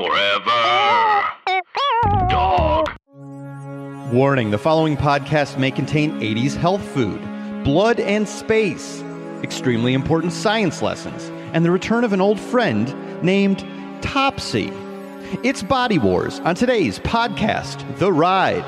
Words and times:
Forever. 0.00 1.28
Dog. 2.30 2.88
Warning 4.10 4.50
the 4.50 4.56
following 4.56 4.96
podcast 4.96 5.58
may 5.58 5.70
contain 5.70 6.12
80s 6.20 6.56
health 6.56 6.82
food, 6.94 7.20
blood 7.64 8.00
and 8.00 8.26
space, 8.26 9.02
extremely 9.42 9.92
important 9.92 10.32
science 10.32 10.80
lessons, 10.80 11.28
and 11.52 11.66
the 11.66 11.70
return 11.70 12.02
of 12.02 12.14
an 12.14 12.22
old 12.22 12.40
friend 12.40 12.94
named 13.22 13.62
Topsy. 14.00 14.72
It's 15.44 15.62
Body 15.62 15.98
Wars 15.98 16.40
on 16.40 16.54
today's 16.54 16.98
podcast, 17.00 17.84
The 17.98 18.10
Ride. 18.10 18.64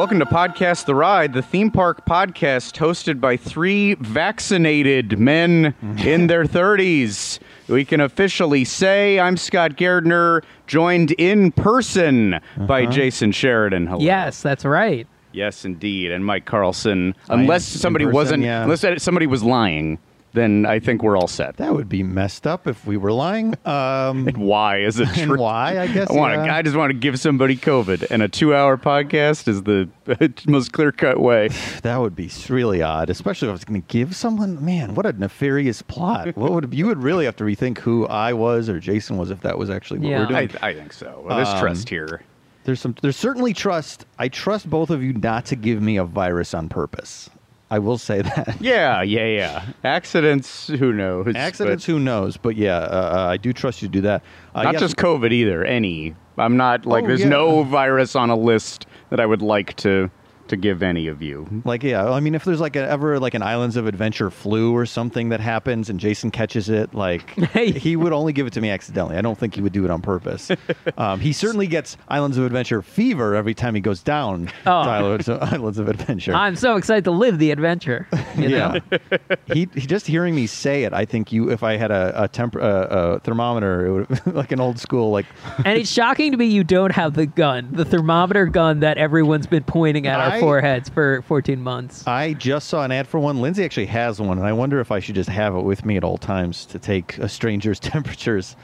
Welcome 0.00 0.20
to 0.20 0.24
Podcast 0.24 0.86
The 0.86 0.94
Ride, 0.94 1.34
the 1.34 1.42
theme 1.42 1.70
park 1.70 2.06
podcast 2.06 2.78
hosted 2.78 3.20
by 3.20 3.36
three 3.36 3.96
vaccinated 3.96 5.18
men 5.18 5.74
in 6.02 6.26
their 6.26 6.44
30s. 6.44 7.38
We 7.68 7.84
can 7.84 8.00
officially 8.00 8.64
say 8.64 9.20
I'm 9.20 9.36
Scott 9.36 9.76
Gardner, 9.76 10.42
joined 10.66 11.10
in 11.10 11.52
person 11.52 12.40
by 12.56 12.84
uh-huh. 12.84 12.92
Jason 12.92 13.30
Sheridan. 13.32 13.88
Hello. 13.88 14.00
Yes, 14.00 14.40
that's 14.40 14.64
right. 14.64 15.06
Yes, 15.32 15.66
indeed. 15.66 16.12
And 16.12 16.24
Mike 16.24 16.46
Carlson. 16.46 17.14
Unless 17.28 17.74
in 17.74 17.80
somebody 17.80 18.06
person, 18.06 18.14
wasn't, 18.14 18.42
yeah. 18.44 18.62
unless 18.62 19.02
somebody 19.02 19.26
was 19.26 19.42
lying, 19.42 19.98
then 20.32 20.64
I 20.66 20.78
think 20.78 21.02
we're 21.02 21.16
all 21.16 21.26
set. 21.26 21.56
That 21.56 21.74
would 21.74 21.88
be 21.88 22.02
messed 22.02 22.46
up 22.46 22.66
if 22.66 22.86
we 22.86 22.96
were 22.96 23.12
lying. 23.12 23.54
Um, 23.66 24.26
Why 24.36 24.78
is 24.78 25.00
it 25.00 25.08
true? 25.14 25.38
why, 25.38 25.78
I 25.78 25.86
guess. 25.88 26.10
I 26.10 26.14
want 26.14 26.34
to. 26.34 26.44
yeah. 26.46 26.54
I 26.56 26.62
just 26.62 26.76
want 26.76 26.90
to 26.90 26.98
give 26.98 27.18
somebody 27.18 27.56
COVID, 27.56 28.10
and 28.10 28.22
a 28.22 28.28
two-hour 28.28 28.76
podcast 28.78 29.48
is 29.48 29.62
the 29.64 29.88
most 30.46 30.72
clear-cut 30.72 31.20
way. 31.20 31.48
That 31.82 31.98
would 32.00 32.14
be 32.14 32.30
really 32.48 32.82
odd, 32.82 33.10
especially 33.10 33.48
if 33.48 33.50
I 33.50 33.52
was 33.52 33.64
going 33.64 33.82
to 33.82 33.88
give 33.88 34.14
someone. 34.14 34.64
Man, 34.64 34.94
what 34.94 35.06
a 35.06 35.12
nefarious 35.12 35.82
plot! 35.82 36.36
What 36.36 36.52
would 36.52 36.72
you 36.74 36.86
would 36.86 37.02
really 37.02 37.24
have 37.24 37.36
to 37.36 37.44
rethink 37.44 37.78
who 37.78 38.06
I 38.06 38.32
was 38.32 38.68
or 38.68 38.78
Jason 38.80 39.16
was 39.18 39.30
if 39.30 39.40
that 39.40 39.58
was 39.58 39.70
actually 39.70 40.00
what 40.00 40.08
Yeah. 40.10 40.18
we're 40.20 40.26
doing. 40.26 40.50
I, 40.62 40.68
I 40.68 40.74
think 40.74 40.92
so. 40.92 41.22
Well, 41.26 41.36
there's 41.36 41.48
Um, 41.48 41.60
trust 41.60 41.88
here. 41.88 42.22
There's 42.64 42.78
some. 42.80 42.94
There's 43.00 43.16
certainly 43.16 43.54
trust. 43.54 44.04
I 44.18 44.28
trust 44.28 44.68
both 44.68 44.90
of 44.90 45.02
you 45.02 45.12
not 45.14 45.46
to 45.46 45.56
give 45.56 45.80
me 45.82 45.96
a 45.96 46.04
virus 46.04 46.52
on 46.54 46.68
purpose. 46.68 47.30
I 47.70 47.78
will 47.78 47.98
say 47.98 48.22
that. 48.22 48.56
Yeah, 48.60 49.02
yeah, 49.02 49.26
yeah. 49.26 49.66
Accidents, 49.84 50.68
who 50.68 50.92
knows? 50.92 51.34
Accidents, 51.34 51.84
who 51.84 51.98
knows? 51.98 52.36
But 52.36 52.56
yeah, 52.56 52.78
uh, 52.78 53.26
uh, 53.26 53.30
I 53.30 53.36
do 53.36 53.52
trust 53.52 53.82
you 53.82 53.88
to 53.88 53.92
do 53.92 54.00
that. 54.02 54.22
Uh, 54.54 54.64
not 54.64 54.74
yes, 54.74 54.80
just 54.80 54.96
COVID 54.96 55.32
either. 55.32 55.64
Any. 55.64 56.14
I'm 56.36 56.56
not 56.56 56.86
like. 56.86 57.04
Oh, 57.04 57.06
there's 57.08 57.20
yeah. 57.20 57.28
no 57.28 57.62
virus 57.62 58.16
on 58.16 58.30
a 58.30 58.36
list 58.36 58.86
that 59.10 59.20
I 59.20 59.26
would 59.26 59.42
like 59.42 59.76
to 59.76 60.10
to 60.50 60.56
give 60.56 60.82
any 60.82 61.08
of 61.08 61.22
you. 61.22 61.48
Like 61.64 61.82
yeah, 61.82 62.08
I 62.10 62.20
mean, 62.20 62.34
if 62.34 62.44
there's 62.44 62.60
like 62.60 62.76
a, 62.76 62.88
ever 62.88 63.18
like 63.18 63.34
an 63.34 63.42
Islands 63.42 63.76
of 63.76 63.86
Adventure 63.86 64.30
flu 64.30 64.72
or 64.76 64.86
something 64.86 65.30
that 65.30 65.40
happens 65.40 65.88
and 65.90 65.98
Jason 65.98 66.30
catches 66.30 66.68
it, 66.68 66.94
like 66.94 67.30
Hey. 67.52 67.72
he 67.72 67.96
would 67.96 68.12
only 68.12 68.32
give 68.32 68.46
it 68.46 68.52
to 68.54 68.60
me 68.60 68.70
accidentally. 68.70 69.16
I 69.16 69.20
don't 69.22 69.38
think 69.38 69.54
he 69.54 69.62
would 69.62 69.72
do 69.72 69.84
it 69.84 69.90
on 69.90 70.02
purpose. 70.02 70.50
um, 70.98 71.18
he 71.20 71.32
certainly 71.32 71.66
gets 71.66 71.96
Islands 72.08 72.36
of 72.36 72.44
Adventure 72.44 72.82
fever 72.82 73.34
every 73.34 73.54
time 73.54 73.74
he 73.74 73.80
goes 73.80 74.02
down 74.02 74.46
to 74.46 74.52
Oh. 74.66 74.72
Islands, 74.80 75.28
Islands 75.28 75.78
of 75.78 75.88
Adventure. 75.88 76.34
I'm 76.34 76.56
so 76.56 76.76
excited 76.76 77.04
to 77.04 77.10
live 77.10 77.38
the 77.38 77.50
adventure. 77.50 78.06
You 78.36 78.48
know? 78.50 78.78
yeah, 78.90 79.08
he, 79.52 79.68
he 79.74 79.80
just 79.86 80.06
hearing 80.06 80.34
me 80.34 80.46
say 80.46 80.84
it. 80.84 80.92
I 80.92 81.04
think 81.04 81.32
you, 81.32 81.50
if 81.50 81.62
I 81.62 81.76
had 81.76 81.90
a 81.90 82.24
a, 82.24 82.28
temp, 82.28 82.56
uh, 82.56 82.58
a 82.60 83.20
thermometer, 83.20 83.86
it 83.86 83.92
would 84.26 84.34
like 84.34 84.52
an 84.52 84.60
old 84.60 84.78
school 84.78 85.10
like 85.10 85.26
And 85.64 85.78
it's 85.78 85.90
shocking 85.90 86.32
to 86.32 86.36
me 86.36 86.46
you 86.46 86.64
don't 86.64 86.92
have 86.92 87.14
the 87.14 87.26
gun, 87.26 87.68
the 87.72 87.84
thermometer 87.84 88.46
gun 88.46 88.80
that 88.80 88.98
everyone's 88.98 89.46
been 89.46 89.62
pointing 89.64 90.06
at 90.06 90.18
I- 90.20 90.39
our 90.42 90.48
foreheads 90.48 90.88
for 90.88 91.22
14 91.22 91.60
months. 91.60 92.06
I 92.06 92.34
just 92.34 92.68
saw 92.68 92.84
an 92.84 92.92
ad 92.92 93.06
for 93.06 93.18
one. 93.20 93.40
Lindsay 93.40 93.64
actually 93.64 93.86
has 93.86 94.20
one, 94.20 94.38
and 94.38 94.46
I 94.46 94.52
wonder 94.52 94.80
if 94.80 94.90
I 94.90 95.00
should 95.00 95.14
just 95.14 95.28
have 95.30 95.54
it 95.54 95.62
with 95.62 95.84
me 95.84 95.96
at 95.96 96.04
all 96.04 96.18
times 96.18 96.66
to 96.66 96.78
take 96.78 97.18
a 97.18 97.28
stranger's 97.28 97.80
temperatures, 97.80 98.56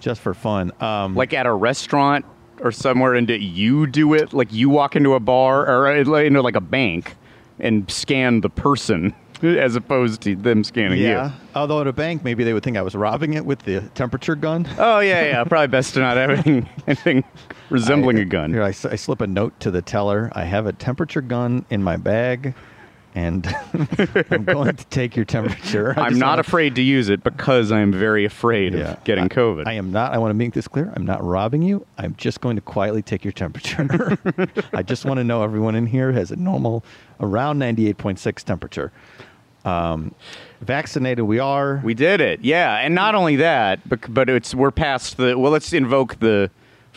just 0.00 0.20
for 0.20 0.34
fun. 0.34 0.72
Um, 0.80 1.14
Like 1.14 1.32
at 1.32 1.46
a 1.46 1.52
restaurant 1.52 2.24
or 2.60 2.72
somewhere, 2.72 3.14
and 3.14 3.28
you 3.28 3.86
do 3.86 4.14
it. 4.14 4.32
Like 4.32 4.52
you 4.52 4.68
walk 4.68 4.96
into 4.96 5.14
a 5.14 5.20
bar 5.20 5.66
or 5.66 5.88
uh, 5.88 6.20
into 6.20 6.42
like 6.42 6.56
a 6.56 6.60
bank 6.60 7.16
and 7.58 7.90
scan 7.90 8.40
the 8.40 8.50
person, 8.50 9.14
as 9.42 9.76
opposed 9.76 10.22
to 10.22 10.34
them 10.36 10.64
scanning 10.64 11.00
yeah. 11.00 11.26
you. 11.26 11.32
Although 11.54 11.80
at 11.80 11.86
a 11.86 11.92
bank, 11.92 12.24
maybe 12.24 12.44
they 12.44 12.52
would 12.52 12.62
think 12.62 12.76
I 12.76 12.82
was 12.82 12.94
robbing 12.94 13.34
it 13.34 13.44
with 13.44 13.60
the 13.60 13.80
temperature 13.94 14.34
gun. 14.34 14.66
Oh 14.78 15.00
yeah, 15.00 15.24
yeah. 15.24 15.44
Probably 15.44 15.68
best 15.68 15.94
to 15.94 16.00
not 16.00 16.16
have 16.16 16.30
anything, 16.46 16.68
anything 16.86 17.24
resembling 17.70 18.18
I- 18.18 18.22
a 18.22 18.24
gun. 18.24 18.52
Here, 18.52 18.62
I, 18.62 18.68
I 18.68 18.72
slip 18.96 19.20
a 19.20 19.26
note 19.26 19.58
to 19.60 19.70
the 19.70 19.82
teller. 19.82 20.30
I 20.32 20.44
have 20.44 20.66
a 20.66 20.72
temperature 20.72 21.20
gun 21.20 21.64
in 21.70 21.82
my 21.82 21.96
bag, 21.96 22.54
and 23.14 23.46
I'm 24.30 24.44
going 24.44 24.74
to 24.76 24.84
take 24.86 25.14
your 25.16 25.24
temperature. 25.24 25.94
I 25.98 26.06
I'm 26.06 26.18
not 26.18 26.30
wanna- 26.30 26.40
afraid 26.40 26.74
to 26.76 26.82
use 26.82 27.08
it 27.08 27.22
because 27.22 27.70
I'm 27.72 27.92
very 27.92 28.24
afraid 28.24 28.74
Yeah. 28.74 28.92
of 28.92 29.04
getting 29.04 29.24
I- 29.24 29.28
COVID. 29.28 29.66
I 29.66 29.72
am 29.74 29.92
not. 29.92 30.12
I 30.12 30.18
want 30.18 30.30
to 30.30 30.34
make 30.34 30.52
this 30.52 30.66
clear. 30.68 30.92
I'm 30.96 31.04
not 31.06 31.22
robbing 31.24 31.62
you. 31.62 31.86
I'm 31.98 32.14
just 32.16 32.40
going 32.40 32.56
to 32.56 32.62
quietly 32.62 33.02
take 33.02 33.24
your 33.24 33.32
temperature. 33.32 34.18
I 34.72 34.82
just 34.82 35.04
want 35.04 35.18
to 35.18 35.24
know 35.24 35.42
everyone 35.42 35.74
in 35.74 35.86
here 35.86 36.12
has 36.12 36.30
a 36.30 36.36
normal, 36.36 36.84
around 37.20 37.58
98.6 37.60 38.42
temperature. 38.44 38.92
Um, 39.64 40.14
vaccinated 40.60 41.24
we 41.24 41.38
are. 41.38 41.80
we 41.82 41.94
did 41.94 42.20
it, 42.20 42.40
yeah. 42.44 42.76
And 42.76 42.94
not 42.94 43.14
only 43.14 43.36
that, 43.36 43.80
but, 43.88 44.12
but 44.12 44.28
it's 44.28 44.54
we're 44.54 44.70
past 44.70 45.16
the. 45.16 45.38
Well, 45.38 45.50
let's 45.52 45.72
invoke 45.72 46.18
the 46.20 46.50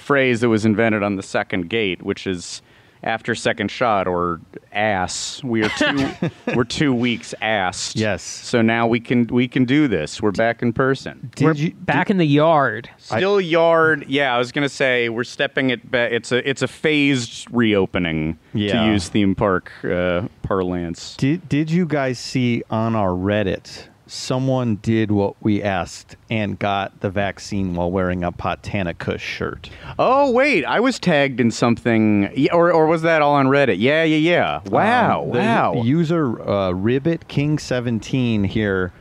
phrase 0.07 0.39
that 0.39 0.47
was 0.49 0.63
invented 0.65 1.03
on 1.03 1.17
the 1.17 1.21
second 1.23 1.69
gate, 1.69 2.01
which 2.01 2.25
is 2.25 2.61
after 3.03 3.35
second 3.35 3.69
shot 3.69 4.07
or 4.07 4.39
ass. 4.71 5.43
We 5.43 5.63
are 5.63 5.69
two. 5.77 6.09
we're 6.55 6.63
two 6.63 6.93
weeks 6.93 7.35
ass. 7.41 7.93
Yes. 7.95 8.23
So 8.23 8.61
now 8.61 8.87
we 8.87 8.99
can 9.01 9.27
we 9.27 9.47
can 9.49 9.65
do 9.65 9.87
this. 9.87 10.21
We're 10.21 10.31
back 10.31 10.61
in 10.61 10.71
person. 10.73 11.29
Did 11.35 11.45
We're 11.45 11.53
you 11.53 11.73
back 11.73 12.09
in 12.09 12.17
the 12.17 12.25
yard. 12.25 12.89
Still 12.97 13.39
yard. 13.41 14.05
Yeah, 14.07 14.33
I 14.33 14.37
was 14.37 14.51
gonna 14.53 14.69
say 14.69 15.09
we're 15.09 15.25
stepping 15.25 15.69
it 15.69 15.91
back. 15.91 16.11
It's 16.11 16.31
a 16.31 16.49
it's 16.49 16.61
a 16.61 16.67
phased 16.67 17.47
reopening 17.51 18.39
Yeah. 18.53 18.85
to 18.85 18.91
use 18.93 19.09
theme 19.09 19.35
park 19.35 19.71
uh, 19.83 20.27
parlance. 20.41 21.15
Did 21.17 21.47
Did 21.49 21.69
you 21.69 21.85
guys 21.85 22.17
see 22.17 22.63
on 22.69 22.95
our 22.95 23.09
Reddit? 23.11 23.89
Someone 24.07 24.75
did 24.77 25.11
what 25.11 25.35
we 25.41 25.61
asked 25.61 26.15
and 26.29 26.57
got 26.57 27.01
the 27.01 27.09
vaccine 27.09 27.75
while 27.75 27.91
wearing 27.91 28.23
a 28.23 28.31
Botanica 28.31 29.19
shirt. 29.19 29.69
Oh 29.99 30.31
wait, 30.31 30.63
I 30.65 30.79
was 30.79 30.97
tagged 30.99 31.39
in 31.39 31.51
something, 31.51 32.47
or 32.51 32.71
or 32.71 32.87
was 32.87 33.01
that 33.01 33.21
all 33.21 33.35
on 33.35 33.47
Reddit? 33.47 33.75
Yeah, 33.79 34.03
yeah, 34.03 34.17
yeah. 34.17 34.61
Wow, 34.69 35.23
Um, 35.23 35.29
wow. 35.29 35.73
User 35.83 36.41
uh, 36.49 36.71
Ribbit 36.71 37.27
King 37.27 37.59
seventeen 37.59 38.43
here 38.45 38.93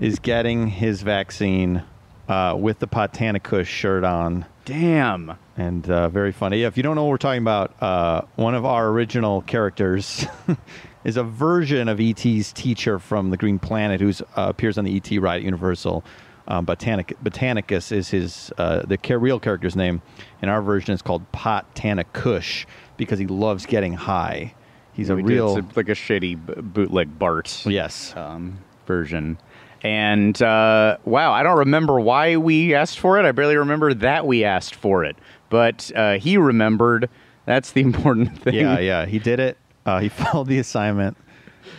is 0.00 0.18
getting 0.18 0.68
his 0.68 1.02
vaccine 1.02 1.82
uh, 2.28 2.56
with 2.58 2.78
the 2.78 2.86
Botanica 2.88 3.64
shirt 3.66 4.02
on, 4.04 4.44
Damn. 4.64 5.36
and 5.56 5.88
uh, 5.90 6.08
very 6.08 6.32
funny. 6.32 6.60
Yeah, 6.62 6.68
if 6.68 6.76
you 6.76 6.82
don't 6.82 6.94
know 6.96 7.04
what 7.04 7.10
we're 7.10 7.16
talking 7.18 7.42
about, 7.42 7.80
uh, 7.82 8.22
one 8.36 8.54
of 8.54 8.64
our 8.64 8.88
original 8.88 9.42
characters 9.42 10.26
is 11.04 11.16
a 11.16 11.22
version 11.22 11.88
of 11.88 12.00
ET's 12.00 12.52
teacher 12.52 12.98
from 12.98 13.30
the 13.30 13.36
Green 13.36 13.58
Planet, 13.58 14.00
who 14.00 14.08
uh, 14.10 14.46
appears 14.48 14.78
on 14.78 14.84
the 14.84 14.96
ET 14.96 15.10
ride 15.20 15.36
at 15.36 15.42
Universal. 15.42 16.04
Um, 16.46 16.66
Botanic- 16.66 17.16
Botanicus 17.22 17.90
is 17.92 18.08
his 18.10 18.52
uh, 18.58 18.82
the 18.86 18.98
real 19.18 19.40
character's 19.40 19.76
name, 19.76 20.02
and 20.42 20.50
our 20.50 20.60
version 20.62 20.92
is 20.94 21.00
called 21.02 21.30
Potanicush 21.32 22.66
because 22.96 23.18
he 23.18 23.26
loves 23.26 23.66
getting 23.66 23.94
high. 23.94 24.54
He's 24.92 25.10
a 25.10 25.16
We 25.16 25.22
did- 25.22 25.28
real 25.32 25.56
it's 25.58 25.76
like 25.76 25.88
a 25.88 25.92
shitty 25.92 26.46
b- 26.46 26.54
bootleg 26.60 27.18
Bart 27.18 27.64
yes. 27.66 28.12
um, 28.16 28.58
version. 28.86 29.38
And 29.82 30.40
uh, 30.40 30.96
wow, 31.04 31.32
I 31.32 31.42
don't 31.42 31.58
remember 31.58 32.00
why 32.00 32.36
we 32.36 32.74
asked 32.74 32.98
for 32.98 33.18
it. 33.18 33.26
I 33.26 33.32
barely 33.32 33.56
remember 33.56 33.92
that 33.94 34.26
we 34.26 34.42
asked 34.44 34.74
for 34.74 35.04
it, 35.04 35.16
but 35.50 35.90
uh, 35.94 36.18
he 36.18 36.36
remembered. 36.38 37.08
That's 37.46 37.72
the 37.72 37.80
important 37.82 38.38
thing. 38.40 38.54
yeah, 38.54 38.78
yeah, 38.78 39.04
he 39.06 39.18
did 39.18 39.40
it. 39.40 39.58
Uh, 39.86 40.00
he 40.00 40.08
followed 40.10 40.46
the 40.48 40.58
assignment, 40.58 41.16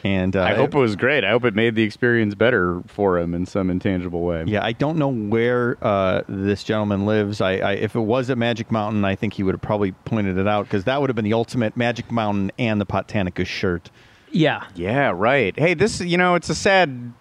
and 0.03 0.35
uh, 0.35 0.43
I 0.43 0.53
hope 0.53 0.73
it 0.73 0.79
was 0.79 0.95
great. 0.95 1.23
I 1.23 1.29
hope 1.31 1.45
it 1.45 1.55
made 1.55 1.75
the 1.75 1.83
experience 1.83 2.35
better 2.35 2.81
for 2.87 3.17
him 3.17 3.33
in 3.33 3.45
some 3.45 3.69
intangible 3.69 4.21
way. 4.21 4.43
Yeah, 4.45 4.63
I 4.63 4.71
don't 4.71 4.97
know 4.97 5.11
where 5.11 5.77
uh, 5.81 6.23
this 6.27 6.63
gentleman 6.63 7.05
lives. 7.05 7.41
I, 7.41 7.57
I 7.57 7.71
if 7.73 7.95
it 7.95 8.01
was 8.01 8.29
at 8.29 8.37
Magic 8.37 8.71
Mountain, 8.71 9.05
I 9.05 9.15
think 9.15 9.33
he 9.33 9.43
would 9.43 9.53
have 9.53 9.61
probably 9.61 9.91
pointed 9.91 10.37
it 10.37 10.47
out 10.47 10.65
because 10.65 10.83
that 10.85 11.01
would 11.01 11.09
have 11.09 11.15
been 11.15 11.25
the 11.25 11.33
ultimate 11.33 11.75
Magic 11.77 12.11
Mountain 12.11 12.51
and 12.59 12.79
the 12.79 12.85
Botanica 12.85 13.45
shirt. 13.45 13.89
Yeah. 14.31 14.65
Yeah, 14.75 15.11
right. 15.15 15.57
Hey, 15.57 15.73
this 15.73 16.01
you 16.01 16.17
know, 16.17 16.35
it's 16.35 16.49
a 16.49 16.55
sad 16.55 17.13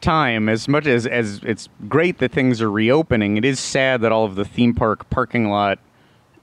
time 0.00 0.48
as 0.48 0.68
much 0.68 0.86
as 0.86 1.06
as 1.06 1.40
it's 1.44 1.68
great 1.88 2.18
that 2.18 2.32
things 2.32 2.60
are 2.62 2.70
reopening. 2.70 3.36
It 3.36 3.44
is 3.44 3.60
sad 3.60 4.00
that 4.02 4.12
all 4.12 4.24
of 4.24 4.34
the 4.34 4.44
theme 4.44 4.74
park 4.74 5.08
parking 5.10 5.48
lot 5.48 5.78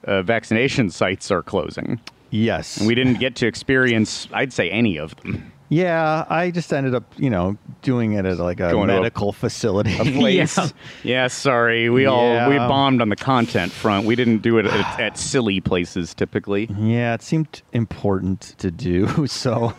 uh, 0.04 0.22
vaccination 0.22 0.90
sites 0.90 1.32
are 1.32 1.44
closing. 1.44 2.00
Yes, 2.30 2.78
And 2.78 2.88
we 2.88 2.96
didn't 2.96 3.20
get 3.20 3.36
to 3.38 3.48
experience, 3.48 4.28
I'd 4.34 4.52
say, 4.54 4.70
any 4.70 4.98
of 4.98 5.16
them. 5.18 5.52
Yeah, 5.70 6.26
I 6.30 6.52
just 6.52 6.72
ended 6.72 6.96
up, 6.96 7.04
you 7.18 7.30
know, 7.30 7.58
doing 7.82 8.14
it 8.14 8.26
at 8.26 8.38
like 8.38 8.62
a 8.62 8.72
Going 8.72 8.88
to 8.88 8.94
a- 8.94 8.98
medical 9.02 9.34
facility. 9.34 9.96
place. 10.14 10.58
Yeah. 10.58 10.70
Yeah. 11.04 11.28
sorry. 11.28 11.90
We 11.90 12.06
all 12.06 12.50
we 12.50 12.58
bombed 12.58 13.02
on 13.02 13.10
the 13.10 13.18
content 13.18 13.74
front. 13.74 14.06
We 14.06 14.16
didn't 14.16 14.38
do 14.40 14.58
it 14.60 14.66
at, 14.66 15.00
at 15.00 15.18
silly 15.18 15.60
places 15.60 16.14
typically. 16.14 16.70
yeah, 16.78 17.14
it 17.14 17.22
seemed 17.22 17.62
important 17.74 18.56
to 18.60 18.72
do, 18.72 19.28
so 19.28 19.74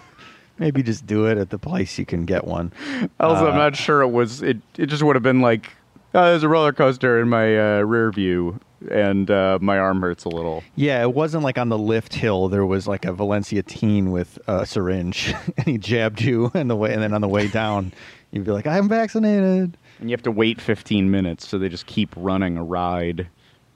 maybe 0.59 0.83
just 0.83 1.07
do 1.07 1.25
it 1.27 1.39
at 1.39 1.49
the 1.49 1.59
place 1.59 1.99
you 1.99 2.05
can 2.05 2.27
get 2.27 2.45
one. 2.47 2.71
Also, 3.19 3.47
I'm 3.47 3.55
Uh, 3.55 3.57
not 3.57 3.77
sure 3.77 4.03
it 4.03 4.09
was. 4.09 4.43
It 4.43 4.59
it 4.77 4.87
just 4.87 5.03
would 5.03 5.17
have 5.17 5.23
been 5.23 5.41
like, 5.41 5.71
oh, 6.15 6.25
there's 6.25 6.43
a 6.43 6.49
roller 6.49 6.73
coaster 6.73 7.21
in 7.21 7.29
my 7.29 7.59
uh, 7.79 7.81
rear 7.83 8.11
view, 8.11 8.61
and 8.91 9.31
uh, 9.31 9.59
my 9.61 9.79
arm 9.79 10.01
hurts 10.01 10.25
a 10.25 10.29
little. 10.29 10.63
Yeah, 10.77 11.03
it 11.03 11.15
wasn't 11.15 11.45
like 11.45 11.59
on 11.59 11.69
the 11.69 11.79
lift 11.79 12.15
hill. 12.15 12.49
There 12.49 12.67
was 12.67 12.87
like 12.87 13.05
a 13.05 13.13
Valencia 13.13 13.63
teen 13.63 14.11
with 14.11 14.39
a 14.47 14.67
syringe, 14.67 15.35
and 15.57 15.67
he 15.67 15.79
jabbed 15.79 16.21
you, 16.21 16.51
and 16.55 16.71
the 16.71 16.77
way, 16.77 16.93
and 16.93 17.03
then 17.03 17.13
on 17.15 17.21
the 17.21 17.29
way 17.29 17.49
down, 17.49 17.93
you'd 18.31 18.45
be 18.45 18.53
like, 18.53 18.67
"I'm 18.67 18.89
vaccinated." 18.89 19.77
And 20.01 20.09
you 20.09 20.15
have 20.15 20.23
to 20.23 20.31
wait 20.31 20.61
15 20.61 21.11
minutes, 21.11 21.47
so 21.49 21.59
they 21.59 21.69
just 21.69 21.87
keep 21.87 22.11
running 22.17 22.57
a 22.57 22.63
ride. 22.63 23.27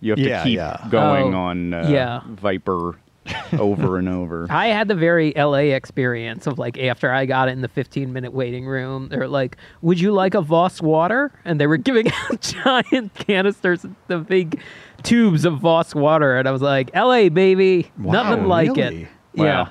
You 0.01 0.13
have 0.13 0.19
Yeah, 0.21 0.39
to 0.39 0.45
keep 0.45 0.57
yeah. 0.57 0.87
going 0.91 1.35
Oh, 1.35 1.39
on 1.39 1.75
uh, 1.75 1.89
yeah. 1.89 2.21
Viper 2.27 2.97
over 3.59 3.99
and 3.99 4.09
over. 4.09 4.47
I 4.51 4.69
had 4.69 4.89
the 4.89 4.95
very 4.95 5.33
LA 5.37 5.75
experience 5.75 6.47
of 6.47 6.59
like 6.59 6.79
after 6.79 7.13
I 7.13 7.27
got 7.27 7.49
it 7.49 7.53
in 7.53 7.61
the 7.61 7.69
15 7.69 8.13
minute 8.13 8.33
waiting 8.33 8.67
room, 8.67 9.09
they're 9.09 9.29
like, 9.29 9.57
"Would 9.83 10.01
you 10.01 10.13
like 10.13 10.35
a 10.35 10.41
Voss 10.41 10.81
water?" 10.83 11.31
And 11.45 11.61
they 11.61 11.67
were 11.67 11.77
giving 11.89 12.11
out 12.11 12.41
giant 12.41 13.15
canisters, 13.15 13.87
the 14.09 14.19
big 14.19 14.61
tubes 15.03 15.45
of 15.45 15.61
Voss 15.61 15.95
water, 15.95 16.37
and 16.37 16.49
I 16.49 16.51
was 16.51 16.63
like, 16.63 16.91
"LA 16.95 17.29
baby, 17.29 17.91
Wow, 17.99 18.13
nothing 18.13 18.47
like 18.47 18.69
really? 18.77 19.03
it." 19.05 19.09
Wow. 19.35 19.45
Yeah. 19.45 19.69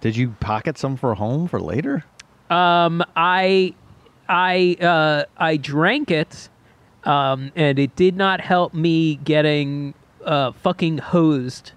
Did 0.00 0.16
you 0.16 0.30
pocket 0.40 0.78
some 0.78 0.96
for 0.96 1.14
home 1.14 1.48
for 1.48 1.60
later? 1.60 2.04
Um, 2.50 3.04
I, 3.16 3.74
I, 4.28 4.76
uh, 4.80 5.24
I 5.36 5.56
drank 5.56 6.10
it, 6.10 6.48
um, 7.04 7.50
and 7.56 7.78
it 7.78 7.94
did 7.96 8.16
not 8.16 8.40
help 8.40 8.72
me 8.72 9.16
getting 9.16 9.94
uh, 10.24 10.52
fucking 10.52 10.98
hosed. 10.98 11.72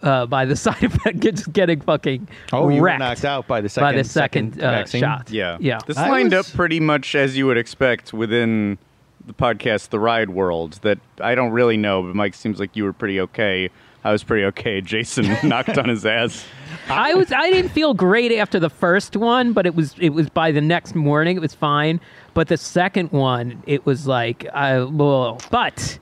Uh, 0.00 0.26
by 0.26 0.44
the 0.44 0.54
side 0.66 0.82
effect, 0.84 1.18
just 1.20 1.52
getting 1.52 1.80
fucking 1.80 2.28
Oh, 2.52 2.68
you 2.68 2.76
were 2.80 2.86
wrecked 2.86 3.00
knocked 3.00 3.24
out 3.24 3.48
by 3.48 3.60
the 3.60 3.68
second 3.68 3.84
by 3.88 3.92
the 3.96 4.04
second, 4.04 4.62
uh, 4.62 4.70
vaccine? 4.70 5.00
shot. 5.00 5.28
Yeah. 5.30 5.56
yeah. 5.60 5.78
This 5.86 5.96
I 5.96 6.08
lined 6.08 6.32
was- 6.32 6.48
up 6.48 6.54
pretty 6.56 6.78
much 6.78 7.14
as 7.16 7.36
you 7.36 7.46
would 7.46 7.58
expect 7.58 8.12
within 8.12 8.78
the 9.26 9.32
podcast 9.32 9.88
The 9.88 9.98
Ride 9.98 10.30
World 10.30 10.74
that 10.82 10.98
I 11.20 11.34
don't 11.34 11.50
really 11.50 11.76
know, 11.76 12.02
but 12.02 12.14
Mike 12.14 12.34
seems 12.34 12.60
like 12.60 12.76
you 12.76 12.84
were 12.84 12.92
pretty 12.92 13.20
okay. 13.22 13.70
I 14.04 14.12
was 14.12 14.22
pretty 14.22 14.44
okay. 14.46 14.80
Jason 14.92 15.36
knocked 15.48 15.76
on 15.76 15.88
his 15.88 16.06
ass. 16.06 16.46
I 16.88 17.14
was 17.14 17.32
I 17.32 17.50
didn't 17.50 17.70
feel 17.72 17.92
great 17.92 18.30
after 18.30 18.60
the 18.60 18.70
first 18.70 19.16
one, 19.16 19.52
but 19.52 19.66
it 19.66 19.74
was 19.74 19.96
it 19.98 20.10
was 20.10 20.30
by 20.30 20.52
the 20.52 20.60
next 20.60 20.94
morning 20.94 21.36
it 21.36 21.40
was 21.40 21.54
fine. 21.56 22.00
But 22.34 22.46
the 22.46 22.56
second 22.56 23.10
one, 23.10 23.64
it 23.66 23.84
was 23.84 24.06
like 24.06 24.46
I 24.54 24.80
well, 24.84 25.40
but 25.50 25.98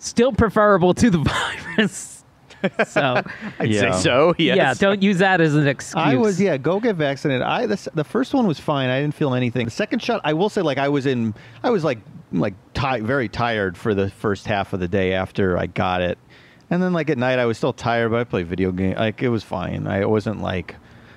still 0.00 0.32
preferable 0.32 0.92
to 0.94 1.08
the 1.08 1.18
virus. 1.18 2.17
So 2.86 3.22
I'd 3.58 3.68
Yeah. 3.70 3.92
say 3.92 4.02
so. 4.02 4.34
Yes. 4.38 4.56
yeah, 4.56 4.74
don't 4.74 5.02
use 5.02 5.18
that 5.18 5.40
as 5.40 5.54
an 5.54 5.66
excuse. 5.66 5.94
I 5.96 6.14
was 6.16 6.40
yeah, 6.40 6.56
go 6.56 6.80
get 6.80 6.96
vaccinated. 6.96 7.42
I 7.42 7.66
the, 7.66 7.90
the 7.94 8.04
first 8.04 8.34
one 8.34 8.46
was 8.46 8.58
fine. 8.58 8.88
I 8.90 9.00
didn't 9.00 9.14
feel 9.14 9.34
anything. 9.34 9.64
The 9.66 9.70
second 9.70 10.02
shot, 10.02 10.20
I 10.24 10.32
will 10.32 10.48
say, 10.48 10.62
like 10.62 10.78
I 10.78 10.88
was 10.88 11.06
in, 11.06 11.34
I 11.62 11.70
was 11.70 11.84
like 11.84 11.98
like 12.32 12.54
ti- 12.74 13.00
very 13.00 13.28
tired 13.28 13.76
for 13.78 13.94
the 13.94 14.10
first 14.10 14.46
half 14.46 14.72
of 14.72 14.80
the 14.80 14.88
day 14.88 15.12
after 15.14 15.56
I 15.56 15.66
got 15.66 16.02
it, 16.02 16.18
and 16.70 16.82
then 16.82 16.92
like 16.92 17.08
at 17.10 17.18
night 17.18 17.38
I 17.38 17.46
was 17.46 17.56
still 17.56 17.72
tired, 17.72 18.10
but 18.10 18.20
I 18.20 18.24
played 18.24 18.46
video 18.48 18.72
game. 18.72 18.96
Like 18.96 19.22
it 19.22 19.28
was 19.30 19.42
fine. 19.44 19.86
I 19.86 20.04
wasn't 20.04 20.42
like, 20.42 20.74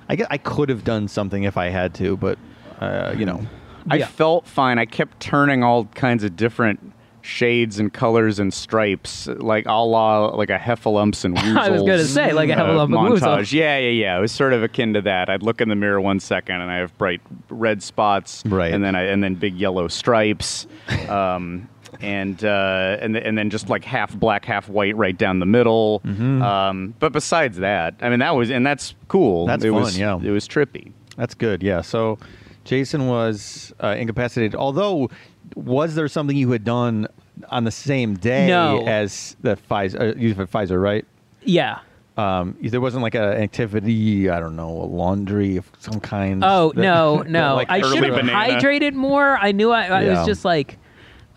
I 0.09 0.15
get 0.15 0.27
I 0.29 0.37
could 0.37 0.69
have 0.69 0.83
done 0.83 1.07
something 1.07 1.43
if 1.43 1.57
I 1.57 1.69
had 1.69 1.93
to, 1.95 2.15
but 2.17 2.37
uh, 2.79 3.13
you 3.17 3.25
know, 3.25 3.45
I 3.89 3.97
Yeah. 3.97 4.05
felt 4.07 4.47
fine. 4.47 4.77
I 4.79 4.85
kept 4.85 5.19
turning 5.19 5.63
all 5.63 5.85
kinds 5.85 6.23
of 6.23 6.35
different 6.35 6.93
shades 7.21 7.79
and 7.79 7.93
colors 7.93 8.39
and 8.39 8.53
stripes, 8.53 9.27
like 9.27 9.65
a 9.65 9.71
la 9.73 10.27
like 10.27 10.49
a 10.49 10.57
Heffalumps 10.57 11.23
and. 11.25 11.37
I 11.57 11.69
was 11.69 11.81
gonna 11.81 12.03
say, 12.05 12.33
like 12.33 12.49
a 12.49 12.53
uh, 12.53 12.57
Heffalump 12.65 12.83
and 12.85 12.93
Woozle. 13.15 13.19
montage. 13.39 13.53
Yeah, 13.53 13.77
yeah, 13.77 13.89
yeah. 13.89 14.17
It 14.17 14.21
was 14.21 14.31
sort 14.31 14.53
of 14.53 14.63
akin 14.63 14.93
to 14.93 15.01
that. 15.01 15.29
I'd 15.29 15.43
look 15.43 15.61
in 15.61 15.69
the 15.69 15.75
mirror 15.75 16.01
one 16.01 16.19
second, 16.19 16.61
and 16.61 16.71
I 16.71 16.77
have 16.77 16.97
bright 16.97 17.21
red 17.49 17.81
spots, 17.83 18.43
Right. 18.45 18.73
and 18.73 18.83
then 18.83 18.95
I 18.95 19.03
and 19.03 19.23
then 19.23 19.35
big 19.35 19.55
yellow 19.55 19.87
stripes, 19.87 20.67
um, 21.09 21.67
and 22.01 22.43
uh, 22.43 22.97
and 22.99 23.13
th- 23.13 23.25
and 23.25 23.37
then 23.37 23.49
just 23.49 23.69
like 23.69 23.83
half 23.83 24.13
black, 24.15 24.45
half 24.45 24.69
white, 24.69 24.95
right 24.95 25.17
down 25.17 25.39
the 25.39 25.45
middle. 25.45 26.01
Mm-hmm. 26.05 26.41
Um, 26.41 26.95
but 26.99 27.11
besides 27.11 27.57
that, 27.57 27.95
I 28.01 28.09
mean, 28.09 28.19
that 28.19 28.35
was 28.35 28.49
and 28.49 28.65
that's 28.65 28.95
cool. 29.07 29.45
That's 29.45 29.63
it 29.63 29.71
fun, 29.71 29.81
was, 29.81 29.97
yeah. 29.97 30.19
it 30.21 30.31
was 30.31 30.47
trippy. 30.47 30.91
That's 31.17 31.33
good. 31.33 31.61
Yeah. 31.61 31.81
So 31.81 32.17
Jason 32.63 33.07
was 33.07 33.73
uh, 33.81 33.95
incapacitated. 33.99 34.55
Although, 34.55 35.09
was 35.55 35.95
there 35.95 36.07
something 36.07 36.35
you 36.37 36.51
had 36.51 36.63
done 36.63 37.07
on 37.49 37.63
the 37.63 37.71
same 37.71 38.15
day 38.15 38.47
No. 38.47 38.83
as 38.85 39.35
the 39.41 39.57
Pfizer? 39.69 40.15
Uh, 40.15 40.19
you 40.19 40.33
for 40.35 40.45
Pfizer, 40.47 40.81
right? 40.81 41.05
yeah. 41.43 41.79
Um, 42.17 42.57
there 42.61 42.81
wasn't 42.81 43.03
like 43.03 43.15
an 43.15 43.23
activity. 43.23 44.29
I 44.29 44.39
don't 44.41 44.55
know, 44.57 44.69
a 44.69 44.83
laundry 44.85 45.55
of 45.57 45.65
some 45.79 45.99
kind. 46.01 46.43
Oh 46.43 46.71
that- 46.75 46.81
no, 46.81 47.17
that, 47.23 47.29
no! 47.31 47.55
like, 47.55 47.69
I 47.71 47.79
early 47.81 47.95
should 47.95 48.03
have 48.03 48.15
banana. 48.15 48.53
hydrated 48.59 48.93
more. 48.93 49.37
I 49.37 49.53
knew 49.53 49.71
I, 49.71 49.85
I 49.85 50.01
Yeah. 50.03 50.17
was 50.19 50.27
just 50.27 50.43
like, 50.43 50.77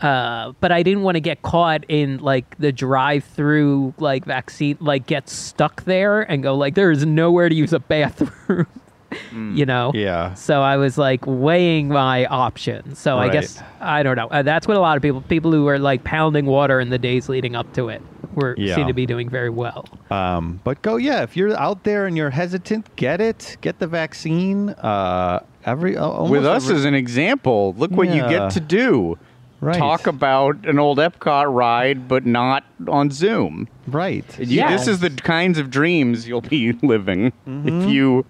uh, 0.02 0.52
but 0.60 0.72
I 0.72 0.82
didn't 0.82 1.02
want 1.04 1.14
to 1.14 1.20
get 1.20 1.42
caught 1.42 1.84
in 1.88 2.18
like 2.18 2.58
the 2.58 2.72
drive-through 2.72 3.94
like 3.98 4.24
vaccine, 4.24 4.76
like 4.80 5.06
get 5.06 5.28
stuck 5.28 5.84
there 5.84 6.22
and 6.22 6.42
go 6.42 6.56
like 6.56 6.74
there 6.74 6.90
is 6.90 7.06
nowhere 7.06 7.48
to 7.48 7.54
use 7.54 7.72
a 7.72 7.78
bathroom. 7.80 8.66
you 9.32 9.66
know. 9.66 9.92
Yeah. 9.94 10.34
So 10.34 10.62
I 10.62 10.76
was 10.76 10.96
like 10.98 11.20
weighing 11.26 11.88
my 11.88 12.26
options. 12.26 12.98
So 12.98 13.18
I 13.18 13.28
guess 13.28 13.62
I 13.80 14.02
don't 14.02 14.16
know. 14.16 14.28
Uh, 14.28 14.42
that's 14.42 14.66
what 14.68 14.76
a 14.76 14.80
lot 14.80 14.96
of 14.96 15.02
people, 15.02 15.20
people 15.22 15.52
who 15.52 15.64
were 15.64 15.78
like 15.78 16.04
pounding 16.04 16.46
water 16.46 16.80
in 16.80 16.90
the 16.90 16.98
days 16.98 17.28
leading 17.28 17.54
up 17.54 17.72
to 17.74 17.88
it, 17.88 18.02
were 18.34 18.54
Yeah. 18.58 18.74
seem 18.74 18.86
to 18.86 18.92
be 18.94 19.06
doing 19.06 19.28
very 19.28 19.50
well. 19.50 19.86
Um, 20.10 20.60
but 20.64 20.82
go, 20.82 20.96
yeah. 20.96 21.22
If 21.22 21.36
you're 21.36 21.56
out 21.58 21.84
there 21.84 22.06
and 22.06 22.16
you're 22.16 22.30
hesitant, 22.30 22.94
get 22.96 23.20
it. 23.20 23.56
Get 23.60 23.78
the 23.78 23.86
vaccine. 23.86 24.70
Uh, 24.70 25.40
every 25.64 25.96
uh, 25.96 26.24
With 26.24 26.44
us 26.46 26.64
every- 26.64 26.76
as 26.76 26.84
an 26.84 26.94
example, 26.94 27.74
look 27.78 27.90
what 27.92 28.08
you 28.08 28.22
get 28.28 28.50
to 28.52 28.60
do. 28.60 29.18
Right. 29.60 29.78
Talk 29.78 30.06
about 30.06 30.66
an 30.66 30.78
old 30.78 30.98
Epcot 30.98 31.46
ride, 31.48 32.06
but 32.06 32.26
not 32.26 32.64
on 32.86 33.10
Zoom. 33.10 33.66
right. 33.86 34.24
You- 34.38 34.58
Yeah. 34.58 34.70
This 34.76 34.86
is 34.88 35.00
the 35.00 35.08
kinds 35.08 35.58
of 35.58 35.70
dreams 35.70 36.28
you'll 36.28 36.42
be 36.42 36.72
living 36.82 37.32
Mm-hmm. 37.48 37.68
if 37.82 37.88
you. 37.88 38.26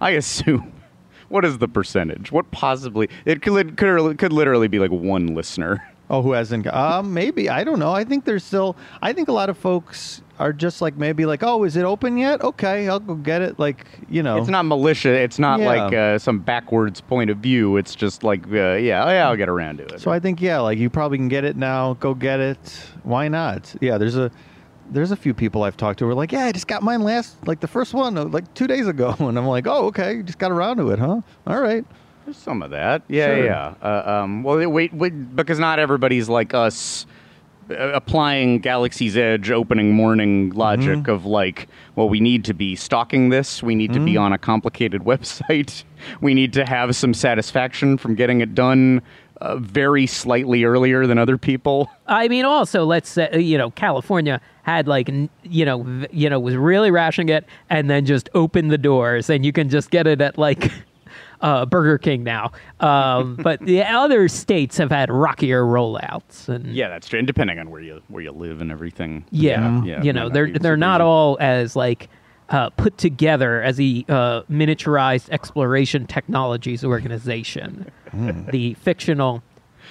I 0.00 0.10
assume. 0.10 0.72
What 1.28 1.44
is 1.44 1.58
the 1.58 1.68
percentage? 1.68 2.32
What 2.32 2.50
possibly? 2.52 3.10
It 3.26 3.42
could 3.42 3.76
could, 3.76 4.16
could 4.16 4.32
literally 4.32 4.66
be 4.66 4.78
like 4.78 4.90
one 4.90 5.34
listener. 5.34 5.86
Oh, 6.10 6.22
who 6.22 6.32
hasn't? 6.32 6.66
Um, 6.68 7.12
maybe 7.12 7.50
I 7.50 7.64
don't 7.64 7.78
know. 7.78 7.92
I 7.92 8.02
think 8.02 8.24
there's 8.24 8.42
still. 8.42 8.76
I 9.02 9.12
think 9.12 9.28
a 9.28 9.32
lot 9.32 9.50
of 9.50 9.58
folks 9.58 10.22
are 10.38 10.54
just 10.54 10.80
like 10.80 10.96
maybe 10.96 11.26
like, 11.26 11.42
oh, 11.42 11.64
is 11.64 11.76
it 11.76 11.82
open 11.84 12.16
yet? 12.16 12.40
Okay, 12.40 12.88
I'll 12.88 12.98
go 12.98 13.14
get 13.14 13.42
it. 13.42 13.58
Like 13.58 13.84
you 14.08 14.22
know, 14.22 14.38
It's 14.38 14.48
not 14.48 14.64
militia. 14.64 15.10
It's 15.10 15.38
not 15.38 15.60
Yeah. 15.60 15.66
like 15.66 15.92
uh, 15.92 16.18
some 16.18 16.38
backwards 16.38 17.02
point 17.02 17.28
of 17.28 17.36
view. 17.36 17.76
It's 17.76 17.94
just 17.94 18.22
like, 18.24 18.46
uh, 18.46 18.76
yeah, 18.76 19.04
oh, 19.04 19.10
yeah, 19.10 19.28
I'll 19.28 19.36
get 19.36 19.50
around 19.50 19.78
to 19.78 19.84
it. 19.84 20.00
So 20.00 20.10
I 20.10 20.18
think 20.18 20.40
yeah, 20.40 20.60
like 20.60 20.78
you 20.78 20.88
probably 20.88 21.18
can 21.18 21.28
get 21.28 21.44
it 21.44 21.58
now. 21.58 21.92
Go 22.00 22.14
get 22.14 22.40
it. 22.40 22.80
Why 23.02 23.28
not? 23.28 23.74
Yeah, 23.82 23.98
there's 23.98 24.16
a 24.16 24.30
there's 24.90 25.10
a 25.10 25.16
few 25.16 25.34
people 25.34 25.62
I've 25.62 25.76
talked 25.76 25.98
to 26.00 26.04
who 26.06 26.10
are 26.10 26.14
like, 26.14 26.32
yeah, 26.32 26.46
I 26.46 26.52
just 26.52 26.66
got 26.68 26.82
mine 26.82 27.02
last 27.02 27.36
like 27.46 27.60
the 27.60 27.68
first 27.68 27.94
one 27.94 28.16
uh, 28.18 28.24
like 28.24 28.52
two 28.54 28.66
days 28.66 28.86
ago, 28.86 29.14
and 29.20 29.38
I'm 29.38 29.46
like, 29.46 29.66
oh, 29.66 29.86
okay, 29.86 30.14
you 30.16 30.22
just 30.22 30.38
got 30.38 30.50
around 30.50 30.78
to 30.78 30.90
it, 30.90 30.98
huh? 30.98 31.20
All 31.46 31.60
right. 31.60 31.84
There's 32.24 32.36
some 32.36 32.62
of 32.62 32.70
that. 32.72 33.02
Yeah, 33.08 33.26
Sure. 33.36 33.44
yeah. 33.44 33.74
Uh, 33.82 34.22
um, 34.22 34.42
well, 34.42 34.68
wait, 34.70 34.92
wait, 34.92 35.34
because 35.36 35.58
not 35.58 35.78
everybody's 35.78 36.28
like 36.28 36.52
us 36.52 37.06
uh, 37.70 37.74
applying 37.94 38.58
Galaxy's 38.58 39.16
Edge 39.16 39.50
opening 39.50 39.92
morning 39.92 40.50
logic 40.50 40.98
Mm-hmm. 41.00 41.10
of 41.10 41.24
like, 41.24 41.68
well, 41.96 42.08
we 42.08 42.20
need 42.20 42.44
to 42.44 42.52
be 42.54 42.76
stalking 42.76 43.30
this. 43.30 43.62
We 43.62 43.74
need 43.74 43.92
to 43.94 43.98
Mm-hmm. 43.98 44.04
be 44.04 44.16
on 44.18 44.32
a 44.34 44.38
complicated 44.38 45.02
website. 45.04 45.84
We 46.20 46.34
need 46.34 46.52
to 46.52 46.66
have 46.66 46.94
some 46.94 47.14
satisfaction 47.14 47.96
from 47.96 48.14
getting 48.14 48.40
it 48.42 48.54
done 48.54 49.00
uh, 49.40 49.56
very 49.56 50.06
slightly 50.06 50.64
earlier 50.64 51.06
than 51.06 51.18
other 51.18 51.38
people. 51.38 51.90
I 52.06 52.28
mean, 52.28 52.44
also 52.44 52.84
let's 52.84 53.08
say 53.08 53.40
you 53.40 53.58
know 53.58 53.70
California 53.70 54.40
had 54.62 54.86
like 54.88 55.08
you 55.42 55.64
know 55.64 55.82
v- 55.82 56.06
you 56.10 56.28
know 56.30 56.38
was 56.40 56.56
really 56.56 56.90
rationing 56.90 57.28
it, 57.34 57.46
and 57.70 57.88
then 57.88 58.04
just 58.06 58.28
opened 58.34 58.70
the 58.70 58.78
doors, 58.78 59.30
and 59.30 59.44
you 59.44 59.52
can 59.52 59.68
just 59.68 59.90
get 59.90 60.06
it 60.06 60.20
at 60.20 60.38
like 60.38 60.70
uh, 61.40 61.66
Burger 61.66 61.98
King 61.98 62.24
now. 62.24 62.52
Um, 62.80 63.36
but 63.42 63.60
the 63.60 63.82
other 63.82 64.28
states 64.28 64.76
have 64.78 64.90
had 64.90 65.10
rockier 65.10 65.62
rollouts, 65.64 66.48
and 66.48 66.74
Yeah, 66.74 66.88
that's 66.88 67.08
true. 67.08 67.18
And 67.18 67.26
depending 67.26 67.58
on 67.58 67.70
where 67.70 67.80
you 67.80 68.02
where 68.08 68.22
you 68.22 68.32
live 68.32 68.60
and 68.60 68.70
everything. 68.70 69.24
yeah, 69.30 69.82
yeah, 69.84 70.02
you 70.02 70.12
know 70.12 70.28
they're 70.28 70.50
they're 70.52 70.76
not 70.76 71.00
all 71.00 71.36
as 71.40 71.76
like. 71.76 72.08
Uh, 72.50 72.70
put 72.70 72.96
together 72.96 73.62
as 73.62 73.76
the 73.76 74.06
uh, 74.08 74.40
miniaturized 74.50 75.28
exploration 75.28 76.06
technologies 76.06 76.82
organization, 76.82 77.90
the 78.50 78.72
fictional 78.74 79.42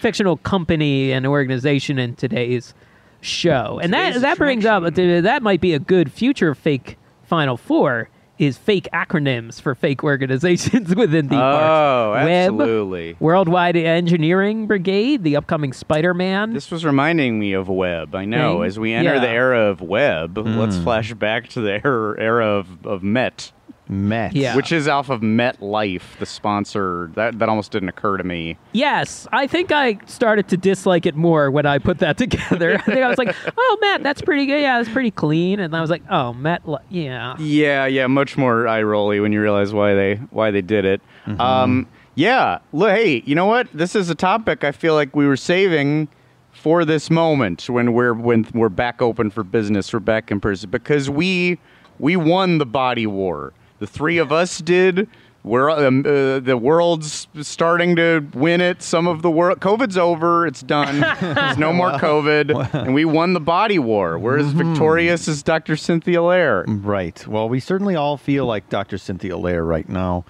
fictional 0.01 0.37
company 0.37 1.11
and 1.11 1.27
organization 1.27 1.99
in 1.99 2.15
today's 2.15 2.73
show. 3.21 3.79
And 3.81 3.93
that 3.93 4.21
that 4.21 4.37
brings 4.39 4.65
up 4.65 4.95
that 4.95 5.43
might 5.43 5.61
be 5.61 5.73
a 5.73 5.79
good 5.79 6.11
future 6.11 6.55
fake 6.55 6.97
Final 7.25 7.57
Four 7.57 8.09
is 8.39 8.57
fake 8.57 8.87
acronyms 8.93 9.61
for 9.61 9.75
fake 9.75 10.03
organizations 10.03 10.95
within 10.95 11.29
theme 11.29 11.39
Oh, 11.39 12.11
parks. 12.11 12.25
Web, 12.25 12.51
absolutely. 12.51 13.15
Worldwide 13.19 13.75
Engineering 13.75 14.67
Brigade, 14.67 15.23
the 15.23 15.35
upcoming 15.35 15.73
Spider-Man. 15.73 16.53
This 16.53 16.71
was 16.71 16.85
reminding 16.85 17.39
me 17.39 17.53
of 17.53 17.69
Web. 17.69 18.15
I 18.15 18.25
know. 18.25 18.59
Thing? 18.59 18.67
As 18.67 18.79
we 18.79 18.93
enter 18.93 19.15
Yeah. 19.15 19.19
the 19.19 19.29
era 19.29 19.69
of 19.69 19.81
Web, 19.81 20.37
let's 20.37 20.77
hmm. 20.77 20.83
flash 20.83 21.13
back 21.13 21.49
to 21.49 21.61
the 21.61 21.85
era, 21.85 22.15
era 22.19 22.45
of, 22.47 22.85
of 22.85 23.03
Met, 23.03 23.51
Met. 23.89 24.35
Yeah. 24.35 24.55
which 24.55 24.71
is 24.71 24.87
off 24.87 25.09
of 25.09 25.21
Met 25.23 25.61
Life, 25.61 26.15
the 26.19 26.25
sponsor. 26.25 27.09
That 27.15 27.39
that 27.39 27.49
almost 27.49 27.71
didn't 27.71 27.89
occur 27.89 28.17
to 28.17 28.23
me. 28.23 28.57
Yes, 28.73 29.27
I 29.31 29.47
think 29.47 29.71
I 29.71 29.97
started 30.05 30.47
to 30.49 30.57
dislike 30.57 31.05
it 31.05 31.15
more 31.15 31.49
when 31.51 31.65
I 31.65 31.77
put 31.79 31.99
that 31.99 32.17
together. 32.23 32.75
I 32.75 32.81
think 32.81 32.97
I 32.99 33.07
was 33.07 33.17
like, 33.17 33.35
"Oh, 33.57 33.77
Matt, 33.81 34.03
that's 34.03 34.21
pretty 34.21 34.45
good. 34.45 34.61
Yeah, 34.61 34.77
that's 34.77 34.91
pretty 34.93 35.11
clean." 35.11 35.59
And 35.59 35.75
I 35.75 35.81
was 35.81 35.89
like, 35.89 36.03
"Oh, 36.09 36.33
Met, 36.33 36.67
li- 36.67 36.77
yeah." 36.89 37.35
Yeah, 37.39 37.85
yeah, 37.85 38.07
much 38.07 38.37
more 38.37 38.67
eye 38.67 38.83
rolly 38.83 39.19
when 39.19 39.31
you 39.31 39.41
realize 39.41 39.73
why 39.73 39.93
they 39.93 40.15
why 40.31 40.51
they 40.51 40.61
did 40.61 40.85
it. 40.85 41.01
Um, 41.39 41.87
yeah, 42.15 42.59
look, 42.73 42.91
hey, 42.91 43.21
you 43.25 43.35
know 43.35 43.45
what? 43.45 43.67
This 43.73 43.95
is 43.95 44.09
a 44.09 44.15
topic 44.15 44.63
I 44.63 44.71
feel 44.71 44.95
like 44.95 45.15
we 45.15 45.27
were 45.27 45.37
saving 45.37 46.07
for 46.51 46.83
this 46.85 47.09
moment 47.11 47.69
when 47.69 47.93
we're 47.93 48.13
when 48.13 48.47
we're 48.53 48.69
back 48.69 49.01
open 49.01 49.29
for 49.29 49.43
business, 49.43 49.93
we're 49.93 49.99
back 49.99 50.31
in 50.31 50.39
person 50.39 50.69
because 50.71 51.09
we 51.09 51.59
we 51.99 52.15
won 52.15 52.57
the 52.57 52.65
body 52.65 53.05
war. 53.05 53.53
The 53.79 53.87
three 53.87 54.17
of 54.17 54.31
us 54.31 54.59
did. 54.59 55.07
We're 55.43 55.69
um, 55.69 55.99
uh, 56.05 56.39
the 56.39 56.57
world's 56.57 57.27
starting 57.41 57.95
to 57.95 58.27
win 58.33 58.59
it. 58.59 58.81
Some 58.81 59.07
of 59.07 59.21
the 59.21 59.31
world, 59.31 59.61
COVID's 59.61 59.97
over. 59.97 60.45
It's 60.45 60.61
done. 60.61 60.99
There's 61.21 61.57
no 61.57 61.71
more 61.71 61.91
COVID, 61.93 62.73
and 62.73 62.93
we 62.93 63.05
won 63.05 63.33
the 63.33 63.39
body 63.39 63.79
war. 63.79 64.19
We're 64.19 64.39
as 64.39 64.51
victorious 64.51 65.27
as 65.29 65.43
Dr. 65.43 65.77
Cynthia 65.77 66.21
Lair. 66.21 66.65
Right. 66.67 67.25
Well, 67.27 67.47
we 67.47 67.61
certainly 67.61 67.95
all 67.95 68.17
feel 68.17 68.45
like 68.45 68.67
Dr. 68.69 68.97
Cynthia 68.97 69.37
Lair 69.37 69.63
right 69.63 69.87
now. 69.87 70.25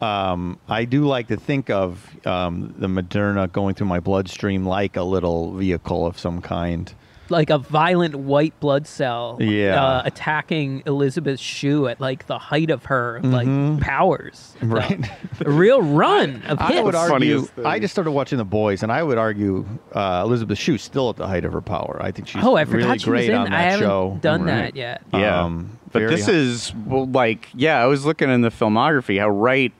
Um, 0.00 0.58
I 0.68 0.84
do 0.84 1.04
like 1.04 1.28
to 1.28 1.36
think 1.36 1.68
of 1.68 2.08
um, 2.26 2.74
the 2.78 2.86
Moderna 2.86 3.50
going 3.50 3.74
through 3.74 3.88
my 3.88 4.00
bloodstream 4.00 4.64
like 4.64 4.96
a 4.96 5.02
little 5.02 5.52
vehicle 5.54 6.06
of 6.06 6.18
some 6.18 6.40
kind. 6.40 6.94
Like 7.30 7.48
a 7.50 7.58
violent 7.58 8.16
white 8.16 8.58
blood 8.60 8.86
cell, 8.88 9.38
Yeah. 9.40 9.80
uh, 9.82 10.02
attacking 10.04 10.82
Elizabeth 10.84 11.38
Shue 11.38 11.86
at 11.86 12.00
like 12.00 12.26
the 12.26 12.38
height 12.38 12.70
of 12.70 12.86
her 12.86 13.20
like 13.22 13.46
powers. 13.80 14.54
Mm-hmm. 14.60 14.72
Right. 14.74 15.10
The- 15.38 15.46
a 15.48 15.50
real 15.50 15.80
run 15.80 16.42
of 16.48 16.58
I 16.60 16.72
hits. 16.72 16.82
would 16.82 16.94
argue. 16.94 17.46
I 17.64 17.78
just 17.78 17.92
started 17.94 18.10
watching 18.10 18.36
The 18.38 18.44
Boys, 18.44 18.82
and 18.82 18.90
I 18.92 19.02
would 19.02 19.16
argue 19.18 19.64
uh, 19.92 20.22
Elizabeth 20.24 20.58
Shue's 20.58 20.82
still 20.82 21.08
at 21.10 21.16
the 21.16 21.26
height 21.26 21.44
of 21.44 21.52
her 21.52 21.60
power. 21.62 21.98
I 22.02 22.10
think 22.10 22.28
she's 22.28 22.42
oh, 22.44 22.56
I 22.56 22.64
forgot 22.64 22.76
really 22.86 22.98
she 22.98 23.10
was 23.10 23.18
great 23.20 23.30
in. 23.30 23.36
on 23.36 23.44
that 23.50 23.52
I 23.52 23.62
haven't 23.62 23.80
show. 23.86 24.18
done 24.20 24.42
Right. 24.42 24.54
that 24.54 24.76
yet. 24.76 25.02
Yeah. 25.14 25.44
Um, 25.44 25.78
but 25.92 26.00
this 26.08 26.26
hi- 26.26 26.32
is 26.32 26.74
well, 26.86 27.06
like, 27.06 27.48
yeah, 27.54 27.80
I 27.82 27.86
was 27.86 28.04
looking 28.04 28.28
in 28.28 28.42
the 28.42 28.50
filmography 28.50 29.18
how 29.18 29.28
right, 29.30 29.72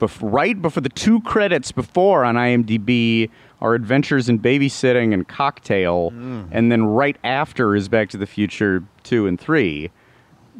bef- 0.00 0.18
right 0.20 0.60
before 0.60 0.80
the 0.82 0.88
two 0.88 1.20
credits 1.22 1.72
before 1.72 2.24
on 2.24 2.34
IMDb 2.34 3.30
are 3.60 3.74
Adventures 3.74 4.28
in 4.28 4.38
Babysitting 4.38 5.12
and 5.12 5.26
Cocktail, 5.26 6.10
Mm. 6.12 6.48
and 6.52 6.70
then 6.70 6.84
right 6.86 7.16
after 7.24 7.74
is 7.74 7.88
Back 7.88 8.08
to 8.10 8.16
the 8.16 8.26
Future 8.26 8.84
two 9.02 9.26
and 9.26 9.38
three. 9.40 9.90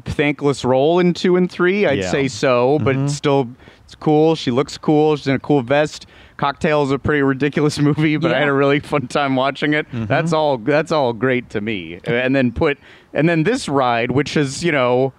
Thankless 0.05 0.65
role 0.65 0.99
in 1.01 1.13
two 1.13 1.37
and 1.37 1.51
three, 1.51 1.85
I'd 1.87 1.99
Yeah. 1.99 2.05
Mm-hmm. 2.05 2.11
say 2.13 2.29
so, 2.29 2.79
but 2.81 2.95
it's 2.97 3.15
still 3.15 3.49
it's 3.85 3.95
cool. 3.95 4.35
She 4.35 4.51
looks 4.51 4.77
cool. 4.79 5.17
She's 5.17 5.27
in 5.27 5.35
a 5.35 5.39
cool 5.41 5.63
vest. 5.63 6.07
Cocktail 6.37 6.83
is 6.85 6.91
a 6.93 6.99
pretty 6.99 7.23
ridiculous 7.23 7.79
movie, 7.81 8.17
but 8.17 8.33
I 8.33 8.39
had 8.39 8.49
a 8.49 8.53
really 8.53 8.81
fun 8.81 9.09
time 9.09 9.35
watching 9.35 9.73
it. 9.75 9.87
Mm-hmm. 9.89 10.05
That's 10.07 10.33
all. 10.33 10.59
That's 10.59 10.93
all 10.93 11.13
great 11.13 11.51
to 11.51 11.61
me. 11.61 11.99
And 12.05 12.35
then 12.37 12.53
put 12.53 12.79
and 13.13 13.29
then 13.29 13.43
this 13.45 13.69
ride, 13.69 14.11
which 14.13 14.37
is 14.37 14.63
you 14.63 14.71
know, 14.73 15.13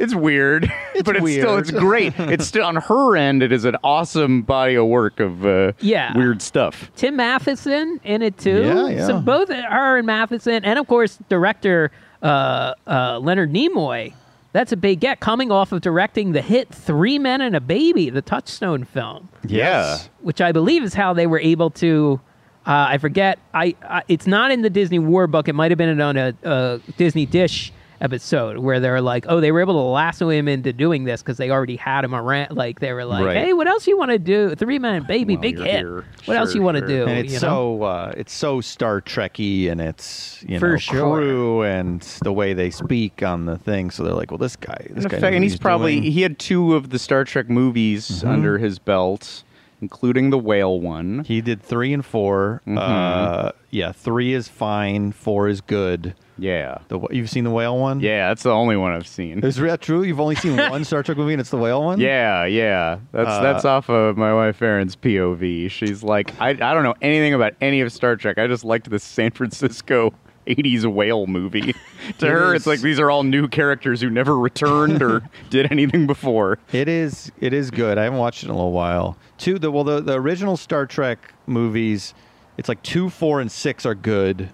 it's 0.00 0.14
weird, 0.14 0.62
but 1.04 1.16
it's 1.16 1.32
still 1.32 1.58
it's 1.58 1.70
great. 1.86 2.14
it's 2.18 2.46
still 2.46 2.64
on 2.64 2.76
her 2.76 3.16
end. 3.16 3.42
It 3.42 3.52
is 3.52 3.64
an 3.64 3.76
awesome 3.84 4.42
body 4.42 4.74
of 4.74 4.86
work 4.86 5.20
of 5.20 5.46
uh, 5.46 5.72
Yeah. 5.80 6.16
weird 6.16 6.42
stuff. 6.42 6.90
Tim 6.96 7.14
Matheson 7.16 8.00
in 8.02 8.22
it 8.22 8.36
too. 8.38 8.62
Yeah, 8.62 8.88
yeah. 8.88 9.06
So 9.06 9.20
both 9.20 9.48
her 9.50 9.98
and 9.98 10.06
Matheson, 10.06 10.64
and 10.64 10.78
of 10.78 10.86
course 10.88 11.18
director 11.28 11.90
uh, 12.22 12.74
uh, 12.86 13.18
Leonard 13.20 13.52
Nimoy. 13.52 14.14
That's 14.52 14.72
a 14.72 14.76
big 14.76 14.98
get 14.98 15.20
coming 15.20 15.52
off 15.52 15.70
of 15.70 15.80
directing 15.80 16.32
the 16.32 16.42
hit 16.42 16.68
Three 16.74 17.20
Men 17.20 17.40
and 17.40 17.54
a 17.54 17.60
Baby, 17.60 18.10
the 18.10 18.20
Touchstone 18.20 18.82
film, 18.84 19.28
Yes. 19.46 20.08
which 20.22 20.40
I 20.40 20.50
believe 20.50 20.82
is 20.82 20.92
how 20.92 21.12
they 21.12 21.28
were 21.28 21.38
able 21.38 21.70
to. 21.70 22.20
Uh, 22.66 22.86
I 22.90 22.98
forget. 22.98 23.38
I, 23.54 23.76
I 23.88 24.02
it's 24.08 24.26
not 24.26 24.50
in 24.50 24.62
the 24.62 24.68
Disney 24.70 24.98
War 24.98 25.28
book. 25.28 25.46
It 25.46 25.54
might 25.54 25.70
have 25.70 25.78
been 25.78 26.00
on 26.00 26.16
a, 26.16 26.34
a 26.42 26.80
Disney 26.96 27.26
Dish 27.26 27.72
episode 28.00 28.58
where 28.58 28.80
they're 28.80 29.00
like, 29.00 29.26
oh, 29.28 29.40
they 29.40 29.52
were 29.52 29.60
able 29.60 29.74
to 29.74 29.80
lasso 29.90 30.28
him 30.30 30.48
into 30.48 30.72
doing 30.72 31.04
this 31.04 31.22
because 31.22 31.36
they 31.36 31.50
already 31.50 31.76
had 31.76 32.04
him 32.04 32.14
around. 32.14 32.56
Like 32.56 32.80
they 32.80 32.92
were 32.92 33.04
like, 33.04 33.24
Right. 33.26 33.36
hey, 33.36 33.52
what 33.52 33.66
else 33.68 33.86
you 33.86 33.98
want 33.98 34.10
to 34.10 34.18
do? 34.18 34.54
Three 34.54 34.78
Man 34.78 35.04
Baby, 35.04 35.34
Well, 35.34 35.42
big 35.42 35.58
hit. 35.58 35.66
here. 35.80 36.04
What 36.24 36.36
else 36.36 36.54
you 36.54 36.62
want 36.62 36.76
to 36.76 36.80
sure. 36.80 36.88
do? 36.88 37.06
and 37.06 37.18
it's 37.18 37.28
you 37.34 37.40
know? 37.40 37.78
so 37.78 37.82
uh, 37.82 38.12
it's 38.16 38.32
so 38.32 38.60
Star 38.60 39.00
Trekky, 39.00 39.70
and 39.70 39.80
it's 39.80 40.42
you 40.48 40.58
For 40.58 40.70
know 40.72 40.76
sure. 40.78 41.16
crew 41.18 41.62
and 41.62 42.00
the 42.22 42.32
way 42.32 42.52
they 42.54 42.70
speak 42.70 43.22
on 43.22 43.44
the 43.46 43.58
thing. 43.58 43.90
So 43.90 44.02
they're 44.02 44.14
like, 44.14 44.30
well, 44.30 44.38
this 44.38 44.56
guy, 44.56 44.86
this 44.90 45.04
In 45.04 45.10
guy, 45.10 45.16
effect, 45.18 45.22
knows 45.22 45.22
what 45.22 45.34
and 45.34 45.44
he's 45.44 45.58
probably 45.58 45.92
doing. 45.94 46.02
Mm-hmm. 46.04 46.12
he 46.12 46.22
had 46.22 46.38
two 46.38 46.74
of 46.74 46.90
the 46.90 46.98
Star 46.98 47.24
Trek 47.24 47.48
movies 47.50 48.24
under 48.24 48.58
his 48.58 48.78
belt, 48.78 49.42
including 49.82 50.30
the 50.30 50.38
whale 50.38 50.80
one. 50.80 51.24
He 51.24 51.40
did 51.40 51.62
three 51.62 51.92
and 51.92 52.04
4 52.04 52.62
Mm-hmm. 52.66 52.78
Uh, 52.78 53.50
yeah, 53.70 53.92
three 53.92 54.32
is 54.32 54.48
fine. 54.48 55.12
Four 55.12 55.48
is 55.48 55.60
good. 55.60 56.14
Yeah, 56.40 56.78
The 56.88 56.98
wh- 56.98 57.12
you've 57.12 57.28
seen 57.30 57.44
the 57.44 57.50
whale 57.50 57.78
one? 57.78 58.00
yeah, 58.00 58.28
that's 58.28 58.42
the 58.42 58.50
only 58.50 58.76
one 58.76 58.92
I've 58.92 59.06
seen. 59.06 59.44
Is 59.44 59.56
that 59.56 59.80
true? 59.80 60.02
You've 60.02 60.20
only 60.20 60.34
seen 60.36 60.56
one 60.56 60.84
Star 60.84 61.02
Trek 61.02 61.18
movie, 61.18 61.34
and 61.34 61.40
it's 61.40 61.50
the 61.50 61.58
whale 61.58 61.84
one. 61.84 62.00
Yeah, 62.00 62.44
yeah. 62.46 62.98
That's 63.12 63.28
Uh, 63.28 63.42
that's 63.42 63.64
off 63.64 63.88
of 63.90 64.16
my 64.16 64.32
wife 64.34 64.60
Erin's 64.62 64.96
POV. 64.96 65.70
She's 65.70 66.02
like, 66.02 66.32
I, 66.40 66.48
I 66.50 66.54
don't 66.54 66.82
know 66.82 66.94
anything 67.02 67.34
about 67.34 67.52
any 67.60 67.80
of 67.82 67.92
Star 67.92 68.16
Trek. 68.16 68.38
I 68.38 68.46
just 68.46 68.64
liked 68.64 68.88
this 68.90 69.04
San 69.04 69.30
Francisco 69.32 70.12
80s 70.46 70.86
whale 70.90 71.26
movie. 71.26 71.74
to 72.18 72.26
It 72.26 72.30
her, 72.30 72.54
is- 72.54 72.60
it's 72.62 72.66
like 72.66 72.80
these 72.80 72.98
are 72.98 73.10
all 73.10 73.22
new 73.22 73.46
characters 73.46 74.00
who 74.00 74.08
never 74.08 74.38
returned 74.38 75.02
or 75.02 75.22
did 75.50 75.70
anything 75.70 76.06
before. 76.06 76.58
It 76.72 76.88
is. 76.88 77.30
It 77.40 77.52
is 77.52 77.70
good. 77.70 77.98
I 77.98 78.04
haven't 78.04 78.18
watched 78.18 78.42
it 78.42 78.46
in 78.46 78.52
a 78.52 78.56
little 78.56 78.72
while. 78.72 79.18
Two. 79.36 79.58
The 79.58 79.70
well, 79.70 79.84
the, 79.84 80.00
the 80.00 80.14
original 80.14 80.56
Star 80.56 80.86
Trek 80.86 81.34
movies. 81.46 82.14
It's 82.56 82.68
like 82.68 82.82
two, 82.82 83.08
four, 83.10 83.40
and 83.40 83.50
six 83.52 83.84
are 83.86 83.94
good. 83.94 84.50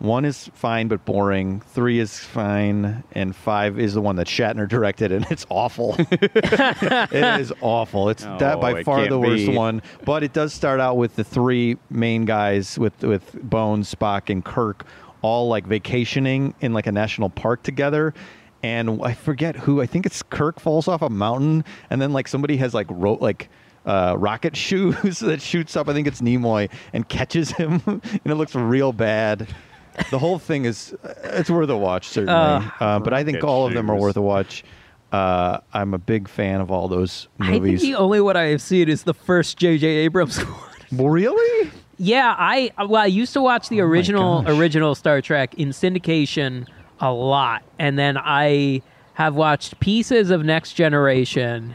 One 0.00 0.24
is 0.24 0.50
fine 0.54 0.88
but 0.88 1.04
boring. 1.04 1.60
Three 1.60 1.98
is 1.98 2.18
fine, 2.18 3.04
and 3.12 3.36
five 3.36 3.78
is 3.78 3.92
the 3.92 4.00
one 4.00 4.16
that 4.16 4.26
Shatner 4.26 4.66
directed, 4.66 5.12
and 5.12 5.26
it's 5.30 5.44
awful. 5.50 5.94
it 5.98 7.12
is 7.40 7.52
awful. 7.60 8.08
It's 8.08 8.24
that 8.24 8.56
Oh, 8.56 8.60
by 8.60 8.78
it 8.80 8.84
far 8.84 9.06
the 9.06 9.18
worst 9.18 9.46
be. 9.46 9.54
one. 9.54 9.82
But 10.06 10.22
it 10.22 10.32
does 10.32 10.54
start 10.54 10.80
out 10.80 10.96
with 10.96 11.16
the 11.16 11.24
three 11.24 11.76
main 11.90 12.24
guys 12.24 12.78
with 12.78 13.02
with 13.02 13.32
Bones, 13.42 13.94
Spock, 13.94 14.30
and 14.30 14.42
Kirk, 14.44 14.86
all 15.22 15.48
like 15.48 15.66
vacationing 15.66 16.54
in 16.60 16.72
like 16.72 16.86
a 16.86 16.92
national 16.92 17.28
park 17.28 17.62
together. 17.62 18.14
And 18.62 19.02
I 19.02 19.12
forget 19.12 19.54
who. 19.54 19.80
I 19.82 19.86
think 19.86 20.06
it's 20.06 20.22
Kirk 20.22 20.60
falls 20.60 20.88
off 20.88 21.02
a 21.02 21.10
mountain, 21.10 21.62
and 21.90 22.00
then 22.00 22.12
like 22.14 22.26
somebody 22.26 22.56
has 22.56 22.72
like 22.72 22.86
wrote 22.88 23.20
like 23.20 23.50
uh, 23.84 24.14
rocket 24.18 24.56
shoes 24.66 25.18
that 25.20 25.42
shoots 25.42 25.76
up. 25.76 25.90
I 25.90 25.92
think 25.92 26.06
it's 26.06 26.22
Nimoy 26.22 26.70
and 26.94 27.06
catches 27.06 27.50
him, 27.50 27.82
and 27.86 28.26
it 28.26 28.34
looks 28.36 28.54
real 28.54 28.92
bad. 28.94 29.46
The 30.10 30.18
whole 30.18 30.38
thing 30.38 30.64
is 30.64 30.94
it's 31.24 31.50
worth 31.50 31.68
a 31.70 31.76
watch 31.76 32.08
certainly, 32.08 32.32
Uh, 32.34 32.70
uh, 32.80 32.98
but 33.00 33.12
I 33.12 33.22
think 33.24 33.36
rocket 33.36 33.48
all 33.48 33.66
of 33.66 33.74
them 33.74 33.90
are 33.90 33.96
worth 33.96 34.16
a 34.16 34.22
watch. 34.22 34.64
Uh, 35.12 35.58
I'm 35.72 35.92
a 35.94 35.98
big 35.98 36.28
fan 36.28 36.60
of 36.60 36.70
all 36.70 36.86
those 36.88 37.28
I 37.40 37.50
think 37.50 37.64
movies. 37.64 37.82
the 37.82 37.96
only 37.96 38.20
one 38.20 38.36
I 38.36 38.44
have 38.44 38.62
seen 38.62 38.88
is 38.88 39.02
the 39.02 39.14
first 39.14 39.58
J.J. 39.58 39.86
Abrams 39.86 40.38
one. 40.92 41.10
really? 41.12 41.70
yeah, 41.98 42.34
I 42.38 42.70
well, 42.78 43.02
I 43.02 43.06
used 43.06 43.32
to 43.34 43.42
watch 43.42 43.68
the 43.68 43.80
Oh 43.82 43.86
original 43.86 44.44
original 44.46 44.94
Star 44.94 45.20
Trek 45.20 45.54
in 45.54 45.70
syndication 45.70 46.66
a 47.00 47.12
lot, 47.12 47.62
and 47.78 47.98
then 47.98 48.16
I 48.18 48.82
have 49.14 49.34
watched 49.34 49.80
pieces 49.80 50.30
of 50.30 50.44
Next 50.44 50.74
Generation, 50.74 51.74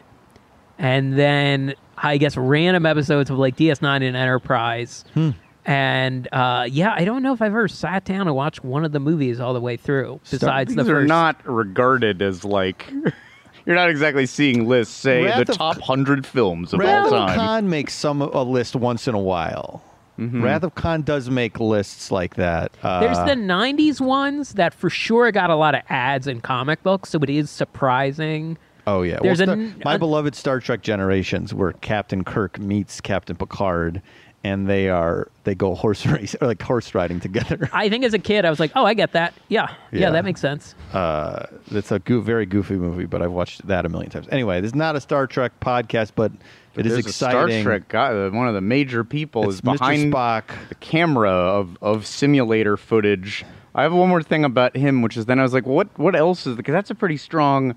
and 0.79 1.17
then 1.19 1.75
I 1.97 2.17
guess 2.17 2.37
random 2.37 2.85
episodes 2.85 3.29
of 3.29 3.37
like 3.37 3.55
DS9 3.57 4.01
and 4.01 4.15
Enterprise. 4.15 5.03
Hmm. 5.13 5.31
And 5.65 6.27
uh, 6.31 6.67
yeah, 6.69 6.93
I 6.95 7.05
don't 7.05 7.23
know 7.23 7.33
if 7.33 7.41
I've 7.41 7.47
ever 7.51 7.67
sat 7.67 8.05
down 8.05 8.27
and 8.27 8.35
watched 8.35 8.63
one 8.63 8.85
of 8.85 8.91
the 8.91 8.99
movies 8.99 9.39
all 9.39 9.53
the 9.53 9.61
way 9.61 9.77
through. 9.77 10.19
Besides 10.29 10.75
These 10.75 10.85
the 10.85 10.95
are 10.95 11.05
not 11.05 11.45
regarded 11.47 12.21
as 12.21 12.45
like. 12.45 12.91
You're 13.65 13.75
not 13.75 13.89
exactly 13.89 14.27
seeing 14.27 14.67
lists 14.67 14.93
say 14.93 15.23
Wrath 15.23 15.47
the 15.47 15.51
of- 15.53 15.57
top 15.57 15.79
hundred 15.81 16.23
films 16.27 16.71
of 16.71 16.79
Wrath 16.81 17.07
all 17.11 17.15
of. 17.15 17.35
Khan 17.35 17.67
makes 17.67 17.95
some 17.95 18.21
a 18.21 18.43
list 18.43 18.75
once 18.75 19.07
in 19.07 19.15
a 19.15 19.19
while. 19.19 19.83
Mm-hmm. 20.19 20.43
Wrath 20.43 20.61
of 20.61 20.75
Khan 20.75 21.01
does 21.01 21.31
make 21.31 21.59
lists 21.59 22.11
like 22.11 22.35
that. 22.35 22.71
Uh, 22.83 22.99
There's 23.01 23.17
the 23.17 23.33
90s 23.41 23.99
ones 23.99 24.53
that 24.53 24.73
for 24.75 24.89
sure 24.91 25.31
got 25.31 25.49
a 25.49 25.55
lot 25.55 25.73
of 25.73 25.81
ads 25.89 26.27
in 26.27 26.41
comic 26.41 26.83
books, 26.83 27.09
so 27.09 27.19
it 27.23 27.29
is 27.29 27.49
surprising. 27.49 28.57
Oh 28.87 29.01
yeah, 29.01 29.17
There's 29.21 29.39
well, 29.39 29.49
a 29.49 29.53
Star- 29.53 29.65
n- 29.65 29.81
my 29.83 29.95
a- 29.95 29.99
beloved 29.99 30.35
Star 30.35 30.59
Trek 30.59 30.81
Generations, 30.83 31.53
where 31.53 31.73
Captain 31.73 32.23
Kirk 32.23 32.59
meets 32.59 33.01
Captain 33.01 33.35
Picard, 33.35 34.01
and 34.45 34.67
they 34.69 34.89
are 34.89 35.27
they 35.43 35.55
go 35.55 35.73
horse 35.73 36.05
race 36.15 36.35
or 36.39 36.47
like 36.47 36.61
horse 36.61 36.93
riding 36.93 37.19
together. 37.19 37.67
I 37.73 37.89
think 37.89 38.03
as 38.05 38.13
a 38.13 38.19
kid, 38.19 38.45
I 38.45 38.49
was 38.51 38.59
like, 38.59 38.71
oh, 38.75 38.85
I 38.85 38.93
get 38.93 39.13
that. 39.13 39.33
Yeah, 39.49 39.73
yeah, 39.91 39.99
Yeah. 40.01 40.09
that 40.11 40.23
makes 40.23 40.39
sense. 40.39 40.75
Uh, 40.93 41.47
it's 41.71 41.91
a 41.91 41.99
goo- 41.99 42.21
very 42.21 42.45
goofy 42.45 42.75
movie, 42.75 43.05
but 43.05 43.21
I've 43.21 43.31
watched 43.31 43.65
that 43.67 43.85
a 43.85 43.89
million 43.89 44.11
times. 44.11 44.27
Anyway, 44.31 44.61
this 44.61 44.69
is 44.69 44.75
not 44.75 44.95
a 44.95 45.01
Star 45.01 45.25
Trek 45.27 45.59
podcast, 45.59 46.11
but 46.15 46.31
it 46.75 46.85
is 46.85 46.97
exciting. 46.97 47.39
A 47.39 47.61
Star 47.61 47.63
Trek 47.63 47.87
guy, 47.87 48.09
uh, 48.13 48.29
one 48.29 48.47
of 48.47 48.53
the 48.53 48.61
major 48.61 49.03
people 49.03 49.45
It's 49.45 49.55
is 49.55 49.61
Mr. 49.61 49.73
behind 49.79 50.13
Spock. 50.13 50.43
the 50.69 50.75
camera 50.75 51.31
of, 51.31 51.77
of 51.81 52.05
simulator 52.05 52.77
footage. 52.77 53.43
I 53.73 53.81
have 53.83 53.93
one 53.93 54.09
more 54.09 54.21
thing 54.23 54.45
about 54.45 54.77
him, 54.77 55.01
which 55.01 55.17
is 55.17 55.25
then 55.25 55.39
I 55.39 55.43
was 55.43 55.53
like, 55.53 55.65
what 55.65 55.87
what 55.99 56.15
else 56.15 56.45
is 56.47 56.55
because 56.55 56.71
that's 56.73 56.91
a 56.91 56.95
pretty 56.95 57.17
strong 57.17 57.75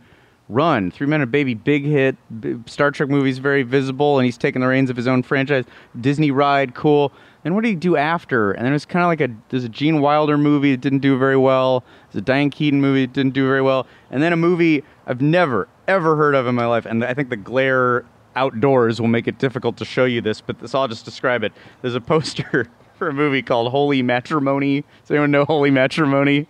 run. 0.48 0.90
Three 0.90 1.06
Men 1.06 1.20
and 1.20 1.28
a 1.28 1.30
Baby, 1.30 1.54
big 1.54 1.84
hit. 1.84 2.16
B- 2.40 2.56
Star 2.66 2.90
Trek 2.90 3.08
movies 3.08 3.38
very 3.38 3.62
visible, 3.62 4.18
and 4.18 4.24
he's 4.24 4.38
taking 4.38 4.60
the 4.60 4.68
reins 4.68 4.90
of 4.90 4.96
his 4.96 5.06
own 5.06 5.22
franchise. 5.22 5.64
Disney 6.00 6.30
ride, 6.30 6.74
cool. 6.74 7.12
And 7.44 7.54
what 7.54 7.62
did 7.64 7.70
he 7.70 7.76
do 7.76 7.96
after? 7.96 8.52
And 8.52 8.64
then 8.64 8.72
it 8.72 8.74
was 8.74 8.84
kind 8.84 9.02
of 9.04 9.08
like 9.08 9.20
a 9.20 9.34
there's 9.48 9.64
a 9.64 9.68
Gene 9.68 10.00
Wilder 10.00 10.36
movie 10.36 10.72
that 10.72 10.80
didn't 10.80 10.98
do 11.00 11.16
very 11.18 11.36
well. 11.36 11.84
There's 12.10 12.22
a 12.22 12.24
Diane 12.24 12.50
Keaton 12.50 12.80
movie 12.80 13.06
that 13.06 13.12
didn't 13.12 13.32
do 13.34 13.46
very 13.46 13.62
well, 13.62 13.86
and 14.10 14.22
then 14.22 14.32
a 14.32 14.36
movie 14.36 14.84
I've 15.06 15.20
never 15.20 15.68
ever 15.86 16.16
heard 16.16 16.34
of 16.34 16.46
in 16.46 16.54
my 16.54 16.66
life. 16.66 16.84
And 16.86 17.04
I 17.04 17.14
think 17.14 17.30
the 17.30 17.36
glare 17.36 18.04
outdoors 18.36 19.00
will 19.00 19.08
make 19.08 19.26
it 19.26 19.38
difficult 19.38 19.76
to 19.78 19.84
show 19.84 20.04
you 20.04 20.20
this, 20.20 20.40
but 20.40 20.58
this 20.60 20.74
I'll 20.74 20.88
just 20.88 21.04
describe 21.04 21.42
it. 21.44 21.52
There's 21.82 21.94
a 21.94 22.00
poster 22.12 22.68
for 22.96 23.08
a 23.08 23.12
movie 23.12 23.42
called 23.42 23.70
Holy 23.70 24.02
Matrimony. 24.02 24.84
Does 25.02 25.10
anyone 25.10 25.30
know 25.30 25.44
Holy 25.44 25.70
Matrimony? 25.70 26.46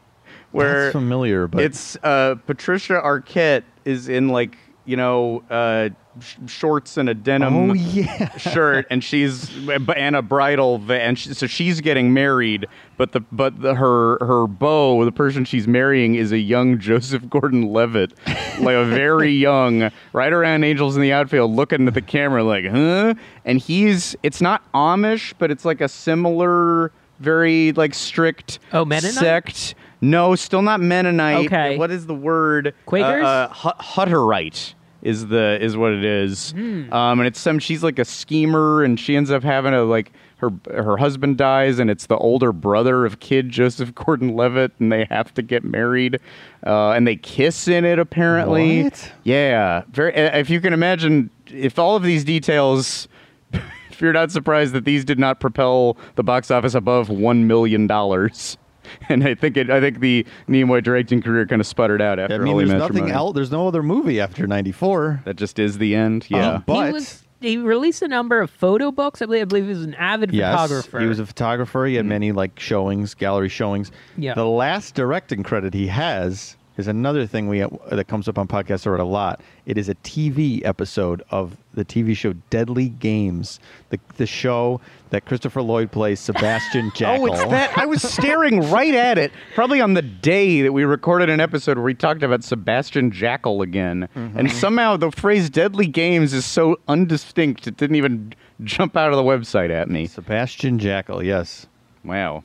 Where 0.50 0.84
That's 0.84 0.92
familiar, 0.92 1.46
but 1.46 1.62
it's 1.62 1.96
uh, 2.02 2.36
Patricia 2.46 3.00
Arquette 3.04 3.64
is 3.88 4.08
in 4.08 4.28
like 4.28 4.56
you 4.84 4.96
know 4.96 5.42
uh, 5.50 5.90
sh- 6.20 6.36
shorts 6.46 6.96
and 6.96 7.08
a 7.08 7.14
denim 7.14 7.70
oh 7.70 7.74
yeah, 7.74 8.36
shirt, 8.38 8.86
and 8.90 9.02
she's 9.04 9.50
and 9.68 10.16
a 10.16 10.22
bridal, 10.22 10.78
va- 10.78 11.02
and 11.02 11.18
she, 11.18 11.34
so 11.34 11.46
she's 11.46 11.80
getting 11.82 12.12
married, 12.14 12.66
but 12.96 13.12
the 13.12 13.20
but 13.32 13.60
the, 13.60 13.74
her 13.74 14.18
her 14.24 14.46
beau, 14.46 15.04
the 15.04 15.12
person 15.12 15.44
she's 15.44 15.68
marrying, 15.68 16.14
is 16.14 16.32
a 16.32 16.38
young 16.38 16.78
Joseph 16.78 17.28
Gordon-Levitt, 17.28 18.14
like 18.60 18.74
a 18.76 18.84
very 18.86 19.30
young, 19.48 19.90
right 20.14 20.32
around 20.32 20.64
Angels 20.64 20.96
in 20.96 21.02
the 21.02 21.12
Outfield, 21.12 21.50
looking 21.50 21.86
at 21.86 21.94
the 21.94 22.02
camera 22.02 22.42
like, 22.42 22.64
huh? 22.66 23.14
And 23.44 23.58
he's 23.60 24.16
it's 24.22 24.40
not 24.40 24.62
Amish, 24.72 25.34
but 25.38 25.50
it's 25.50 25.64
like 25.66 25.80
a 25.82 25.88
similar, 25.88 26.92
very 27.20 27.72
like 27.72 27.92
strict 27.94 28.58
Oh, 28.72 28.84
Mennonite? 28.86 29.14
sect. 29.14 29.74
No, 30.00 30.34
still 30.34 30.62
not 30.62 30.80
Mennonite. 30.80 31.46
Okay. 31.46 31.76
What 31.76 31.90
is 31.90 32.06
the 32.06 32.14
word? 32.14 32.74
Quakers? 32.86 33.24
Uh, 33.24 33.52
uh, 33.64 33.72
Hutterite 33.74 34.74
is 35.02 35.28
the 35.28 35.58
is 35.60 35.76
what 35.76 35.92
it 35.92 36.04
is. 36.04 36.52
Hmm. 36.52 36.92
Um, 36.92 37.20
and 37.20 37.26
it's 37.26 37.40
some 37.40 37.58
she's 37.58 37.82
like 37.82 37.98
a 37.98 38.04
schemer, 38.04 38.82
and 38.82 38.98
she 38.98 39.16
ends 39.16 39.30
up 39.30 39.42
having 39.42 39.74
a 39.74 39.82
like 39.82 40.12
her 40.38 40.50
her 40.70 40.96
husband 40.96 41.36
dies, 41.36 41.78
and 41.78 41.90
it's 41.90 42.06
the 42.06 42.16
older 42.16 42.52
brother 42.52 43.04
of 43.04 43.18
kid 43.20 43.48
Joseph 43.48 43.94
Gordon-Levitt, 43.94 44.72
and 44.78 44.92
they 44.92 45.04
have 45.10 45.34
to 45.34 45.42
get 45.42 45.64
married, 45.64 46.20
uh, 46.66 46.90
and 46.90 47.06
they 47.06 47.16
kiss 47.16 47.66
in 47.68 47.84
it 47.84 47.98
apparently. 47.98 48.84
What? 48.84 49.12
Yeah, 49.24 49.82
very. 49.90 50.14
uh, 50.14 50.36
If 50.38 50.48
you 50.50 50.60
can 50.60 50.72
imagine, 50.72 51.30
if 51.48 51.78
all 51.78 51.96
of 51.96 52.02
these 52.02 52.24
details. 52.24 53.08
If 53.90 54.02
you're 54.02 54.12
not 54.12 54.30
surprised 54.30 54.74
that 54.74 54.84
these 54.84 55.04
did 55.04 55.18
not 55.18 55.40
propel 55.40 55.96
the 56.14 56.22
box 56.22 56.52
office 56.52 56.74
above 56.74 57.08
one 57.08 57.48
million 57.48 57.88
dollars, 57.88 58.56
and 59.08 59.24
I 59.24 59.34
think 59.34 59.56
it, 59.56 59.70
I 59.70 59.80
think 59.80 60.00
the 60.00 60.26
Nimoy 60.48 60.82
directing 60.82 61.22
career 61.22 61.46
kind 61.46 61.60
of 61.60 61.66
sputtered 61.66 62.02
out 62.02 62.18
after 62.18 62.34
I 62.34 62.38
mean, 62.38 62.48
Holy 62.48 62.64
there's 62.64 62.80
Matrimony. 62.80 63.00
nothing 63.00 63.14
else. 63.14 63.34
There's 63.34 63.50
no 63.50 63.68
other 63.68 63.82
movie 63.82 64.20
after 64.20 64.46
'94. 64.46 65.22
That 65.24 65.36
just 65.36 65.58
is 65.58 65.78
the 65.78 65.94
end. 65.94 66.26
Yeah. 66.28 66.54
Um, 66.54 66.64
but 66.66 66.86
he, 66.86 66.92
was, 66.92 67.24
he 67.40 67.56
released 67.56 68.02
a 68.02 68.08
number 68.08 68.40
of 68.40 68.50
photo 68.50 68.90
books. 68.90 69.22
I 69.22 69.26
believe, 69.26 69.42
I 69.42 69.44
believe 69.44 69.64
he 69.64 69.70
was 69.70 69.84
an 69.84 69.94
avid 69.94 70.32
yes, 70.32 70.52
photographer. 70.52 71.00
he 71.00 71.06
was 71.06 71.18
a 71.18 71.26
photographer. 71.26 71.86
He 71.86 71.94
had 71.94 72.06
many 72.06 72.32
like 72.32 72.58
showings, 72.58 73.14
gallery 73.14 73.48
showings. 73.48 73.90
Yeah. 74.16 74.34
The 74.34 74.46
last 74.46 74.94
directing 74.94 75.42
credit 75.42 75.74
he 75.74 75.86
has 75.86 76.56
is 76.78 76.86
another 76.86 77.26
thing 77.26 77.48
we 77.48 77.64
that 77.90 78.06
comes 78.06 78.28
up 78.28 78.38
on 78.38 78.46
podcasts 78.46 78.86
a 78.86 79.04
lot. 79.04 79.40
It 79.66 79.76
is 79.76 79.88
a 79.88 79.94
TV 79.96 80.64
episode 80.64 81.22
of 81.30 81.56
the 81.74 81.84
TV 81.84 82.16
show 82.16 82.32
Deadly 82.50 82.88
Games, 82.88 83.60
the 83.90 83.98
the 84.16 84.26
show 84.26 84.80
that 85.10 85.24
Christopher 85.26 85.60
Lloyd 85.60 85.90
plays 85.90 86.20
Sebastian 86.20 86.90
Jackal. 86.94 87.08
Oh, 87.18 87.26
it's 87.26 87.44
that. 87.46 87.76
I 87.76 87.86
was 87.86 88.02
staring 88.02 88.60
right 88.70 88.94
at 88.94 89.18
it, 89.18 89.32
probably 89.54 89.80
on 89.80 89.94
the 89.94 90.02
day 90.02 90.62
that 90.62 90.72
we 90.72 90.84
recorded 90.84 91.28
an 91.28 91.40
episode 91.40 91.76
where 91.76 91.84
we 91.84 91.94
talked 91.94 92.22
about 92.22 92.44
Sebastian 92.44 93.10
Jackal 93.10 93.62
again. 93.62 94.08
Mm-hmm. 94.14 94.38
And 94.38 94.52
somehow 94.52 94.96
the 94.96 95.10
phrase 95.10 95.50
deadly 95.50 95.86
games 95.86 96.32
is 96.32 96.44
so 96.44 96.78
undistinct, 96.86 97.66
it 97.66 97.76
didn't 97.76 97.96
even 97.96 98.34
jump 98.62 98.96
out 98.96 99.10
of 99.10 99.16
the 99.16 99.22
website 99.22 99.70
at 99.70 99.90
me. 99.90 100.06
Sebastian 100.06 100.78
Jackal. 100.78 101.22
Yes. 101.22 101.66
Wow. 102.04 102.44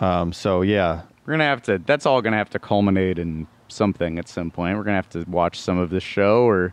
Um. 0.00 0.32
So 0.32 0.62
yeah. 0.62 1.02
We're 1.26 1.32
going 1.32 1.40
to 1.40 1.44
have 1.46 1.62
to, 1.62 1.78
that's 1.78 2.04
all 2.04 2.20
going 2.20 2.32
to 2.32 2.38
have 2.38 2.50
to 2.50 2.58
culminate 2.58 3.18
in 3.18 3.46
something 3.74 4.18
at 4.18 4.28
some 4.28 4.50
point. 4.50 4.76
We're 4.76 4.84
going 4.84 4.92
to 4.92 5.02
have 5.02 5.10
to 5.10 5.24
watch 5.30 5.60
some 5.60 5.78
of 5.78 5.90
this 5.90 6.02
show 6.02 6.44
or 6.44 6.72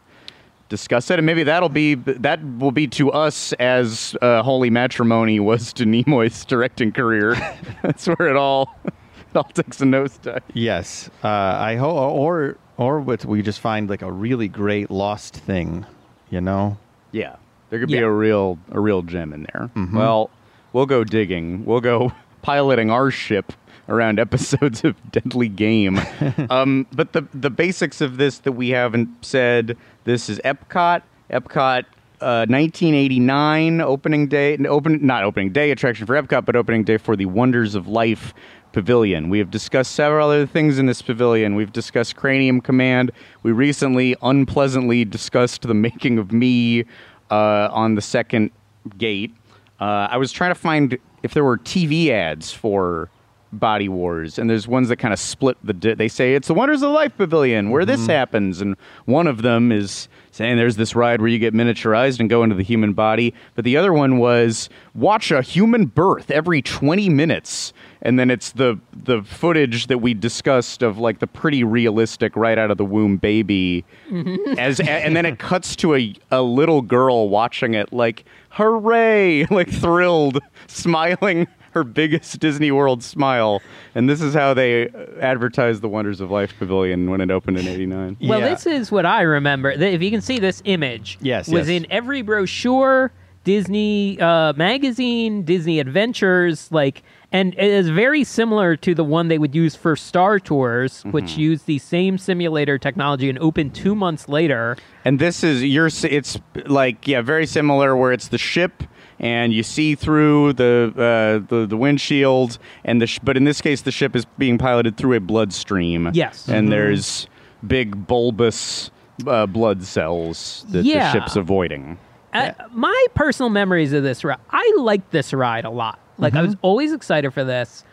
discuss 0.69 1.11
it. 1.11 1.19
And 1.19 1.25
maybe 1.25 1.43
that'll 1.43 1.69
be, 1.69 1.95
that 1.95 2.43
will 2.43 2.71
be 2.71 2.87
to 2.87 3.11
us 3.11 3.53
as 3.53 4.15
uh, 4.21 4.41
Holy 4.43 4.69
Matrimony 4.69 5.39
was 5.39 5.73
to 5.73 5.85
Nimoy's 5.85 6.45
directing 6.45 6.91
career. 6.91 7.35
that's 7.83 8.07
where 8.07 8.29
it 8.29 8.37
all, 8.37 8.73
it 8.85 8.93
all 9.35 9.43
takes 9.43 9.81
a 9.81 9.85
nosedive. 9.85 10.41
Yes. 10.53 11.09
Uh. 11.23 11.27
I 11.27 11.75
hope 11.75 11.95
or 11.95 12.57
or 12.77 12.99
what 12.99 13.23
we 13.25 13.43
just 13.43 13.59
find 13.59 13.89
like 13.89 14.01
a 14.01 14.11
really 14.11 14.47
great 14.47 14.89
lost 14.89 15.35
thing. 15.35 15.85
You 16.29 16.41
know. 16.41 16.77
Yeah, 17.11 17.35
there 17.69 17.79
could 17.79 17.89
be 17.89 17.97
a 17.97 18.09
real 18.09 18.57
a 18.71 18.79
real 18.79 19.01
gem 19.01 19.33
in 19.33 19.47
there. 19.53 19.69
Mm-hmm. 19.75 19.97
Well, 19.97 20.31
we'll 20.73 20.85
go 20.85 21.03
digging. 21.03 21.65
We'll 21.65 21.81
go 21.81 22.11
piloting 22.41 22.89
our 22.89 23.11
ship 23.11 23.53
around 23.91 24.19
episodes 24.27 24.83
of 24.83 24.95
Deadly 25.11 25.49
Game. 25.49 25.99
um, 26.49 26.87
but 26.93 27.13
the 27.13 27.27
the 27.33 27.49
basics 27.49 28.01
of 28.01 28.17
this 28.17 28.39
that 28.39 28.53
we 28.53 28.69
haven't 28.69 29.09
said. 29.23 29.77
This 30.03 30.29
is 30.29 30.39
Epcot. 30.39 31.03
Epcot. 31.29 31.85
Uh, 32.19 32.45
1989 32.47 33.81
opening 33.81 34.27
day, 34.27 34.55
open 34.67 35.03
not 35.03 35.23
opening 35.23 35.51
day 35.51 35.71
attraction 35.71 36.05
for 36.05 36.21
Epcot, 36.21 36.45
but 36.45 36.55
opening 36.55 36.83
day 36.83 36.97
for 36.97 37.15
the 37.15 37.25
Wonders 37.25 37.73
of 37.73 37.87
Life 37.87 38.35
pavilion. 38.73 39.29
We 39.29 39.39
have 39.39 39.51
discussed 39.51 39.93
several 39.93 40.29
other 40.29 40.45
things 40.45 40.77
in 40.77 40.85
this 40.85 41.01
pavilion. 41.01 41.55
We've 41.55 41.71
discussed 41.73 42.15
Cranium 42.15 42.61
Command. 42.61 43.11
We 43.43 43.51
recently 43.51 44.15
unpleasantly 44.21 45.05
discussed 45.05 45.63
the 45.63 45.73
making 45.73 46.17
of 46.19 46.31
me 46.31 46.85
uh, 47.29 47.69
on 47.71 47.95
the 47.95 48.01
second 48.01 48.51
gate. 48.97 49.33
Uh, 49.79 50.07
I 50.11 50.17
was 50.17 50.31
trying 50.31 50.51
to 50.51 50.59
find 50.59 50.97
if 51.23 51.33
there 51.33 51.43
were 51.43 51.57
TV 51.57 52.09
ads 52.09 52.51
for 52.51 53.09
Body 53.53 53.89
Wars, 53.89 54.39
and 54.39 54.49
there's 54.49 54.67
ones 54.67 54.89
that 54.89 54.97
kind 54.97 55.13
of 55.13 55.19
split 55.19 55.57
the. 55.63 55.73
Di- 55.73 55.93
they 55.93 56.07
say 56.07 56.35
it's 56.35 56.47
the 56.47 56.53
Wonders 56.53 56.81
of 56.81 56.91
Life 56.91 57.15
Pavilion 57.17 57.69
where 57.69 57.85
this 57.85 58.01
mm-hmm. 58.01 58.11
happens, 58.11 58.61
and 58.61 58.75
one 59.05 59.27
of 59.27 59.41
them 59.41 59.71
is 59.71 60.07
saying 60.31 60.55
there's 60.55 60.77
this 60.77 60.95
ride 60.95 61.19
where 61.19 61.27
you 61.27 61.37
get 61.37 61.53
miniaturized 61.53 62.19
and 62.19 62.29
go 62.29 62.43
into 62.43 62.55
the 62.55 62.63
human 62.63 62.93
body, 62.93 63.33
but 63.55 63.65
the 63.65 63.75
other 63.75 63.91
one 63.91 64.17
was 64.17 64.69
watch 64.95 65.31
a 65.31 65.41
human 65.41 65.85
birth 65.85 66.31
every 66.31 66.61
20 66.61 67.09
minutes, 67.09 67.73
and 68.01 68.17
then 68.17 68.31
it's 68.31 68.53
the 68.53 68.79
the 69.03 69.21
footage 69.23 69.87
that 69.87 69.97
we 69.97 70.13
discussed 70.13 70.81
of 70.81 70.97
like 70.97 71.19
the 71.19 71.27
pretty 71.27 71.63
realistic 71.63 72.35
right 72.35 72.57
out 72.57 72.71
of 72.71 72.77
the 72.77 72.85
womb 72.85 73.17
baby, 73.17 73.83
mm-hmm. 74.09 74.57
as 74.57 74.79
and 74.79 75.15
then 75.15 75.25
it 75.25 75.39
cuts 75.39 75.75
to 75.75 75.95
a 75.95 76.15
a 76.31 76.41
little 76.41 76.81
girl 76.81 77.27
watching 77.27 77.73
it 77.73 77.91
like 77.91 78.23
hooray, 78.49 79.45
like 79.51 79.69
thrilled, 79.69 80.39
smiling 80.67 81.47
her 81.71 81.83
biggest 81.83 82.39
Disney 82.39 82.71
World 82.71 83.03
smile. 83.03 83.61
And 83.95 84.09
this 84.09 84.21
is 84.21 84.33
how 84.33 84.53
they 84.53 84.89
uh, 84.89 85.05
advertised 85.21 85.81
the 85.81 85.89
Wonders 85.89 86.21
of 86.21 86.31
Life 86.31 86.53
Pavilion 86.59 87.09
when 87.09 87.21
it 87.21 87.31
opened 87.31 87.57
in 87.57 87.67
89. 87.67 88.17
Well, 88.21 88.39
Yeah. 88.39 88.49
this 88.49 88.65
is 88.65 88.91
what 88.91 89.05
I 89.05 89.21
remember. 89.21 89.71
If 89.71 90.01
you 90.01 90.11
can 90.11 90.21
see 90.21 90.39
this 90.39 90.61
image, 90.65 91.17
Yes, 91.21 91.47
was 91.47 91.69
yes. 91.69 91.81
in 91.83 91.87
every 91.91 92.21
brochure, 92.21 93.11
Disney 93.43 94.19
uh, 94.19 94.53
magazine, 94.53 95.43
Disney 95.43 95.79
Adventures, 95.79 96.71
like, 96.71 97.01
and 97.31 97.53
it 97.55 97.63
is 97.63 97.89
very 97.89 98.23
similar 98.23 98.75
to 98.75 98.93
the 98.93 99.03
one 99.03 99.29
they 99.29 99.39
would 99.39 99.55
use 99.55 99.75
for 99.75 99.95
Star 99.95 100.39
Tours, 100.39 101.01
which 101.11 101.25
Mm-hmm. 101.31 101.39
used 101.39 101.65
the 101.65 101.79
same 101.79 102.17
simulator 102.19 102.77
technology 102.77 103.29
and 103.29 103.39
opened 103.39 103.73
two 103.73 103.95
months 103.95 104.29
later. 104.29 104.77
And 105.05 105.17
this 105.17 105.43
is 105.43 105.63
your 105.63 105.87
it's 106.03 106.37
like 106.67 107.07
yeah, 107.07 107.21
very 107.21 107.47
similar 107.47 107.95
where 107.95 108.11
it's 108.11 108.27
the 108.27 108.37
ship 108.37 108.83
and 109.21 109.53
you 109.53 109.63
see 109.63 109.95
through 109.95 110.51
the 110.53 110.91
uh, 110.97 111.47
the 111.47 111.65
the 111.65 111.77
windshield 111.77 112.57
and 112.83 113.01
the 113.01 113.07
sh- 113.07 113.19
but 113.23 113.37
in 113.37 113.45
this 113.45 113.61
case 113.61 113.81
the 113.81 113.91
ship 113.91 114.15
is 114.15 114.25
being 114.37 114.57
piloted 114.57 114.97
through 114.97 115.15
a 115.15 115.19
bloodstream. 115.21 116.09
Yes. 116.13 116.49
And 116.49 116.67
Mhm. 116.67 116.71
there's 116.71 117.27
big 117.65 118.07
bulbous 118.07 118.91
uh, 119.27 119.45
blood 119.45 119.83
cells 119.83 120.65
that 120.71 120.83
Yeah. 120.83 121.13
the 121.13 121.19
ship's 121.19 121.35
avoiding. 121.35 121.97
Uh, 122.33 122.51
my 122.71 123.05
personal 123.13 123.49
memories 123.49 123.93
of 123.93 124.03
this 124.03 124.23
ride, 124.23 124.39
I 124.49 124.73
liked 124.79 125.11
this 125.11 125.31
ride 125.33 125.63
a 125.65 125.69
lot. 125.69 125.99
Like, 126.17 126.33
I 126.35 126.41
was 126.41 126.55
always 126.61 126.93
excited 126.93 127.31
for 127.33 127.43
this. 127.43 127.83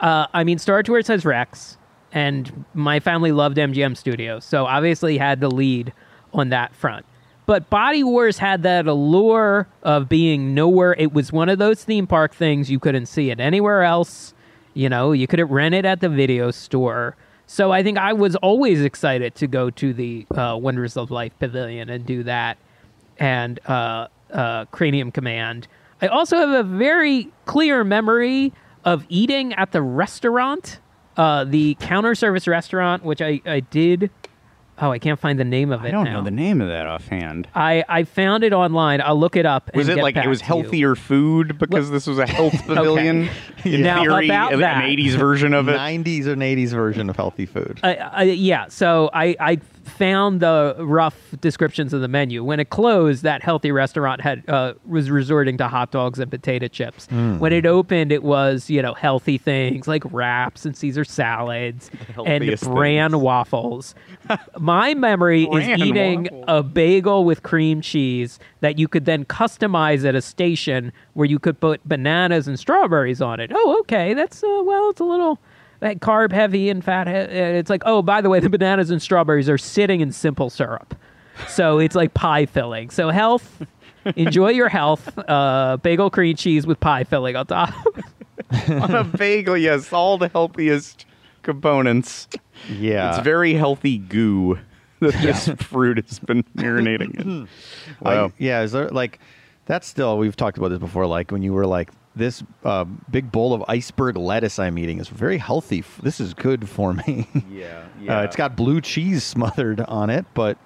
Uh, 0.00 0.26
I 0.34 0.44
mean, 0.44 0.58
Star 0.58 0.82
Tours 0.82 1.06
has 1.08 1.24
Rex, 1.24 1.78
and 2.12 2.64
my 2.74 3.00
family 3.00 3.32
loved 3.32 3.56
MGM 3.58 3.96
Studios, 3.96 4.44
so 4.44 4.66
obviously 4.66 5.18
had 5.18 5.40
the 5.40 5.50
lead 5.50 5.92
on 6.34 6.48
that 6.50 6.74
front. 6.74 7.06
But 7.46 7.70
Body 7.70 8.02
Wars 8.02 8.38
had 8.38 8.62
that 8.64 8.86
allure 8.86 9.68
of 9.82 10.08
being 10.08 10.52
nowhere. 10.52 10.94
It 10.98 11.12
was 11.12 11.32
one 11.32 11.48
of 11.48 11.58
those 11.58 11.84
theme 11.84 12.06
park 12.06 12.34
things 12.34 12.70
you 12.70 12.80
couldn't 12.80 13.06
see 13.06 13.30
it 13.30 13.40
anywhere 13.40 13.82
else. 13.82 14.34
You 14.74 14.88
know, 14.88 15.12
you 15.12 15.26
couldn't 15.26 15.48
rent 15.48 15.74
it 15.74 15.84
at 15.84 16.00
the 16.00 16.08
video 16.08 16.50
store. 16.50 17.16
So 17.46 17.70
I 17.70 17.82
think 17.82 17.96
I 17.96 18.12
was 18.12 18.34
always 18.36 18.82
excited 18.82 19.36
to 19.36 19.46
go 19.46 19.70
to 19.70 19.92
the 19.94 20.26
uh, 20.34 20.58
Wonders 20.60 20.96
of 20.96 21.12
Life 21.12 21.32
Pavilion 21.38 21.88
and 21.88 22.04
do 22.04 22.24
that, 22.24 22.58
and 23.18 23.60
uh, 23.66 24.08
uh, 24.32 24.64
Cranium 24.66 25.12
Command. 25.12 25.68
I 26.02 26.08
also 26.08 26.36
have 26.36 26.50
a 26.50 26.64
very 26.64 27.30
clear 27.44 27.84
memory 27.84 28.52
of 28.84 29.04
eating 29.08 29.52
at 29.54 29.70
the 29.70 29.80
restaurant, 29.80 30.80
uh, 31.16 31.44
the 31.44 31.76
counter 31.80 32.14
service 32.16 32.48
restaurant, 32.48 33.04
which 33.04 33.22
I, 33.22 33.40
I 33.46 33.60
did. 33.60 34.10
Oh, 34.78 34.90
I 34.90 34.98
can't 34.98 35.18
find 35.18 35.38
the 35.38 35.44
name 35.44 35.72
of 35.72 35.84
it. 35.84 35.88
I 35.88 35.90
don't 35.90 36.04
now. 36.04 36.18
know 36.18 36.22
the 36.22 36.30
name 36.30 36.60
of 36.60 36.68
that 36.68 36.86
offhand. 36.86 37.48
I, 37.54 37.82
I 37.88 38.04
found 38.04 38.44
it 38.44 38.52
online. 38.52 39.00
I'll 39.00 39.18
look 39.18 39.34
it 39.36 39.46
up. 39.46 39.70
Was 39.74 39.88
and 39.88 39.92
it 39.92 39.96
get 39.96 40.02
like 40.02 40.14
back 40.16 40.26
it 40.26 40.28
was 40.28 40.40
healthier 40.42 40.94
food 40.94 41.58
because 41.58 41.90
this 41.90 42.06
was 42.06 42.18
a 42.18 42.26
health 42.26 42.52
pavilion? 42.66 43.28
In 43.64 43.82
Now, 43.82 44.02
theory, 44.02 44.26
about 44.26 44.52
an 44.52 44.60
that- 44.60 44.84
80s 44.84 45.16
version 45.16 45.54
of 45.54 45.68
it. 45.68 45.76
90s 45.78 46.26
and 46.26 46.42
80s 46.42 46.70
version 46.70 47.08
of 47.10 47.16
healthy 47.16 47.46
food. 47.46 47.80
I, 47.82 47.94
I, 47.96 48.22
yeah, 48.24 48.68
so 48.68 49.10
I, 49.12 49.34
I 49.40 49.56
found 49.84 50.40
the 50.40 50.74
rough 50.80 51.16
descriptions 51.40 51.92
of 51.92 52.00
the 52.00 52.08
menu. 52.08 52.42
When 52.44 52.60
it 52.60 52.70
closed, 52.70 53.22
that 53.22 53.42
healthy 53.42 53.70
restaurant 53.72 54.20
had 54.20 54.48
uh, 54.48 54.74
was 54.84 55.10
resorting 55.10 55.56
to 55.58 55.68
hot 55.68 55.90
dogs 55.92 56.18
and 56.18 56.30
potato 56.30 56.66
chips. 56.68 57.06
Hmm. 57.06 57.38
When 57.38 57.52
it 57.52 57.66
opened, 57.66 58.10
it 58.12 58.22
was 58.24 58.68
you 58.68 58.82
know 58.82 58.94
healthy 58.94 59.38
things 59.38 59.86
like 59.88 60.02
wraps 60.12 60.66
and 60.66 60.76
Caesar 60.76 61.04
salads 61.04 61.90
and 62.00 62.08
healthiest 62.26 62.64
bran 62.64 63.12
things. 63.12 63.22
waffles. 63.22 63.94
My 64.58 64.94
memory 64.94 65.44
is 65.44 65.68
eating 65.80 66.28
a 66.48 66.62
bagel 66.62 67.24
with 67.24 67.42
cream 67.42 67.80
cheese 67.80 68.38
that 68.60 68.78
you 68.78 68.88
could 68.88 69.04
then 69.04 69.24
customize 69.24 70.04
at 70.04 70.14
a 70.14 70.22
station 70.22 70.92
where 71.14 71.26
you 71.26 71.38
could 71.38 71.60
put 71.60 71.86
bananas 71.88 72.48
and 72.48 72.58
strawberries 72.58 73.20
on 73.22 73.40
it. 73.40 73.50
Oh, 73.54 73.78
okay, 73.80 74.14
that's 74.14 74.42
uh, 74.42 74.62
well, 74.64 74.90
it's 74.90 75.00
a 75.00 75.04
little 75.04 75.38
that 75.80 76.00
carb 76.00 76.32
heavy 76.32 76.68
and 76.70 76.82
fat. 76.84 77.06
He- 77.06 77.14
uh, 77.14 77.44
it's 77.58 77.70
like, 77.70 77.82
oh, 77.86 78.02
by 78.02 78.20
the 78.20 78.28
way, 78.30 78.40
the 78.40 78.48
bananas 78.50 78.90
and 78.90 79.00
strawberries 79.02 79.48
are 79.48 79.58
sitting 79.58 80.00
in 80.00 80.10
simple 80.12 80.50
syrup, 80.50 80.94
so 81.48 81.78
it's 81.78 81.94
like 81.94 82.14
pie 82.14 82.46
filling. 82.46 82.90
So 82.90 83.10
health, 83.10 83.62
enjoy 84.16 84.50
your 84.50 84.68
health. 84.68 85.16
Uh, 85.18 85.76
bagel 85.78 86.10
cream 86.10 86.36
cheese 86.36 86.66
with 86.66 86.80
pie 86.80 87.04
filling 87.04 87.36
on 87.36 87.46
top. 87.46 87.74
On 88.68 88.94
a 88.94 89.02
bagel, 89.02 89.56
yes, 89.56 89.92
all 89.92 90.18
the 90.18 90.28
healthiest 90.28 91.04
components. 91.42 92.28
Yeah. 92.70 93.10
It's 93.16 93.24
very 93.24 93.54
healthy 93.54 93.98
goo 93.98 94.58
that 95.00 95.12
this 95.14 95.48
fruit 95.62 95.98
has 96.06 96.18
been 96.18 96.42
marinating 96.56 97.20
in. 97.20 97.48
I- 98.04 98.14
Wow. 98.14 98.32
yeah, 98.38 98.62
is 98.62 98.72
there 98.72 98.88
like 98.88 99.18
that's 99.66 99.86
still 99.86 100.16
we've 100.18 100.36
talked 100.36 100.58
about 100.58 100.68
this 100.68 100.78
before. 100.78 101.06
Like 101.06 101.30
when 101.30 101.42
you 101.42 101.52
were 101.52 101.66
like 101.66 101.90
this 102.14 102.42
uh, 102.64 102.84
big 103.10 103.30
bowl 103.30 103.52
of 103.52 103.62
iceberg 103.68 104.16
lettuce 104.16 104.58
I'm 104.58 104.78
eating 104.78 105.00
is 105.00 105.08
very 105.08 105.36
healthy. 105.38 105.84
This 106.02 106.18
is 106.20 106.32
good 106.34 106.68
for 106.68 106.94
me. 106.94 107.28
yeah, 107.50 107.82
Uh, 108.08 108.22
it's 108.22 108.36
got 108.36 108.56
blue 108.56 108.80
cheese 108.80 109.22
smothered 109.22 109.80
on 109.82 110.08
it, 110.08 110.24
but 110.32 110.56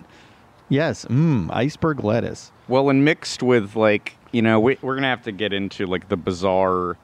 yes, 0.68 1.04
mmm, 1.06 1.50
iceberg 1.50 2.04
lettuce. 2.04 2.52
Well, 2.68 2.88
and 2.90 3.04
mixed 3.04 3.42
with 3.42 3.74
like 3.74 4.16
you 4.32 4.42
know 4.42 4.60
we, 4.60 4.78
we're 4.82 4.94
gonna 4.94 5.08
have 5.08 5.22
to 5.22 5.32
get 5.32 5.52
into 5.52 5.86
like 5.86 6.08
the 6.08 6.16
bizarre, 6.16 6.96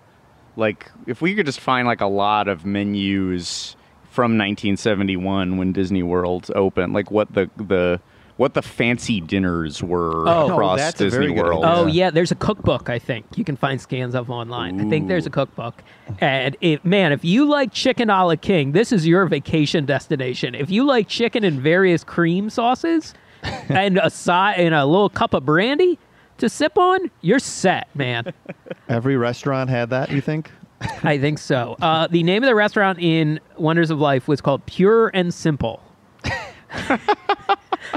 like 0.57 0.91
if 1.07 1.21
we 1.21 1.35
could 1.35 1.47
just 1.47 1.61
find 1.61 1.87
like 1.89 2.01
a 2.01 2.07
lot 2.07 2.47
of 2.49 2.65
menus 2.65 3.76
from 4.17 4.33
1971 4.39 5.59
when 5.59 5.73
Disney 5.73 6.03
World 6.03 6.51
opened, 6.55 6.95
like 6.95 7.11
what 7.11 7.35
the 7.35 7.51
the 7.59 8.01
what 8.39 8.55
the 8.55 8.63
fancy 8.63 9.21
dinners 9.21 9.83
were 9.83 10.27
Oh. 10.27 10.45
oh 10.49 10.53
across 10.53 10.79
that's 10.79 10.99
Disney 10.99 11.29
World. 11.31 11.65
idea. 11.65 11.77
Oh 11.77 11.87
yeah, 11.87 12.11
there's 12.11 12.33
a 12.33 12.35
cookbook. 12.35 12.89
I 12.89 12.99
think 12.99 13.27
you 13.37 13.45
can 13.45 13.57
find 13.57 13.79
scans 13.79 14.15
of 14.15 14.31
online. 14.31 14.81
I 14.81 14.89
think 14.89 15.07
there's 15.09 15.27
a 15.27 15.31
cookbook, 15.31 15.83
and 16.19 16.57
it, 16.63 16.83
man, 16.83 17.13
if 17.13 17.25
you 17.27 17.45
like 17.47 17.73
chicken 17.75 18.09
a 18.09 18.25
la 18.27 18.37
king, 18.37 18.73
this 18.73 18.91
is 18.91 19.07
your 19.07 19.27
vacation 19.27 19.85
destination. 19.85 20.55
If 20.55 20.71
you 20.71 20.85
like 20.85 21.09
chicken 21.09 21.45
in 21.45 21.61
various 21.61 22.03
cream 22.03 22.49
sauces, 22.49 23.13
and 23.69 23.99
a 23.99 24.09
side 24.09 24.59
and 24.59 24.75
a 24.75 24.87
little 24.87 25.11
cup 25.11 25.35
of 25.35 25.45
brandy 25.45 25.99
to 26.39 26.49
sip 26.49 26.79
on, 26.79 27.11
you're 27.21 27.39
set, 27.39 27.89
man. 27.95 28.33
Every 28.89 29.17
restaurant 29.19 29.69
had 29.69 29.91
that. 29.91 30.11
You 30.11 30.23
think? 30.23 30.51
I 31.03 31.19
think 31.19 31.39
so. 31.39 31.77
Uh, 31.81 32.07
the 32.07 32.23
name 32.23 32.43
of 32.43 32.47
the 32.49 32.55
restaurant 32.55 32.99
in 33.01 33.41
Wonders 33.57 33.91
of 33.91 33.99
Life 34.01 34.29
was 34.29 34.41
called 34.41 34.65
Pure 34.67 35.11
and 35.15 35.33
Simple. 35.33 35.83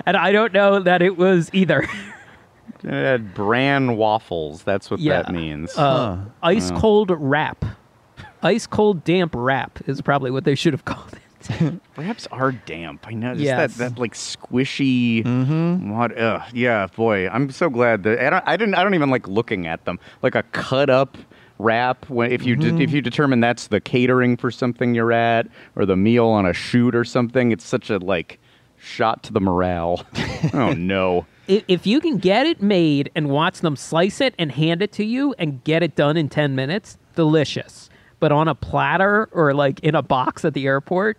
and 0.05 0.15
I 0.17 0.31
don't 0.31 0.53
know 0.53 0.79
that 0.79 1.01
it 1.01 1.17
was 1.17 1.49
either. 1.53 1.87
It 2.83 2.89
had 2.91 3.33
bran 3.33 3.97
waffles. 3.97 4.63
That's 4.63 4.89
what 4.89 4.99
Yeah. 4.99 5.23
that 5.23 5.33
means. 5.33 5.77
Uh, 5.77 6.19
Ice 6.43 6.71
cold 6.71 7.11
wrap. 7.11 7.65
Ice 8.41 8.65
cold 8.67 9.03
damp 9.03 9.33
wrap 9.35 9.79
is 9.87 10.01
probably 10.01 10.31
what 10.31 10.45
they 10.45 10.55
should 10.55 10.71
have 10.73 10.85
called 10.85 11.11
it. 11.13 11.19
Wraps 11.97 12.27
are 12.31 12.51
damp. 12.51 13.05
I 13.07 13.13
know. 13.13 13.33
Just 13.33 13.43
Yes. 13.45 13.75
that, 13.77 13.91
that 13.95 13.99
like 13.99 14.13
squishy. 14.13 15.23
What? 15.89 16.17
Ugh, 16.17 16.41
yeah, 16.53 16.87
boy. 16.95 17.29
I'm 17.29 17.49
so 17.49 17.69
glad 17.69 18.03
that 18.03 18.19
I 18.19 18.29
don't. 18.29 18.43
I 18.45 18.57
didn't. 18.57 18.75
I 18.75 18.83
don't 18.83 18.93
even 18.93 19.09
like 19.09 19.25
looking 19.27 19.65
at 19.65 19.85
them. 19.85 19.99
Like 20.21 20.35
a 20.35 20.43
cut 20.43 20.89
up 20.89 21.17
wrap. 21.59 22.09
When 22.09 22.31
if 22.31 22.43
you 22.43 22.55
de- 22.55 22.67
if 22.67 22.73
mm-hmm. 22.73 22.95
you 22.95 23.01
determine 23.01 23.41
that's 23.41 23.67
the 23.67 23.79
catering 23.79 24.37
for 24.37 24.49
something 24.49 24.95
you're 24.95 25.11
at 25.11 25.47
or 25.75 25.85
the 25.85 25.95
meal 25.95 26.27
on 26.27 26.45
a 26.45 26.53
shoot 26.53 26.95
or 26.95 27.03
something, 27.03 27.51
it's 27.51 27.65
such 27.65 27.89
a 27.89 27.99
like 27.99 28.39
shot 28.77 29.21
to 29.23 29.33
the 29.33 29.41
morale. 29.41 30.03
oh 30.53 30.73
no. 30.73 31.25
If 31.49 31.87
you 31.87 31.99
can 31.99 32.19
get 32.19 32.45
it 32.45 32.61
made 32.61 33.09
and 33.15 33.27
watch 33.27 33.61
them 33.61 33.75
slice 33.75 34.21
it 34.21 34.35
and 34.37 34.51
hand 34.51 34.83
it 34.83 34.91
to 34.91 35.03
you 35.03 35.33
and 35.39 35.63
get 35.63 35.81
it 35.81 35.95
done 35.95 36.15
in 36.15 36.29
10 36.29 36.53
minutes, 36.53 36.99
delicious. 37.15 37.89
But 38.19 38.31
on 38.31 38.47
a 38.47 38.53
platter 38.53 39.27
or 39.31 39.55
like 39.55 39.79
in 39.79 39.95
a 39.95 40.03
box 40.03 40.45
at 40.45 40.53
the 40.53 40.67
airport, 40.67 41.17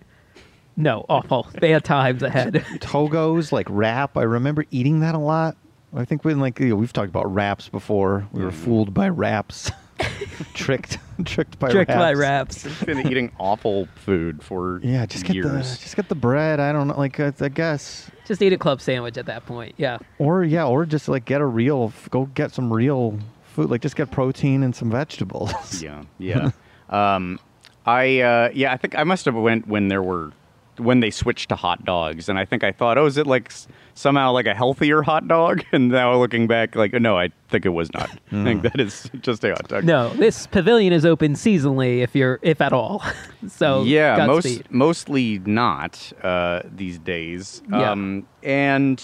no, 0.77 1.05
awful. 1.09 1.49
Bad 1.61 1.85
times 1.85 2.23
ahead. 2.23 2.65
Togo's 2.81 3.51
like 3.51 3.67
wrap. 3.69 4.17
I 4.17 4.23
remember 4.23 4.65
eating 4.71 5.01
that 5.01 5.17
a 5.17 5.19
lot. 5.19 5.57
I 5.95 6.05
think 6.05 6.25
we 6.25 6.33
like 6.35 6.61
you 6.61 6.69
know, 6.69 6.77
we've 6.77 6.93
talked 6.93 7.09
about 7.09 7.33
wraps 7.35 7.69
before. 7.69 8.29
We 8.33 8.45
were 8.45 8.51
mm-hmm. 8.51 8.65
fooled 8.65 8.95
by 8.95 9.09
wraps, 9.09 9.73
tricked, 10.55 10.99
tricked 11.25 11.59
by 11.59 11.71
Tricked 11.71 11.91
wraps. 11.91 12.01
by 12.01 12.13
wraps. 12.15 12.67
I've 12.67 12.87
been 12.87 13.07
eating 13.07 13.33
awful 13.39 13.87
food 13.97 14.43
for 14.43 14.81
Yeah, 14.83 15.07
just 15.07 15.25
get 15.25 15.37
years. 15.37 15.51
the 15.77 15.83
just 15.83 15.97
get 15.97 16.09
the 16.09 16.15
bread. 16.15 16.61
I 16.61 16.73
don't 16.73 16.89
know, 16.89 16.97
like 16.99 17.19
uh, 17.21 17.33
I 17.41 17.49
guess, 17.49 18.11
Just 18.27 18.43
eat 18.43 18.53
a 18.53 18.59
club 18.59 18.81
sandwich 18.81 19.17
at 19.19 19.27
that 19.27 19.47
point. 19.47 19.75
Yeah. 19.77 19.99
or 20.19 20.45
yeah, 20.45 20.65
or 20.67 20.87
just 20.87 21.09
like 21.09 21.25
get 21.25 21.41
a 21.41 21.47
real, 21.47 21.93
go 22.11 22.27
get 22.27 22.53
some 22.53 22.73
real 22.73 23.19
food. 23.45 23.71
Like 23.71 23.83
just 23.83 23.97
get 23.97 24.11
protein 24.11 24.63
and 24.63 24.75
some 24.75 24.91
vegetables. 24.91 25.83
Yeah, 25.83 26.03
yeah. 26.19 26.51
um, 26.91 27.39
I 27.87 28.21
uh, 28.21 28.51
yeah, 28.55 28.73
I 28.73 28.77
think 28.77 28.97
I 28.97 29.05
must 29.05 29.25
have 29.25 29.35
went 29.35 29.67
when 29.67 29.89
there 29.89 30.03
were 30.03 30.33
when 30.81 31.01
they 31.01 31.11
switched 31.11 31.49
to 31.51 31.57
hot 31.57 31.85
dogs, 31.85 32.29
and 32.29 32.39
I 32.39 32.45
think 32.45 32.65
I 32.65 32.73
thought, 32.73 32.99
oh, 32.99 33.07
is 33.07 33.17
it 33.17 33.27
like 33.27 33.53
somehow 33.95 34.33
like 34.33 34.47
a 34.47 34.55
healthier 34.55 35.03
hot 35.03 35.29
dog? 35.29 35.63
And 35.73 35.89
now 35.91 36.17
looking 36.17 36.47
back, 36.49 36.75
like 36.75 36.93
no, 36.95 37.17
I 37.17 37.31
think 37.49 37.65
it 37.65 37.71
was 37.71 37.93
not. 37.93 38.11
I 38.33 38.45
think 38.45 38.63
that 38.63 38.81
is 38.81 39.09
just 39.21 39.45
a 39.45 39.51
hot 39.51 39.69
dog. 39.69 39.85
No, 39.85 40.11
this 40.15 40.47
pavilion 40.47 40.93
is 40.93 41.07
open 41.07 41.35
seasonally 41.35 42.01
if 42.03 42.15
you're 42.17 42.39
if 42.43 42.61
at 42.61 42.73
all. 42.73 43.05
so 43.49 43.85
yeah, 43.85 44.17
Godspeed. 44.17 44.71
most 44.71 44.71
mostly 44.71 45.39
not 45.41 46.13
uh, 46.23 46.63
these 46.75 46.99
days. 46.99 47.63
Yeah. 47.71 47.93
Um, 47.93 48.27
and 48.43 49.03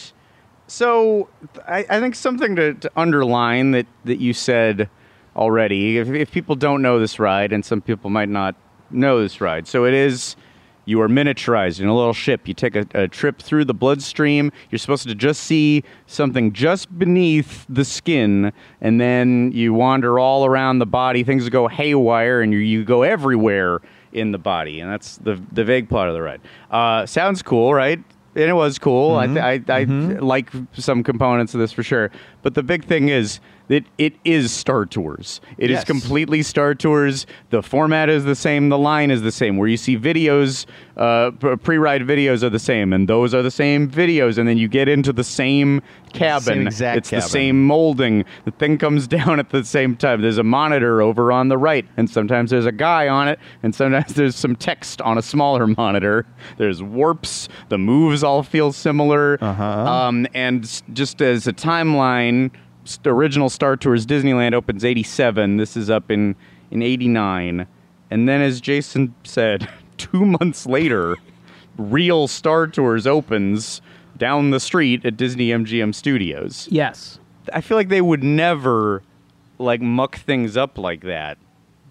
so 0.66 1.28
I, 1.66 1.86
I 1.88 2.00
think 2.00 2.14
something 2.14 2.56
to, 2.56 2.74
to 2.74 2.90
underline 2.96 3.70
that 3.72 3.86
that 4.04 4.18
you 4.18 4.32
said 4.32 4.88
already. 5.36 5.98
If, 5.98 6.08
if 6.08 6.32
people 6.32 6.56
don't 6.56 6.82
know 6.82 6.98
this 6.98 7.18
ride, 7.18 7.52
and 7.52 7.64
some 7.64 7.80
people 7.80 8.10
might 8.10 8.28
not 8.28 8.56
know 8.90 9.20
this 9.20 9.40
ride, 9.40 9.68
so 9.68 9.84
it 9.84 9.94
is. 9.94 10.36
You 10.86 11.00
are 11.02 11.08
miniaturized 11.08 11.80
in 11.80 11.88
a 11.88 11.94
little 11.94 12.12
ship. 12.14 12.48
You 12.48 12.54
take 12.54 12.74
a, 12.76 12.86
a 12.94 13.08
trip 13.08 13.42
through 13.42 13.66
the 13.66 13.74
bloodstream. 13.74 14.52
You're 14.70 14.78
supposed 14.78 15.06
to 15.08 15.14
just 15.14 15.42
see 15.42 15.82
something 16.06 16.52
just 16.52 16.96
beneath 16.98 17.66
the 17.68 17.84
skin, 17.84 18.52
and 18.80 19.00
then 19.00 19.50
you 19.52 19.74
wander 19.74 20.18
all 20.18 20.46
around 20.46 20.78
the 20.78 20.86
body. 20.86 21.24
Things 21.24 21.48
go 21.48 21.66
haywire, 21.68 22.40
and 22.40 22.52
you, 22.52 22.60
you 22.60 22.84
go 22.84 23.02
everywhere 23.02 23.80
in 24.12 24.30
the 24.30 24.38
body. 24.38 24.80
And 24.80 24.90
that's 24.90 25.18
the 25.18 25.42
the 25.52 25.64
vague 25.64 25.88
plot 25.88 26.08
of 26.08 26.14
the 26.14 26.22
ride. 26.22 26.40
Uh, 26.70 27.04
sounds 27.04 27.42
cool, 27.42 27.74
right? 27.74 27.98
And 28.36 28.44
it 28.44 28.52
was 28.54 28.78
cool. 28.78 29.16
I, 29.16 29.26
th- 29.26 29.68
I, 29.70 29.80
I 29.80 29.84
like 29.84 30.50
some 30.74 31.02
components 31.02 31.54
of 31.54 31.60
this 31.60 31.72
for 31.72 31.82
sure. 31.82 32.10
But 32.42 32.54
the 32.54 32.62
big 32.62 32.84
thing 32.84 33.08
is 33.08 33.40
It 33.68 33.84
it 33.98 34.14
is 34.24 34.52
Star 34.52 34.86
Tours. 34.86 35.40
It 35.58 35.70
is 35.70 35.76
Yes. 35.78 35.84
completely 35.84 36.42
Star 36.42 36.74
Tours. 36.74 37.26
The 37.50 37.62
format 37.62 38.08
is 38.08 38.24
the 38.24 38.34
same. 38.36 38.68
The 38.68 38.78
line 38.78 39.10
is 39.10 39.22
the 39.22 39.32
same. 39.32 39.56
Where 39.56 39.68
you 39.68 39.76
see 39.76 39.96
videos, 39.98 40.66
uh, 40.96 41.32
pre-ride 41.32 42.02
videos 42.02 42.42
are 42.44 42.50
the 42.50 42.58
same, 42.60 42.92
and 42.92 43.08
those 43.08 43.34
are 43.34 43.42
the 43.42 43.50
same 43.50 43.88
videos. 43.88 44.38
And 44.38 44.48
then 44.48 44.56
you 44.56 44.68
get 44.68 44.88
into 44.88 45.12
the 45.12 45.24
same 45.24 45.82
cabin. 46.12 46.42
Same 46.54 46.66
exact 46.68 46.98
it's 46.98 47.10
the 47.10 47.20
same 47.20 47.66
molding. 47.66 48.24
The 48.44 48.52
thing 48.52 48.78
comes 48.78 49.06
down 49.16 49.38
at 49.40 49.50
the 49.50 49.64
same 49.64 49.96
time. 49.96 50.22
There's 50.22 50.38
a 50.38 50.44
monitor 50.44 51.02
over 51.02 51.32
on 51.32 51.48
the 51.48 51.58
right, 51.58 51.84
and 51.96 52.08
sometimes 52.08 52.50
there's 52.50 52.66
a 52.66 52.72
guy 52.72 53.08
on 53.08 53.26
it, 53.28 53.38
and 53.64 53.74
sometimes 53.74 54.14
there's 54.14 54.36
some 54.36 54.54
text 54.54 55.02
on 55.02 55.18
a 55.18 55.22
smaller 55.22 55.66
monitor. 55.76 56.24
There's 56.56 56.82
warps. 56.82 57.48
The 57.68 57.78
moves 57.78 58.22
all 58.22 58.42
feel 58.44 58.72
similar. 58.72 59.38
Uh-huh. 59.40 59.64
Um, 59.64 60.26
and 60.34 60.82
just 60.92 61.20
as 61.20 61.46
a 61.48 61.52
timeline, 61.52 62.50
original 63.04 63.48
Star 63.48 63.76
Tours 63.76 64.06
Disneyland 64.06 64.54
opens 64.54 64.84
87. 64.84 65.56
This 65.56 65.76
is 65.76 65.90
up 65.90 66.10
in, 66.10 66.36
in 66.70 66.82
89. 66.82 67.66
And 68.10 68.28
then, 68.28 68.40
as 68.40 68.60
Jason 68.60 69.14
said, 69.24 69.68
two 69.96 70.24
months 70.24 70.66
later, 70.66 71.16
real 71.76 72.28
Star 72.28 72.66
Tours 72.66 73.06
opens 73.06 73.80
down 74.16 74.50
the 74.50 74.60
street 74.60 75.04
at 75.04 75.16
Disney 75.16 75.48
MGM 75.48 75.94
Studios. 75.94 76.68
Yes. 76.70 77.18
I 77.52 77.60
feel 77.60 77.76
like 77.76 77.88
they 77.88 78.00
would 78.00 78.24
never 78.24 79.02
like 79.58 79.80
muck 79.80 80.16
things 80.16 80.56
up 80.56 80.78
like 80.78 81.02
that 81.02 81.38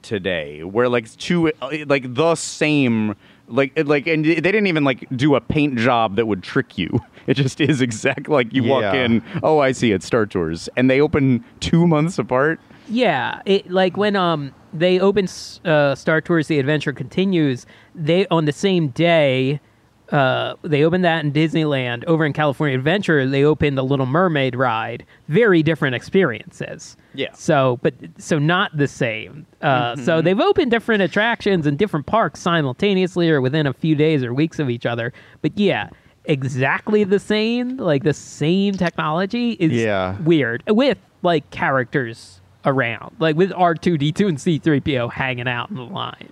today, 0.02 0.64
where 0.64 0.90
like 0.90 1.10
two 1.18 1.52
uh, 1.62 1.78
like 1.88 2.14
the 2.14 2.36
same 2.36 3.16
like 3.48 3.72
like 3.86 4.08
and 4.08 4.26
they 4.26 4.36
didn't 4.36 4.68
even 4.68 4.84
like 4.84 5.08
do 5.16 5.36
a 5.36 5.42
paint 5.42 5.78
job 5.78 6.16
that 6.16 6.26
would 6.26 6.44
trick 6.44 6.78
you. 6.78 7.00
It 7.32 7.36
just 7.36 7.60
is 7.60 7.82
exactly 7.82 8.32
like 8.34 8.54
you 8.54 8.64
walk 8.64 8.82
Yeah. 8.84 9.04
in. 9.06 9.24
Oh, 9.42 9.60
I 9.60 9.72
see. 9.72 9.92
It's 9.92 10.06
Star 10.06 10.26
Tours, 10.26 10.70
and 10.78 10.90
they 10.90 11.02
open 11.02 11.44
two 11.60 11.88
months 11.88 12.20
apart. 12.20 12.60
Yeah, 12.88 13.42
it 13.46 13.72
like 13.72 13.98
when 13.98 14.16
um 14.16 14.54
they 14.74 15.00
open 15.00 15.28
uh, 15.66 15.96
Star 15.96 16.22
Tours: 16.22 16.48
The 16.48 16.60
Adventure 16.60 16.94
Continues. 16.94 17.66
They 17.96 18.28
on 18.28 18.46
the 18.46 18.52
same 18.52 18.90
day, 18.90 19.60
uh, 20.12 20.54
they 20.62 20.84
opened 20.84 21.04
that 21.04 21.24
in 21.26 21.32
Disneyland. 21.34 22.04
Over 22.06 22.26
in 22.28 22.34
California 22.34 22.78
Adventure, 22.78 23.26
they 23.28 23.44
opened 23.44 23.76
the 23.76 23.84
Little 23.84 24.06
Mermaid 24.06 24.56
ride. 24.56 25.04
Very 25.28 25.64
different 25.64 25.96
experiences. 25.96 26.96
Yeah. 27.16 27.32
So, 27.34 27.80
but 27.82 27.96
so 28.20 28.38
not 28.38 28.78
the 28.78 28.88
same. 28.88 29.48
Uh, 29.64 29.96
So 29.96 30.18
Mm-hmm. 30.18 30.26
they've 30.26 30.40
opened 30.40 30.70
different 30.72 31.02
attractions 31.02 31.66
in 31.66 31.76
different 31.78 32.06
parks 32.06 32.40
simultaneously 32.42 33.32
or 33.32 33.42
within 33.42 33.66
a 33.66 33.74
few 33.74 33.96
days 33.96 34.24
or 34.24 34.32
weeks 34.34 34.60
of 34.60 34.70
each 34.70 34.86
other. 34.86 35.12
But 35.42 35.58
yeah. 35.58 35.90
Exactly 36.28 37.04
the 37.04 37.20
same, 37.20 37.78
like 37.78 38.04
the 38.04 38.14
same 38.14 38.76
technology 38.76 39.52
is 39.52 39.72
Yeah. 39.72 40.18
weird 40.22 40.64
with 40.68 40.98
like 41.22 41.50
characters 41.52 42.42
around, 42.66 43.16
like 43.20 43.36
with 43.36 43.52
R 43.56 43.76
two 43.76 43.98
D 43.98 44.12
two 44.12 44.28
and 44.28 44.40
C 44.40 44.58
three 44.58 44.80
PO 44.80 45.08
hanging 45.10 45.48
out 45.48 45.70
in 45.70 45.76
the 45.76 45.84
line. 45.84 46.30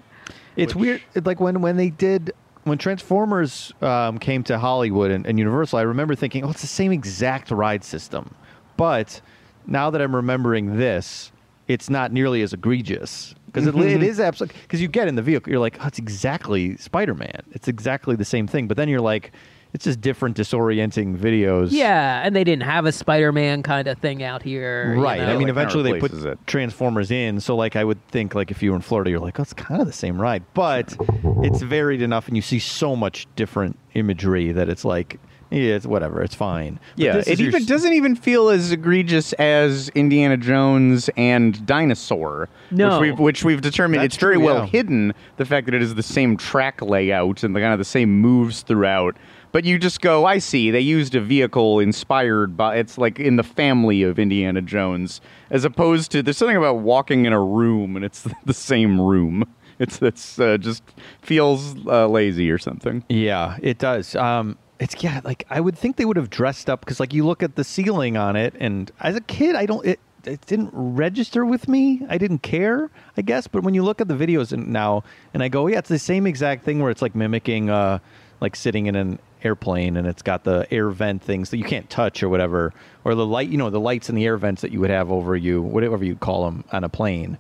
It's 0.56 0.76
weird. 0.76 1.02
it- 1.16 1.26
Like 1.26 1.40
when 1.40 1.62
when 1.62 1.78
they 1.78 1.90
did 1.90 2.32
when 2.64 2.78
Transformers 2.78 3.74
um, 3.82 4.18
came 4.20 4.42
to 4.46 4.58
Hollywood 4.58 5.12
and, 5.12 5.26
and 5.26 5.38
Universal, 5.38 5.80
I 5.80 5.82
remember 5.82 6.16
thinking, 6.16 6.46
oh, 6.46 6.50
it's 6.50 6.62
the 6.62 6.68
same 6.68 6.94
exact 6.94 7.52
ride 7.52 7.84
system. 7.84 8.34
But 8.78 9.20
now 9.68 9.90
that 9.90 10.02
I'm 10.02 10.16
remembering 10.16 10.78
this, 10.78 11.32
it's 11.68 11.90
not 11.90 12.12
nearly 12.14 12.42
as 12.42 12.54
egregious 12.54 13.36
because 13.48 13.68
it, 13.68 13.76
it 13.76 14.02
is 14.02 14.20
absolutely 14.20 14.58
because 14.64 14.82
you 14.82 14.88
get 14.88 15.08
in 15.08 15.16
the 15.16 15.22
vehicle, 15.22 15.52
you're 15.52 15.60
like, 15.60 15.78
oh, 15.82 15.88
it's 15.88 16.00
exactly 16.00 16.76
Spider-Man. 16.78 17.42
It's 17.52 17.68
exactly 17.68 18.16
the 18.16 18.26
same 18.26 18.48
thing. 18.48 18.68
But 18.68 18.78
then 18.78 18.88
you're 18.90 19.02
like, 19.02 19.32
it's 19.74 19.86
just 19.86 20.00
different, 20.02 20.38
disorienting 20.38 21.18
videos. 21.18 21.70
Yeah, 21.72 22.22
and 22.24 22.36
they 22.36 22.44
didn't 22.44 22.64
have 22.64 22.86
a 22.86 22.92
Spider 22.92 23.32
Man 23.32 23.64
kind 23.64 23.88
of 23.88 23.98
thing 23.98 24.22
out 24.24 24.44
here, 24.44 24.94
you 24.96 25.02
Right. 25.02 25.20
know? 25.20 25.26
I 25.26 25.32
mean, 25.34 25.42
like, 25.42 25.50
eventually 25.50 25.92
they 25.92 26.00
put 26.00 26.14
it. 26.14 26.38
Transformers 26.48 27.10
in. 27.12 27.40
So, 27.40 27.56
like, 27.56 27.76
I 27.76 27.84
would 27.84 28.06
think, 28.10 28.36
like, 28.36 28.52
if 28.52 28.62
you 28.62 28.70
were 28.72 28.76
in 28.76 28.82
Florida, 28.82 29.10
you're 29.10 29.20
like, 29.20 29.40
oh, 29.40 29.44
it's 29.44 29.54
kind 29.54 29.82
of 29.82 29.88
the 29.88 29.94
same 29.94 30.22
ride. 30.22 30.44
But 30.54 30.96
it's 31.44 31.62
varied 31.62 32.02
enough, 32.02 32.28
and 32.28 32.36
you 32.36 32.42
see 32.44 32.60
so 32.60 32.96
much 32.96 33.28
different 33.36 33.78
imagery 33.96 34.52
that 34.52 34.70
it's 34.70 34.86
like, 34.86 35.20
yeah, 35.50 35.76
it's 35.76 35.86
whatever. 35.86 36.22
It's 36.24 36.34
fine. 36.34 36.80
But 36.96 37.04
Yeah, 37.04 37.14
this 37.18 37.28
it 37.28 37.34
is 37.34 37.42
even 37.42 37.62
s- 37.62 37.68
doesn't 37.68 37.94
even 37.94 38.16
feel 38.16 38.50
as 38.50 38.72
egregious 38.72 39.34
as 39.34 39.90
Indiana 39.90 40.36
Jones 40.36 41.12
and 41.16 41.64
Dinosaur, 41.68 42.50
No. 42.72 43.00
which 43.00 43.02
we've 43.12 43.20
which 43.20 43.44
we've 43.44 43.62
determined 43.62 44.02
That's 44.02 44.16
it's 44.16 44.22
very 44.22 44.36
true, 44.38 44.46
well 44.46 44.58
yeah. 44.62 44.66
hidden. 44.66 45.14
The 45.38 45.46
fact 45.46 45.66
that 45.68 45.76
it 45.76 45.84
is 45.84 45.94
the 45.94 46.02
same 46.02 46.38
track 46.38 46.82
layout 46.82 47.44
and 47.44 47.56
the 47.56 47.60
kind 47.60 47.72
of 47.72 47.78
the 47.78 47.86
same 47.86 48.20
moves 48.20 48.62
throughout, 48.64 49.16
but 49.54 49.64
you 49.64 49.78
just 49.78 50.02
go, 50.02 50.26
I 50.26 50.40
see. 50.40 50.72
They 50.72 50.82
used 50.82 51.16
a 51.16 51.22
vehicle 51.22 51.80
inspired 51.80 52.58
by 52.58 52.78
it's 52.78 52.98
like 52.98 53.20
in 53.20 53.38
the 53.38 53.44
family 53.44 54.02
of 54.02 54.20
Indiana 54.20 54.62
Jones, 54.62 55.22
as 55.50 55.64
opposed 55.64 56.12
to 56.12 56.24
there's 56.24 56.38
something 56.38 56.58
about 56.58 56.80
walking 56.80 57.26
in 57.26 57.32
a 57.32 57.42
room 57.42 57.96
and 57.96 58.04
it's 58.04 58.28
the 58.46 58.54
same 58.54 59.00
room. 59.00 59.46
It's 59.80 60.02
it's 60.02 60.40
uh, 60.40 60.58
just 60.58 60.84
feels 61.22 61.76
uh, 61.86 62.08
lazy 62.08 62.50
or 62.52 62.58
something. 62.58 63.04
Yeah, 63.10 63.58
it 63.62 63.78
does. 63.78 64.16
Um, 64.16 64.58
it's 64.80 65.02
yeah, 65.04 65.22
like 65.24 65.46
I 65.50 65.62
would 65.62 65.78
think 65.78 65.96
they 65.96 66.06
would 66.06 66.18
have 66.18 66.30
dressed 66.30 66.70
up 66.70 66.82
because, 66.82 67.00
like, 67.00 67.14
you 67.14 67.26
look 67.26 67.42
at 67.42 67.56
the 67.56 67.64
ceiling 67.64 68.18
on 68.18 68.36
it, 68.36 68.54
and 68.60 68.92
as 69.00 69.16
a 69.16 69.22
kid, 69.22 69.56
I 69.56 69.66
don't. 69.66 69.86
It, 69.86 70.00
it 70.26 70.46
didn't 70.46 70.70
register 70.74 71.46
with 71.46 71.68
me. 71.68 72.02
I 72.08 72.18
didn't 72.18 72.40
care, 72.40 72.90
I 73.18 73.22
guess. 73.22 73.46
But 73.48 73.64
when 73.64 73.74
you 73.74 73.84
look 73.84 74.00
at 74.00 74.08
the 74.08 74.14
videos 74.14 74.56
now, 74.56 75.04
and 75.34 75.44
I 75.44 75.50
go, 75.50 75.68
yeah, 75.68 75.80
it's 75.80 75.90
the 75.90 76.00
same 76.00 76.26
exact 76.26 76.64
thing 76.64 76.80
where 76.80 76.92
it's 76.92 77.02
like 77.02 77.14
mimicking, 77.14 77.70
uh, 77.70 78.00
like 78.40 78.56
sitting 78.56 78.86
in 78.86 78.96
an 78.96 79.20
airplane, 79.44 79.98
and 79.98 80.08
it's 80.08 80.22
got 80.22 80.44
the 80.44 80.68
air 80.72 80.90
vent 80.90 81.22
things 81.22 81.50
that 81.50 81.58
you 81.58 81.64
can't 81.64 81.90
touch 81.90 82.24
or 82.24 82.30
whatever, 82.30 82.74
or 83.04 83.16
the 83.16 83.26
light, 83.26 83.50
you 83.50 83.58
know, 83.58 83.70
the 83.70 83.80
lights 83.80 84.10
in 84.10 84.16
the 84.16 84.26
air 84.26 84.38
vents 84.38 84.62
that 84.62 84.72
you 84.72 84.80
would 84.80 84.90
have 84.90 85.12
over 85.12 85.36
you, 85.36 85.62
whatever 85.62 86.04
you 86.04 86.16
call 86.16 86.46
them 86.46 86.64
on 86.72 86.84
a 86.84 86.90
plane. 86.90 87.38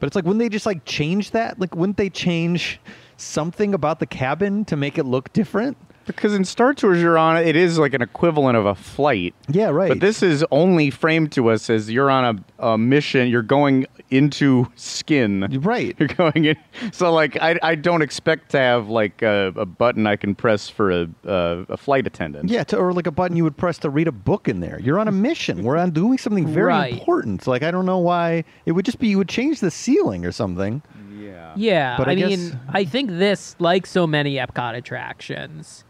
But 0.00 0.06
it's 0.08 0.16
like, 0.16 0.24
wouldn't 0.24 0.40
they 0.40 0.48
just 0.48 0.66
like 0.66 0.84
change 0.84 1.30
that? 1.30 1.60
Like, 1.60 1.76
wouldn't 1.76 1.96
they 1.96 2.10
change 2.10 2.80
something 3.16 3.74
about 3.74 4.00
the 4.00 4.06
cabin 4.06 4.64
to 4.64 4.76
make 4.76 4.98
it 4.98 5.04
look 5.04 5.32
different? 5.32 5.76
Because 6.06 6.34
in 6.34 6.44
Star 6.44 6.74
Tours, 6.74 7.00
you're 7.00 7.16
on 7.18 7.36
it 7.36 7.54
is 7.56 7.78
like 7.78 7.94
an 7.94 8.02
equivalent 8.02 8.56
of 8.56 8.66
a 8.66 8.74
flight. 8.74 9.34
Yeah, 9.48 9.68
right. 9.68 9.88
But 9.88 10.00
this 10.00 10.22
is 10.22 10.44
only 10.50 10.90
framed 10.90 11.32
to 11.32 11.50
us 11.50 11.70
as 11.70 11.90
you're 11.90 12.10
on 12.10 12.44
a, 12.58 12.66
a 12.72 12.78
mission. 12.78 13.28
You're 13.28 13.42
going 13.42 13.86
into 14.10 14.66
skin. 14.76 15.46
Right. 15.62 15.94
You're 15.98 16.08
going 16.08 16.44
in. 16.44 16.56
So 16.92 17.12
like, 17.12 17.36
I, 17.40 17.58
I 17.62 17.74
don't 17.76 18.02
expect 18.02 18.50
to 18.50 18.58
have 18.58 18.88
like 18.88 19.22
a, 19.22 19.52
a 19.56 19.64
button 19.66 20.06
I 20.06 20.16
can 20.16 20.34
press 20.34 20.68
for 20.68 20.90
a 20.90 21.08
a, 21.24 21.64
a 21.70 21.76
flight 21.76 22.06
attendant. 22.06 22.50
Yeah, 22.50 22.64
to, 22.64 22.76
or 22.76 22.92
like 22.92 23.06
a 23.06 23.10
button 23.12 23.36
you 23.36 23.44
would 23.44 23.56
press 23.56 23.78
to 23.78 23.90
read 23.90 24.08
a 24.08 24.12
book 24.12 24.48
in 24.48 24.60
there. 24.60 24.80
You're 24.80 24.98
on 24.98 25.08
a 25.08 25.12
mission. 25.12 25.62
We're 25.62 25.76
on 25.78 25.90
doing 25.92 26.18
something 26.18 26.46
very 26.46 26.66
Right. 26.66 26.92
important. 26.94 27.46
Like 27.46 27.62
I 27.62 27.70
don't 27.70 27.86
know 27.86 27.98
why 27.98 28.44
it 28.66 28.72
would 28.72 28.84
just 28.84 28.98
be 28.98 29.08
you 29.08 29.18
would 29.18 29.28
change 29.28 29.60
the 29.60 29.70
ceiling 29.70 30.24
or 30.26 30.32
something. 30.32 30.82
Yeah. 31.18 31.52
Yeah, 31.54 31.96
But 31.98 32.08
I 32.08 32.12
I, 32.12 32.14
mean, 32.16 32.28
guess- 32.50 32.56
I 32.70 32.84
think 32.84 33.10
this, 33.10 33.54
like 33.58 33.86
so 33.86 34.06
many 34.06 34.36
Epcot 34.36 34.74
attractions, 34.74 35.84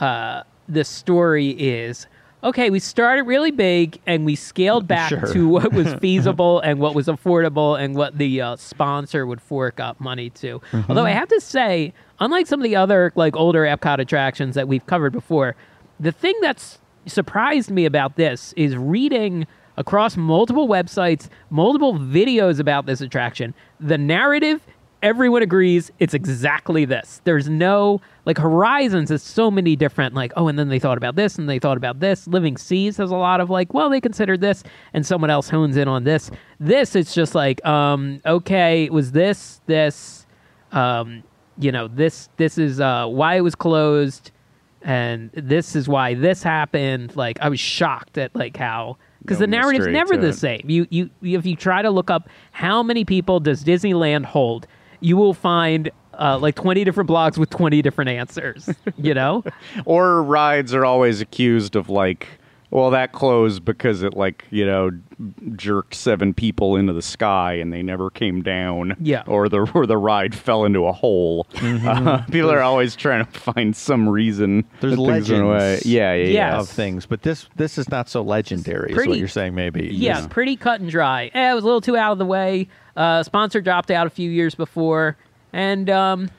uh, 0.00 0.42
the 0.68 0.84
story 0.84 1.50
is 1.50 2.06
okay. 2.44 2.70
We 2.70 2.78
started 2.78 3.22
really 3.24 3.50
big 3.50 4.00
and 4.06 4.24
we 4.24 4.34
scaled 4.36 4.86
back 4.96 5.08
Sure. 5.10 5.32
to 5.32 5.48
what 5.48 5.72
was 5.72 5.94
feasible 6.00 6.60
and 6.60 6.78
what 6.78 6.94
was 6.94 7.06
affordable 7.06 7.78
and 7.82 7.94
what 7.96 8.18
the 8.18 8.40
uh, 8.40 8.56
sponsor 8.56 9.26
would 9.26 9.40
fork 9.40 9.80
up 9.80 10.00
money 10.00 10.30
to. 10.30 10.60
Mm-hmm. 10.72 10.82
Although 10.90 11.06
I 11.06 11.10
have 11.10 11.28
to 11.28 11.40
say, 11.40 11.92
unlike 12.20 12.46
some 12.46 12.60
of 12.60 12.64
the 12.64 12.76
other 12.76 13.12
like 13.16 13.36
older 13.36 13.62
Epcot 13.64 13.98
attractions 13.98 14.54
that 14.54 14.68
we've 14.68 14.84
covered 14.86 15.12
before, 15.12 15.56
the 15.98 16.12
thing 16.12 16.34
that's 16.40 16.78
surprised 17.06 17.70
me 17.70 17.84
about 17.84 18.16
this 18.16 18.52
is 18.56 18.76
reading 18.76 19.46
across 19.78 20.16
multiple 20.16 20.68
websites, 20.68 21.28
multiple 21.50 21.94
videos 21.94 22.58
about 22.58 22.86
this 22.86 23.00
attraction. 23.00 23.54
The 23.78 23.98
narrative, 23.98 24.60
everyone 25.06 25.40
agrees 25.40 25.92
it's 26.00 26.14
exactly 26.14 26.84
this. 26.84 27.20
There's 27.22 27.48
no 27.48 28.00
like 28.24 28.38
Horizons 28.38 29.12
is 29.12 29.22
so 29.22 29.52
many 29.52 29.76
different 29.76 30.14
like 30.14 30.32
oh 30.36 30.48
and 30.48 30.58
then 30.58 30.68
they 30.68 30.80
thought 30.80 30.98
about 30.98 31.14
this 31.14 31.38
and 31.38 31.48
they 31.48 31.60
thought 31.60 31.76
about 31.76 32.00
this. 32.00 32.26
Living 32.26 32.56
Seas 32.56 32.96
has 32.96 33.12
a 33.12 33.16
lot 33.16 33.40
of 33.40 33.48
like 33.48 33.72
well 33.72 33.88
they 33.88 34.00
considered 34.00 34.40
this 34.40 34.64
and 34.92 35.06
someone 35.06 35.30
else 35.30 35.48
hones 35.48 35.76
in 35.76 35.86
on 35.86 36.02
this. 36.02 36.28
This 36.58 36.96
it's 36.96 37.14
just 37.14 37.36
like 37.36 37.64
um 37.64 38.20
okay, 38.26 38.82
it 38.84 38.92
was 38.92 39.12
this 39.12 39.60
this 39.66 40.26
um 40.72 41.22
you 41.56 41.70
know 41.70 41.86
this 41.86 42.28
this 42.36 42.58
is 42.58 42.80
uh 42.80 43.06
why 43.06 43.36
it 43.36 43.42
was 43.42 43.54
closed 43.54 44.32
and 44.82 45.30
this 45.34 45.76
is 45.76 45.88
why 45.88 46.14
this 46.14 46.42
happened 46.42 47.16
like 47.16 47.38
i 47.40 47.48
was 47.48 47.58
shocked 47.58 48.18
at 48.18 48.34
like 48.36 48.56
how 48.56 48.96
because 49.20 49.38
No 49.38 49.46
the 49.46 49.46
narrative's 49.46 49.86
never 49.86 50.16
the 50.18 50.28
it. 50.28 50.34
same 50.34 50.62
you, 50.66 50.86
you 50.90 51.10
if 51.22 51.46
you 51.46 51.56
try 51.56 51.80
to 51.80 51.90
look 51.90 52.10
up 52.10 52.28
how 52.52 52.82
many 52.82 53.04
people 53.06 53.40
does 53.40 53.64
disneyland 53.64 54.26
hold 54.26 54.66
you 55.00 55.16
will 55.16 55.34
find 55.34 55.90
uh, 56.18 56.38
like 56.38 56.54
20 56.54 56.84
different 56.84 57.10
blogs 57.10 57.36
with 57.36 57.50
20 57.50 57.82
different 57.82 58.10
answers 58.10 58.68
you 58.96 59.14
know? 59.14 59.44
Or 59.84 60.22
rides 60.22 60.74
are 60.74 60.84
always 60.84 61.20
accused 61.20 61.76
of 61.76 61.88
like 61.88 62.26
well, 62.76 62.90
that 62.90 63.12
closed 63.12 63.64
because 63.64 64.02
it 64.02 64.18
like 64.18 64.44
you 64.50 64.66
know 64.66 64.90
jerked 65.56 65.94
seven 65.94 66.34
people 66.34 66.76
into 66.76 66.92
the 66.92 67.00
sky 67.00 67.54
and 67.54 67.72
they 67.72 67.82
never 67.82 68.10
came 68.10 68.42
down. 68.42 68.94
Yeah. 69.00 69.22
or 69.26 69.48
the 69.48 69.60
or 69.74 69.86
the 69.86 69.96
ride 69.96 70.34
fell 70.34 70.66
into 70.66 70.84
a 70.84 70.92
hole. 70.92 71.46
Uh, 71.56 72.22
people 72.30 72.50
are 72.50 72.60
always 72.60 72.94
trying 72.94 73.24
to 73.24 73.40
find 73.40 73.74
some 73.74 74.06
reason. 74.06 74.64
Mm-hmm. 74.64 74.76
There's 74.80 74.96
that 74.96 75.06
things 75.06 75.30
went 75.30 75.42
away. 75.44 75.52
legends. 75.54 75.86
Yeah, 75.86 76.12
yeah, 76.12 76.24
yeah. 76.26 76.58
Of 76.58 76.68
things, 76.68 77.06
but 77.06 77.22
this 77.22 77.48
this 77.56 77.78
is 77.78 77.88
not 77.88 78.10
so 78.10 78.20
legendary. 78.20 78.92
is 78.92 79.06
what 79.06 79.18
you're 79.18 79.26
saying? 79.26 79.54
Maybe. 79.54 79.86
Yeah, 79.86 80.26
pretty 80.26 80.56
cut 80.56 80.82
and 80.82 80.90
dry. 80.90 81.30
Eh, 81.32 81.52
it 81.52 81.54
was 81.54 81.64
a 81.64 81.66
little 81.66 81.80
too 81.80 81.96
out 81.96 82.12
of 82.12 82.18
the 82.18 82.26
way. 82.26 82.68
Uh, 82.94 83.22
sponsor 83.22 83.62
dropped 83.62 83.90
out 83.90 84.06
a 84.06 84.10
few 84.10 84.30
years 84.30 84.54
before, 84.54 85.16
and 85.50 85.88
um, 85.88 86.30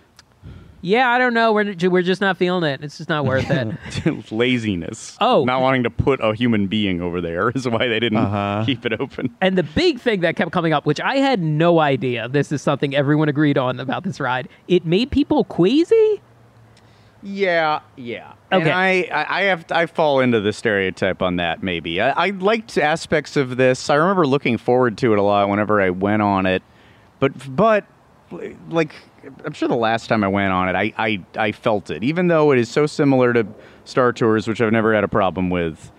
yeah, 0.81 1.09
I 1.09 1.17
don't 1.17 1.33
know. 1.33 1.53
We're 1.53 1.75
we're 1.89 2.01
just 2.03 2.21
not 2.21 2.37
feeling 2.37 2.63
it. 2.69 2.83
It's 2.83 2.97
just 2.97 3.09
not 3.09 3.25
worth 3.25 3.49
it. 3.49 4.31
Laziness. 4.31 5.17
Oh. 5.19 5.43
not 5.45 5.61
wanting 5.61 5.83
to 5.83 5.89
put 5.89 6.19
a 6.23 6.33
human 6.33 6.67
being 6.67 7.01
over 7.01 7.19
there 7.21 7.49
is 7.55 7.67
why 7.67 7.87
they 7.87 7.99
didn't 7.99 8.17
Uh-huh. 8.19 8.63
keep 8.65 8.85
it 8.85 8.99
open. 8.99 9.35
and 9.41 9.57
the 9.57 9.63
big 9.63 9.99
thing 9.99 10.21
that 10.21 10.35
kept 10.35 10.51
coming 10.51 10.73
up, 10.73 10.85
which 10.85 10.99
I 11.01 11.15
had 11.17 11.41
no 11.41 11.79
idea, 11.79 12.27
this 12.29 12.51
is 12.51 12.61
something 12.61 12.95
everyone 12.95 13.29
agreed 13.29 13.57
on 13.57 13.79
about 13.79 14.03
this 14.03 14.19
ride. 14.19 14.47
It 14.67 14.85
made 14.85 15.11
people 15.11 15.43
queasy. 15.43 16.21
Yeah, 17.23 17.79
yeah. 17.95 18.33
Okay. 18.51 18.61
And 18.61 18.69
I, 18.69 19.09
I, 19.11 19.39
I 19.39 19.41
have, 19.45 19.65
I 19.71 19.85
fall 19.87 20.19
into 20.19 20.39
the 20.39 20.53
stereotype 20.53 21.21
on 21.21 21.37
that. 21.37 21.63
Maybe 21.63 21.99
I, 21.99 22.11
I 22.11 22.29
liked 22.29 22.77
aspects 22.77 23.35
of 23.35 23.57
this. 23.57 23.89
I 23.89 23.95
remember 23.95 24.25
looking 24.27 24.57
forward 24.57 24.97
to 24.99 25.13
it 25.13 25.19
a 25.19 25.23
lot 25.23 25.49
whenever 25.49 25.81
I 25.81 25.89
went 25.89 26.21
on 26.21 26.45
it, 26.45 26.61
but, 27.19 27.31
but, 27.55 27.85
like, 28.69 28.93
I'm 29.45 29.53
sure 29.53 29.67
the 29.67 29.75
last 29.75 30.07
time 30.07 30.23
I 30.23 30.27
went 30.27 30.51
on 30.51 30.69
it, 30.69 30.75
I, 30.75 30.93
I, 30.97 31.23
I 31.37 31.51
felt 31.51 31.89
it. 31.89 32.03
Even 32.03 32.27
though 32.27 32.51
it 32.51 32.59
is 32.59 32.69
so 32.69 32.85
similar 32.85 33.33
to 33.33 33.45
Star 33.85 34.11
Tours, 34.13 34.47
which 34.47 34.61
I've 34.61 34.71
never 34.71 34.93
had 34.93 35.03
a 35.03 35.07
problem 35.07 35.49
with. 35.49 35.91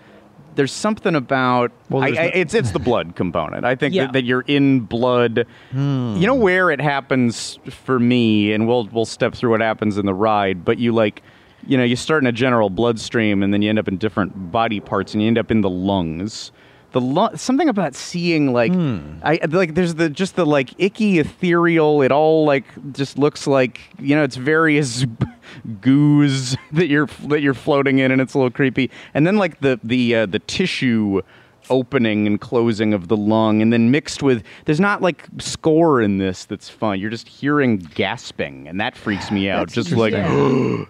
There's 0.55 0.71
something 0.73 1.15
about 1.15 1.71
Well, 1.89 2.03
I, 2.03 2.07
there's 2.11 2.17
I, 2.19 2.23
no- 2.25 2.31
it's 2.33 2.53
it's 2.53 2.71
the 2.71 2.79
blood 2.79 3.15
component. 3.15 3.63
I 3.65 3.75
think 3.75 3.93
Yeah. 3.93 4.05
that, 4.05 4.13
that 4.13 4.23
you're 4.23 4.43
in 4.47 4.81
blood. 4.81 5.45
Hmm. 5.71 6.15
You 6.17 6.27
know 6.27 6.35
where 6.35 6.69
it 6.71 6.81
happens 6.81 7.59
for 7.69 7.97
me, 7.99 8.51
and 8.51 8.67
we'll 8.67 8.85
we'll 8.91 9.05
step 9.05 9.33
through 9.35 9.51
what 9.51 9.61
happens 9.61 9.97
in 9.97 10.05
the 10.05 10.13
ride. 10.13 10.65
But 10.65 10.77
you 10.77 10.91
like, 10.91 11.21
you 11.65 11.77
know, 11.77 11.83
you 11.85 11.95
start 11.95 12.23
in 12.23 12.27
a 12.27 12.31
general 12.33 12.69
bloodstream, 12.69 13.41
and 13.41 13.53
then 13.53 13.61
you 13.61 13.69
end 13.69 13.79
up 13.79 13.87
in 13.87 13.97
different 13.97 14.51
body 14.51 14.79
parts, 14.81 15.13
and 15.13 15.21
you 15.21 15.27
end 15.27 15.37
up 15.37 15.49
in 15.49 15.61
the 15.61 15.69
lungs. 15.69 16.51
The 16.91 17.01
lung, 17.01 17.37
something 17.37 17.69
about 17.69 17.93
seeing 17.95 18.51
like, 18.51 18.73
Hmm. 18.73 19.19
I 19.23 19.39
like. 19.49 19.75
There's 19.75 19.95
the 19.95 20.09
just 20.09 20.35
the 20.35 20.45
like 20.45 20.73
icky 20.79 21.19
ethereal. 21.19 22.01
It 22.01 22.11
all 22.11 22.45
like 22.45 22.65
just 22.93 23.17
looks 23.17 23.45
like 23.45 23.81
you 23.99 24.15
know 24.15 24.23
it's 24.23 24.35
various 24.37 25.05
goos 25.81 26.55
that 26.71 26.87
you're 26.87 27.07
that 27.27 27.41
you're 27.41 27.53
floating 27.53 27.99
in, 27.99 28.11
and 28.11 28.19
it's 28.21 28.33
a 28.33 28.37
little 28.37 28.51
creepy. 28.51 28.89
And 29.13 29.27
then 29.27 29.37
like 29.37 29.59
the 29.61 29.79
the 29.83 30.15
uh, 30.15 30.25
the 30.25 30.39
tissue 30.39 31.21
opening 31.69 32.25
and 32.25 32.41
closing 32.41 32.93
of 32.95 33.07
the 33.07 33.17
lung, 33.17 33.61
and 33.61 33.71
then 33.71 33.91
mixed 33.91 34.23
with 34.23 34.43
there's 34.65 34.79
not 34.79 35.01
like 35.01 35.27
score 35.37 36.01
in 36.01 36.17
this 36.17 36.45
that's 36.45 36.69
fun. 36.69 36.99
You're 36.99 37.11
just 37.11 37.27
hearing 37.27 37.77
gasping, 37.77 38.67
and 38.67 38.79
that 38.81 38.95
freaks 38.97 39.29
me 39.31 39.49
out. 39.49 39.69
Just 39.69 39.91
like 39.91 40.13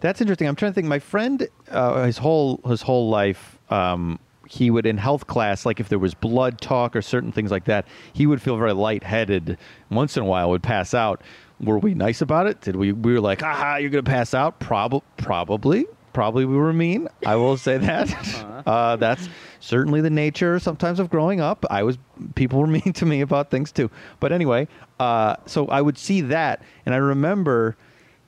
That's 0.00 0.20
interesting. 0.20 0.46
I'm 0.46 0.56
trying 0.56 0.72
to 0.72 0.74
think. 0.74 0.88
My 0.88 0.98
friend, 0.98 1.48
uh, 1.70 2.04
his 2.04 2.18
whole 2.18 2.60
his 2.66 2.82
whole 2.82 3.08
life, 3.08 3.58
um, 3.70 4.18
he 4.48 4.70
would 4.70 4.86
in 4.86 4.98
health 4.98 5.26
class, 5.26 5.66
like 5.66 5.80
if 5.80 5.88
there 5.88 5.98
was 5.98 6.14
blood 6.14 6.60
talk 6.60 6.96
or 6.96 7.02
certain 7.02 7.32
things 7.32 7.50
like 7.50 7.64
that, 7.64 7.86
he 8.12 8.26
would 8.26 8.40
feel 8.40 8.56
very 8.56 8.72
lightheaded. 8.72 9.58
Once 9.90 10.16
in 10.16 10.22
a 10.22 10.26
while, 10.26 10.50
would 10.50 10.62
pass 10.62 10.94
out. 10.94 11.22
Were 11.60 11.78
we 11.78 11.94
nice 11.94 12.20
about 12.20 12.46
it? 12.46 12.60
Did 12.60 12.76
we? 12.76 12.92
We 12.92 13.12
were 13.14 13.20
like, 13.20 13.42
"Aha, 13.42 13.76
you're 13.76 13.90
gonna 13.90 14.02
pass 14.02 14.34
out." 14.34 14.60
Probably, 14.60 15.02
probably, 15.16 15.86
probably. 16.12 16.44
We 16.44 16.56
were 16.56 16.72
mean. 16.72 17.08
I 17.24 17.36
will 17.36 17.56
say 17.56 17.78
that. 17.78 18.62
uh, 18.66 18.96
that's 18.96 19.28
certainly 19.60 20.00
the 20.00 20.10
nature 20.10 20.58
sometimes 20.58 21.00
of 21.00 21.08
growing 21.08 21.40
up. 21.40 21.64
I 21.70 21.82
was 21.82 21.98
people 22.34 22.60
were 22.60 22.66
mean 22.78 22.92
to 22.92 23.06
me 23.06 23.20
about 23.20 23.50
things 23.50 23.72
too. 23.72 23.90
But 24.20 24.32
anyway, 24.32 24.68
uh, 25.00 25.36
so 25.46 25.66
I 25.68 25.80
would 25.80 25.98
see 25.98 26.20
that, 26.22 26.62
and 26.84 26.94
I 26.94 26.98
remember 26.98 27.76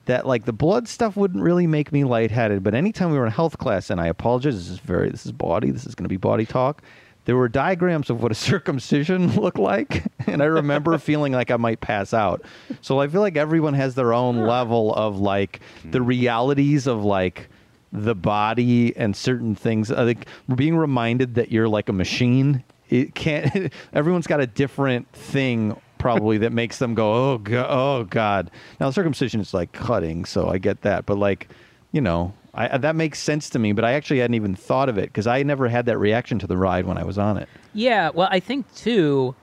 that 0.09 0.25
like 0.25 0.45
the 0.45 0.53
blood 0.53 0.87
stuff 0.87 1.15
wouldn't 1.15 1.43
really 1.43 1.67
make 1.67 1.91
me 1.91 2.03
lightheaded, 2.03 2.63
but 2.63 2.73
anytime 2.73 3.11
we 3.11 3.17
were 3.19 3.27
in 3.27 3.31
health 3.31 3.59
class, 3.59 3.91
and 3.91 4.01
I 4.01 4.07
apologize, 4.07 4.55
this 4.55 4.69
is 4.69 4.79
very 4.79 5.09
this 5.09 5.23
is 5.25 5.31
body, 5.31 5.69
this 5.69 5.85
is 5.85 5.93
going 5.93 6.05
to 6.05 6.09
be 6.09 6.17
body 6.17 6.47
talk. 6.47 6.81
There 7.25 7.37
were 7.37 7.47
diagrams 7.47 8.09
of 8.09 8.23
what 8.23 8.31
a 8.31 8.35
circumcision 8.49 9.35
looked 9.35 9.59
like, 9.59 10.05
and 10.25 10.41
I 10.41 10.45
remember 10.45 10.97
feeling 10.99 11.31
like 11.31 11.51
I 11.51 11.57
might 11.57 11.79
pass 11.79 12.11
out. 12.11 12.41
So 12.81 12.99
I 12.99 13.07
feel 13.07 13.21
like 13.21 13.37
everyone 13.37 13.75
has 13.75 13.93
their 13.93 14.11
own 14.11 14.45
level 14.45 14.95
of 14.95 15.19
like 15.19 15.59
the 15.85 15.99
hmm. 15.99 16.05
realities 16.05 16.87
of 16.87 17.03
like 17.03 17.47
the 17.93 18.15
body 18.15 18.97
and 18.97 19.15
certain 19.15 19.53
things. 19.53 19.91
I 19.91 20.05
think 20.05 20.25
being 20.55 20.75
reminded 20.75 21.35
that 21.35 21.51
you're 21.51 21.69
like 21.69 21.87
a 21.87 21.93
machine. 21.93 22.63
It 22.89 23.13
can't. 23.13 23.71
Everyone's 23.93 24.25
got 24.25 24.41
a 24.41 24.47
different 24.47 25.07
thing 25.13 25.79
probably 25.99 26.39
that 26.39 26.51
makes 26.51 26.79
them 26.79 26.95
go, 26.95 27.13
oh 27.13 27.37
god, 27.37 27.67
oh 27.69 28.03
god. 28.05 28.49
Now 28.79 28.89
circumcision 28.89 29.39
is 29.39 29.53
like 29.53 29.71
cutting, 29.71 30.25
so 30.25 30.49
I 30.49 30.57
get 30.57 30.81
that, 30.81 31.05
but 31.05 31.19
like, 31.19 31.49
you 31.91 32.01
know, 32.01 32.33
I, 32.55 32.79
that 32.79 32.95
makes 32.95 33.19
sense 33.19 33.49
to 33.51 33.59
me. 33.59 33.73
But 33.73 33.85
I 33.85 33.93
actually 33.93 34.19
hadn't 34.19 34.33
even 34.33 34.55
thought 34.55 34.89
of 34.89 34.97
it 34.97 35.05
because 35.05 35.27
I 35.27 35.43
never 35.43 35.67
had 35.67 35.85
that 35.85 35.99
reaction 35.99 36.39
to 36.39 36.47
the 36.47 36.57
ride 36.57 36.85
when 36.87 36.97
I 36.97 37.03
was 37.03 37.19
on 37.19 37.37
it. 37.37 37.47
Yeah, 37.73 38.09
well, 38.09 38.27
I 38.31 38.39
think 38.39 38.73
too, 38.73 39.35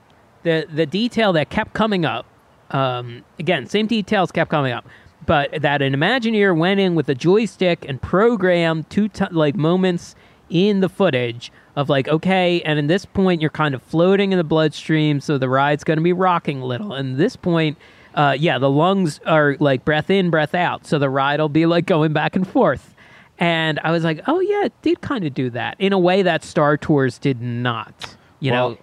the 0.43 0.67
the 0.73 0.87
detail 0.87 1.33
that 1.35 1.51
kept 1.51 1.73
coming 1.75 2.05
up. 2.05 2.27
Um, 2.71 3.25
again, 3.39 3.67
same 3.67 3.87
details 3.87 4.33
kept 4.33 4.51
coming 4.51 4.73
up, 4.73 4.89
but 5.25 5.63
that 5.63 5.83
an 5.83 5.93
Imagineer 5.93 6.57
went 6.57 6.81
in 6.81 6.97
with 6.97 7.09
a 7.09 7.15
joystick 7.15 7.85
and 7.89 8.03
programmed 8.03 8.91
two 8.91 9.07
t- 9.07 9.27
like 9.31 9.55
moments 9.55 10.17
in 10.51 10.81
the 10.81 10.89
footage 10.89 11.53
of 11.77 11.89
like, 11.89 12.09
okay, 12.09 12.63
and 12.63 12.79
in 12.79 12.87
this 12.87 13.05
point 13.05 13.41
you're 13.41 13.51
kind 13.51 13.75
of 13.75 13.83
floating 13.83 14.33
in 14.33 14.39
the 14.39 14.45
bloodstream, 14.45 15.21
so 15.21 15.39
the 15.39 15.49
ride's 15.49 15.85
going 15.85 15.99
to 15.99 16.03
be 16.03 16.13
rocking 16.13 16.63
a 16.63 16.67
little. 16.67 16.95
And 16.95 17.17
this 17.19 17.37
point, 17.37 17.77
uh, 18.15 18.35
yeah, 18.39 18.59
the 18.59 18.71
lungs 18.71 19.21
are 19.27 19.57
like 19.61 19.85
breath 19.85 20.09
in, 20.11 20.31
breath 20.31 20.55
out, 20.55 20.87
so 20.87 20.99
the 20.99 21.11
ride 21.11 21.39
will 21.39 21.49
be 21.51 21.67
like 21.67 21.87
going 21.87 22.13
back 22.13 22.35
and 22.35 22.49
forth. 22.49 22.95
And 23.39 23.79
I 23.85 23.91
was 23.91 24.03
like, 24.03 24.23
oh 24.27 24.41
yeah, 24.41 24.65
it 24.65 24.73
did 24.81 25.03
kind 25.03 25.25
of 25.25 25.35
do 25.35 25.51
that 25.51 25.77
in 25.79 25.93
a 25.93 25.99
way 25.99 26.23
that 26.23 26.43
Star 26.43 26.79
Tours 26.79 27.19
did 27.19 27.43
not. 27.43 28.17
You 28.41 28.53
Well, 28.53 28.71
know, 28.71 28.79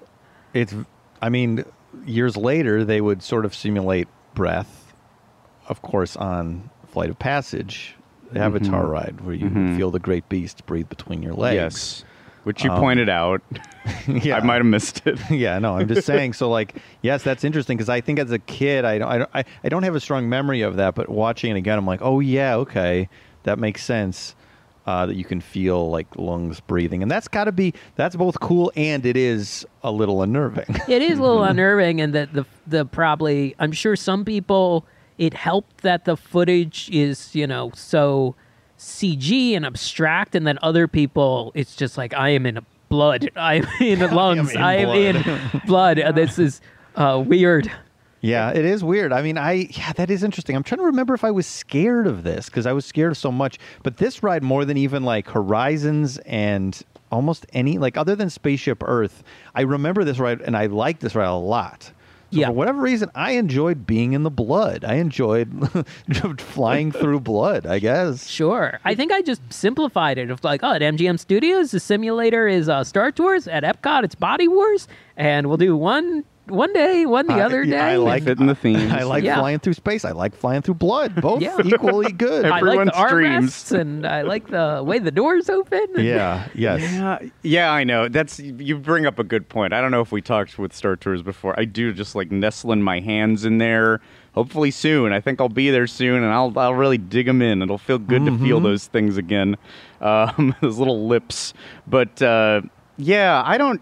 it's. 0.53 0.75
I 1.21 1.29
mean, 1.29 1.65
years 2.05 2.37
later 2.37 2.83
they 2.85 3.01
would 3.01 3.23
sort 3.23 3.45
of 3.45 3.55
simulate 3.55 4.07
breath, 4.35 4.93
of 5.67 5.81
course, 5.81 6.15
on 6.15 6.69
Flight 6.91 7.09
of 7.09 7.17
Passage, 7.17 7.95
the 8.31 8.39
Avatar 8.39 8.85
ride, 8.85 9.21
where 9.21 9.33
you 9.33 9.49
feel 9.75 9.89
the 9.89 9.99
great 9.99 10.27
beast 10.29 10.65
breathe 10.67 10.89
between 10.89 11.23
your 11.23 11.33
legs. 11.33 11.55
yes, 11.55 12.05
which 12.43 12.63
you 12.63 12.69
pointed 12.71 13.09
out. 13.09 13.41
yeah. 14.07 14.37
I 14.37 14.41
might 14.41 14.55
have 14.55 14.65
missed 14.65 15.05
it. 15.05 15.19
yeah, 15.29 15.59
no, 15.59 15.77
I'm 15.77 15.87
just 15.87 16.05
saying. 16.05 16.33
So, 16.33 16.49
like, 16.49 16.75
yes, 17.01 17.23
that's 17.23 17.43
interesting 17.43 17.77
because 17.77 17.89
I 17.89 18.01
think 18.01 18.19
as 18.19 18.31
a 18.31 18.39
kid, 18.39 18.85
I 18.85 18.97
don't, 18.97 19.07
I 19.07 19.17
don't, 19.17 19.29
I, 19.33 19.43
I 19.63 19.69
don't 19.69 19.83
have 19.83 19.95
a 19.95 19.99
strong 19.99 20.29
memory 20.29 20.61
of 20.61 20.75
that. 20.77 20.95
But 20.95 21.09
watching 21.09 21.51
it 21.51 21.57
again, 21.57 21.77
I'm 21.77 21.85
like, 21.85 22.01
oh 22.01 22.19
yeah, 22.19 22.55
okay, 22.57 23.09
that 23.43 23.59
makes 23.59 23.83
sense. 23.83 24.35
Uh, 24.85 25.05
that 25.05 25.15
you 25.15 25.23
can 25.23 25.39
feel 25.39 25.89
like 25.89 26.07
lungs 26.17 26.59
breathing, 26.59 27.01
and 27.01 27.09
that's 27.09 27.29
got 27.29 27.45
to 27.45 27.53
be 27.53 27.73
that's 27.95 28.17
both 28.17 28.37
cool 28.41 28.69
and 28.75 29.05
it 29.05 29.15
is 29.15 29.65
a 29.81 29.89
little 29.89 30.21
unnerving. 30.21 30.65
it 30.89 31.01
is 31.01 31.19
a 31.19 31.21
little 31.21 31.43
unnerving, 31.45 32.01
and 32.01 32.13
that 32.13 32.33
the 32.33 32.45
the 32.67 32.83
probably 32.83 33.55
I'm 33.59 33.71
sure 33.71 33.95
some 33.95 34.25
people 34.25 34.85
it 35.17 35.33
helped 35.33 35.83
that 35.83 36.03
the 36.03 36.17
footage 36.17 36.89
is 36.91 37.33
you 37.33 37.47
know 37.47 37.71
so 37.73 38.35
CG 38.83 39.55
and 39.55 39.65
abstract, 39.65 40.35
and 40.35 40.45
then 40.45 40.59
other 40.61 40.87
people 40.87 41.51
it's 41.55 41.75
just 41.75 41.97
like 41.97 42.13
I 42.13 42.29
am 42.29 42.45
in 42.45 42.59
blood, 42.89 43.29
I 43.35 43.55
am 43.55 43.67
in 43.79 43.99
the 44.05 44.07
lungs, 44.13 44.51
in 44.53 44.61
I 44.61 44.75
am 44.77 44.89
in 44.89 45.61
blood. 45.65 45.99
Uh, 45.99 46.11
This 46.11 46.37
is 46.37 46.61
uh, 46.95 47.23
weird. 47.25 47.71
Yeah, 48.21 48.51
it 48.51 48.63
is 48.63 48.83
weird. 48.85 49.11
I 49.11 49.21
mean, 49.21 49.37
I 49.37 49.67
yeah, 49.71 49.91
that 49.93 50.09
is 50.09 50.23
interesting. 50.23 50.55
I'm 50.55 50.63
trying 50.63 50.79
to 50.79 50.85
remember 50.85 51.13
if 51.13 51.23
I 51.25 51.31
was 51.31 51.45
scared 51.45 52.07
of 52.07 52.23
this 52.23 52.45
because 52.45 52.65
I 52.65 52.71
was 52.71 52.85
scared 52.85 53.11
of 53.11 53.17
so 53.17 53.31
much. 53.31 53.59
But 53.83 53.97
this 53.97 54.23
ride, 54.23 54.43
more 54.43 54.63
than 54.63 54.77
even 54.77 55.03
like 55.03 55.27
Horizons 55.27 56.19
and 56.19 56.81
almost 57.11 57.45
any 57.51 57.77
like 57.77 57.97
other 57.97 58.15
than 58.15 58.29
Spaceship 58.29 58.81
Earth, 58.85 59.23
I 59.55 59.61
remember 59.61 60.03
this 60.05 60.19
ride 60.19 60.41
and 60.41 60.55
I 60.55 60.67
liked 60.67 61.01
this 61.01 61.15
ride 61.15 61.27
a 61.27 61.33
lot. 61.33 61.91
Yeah. 62.33 62.47
For 62.47 62.53
whatever 62.53 62.81
reason, 62.81 63.09
I 63.15 63.31
enjoyed 63.31 63.85
being 63.85 64.13
in 64.13 64.23
the 64.23 64.31
blood. 64.31 64.83
I 64.83 64.95
enjoyed 64.95 65.49
flying 66.39 66.91
through 66.91 67.19
blood. 67.21 67.65
I 67.65 67.79
guess. 67.79 68.27
Sure. 68.27 68.79
I 68.83 68.95
think 68.95 69.11
I 69.11 69.21
just 69.21 69.41
simplified 69.51 70.17
it 70.17 70.29
of 70.29 70.43
like, 70.43 70.61
oh, 70.63 70.73
at 70.73 70.81
MGM 70.81 71.19
Studios, 71.19 71.71
the 71.71 71.79
simulator 71.79 72.47
is 72.47 72.69
uh, 72.69 72.83
Star 72.83 73.11
Tours. 73.11 73.47
At 73.47 73.63
Epcot, 73.63 74.03
it's 74.03 74.15
Body 74.15 74.47
Wars. 74.47 74.87
And 75.15 75.47
we'll 75.47 75.57
do 75.57 75.77
one 75.77 76.23
one 76.47 76.73
day, 76.73 77.05
one 77.05 77.25
the 77.27 77.33
I- 77.35 77.41
other 77.41 77.63
day. 77.65 77.79
I 77.79 77.95
like 77.95 78.23
Fit 78.23 78.39
in 78.39 78.47
the 78.47 78.55
themes. 78.55 78.91
I 78.91 79.03
like 79.03 79.23
Yeah. 79.23 79.37
flying 79.39 79.59
through 79.59 79.73
space. 79.73 80.03
I 80.05 80.11
like 80.11 80.35
flying 80.35 80.61
through 80.61 80.73
blood. 80.75 81.15
Both 81.21 81.41
Yeah. 81.41 81.57
equally 81.63 82.11
good. 82.11 82.45
I 82.47 82.49
like 82.49 82.63
Everyone's 82.63 82.91
the 82.91 83.07
dreams. 83.07 83.51
armrests, 83.53 83.79
and 83.79 84.05
I 84.05 84.21
like 84.23 84.47
the 84.49 84.83
way 84.85 84.99
the 84.99 85.11
doors 85.11 85.49
open. 85.49 85.85
yeah. 85.97 86.47
Yes. 86.53 86.81
Yeah, 86.81 87.19
yeah, 87.43 87.71
I 87.71 87.83
know. 87.83 88.07
That's 88.09 88.39
you 88.39 88.77
bring 88.77 89.05
up 89.05 89.19
a 89.19 89.23
good 89.23 89.47
point. 89.49 89.73
I 89.73 89.81
don't 89.81 89.91
know 89.91 90.01
if 90.01 90.11
we 90.11 90.21
talked 90.21 90.57
with 90.59 90.73
Star 90.73 90.95
Tours 90.95 91.21
before. 91.21 91.57
I 91.59 91.65
do 91.65 91.93
just 91.93 92.15
like 92.15 92.31
nestling 92.31 92.81
my 92.81 92.99
hands 92.99 93.45
in 93.45 93.57
there. 93.59 94.01
Hopefully 94.33 94.71
soon. 94.71 95.13
I 95.13 95.21
think 95.21 95.39
I'll 95.39 95.47
be 95.47 95.69
there 95.69 95.85
soon, 95.85 96.23
and 96.23 96.33
I'll 96.33 96.51
I'll 96.57 96.73
really 96.73 96.97
dig 96.97 97.27
them 97.27 97.41
in. 97.43 97.61
It'll 97.61 97.77
feel 97.77 97.99
good 97.99 98.25
to 98.25 98.35
feel 98.39 98.59
those 98.59 98.87
things 98.87 99.15
again, 99.15 99.57
um, 100.01 100.55
those 100.59 100.79
little 100.79 101.07
lips. 101.07 101.53
But 101.85 102.19
uh, 102.21 102.61
yeah, 102.97 103.43
I 103.45 103.59
don't. 103.59 103.79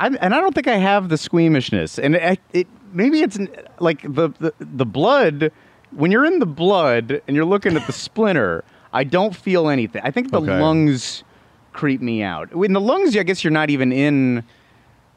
I'm, 0.00 0.16
and 0.20 0.34
I 0.34 0.40
don't 0.40 0.54
think 0.54 0.66
I 0.66 0.76
have 0.78 1.08
the 1.10 1.16
squeamishness. 1.18 1.98
And 1.98 2.16
it, 2.16 2.40
it 2.52 2.66
maybe 2.92 3.20
it's 3.22 3.38
like 3.78 4.02
the, 4.02 4.30
the 4.40 4.52
the 4.58 4.86
blood. 4.86 5.52
When 5.92 6.10
you're 6.10 6.24
in 6.24 6.38
the 6.38 6.46
blood 6.46 7.20
and 7.26 7.36
you're 7.36 7.44
looking 7.44 7.76
at 7.76 7.86
the 7.86 7.92
splinter, 7.92 8.64
I 8.92 9.04
don't 9.04 9.34
feel 9.36 9.68
anything. 9.68 10.02
I 10.04 10.10
think 10.10 10.30
the 10.32 10.40
Okay. 10.40 10.58
lungs 10.60 11.22
creep 11.72 12.00
me 12.00 12.22
out. 12.22 12.50
In 12.52 12.72
the 12.72 12.80
lungs, 12.80 13.16
I 13.16 13.22
guess 13.24 13.44
you're 13.44 13.52
not 13.52 13.70
even 13.70 13.92
in. 13.92 14.42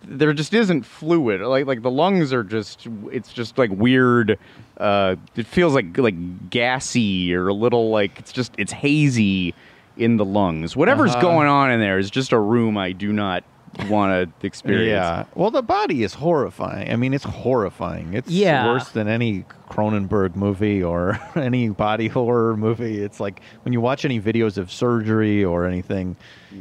There 0.06 0.34
just 0.34 0.54
isn't 0.54 0.84
fluid. 0.86 1.40
Like 1.42 1.66
like 1.66 1.82
the 1.82 1.92
lungs 1.92 2.34
are 2.34 2.44
just. 2.44 2.88
It's 3.12 3.32
just 3.32 3.58
like 3.58 3.70
weird. 3.72 4.38
Uh, 4.78 5.16
it 5.36 5.48
feels 5.48 5.74
like 5.76 5.98
like 5.98 6.50
gassy 6.50 7.34
or 7.34 7.48
a 7.48 7.54
little 7.54 7.90
like 7.90 8.20
it's 8.20 8.34
just 8.34 8.54
it's 8.58 8.74
hazy 8.74 9.54
in 9.96 10.18
the 10.18 10.26
lungs. 10.26 10.76
Whatever's 10.76 11.12
Uh-huh. 11.12 11.22
going 11.22 11.48
on 11.48 11.72
in 11.72 11.80
there 11.80 12.00
is 12.00 12.12
just 12.12 12.32
a 12.34 12.40
room 12.40 12.78
I 12.78 12.92
do 12.92 13.14
not 13.14 13.44
want 13.90 14.32
to 14.40 14.46
experience. 14.48 14.88
Yeah. 14.90 15.26
Well, 15.36 15.52
the 15.52 15.62
body 15.64 16.04
is 16.04 16.14
horrifying. 16.14 16.92
I 16.92 16.96
mean, 16.96 17.14
it's 17.14 17.24
horrifying. 17.24 18.14
It's 18.14 18.30
Yeah. 18.30 18.68
worse 18.68 18.90
than 18.90 19.08
any 19.08 19.46
Cronenberg 19.70 20.36
movie 20.36 20.84
or 20.84 21.20
any 21.36 21.70
body 21.70 22.08
horror 22.08 22.56
movie. 22.56 23.02
It's 23.02 23.20
like 23.20 23.42
when 23.64 23.74
you 23.74 23.82
watch 23.82 24.06
any 24.06 24.22
videos 24.22 24.58
of 24.58 24.72
surgery 24.72 25.44
or 25.44 25.66
anything, 25.66 26.16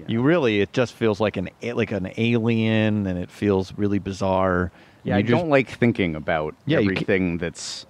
you 0.06 0.22
really 0.22 0.60
it 0.60 0.72
just 0.72 0.94
feels 0.94 1.20
like 1.20 1.36
an 1.36 1.50
like 1.62 1.92
an 1.92 2.10
alien, 2.16 3.06
and 3.06 3.18
it 3.18 3.30
feels 3.30 3.72
really 3.76 3.98
bizarre. 3.98 4.72
Yeah, 5.04 5.14
You 5.14 5.18
I 5.18 5.22
just- 5.22 5.30
don't 5.32 5.50
like 5.50 5.68
thinking 5.68 6.14
about 6.16 6.54
Yeah, 6.64 6.78
you 6.78 6.86
ca- 6.88 6.92
everything 6.92 7.38
that's 7.38 7.86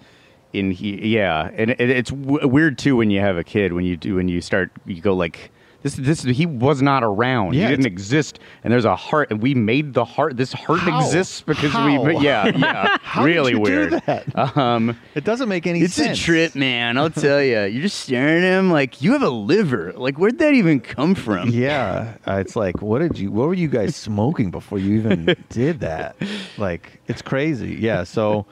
in 0.52 0.70
here. 0.70 0.98
Yeah, 0.98 1.50
and 1.54 1.70
it, 1.70 1.80
it's 1.80 2.10
w- 2.10 2.46
weird 2.48 2.76
too 2.78 2.96
when 2.96 3.10
you 3.10 3.20
have 3.20 3.36
a 3.36 3.44
kid 3.44 3.72
when 3.72 3.84
you 3.84 3.96
do 3.96 4.16
when 4.16 4.28
you 4.28 4.40
start 4.40 4.70
you 4.86 5.00
go 5.00 5.14
like 5.14 5.50
this 5.82 5.94
this 5.96 6.22
he 6.22 6.46
was 6.46 6.80
not 6.82 7.02
around. 7.04 7.54
Yeah, 7.54 7.64
he 7.68 7.70
didn't 7.76 7.86
exist, 7.86 8.38
and 8.64 8.72
there's 8.72 8.84
a 8.84 8.96
heart, 8.96 9.30
and 9.30 9.42
we 9.42 9.54
made 9.54 9.94
the 9.94 10.04
heart. 10.04 10.36
This 10.36 10.52
heart 10.52 10.80
How? 10.80 10.98
exists 11.00 11.42
because 11.42 11.72
How? 11.72 11.86
we. 12.02 12.18
Yeah, 12.18 12.46
yeah, 12.56 12.96
How 13.02 13.24
did 13.26 13.34
really 13.34 13.52
you 13.52 13.56
do 13.58 13.62
weird. 13.62 13.92
that? 14.06 14.56
Um, 14.56 14.98
It 15.14 15.24
doesn't 15.24 15.48
make 15.48 15.66
any 15.66 15.80
sense. 15.80 15.90
it's 15.98 16.06
sense. 16.06 16.18
a 16.20 16.22
trip, 16.22 16.54
man. 16.54 16.96
I'll 16.98 17.10
tell 17.10 17.42
you. 17.42 17.60
You're 17.72 17.82
just 17.82 18.00
staring 18.00 18.44
at 18.44 18.58
him 18.58 18.70
like 18.70 19.02
you 19.02 19.12
have 19.12 19.22
a 19.22 19.30
liver. 19.30 19.92
Like 19.94 20.18
where'd 20.18 20.38
that 20.38 20.54
even 20.54 20.80
come 20.80 21.14
from? 21.14 21.48
Yeah, 21.50 22.14
uh, 22.26 22.36
it's 22.36 22.56
like, 22.56 22.80
what 22.82 23.00
did 23.00 23.18
you? 23.18 23.30
What 23.30 23.48
were 23.48 23.54
you 23.54 23.68
guys 23.68 23.96
smoking 23.96 24.50
before 24.50 24.78
you 24.78 24.96
even 24.98 25.36
did 25.48 25.80
that? 25.80 26.16
Like, 26.58 27.00
it's 27.08 27.22
crazy. 27.22 27.76
Yeah. 27.80 28.04
So, 28.04 28.46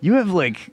You 0.00 0.14
have 0.14 0.30
like, 0.30 0.70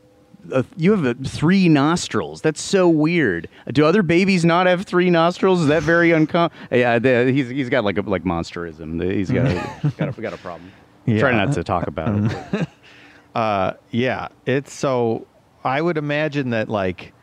a, 0.52 0.66
you 0.78 0.92
have 0.92 1.06
a, 1.06 1.14
three 1.16 1.70
nostrils. 1.70 2.42
That's 2.42 2.62
so 2.62 2.88
weird. 2.88 3.48
Do 3.72 3.86
other 3.86 4.04
babies 4.04 4.46
not 4.46 4.68
have 4.68 4.86
three 4.86 5.10
nostrils? 5.10 5.62
Is 5.62 5.68
that 5.68 5.84
very 5.84 6.12
uncommon? 6.12 6.52
Yeah, 6.72 7.00
the, 7.00 7.32
he's 7.32 7.50
he's 7.50 7.70
got 7.70 7.84
like 7.84 7.98
a 7.98 8.02
like 8.02 8.24
monsterism. 8.24 9.02
He's 9.12 9.32
got 9.32 9.48
a, 9.48 9.92
got 9.98 10.18
a, 10.18 10.22
got 10.22 10.34
a 10.34 10.38
problem. 10.38 10.72
Yeah. 11.06 11.22
Try 11.22 11.32
not 11.32 11.54
to 11.54 11.64
talk 11.64 11.88
about 11.88 12.32
it. 12.54 12.68
uh, 13.36 13.74
yeah, 13.90 14.28
it's 14.46 14.72
so. 14.72 15.26
I 15.64 15.82
would 15.82 15.98
imagine 15.98 16.52
that, 16.52 16.70
like, 16.70 17.14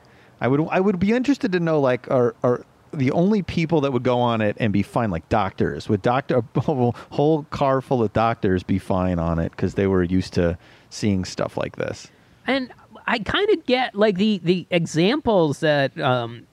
I 0.40 0.48
would, 0.48 0.66
I 0.72 0.80
would 0.80 0.98
be 0.98 1.12
interested 1.12 1.52
to 1.52 1.60
know, 1.60 1.78
like, 1.78 2.10
are 2.10 2.34
are 2.42 2.64
the 2.92 3.12
only 3.12 3.42
people 3.42 3.82
that 3.82 3.92
would 3.92 4.02
go 4.02 4.18
on 4.18 4.40
it 4.40 4.56
and 4.58 4.72
be 4.72 4.82
fine, 4.82 5.12
like 5.12 5.28
doctors? 5.28 5.88
Would 5.88 6.02
doctor 6.02 6.42
a 6.56 6.60
whole, 6.60 6.96
whole 7.10 7.44
car 7.44 7.80
full 7.80 8.02
of 8.02 8.12
doctors 8.12 8.64
be 8.64 8.80
fine 8.80 9.20
on 9.20 9.38
it 9.38 9.52
because 9.52 9.74
they 9.74 9.86
were 9.86 10.02
used 10.02 10.32
to 10.34 10.58
seeing 10.90 11.24
stuff 11.24 11.56
like 11.56 11.76
this? 11.76 12.10
and 12.46 12.70
I 13.06 13.18
kind 13.20 13.50
of 13.50 13.64
get 13.66 13.94
like 13.94 14.16
the 14.16 14.40
the 14.42 14.66
examples 14.70 15.60
that 15.60 15.98
um 16.00 16.46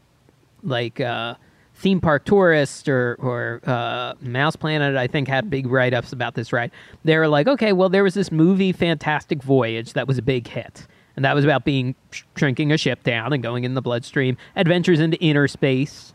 like 0.63 0.99
uh 0.99 1.35
theme 1.75 1.99
park 1.99 2.25
tourist 2.25 2.87
or 2.87 3.15
or 3.19 3.59
uh 3.65 4.13
mouse 4.21 4.55
planet 4.55 4.95
i 4.95 5.07
think 5.07 5.27
had 5.27 5.49
big 5.49 5.65
write-ups 5.65 6.13
about 6.13 6.35
this 6.35 6.53
ride 6.53 6.71
they 7.03 7.17
were 7.17 7.27
like 7.27 7.47
okay 7.47 7.73
well 7.73 7.89
there 7.89 8.03
was 8.03 8.13
this 8.13 8.31
movie 8.31 8.71
fantastic 8.71 9.41
voyage 9.41 9.93
that 9.93 10.07
was 10.07 10.17
a 10.17 10.21
big 10.21 10.47
hit 10.47 10.85
and 11.15 11.25
that 11.25 11.33
was 11.33 11.43
about 11.43 11.65
being 11.65 11.95
shrinking 12.35 12.71
a 12.71 12.77
ship 12.77 13.03
down 13.03 13.33
and 13.33 13.41
going 13.41 13.63
in 13.63 13.73
the 13.73 13.81
bloodstream 13.81 14.37
adventures 14.55 14.99
into 14.99 15.17
inner 15.17 15.47
space 15.47 16.13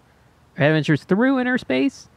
adventures 0.57 1.03
through 1.05 1.41
inner 1.41 1.59
space 1.59 2.09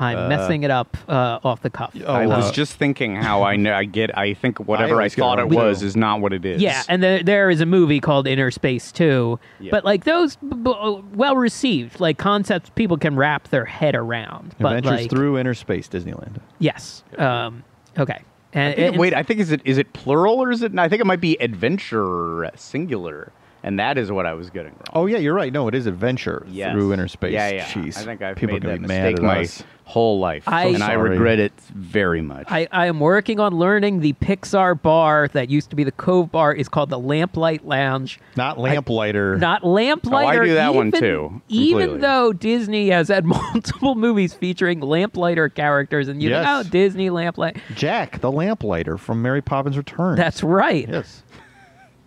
i'm 0.00 0.28
messing 0.28 0.62
it 0.62 0.70
up 0.70 0.96
uh 1.08 1.38
off 1.44 1.60
the 1.62 1.70
cuff 1.70 1.92
Oh, 2.06 2.12
I 2.14 2.26
was 2.26 2.46
uh, 2.50 2.52
just 2.52 2.74
thinking 2.74 3.16
how 3.16 3.42
I 3.42 3.56
know 3.56 3.72
I 3.74 3.84
get. 3.84 4.16
I 4.16 4.34
think 4.34 4.58
whatever 4.60 4.92
I, 4.94 4.98
always 4.98 5.14
get 5.14 5.22
it 5.22 5.24
thought 5.24 5.38
it 5.38 5.48
was 5.48 5.82
is 5.82 5.96
not 5.96 6.20
what 6.20 6.32
it 6.32 6.44
is. 6.44 6.60
Yeah, 6.62 6.82
and 6.88 7.02
there, 7.02 7.22
there 7.22 7.50
is 7.50 7.60
a 7.60 7.66
movie 7.66 8.00
called 8.00 8.26
Inner 8.28 8.50
Space 8.50 8.92
too. 8.92 9.38
Yeah. 9.60 9.70
But 9.70 9.84
like 9.84 10.04
those, 10.04 10.36
b- 10.36 10.48
b- 10.56 11.02
well 11.14 11.36
received, 11.36 12.00
like 12.00 12.18
concepts 12.18 12.70
people 12.70 12.96
can 12.96 13.16
wrap 13.16 13.48
their 13.48 13.64
head 13.64 13.94
around. 13.94 14.54
But 14.58 14.76
Adventures 14.76 15.02
like, 15.02 15.10
through 15.10 15.38
inner 15.38 15.54
space, 15.54 15.88
Disneyland. 15.88 16.40
yes, 16.58 17.02
um, 17.18 17.64
okay. 17.98 18.22
And, 18.52 18.72
I 18.72 18.76
think- 18.76 18.88
and- 18.92 18.98
wait, 18.98 19.14
I 19.14 19.22
think 19.22 19.40
is 19.40 19.50
it 19.52 19.60
is 19.64 19.78
it 19.78 19.92
plural 19.92 20.42
or 20.42 20.50
is 20.50 20.62
it? 20.62 20.78
I 20.78 20.88
think 20.88 21.00
it 21.00 21.06
might 21.06 21.20
be 21.20 21.36
adventure 21.40 22.50
singular, 22.54 23.32
and 23.62 23.78
that 23.78 23.98
is 23.98 24.10
what 24.12 24.26
I 24.26 24.34
was 24.34 24.50
getting 24.50 24.72
wrong. 24.72 24.84
Oh 24.94 25.06
yeah, 25.06 25.18
you're 25.18 25.34
right. 25.34 25.52
No, 25.52 25.68
it 25.68 25.74
is 25.74 25.86
adventure 25.86 26.44
Yes. 26.48 26.72
through 26.72 26.92
inner 26.92 27.08
space. 27.08 27.32
Yeah, 27.32 27.48
yeah. 27.50 27.64
Jeez. 27.66 27.96
I 27.98 28.04
think 28.04 28.22
I've 28.22 28.36
People 28.36 28.54
made 28.54 28.64
are 28.64 28.68
that 28.68 28.74
gonna 28.76 28.88
be 28.88 28.94
mad 28.94 29.04
mistake 29.12 29.22
my 29.22 29.40
us. 29.40 29.62
Whole 29.88 30.18
life, 30.18 30.44
I- 30.46 30.66
and 30.66 30.82
I 30.82 30.94
Sorry. 30.94 31.10
regret 31.10 31.38
it 31.38 31.52
very 31.74 32.20
much. 32.20 32.46
I, 32.50 32.68
I 32.70 32.86
am 32.86 33.00
working 33.00 33.40
on 33.40 33.54
learning 33.54 34.00
the 34.00 34.12
Pixar 34.12 34.80
bar 34.80 35.28
that 35.32 35.48
used 35.48 35.70
to 35.70 35.76
be 35.76 35.82
the 35.82 35.92
Cove 35.92 36.30
Bar 36.30 36.52
is 36.52 36.68
called 36.68 36.90
the 36.90 36.98
Lamplight 36.98 37.64
Lounge. 37.64 38.20
Not 38.36 38.58
lamplighter. 38.58 39.38
Not 39.38 39.64
Lamplighter. 39.64 40.40
Oh, 40.40 40.42
I 40.42 40.46
do 40.46 40.54
that 40.54 40.74
one 40.74 40.88
even- 40.88 41.00
too, 41.00 41.42
Even 41.48 41.78
completely. 41.80 42.00
though 42.02 42.32
Disney 42.34 42.88
has 42.90 43.08
had 43.08 43.24
multiple 43.38 43.94
movies 43.94 44.34
featuring 44.34 44.80
Lamplighter 44.80 45.48
characters, 45.48 46.08
and 46.08 46.22
you 46.22 46.28
Yes. 46.30 46.44
know, 46.44 46.60
oh, 46.60 46.62
Disney 46.70 47.08
Lamplight. 47.08 47.56
Jack, 47.74 48.20
the 48.20 48.30
lamplighter 48.30 48.98
from 48.98 49.22
Mary 49.22 49.40
Poppins 49.40 49.76
Returns. 49.78 50.18
That's 50.18 50.42
right. 50.42 50.86
yes. 50.88 51.22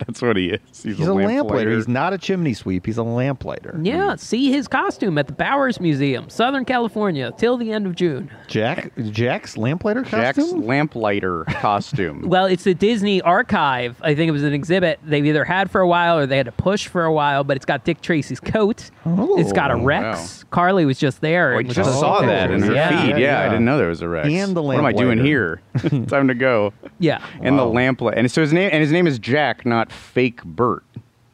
That's 0.08 0.22
what 0.22 0.36
he 0.38 0.49
is. 0.52 0.60
He's, 0.84 0.97
He's 0.97 1.08
a 1.08 1.14
lamplighter. 1.14 1.28
lamplighter. 1.43 1.72
He's 1.76 1.88
not 1.88 2.14
a 2.14 2.18
chimney 2.18 2.54
sweep. 2.54 2.86
He's 2.86 2.97
a 2.97 3.04
lamplighter. 3.04 3.80
Yeah, 3.82 4.16
see 4.16 4.52
his 4.52 4.68
costume 4.68 5.18
at 5.18 5.28
the 5.28 5.34
Bowers 5.34 5.80
Museum, 5.80 6.30
Southern 6.30 6.66
California, 6.66 7.32
till 7.38 7.58
the 7.58 7.72
end 7.72 7.86
of 7.86 7.95
June. 7.95 8.32
Jack, 8.47 8.91
Jack's 9.12 9.58
lamplighter 9.58 10.02
Jack's 10.04 10.39
lamplighter 10.54 11.43
costume. 11.49 12.28
Well, 12.28 12.45
it's 12.45 12.64
the 12.64 12.74
Disney 12.74 13.22
archive. 13.22 13.95
I 14.02 14.16
think 14.16 14.30
it 14.30 14.32
was 14.32 14.43
an 14.43 14.54
exhibit 14.54 14.99
they've 15.04 15.26
either 15.26 15.45
had 15.45 15.70
for 15.70 15.82
a 15.82 15.88
while 15.88 16.18
or 16.18 16.26
they 16.26 16.38
had 16.38 16.45
to 16.47 16.52
push 16.52 16.88
for 16.88 17.04
a 17.04 17.14
while, 17.14 17.43
but 17.43 17.58
it's 17.58 17.66
got 17.66 17.86
Dick 17.86 18.02
Tracy's 18.02 18.39
coat. 18.39 18.89
Oh, 19.06 19.39
it's 19.39 19.52
got 19.54 19.72
a 19.72 19.76
Oh, 19.76 19.84
Rex. 19.84 20.43
Carly 20.52 20.86
was 20.86 20.99
just 20.99 21.22
there. 21.22 21.54
Oh, 21.56 21.60
I 21.60 21.64
just 21.64 21.76
just 21.76 21.99
saw 21.99 22.22
that 22.22 22.52
in 22.52 22.62
her 22.62 22.74
yeah. 22.74 22.89
feed. 23.06 23.10
Yeah, 23.12 23.18
Yeah, 23.18 23.41
I 23.41 23.45
didn't 23.49 23.66
know 23.66 23.78
there 23.78 23.88
was 23.89 24.02
a 24.02 24.08
Rex. 24.10 24.28
And 24.30 24.56
the 24.56 24.62
what 24.62 24.78
am 24.78 24.86
I 24.86 24.91
doing 24.91 25.18
here? 25.20 25.62
Time 26.08 26.28
to 26.28 26.34
go. 26.36 26.74
Yeah. 26.99 27.26
And 27.41 27.58
the 27.58 27.66
lamplighter. 27.66 28.18
And 28.18 28.30
so 28.32 28.41
his 28.41 28.54
name 28.54 28.70
and 28.72 28.82
his 28.82 28.91
name 28.91 29.08
is 29.08 29.18
Jack, 29.20 29.66
not 29.66 29.91
Fake 29.92 30.44
Bert. 30.44 30.84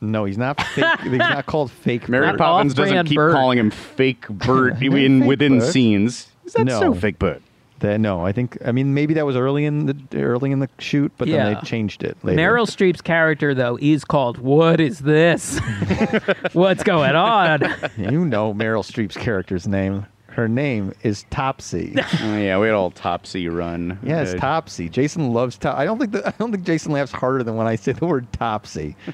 No, 0.01 0.25
he's 0.25 0.37
not 0.37 0.61
fake. 0.61 0.99
he's 1.03 1.11
not 1.13 1.45
called 1.45 1.71
fake. 1.71 2.07
Mary 2.07 2.27
Bert. 2.27 2.37
Poppins 2.37 2.73
doesn't 2.73 3.07
keep 3.07 3.15
Bert. 3.15 3.33
calling 3.33 3.57
him 3.57 3.71
Fake 3.71 4.27
Bert 4.29 4.73
in 4.81 5.21
Fake 5.21 5.27
within 5.27 5.59
Bert? 5.59 5.73
scenes. 5.73 6.27
Is 6.45 6.53
that 6.53 6.65
No. 6.65 6.79
so 6.79 6.93
Fake 6.93 7.17
Bert? 7.19 7.41
That- 7.79 7.99
no, 7.99 8.25
I 8.25 8.31
think. 8.31 8.57
I 8.65 8.71
mean, 8.71 8.93
maybe 8.95 9.13
that 9.15 9.25
was 9.25 9.35
early 9.35 9.65
in 9.65 9.85
the 9.85 9.95
early 10.15 10.51
in 10.51 10.59
the 10.59 10.69
shoot, 10.79 11.11
but 11.17 11.27
then 11.27 11.53
they 11.53 11.59
changed 11.61 12.03
it 12.03 12.17
later. 12.23 12.39
Meryl 12.41 12.65
Streep's 12.65 13.01
character, 13.01 13.53
though, 13.53 13.77
is 13.79 14.03
called 14.03 14.39
What 14.39 14.79
is 14.79 14.99
this? 14.99 15.59
What's 16.53 16.81
going 16.83 17.15
on? 17.15 17.61
You 17.97 18.25
know 18.25 18.53
Meryl 18.53 18.83
Streep's 18.83 19.15
character's 19.15 19.67
name. 19.67 20.07
Her 20.37 20.47
name 20.47 20.93
is 21.01 21.25
Topsy. 21.31 21.95
Oh, 22.21 22.37
yeah, 22.37 22.59
we 22.59 22.67
had 22.67 22.75
all 22.75 22.91
Topsy 22.91 23.49
run. 23.49 23.97
Yeah, 24.03 24.21
it's 24.21 24.33
Uh, 24.33 24.37
Topsy. 24.37 24.87
Jason 24.87 25.33
loves 25.33 25.57
Top. 25.57 25.75
I 25.75 25.83
don't 25.83 25.97
think 25.97 26.11
that, 26.11 26.27
I 26.27 26.33
don't 26.37 26.51
think 26.51 26.63
Jason 26.63 26.91
laughs 26.91 27.11
harder 27.11 27.43
than 27.43 27.55
when 27.55 27.65
I 27.65 27.75
say 27.75 27.93
the 27.93 28.05
word 28.05 28.31
Topsy. 28.33 28.95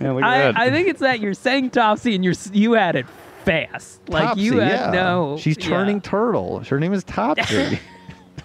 yeah, 0.00 0.12
look 0.12 0.22
at 0.22 0.28
I, 0.28 0.38
that. 0.38 0.56
I 0.56 0.70
think 0.70 0.86
it's 0.86 1.00
that 1.00 1.18
you're 1.18 1.34
saying 1.34 1.70
Topsy 1.70 2.14
and 2.14 2.24
you're 2.24 2.34
you 2.52 2.74
had 2.74 2.94
it 2.94 3.06
fast. 3.44 4.08
Like 4.08 4.22
Topsy, 4.22 4.42
you 4.42 4.60
had 4.60 4.70
yeah. 4.70 4.90
no. 4.92 5.36
She's 5.36 5.58
yeah. 5.58 5.68
turning 5.68 6.00
turtle. 6.00 6.60
Her 6.60 6.78
name 6.78 6.92
is 6.92 7.02
Topsy. 7.02 7.80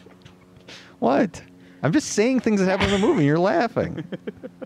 what? 1.00 1.40
I'm 1.84 1.92
just 1.92 2.10
saying 2.10 2.40
things 2.40 2.60
that 2.60 2.66
happen 2.66 2.92
in 2.92 3.00
the 3.00 3.08
movie. 3.08 3.20
and 3.20 3.28
You're 3.28 3.38
laughing. 3.38 4.04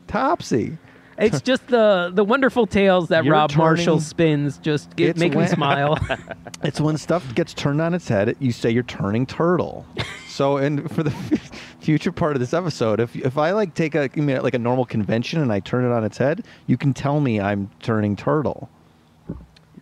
Topsy. 0.08 0.78
It's 1.22 1.42
just 1.52 1.68
the 1.68 2.12
the 2.14 2.24
wonderful 2.24 2.68
tales 2.68 3.10
that 3.10 3.24
You're 3.24 3.34
Rob 3.34 3.56
Marshall 3.56 4.00
spins 4.00 4.58
just 4.58 4.96
get, 4.96 5.10
It's 5.12 5.20
make 5.20 5.32
me 5.32 5.38
when- 5.38 5.48
smile. 5.56 5.98
It's 6.64 6.80
when 6.80 6.98
stuff 6.98 7.34
gets 7.34 7.54
turned 7.56 7.82
on 7.82 7.94
its 7.96 8.08
head. 8.08 8.36
You 8.40 8.52
say 8.52 8.70
you're 8.70 8.84
turning 8.84 9.26
turtle. 9.26 9.84
So, 10.30 10.58
and 10.58 10.90
for 10.92 11.02
the 11.02 11.10
future 11.80 12.12
part 12.12 12.36
of 12.36 12.40
this 12.40 12.54
episode, 12.54 13.00
if 13.00 13.16
if 13.16 13.38
I 13.38 13.52
like 13.52 13.74
take 13.74 13.96
a 13.96 14.10
you 14.16 14.22
mean, 14.22 14.42
like 14.44 14.54
a 14.54 14.60
normal 14.60 14.86
convention 14.86 15.42
and 15.42 15.52
I 15.52 15.60
turn 15.60 15.86
it 15.86 15.92
on 15.92 16.04
its 16.04 16.18
head, 16.18 16.46
you 16.68 16.78
can 16.78 16.94
tell 16.94 17.20
me 17.20 17.40
I'm 17.40 17.70
turning 17.82 18.16
turtle. 18.16 18.70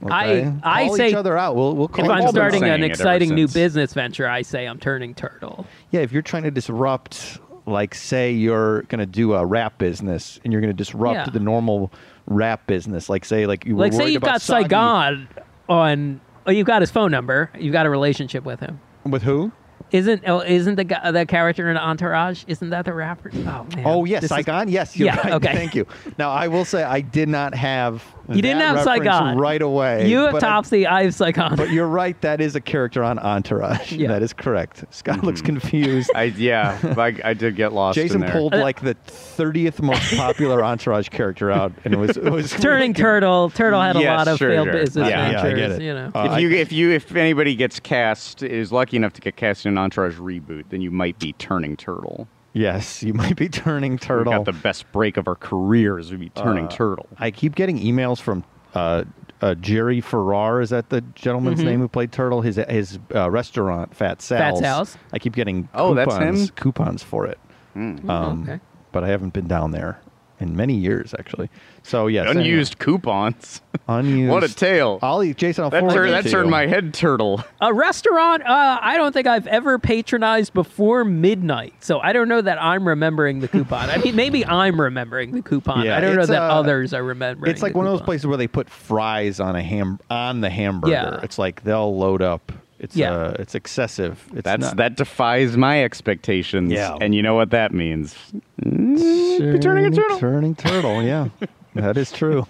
I- 0.09 0.27
Okay? 0.31 0.53
I 0.63 0.85
call 0.87 0.95
say- 0.95 1.09
each 1.09 1.13
other 1.15 1.37
out. 1.37 1.57
We'll 1.57 1.75
we'll 1.75 1.89
call 1.89 2.05
If 2.05 2.09
We've 2.09 2.11
I'm 2.11 2.21
all 2.21 2.27
been 2.27 2.33
starting 2.33 2.61
saying 2.61 2.73
an 2.73 2.81
it 2.83 2.85
ever 2.85 2.91
exciting 2.93 3.35
new 3.35 3.47
since. 3.47 3.53
business 3.53 3.93
venture, 3.93 4.27
I 4.29 4.43
say 4.43 4.65
I'm 4.65 4.79
turning 4.79 5.13
turtle. 5.13 5.65
Yeah, 5.91 5.99
if 5.99 6.13
you're 6.13 6.21
trying 6.21 6.43
to 6.43 6.51
disrupt, 6.51 7.39
like, 7.69 7.95
say 7.95 8.31
you're 8.31 8.81
going 8.83 8.99
to 8.99 9.05
do 9.05 9.33
a 9.33 9.45
rap 9.45 9.77
business 9.77 10.39
and 10.43 10.51
you're 10.51 10.61
going 10.61 10.73
to 10.73 10.77
disrupt 10.77 11.15
Yeah. 11.15 11.29
the 11.29 11.39
normal 11.39 11.91
rap 12.25 12.67
business, 12.67 13.09
like, 13.09 13.25
say, 13.25 13.45
like 13.45 13.65
you 13.65 13.75
were 13.75 13.81
like 13.81 13.93
say 13.93 14.09
you've 14.09 14.21
got 14.21 14.41
Saudi- 14.41 14.63
Saigon 14.65 15.27
on. 15.67 16.21
Oh, 16.45 16.51
you've 16.51 16.67
got 16.67 16.81
his 16.81 16.89
phone 16.91 17.11
number. 17.11 17.51
You've 17.59 17.73
got 17.73 17.85
a 17.85 17.89
relationship 17.89 18.43
with 18.43 18.59
him. 18.59 18.79
with 19.05 19.21
who? 19.23 19.51
Isn't 19.91 20.23
oh, 20.27 20.41
isn't 20.41 20.75
the 20.75 20.83
guy, 20.83 21.09
the 21.11 21.25
character 21.25 21.69
in 21.69 21.77
Entourage? 21.77 22.43
Isn't 22.47 22.69
that 22.69 22.85
the 22.85 22.93
rapper? 22.93 23.31
Oh 23.33 23.65
man. 23.75 23.83
Oh 23.85 24.05
yes, 24.05 24.21
This 24.21 24.31
is- 24.31 24.35
Saigon. 24.37 24.67
Yes, 24.69 24.95
you're 24.97 25.07
Yeah, 25.07 25.17
right. 25.17 25.33
okay. 25.33 25.53
Thank 25.53 25.73
you. 25.73 25.87
Now 26.19 26.29
I 26.31 26.47
will 26.47 26.65
say 26.65 26.83
I 26.83 27.01
did 27.01 27.27
not 27.29 27.55
have. 27.55 28.03
You 28.35 28.41
didn't 28.41 28.61
have 28.61 28.75
reference 28.77 29.03
Saigon 29.05 29.37
right 29.37 29.61
away. 29.61 30.09
You 30.09 30.19
have 30.19 30.31
but 30.33 30.43
I- 30.43 30.47
Topsy. 30.47 30.85
I 30.87 31.03
have 31.03 31.15
Saigon. 31.15 31.55
But 31.55 31.71
you're 31.71 31.87
right. 31.87 32.19
That 32.21 32.41
is 32.41 32.55
a 32.55 32.61
character 32.61 33.03
on 33.03 33.19
Entourage. 33.19 33.91
Yeah. 33.91 34.09
That 34.09 34.21
is 34.23 34.33
correct. 34.33 34.85
Scott 34.91 35.23
looks 35.23 35.41
confused. 35.41 36.11
I 36.15 36.23
yeah, 36.23 36.79
I, 36.97 37.15
I 37.23 37.33
did 37.33 37.55
get 37.55 37.73
lost. 37.73 37.97
in 37.97 38.05
Jason 38.07 38.21
there. 38.21 38.31
pulled 38.31 38.53
like 38.53 38.81
the 38.81 38.95
30th 39.07 39.81
most 39.81 40.15
popular 40.15 40.63
Entourage 40.63 41.09
character 41.09 41.51
out, 41.51 41.71
and 41.85 41.93
it 41.93 41.97
was 41.97 42.17
it 42.17 42.31
was 42.31 42.51
Turning 42.59 42.91
really- 42.91 42.93
Turtle. 42.93 43.49
Turtle 43.49 43.81
had 43.81 43.95
a 43.95 43.99
lot 44.01 44.27
of 44.27 44.37
sure, 44.37 44.49
failed 44.49 44.65
sure. 44.67 44.73
business 44.73 45.09
Yeah, 45.09 45.31
yeah, 45.31 45.41
I 45.43 45.53
get 45.53 45.71
it. 45.71 45.81
You 45.81 45.93
know. 45.93 46.11
Uh, 46.13 46.29
if 46.33 46.41
you 46.41 46.49
if 46.51 46.71
you 46.71 46.91
if 46.91 47.15
anybody 47.15 47.55
gets 47.55 47.79
cast 47.79 48.43
is 48.43 48.71
lucky 48.71 48.97
enough 48.97 49.13
to 49.13 49.21
get 49.21 49.35
cast 49.35 49.65
in 49.65 49.71
an 49.73 49.77
Entourage 49.77 50.17
reboot, 50.17 50.65
then 50.69 50.81
you 50.81 50.91
might 50.91 51.17
be 51.19 51.33
turning 51.33 51.75
turtle. 51.77 52.27
Yes, 52.53 53.03
you 53.03 53.13
might 53.13 53.35
be 53.35 53.47
turning 53.49 53.97
turtle. 53.97 54.31
We 54.31 54.37
turtle. 54.37 54.43
got 54.45 54.53
the 54.53 54.59
best 54.61 54.91
break 54.91 55.17
of 55.17 55.27
our 55.27 55.35
careers. 55.35 56.11
We'd 56.11 56.19
be 56.19 56.29
turning 56.29 56.65
Uh, 56.65 56.69
turtle. 56.69 57.07
I 57.17 57.31
keep 57.31 57.55
getting 57.55 57.77
emails 57.79 58.19
from 58.19 58.43
uh, 58.73 59.03
uh, 59.41 59.55
Jerry 59.55 60.01
Ferrara. 60.01 60.61
Is 60.63 60.69
that 60.71 60.89
the 60.89 61.01
gentleman's 61.15 61.61
name 61.63 61.79
who 61.79 61.87
played 61.87 62.11
Turtle? 62.11 62.41
His 62.41 62.55
his 62.67 62.99
uh, 63.13 63.29
restaurant, 63.29 63.95
Fat 63.95 64.21
Sal's. 64.21 64.41
Fat 64.41 64.57
Sal's? 64.57 64.97
I 65.13 65.19
keep 65.19 65.33
getting 65.33 65.69
Oh, 65.73 65.93
that's 65.93 66.11
coupons, 66.13 66.41
him? 66.49 66.55
coupons 66.55 67.03
for 67.03 67.25
it. 67.27 67.39
Um, 67.75 68.43
okay. 68.43 68.59
But 68.91 69.03
I 69.03 69.07
haven't 69.09 69.33
been 69.33 69.47
down 69.47 69.71
there 69.71 70.01
in 70.39 70.55
many 70.55 70.75
years, 70.75 71.13
actually. 71.17 71.49
So 71.83 72.07
yes, 72.07 72.27
anyway. 72.27 72.45
Unused 72.45 72.79
coupons. 72.79 73.61
unused. 73.87 74.31
what 74.31 74.43
a 74.43 74.53
tale. 74.53 74.99
I'll 75.01 75.23
eat 75.23 75.37
Jason. 75.37 75.63
I'll 75.63 75.69
that 75.69 75.79
forward 75.79 75.93
turned 75.93 76.13
that 76.13 76.29
turned 76.29 76.47
you. 76.47 76.51
my 76.51 76.67
head 76.67 76.93
turtle. 76.93 77.43
A 77.61 77.73
restaurant 77.73 78.43
uh, 78.43 78.79
I 78.81 78.97
don't 78.97 79.11
think 79.13 79.27
I've 79.27 79.47
ever 79.47 79.79
patronized 79.79 80.53
before 80.53 81.03
midnight, 81.03 81.73
so 81.79 81.99
I 81.99 82.13
don't 82.13 82.29
know 82.29 82.41
that 82.41 82.61
I'm 82.61 82.87
remembering 82.87 83.39
the 83.39 83.47
coupon. 83.47 83.89
I 83.89 83.97
mean, 83.97 84.15
maybe 84.15 84.45
I'm 84.45 84.79
remembering 84.79 85.31
the 85.31 85.41
coupon. 85.41 85.85
Yeah, 85.85 85.97
I 85.97 85.99
don't 85.99 86.15
know 86.15 86.25
that 86.25 86.41
uh, 86.41 86.59
others 86.59 86.93
are 86.93 87.03
remembering. 87.03 87.51
It's 87.51 87.61
like 87.61 87.73
the 87.73 87.77
one 87.77 87.87
of 87.87 87.91
those 87.91 88.01
places 88.01 88.27
where 88.27 88.37
they 88.37 88.47
put 88.47 88.69
fries 88.69 89.39
on 89.39 89.55
a 89.55 89.63
ham 89.63 89.99
on 90.09 90.41
the 90.41 90.49
hamburger. 90.49 90.93
Yeah. 90.93 91.19
It's 91.23 91.37
like 91.37 91.63
they'll 91.63 91.95
load 91.95 92.21
up. 92.21 92.51
It's 92.79 92.95
Yeah. 92.95 93.11
uh, 93.11 93.35
it's 93.39 93.55
excessive. 93.55 94.25
It's 94.33 94.43
That's 94.43 94.61
not, 94.61 94.77
that 94.77 94.95
defies 94.95 95.57
my 95.57 95.83
expectations. 95.83 96.71
Yeah. 96.71 96.97
And 97.01 97.13
you 97.13 97.21
know 97.21 97.35
what 97.35 97.49
that 97.51 97.73
means? 97.73 98.15
turning, 98.63 99.59
turning 99.59 99.85
a 99.85 99.91
turtle. 99.91 100.19
Turning 100.19 100.55
turtle. 100.55 101.03
Yeah, 101.03 101.27
that 101.75 101.97
is 101.97 102.11
true. 102.11 102.45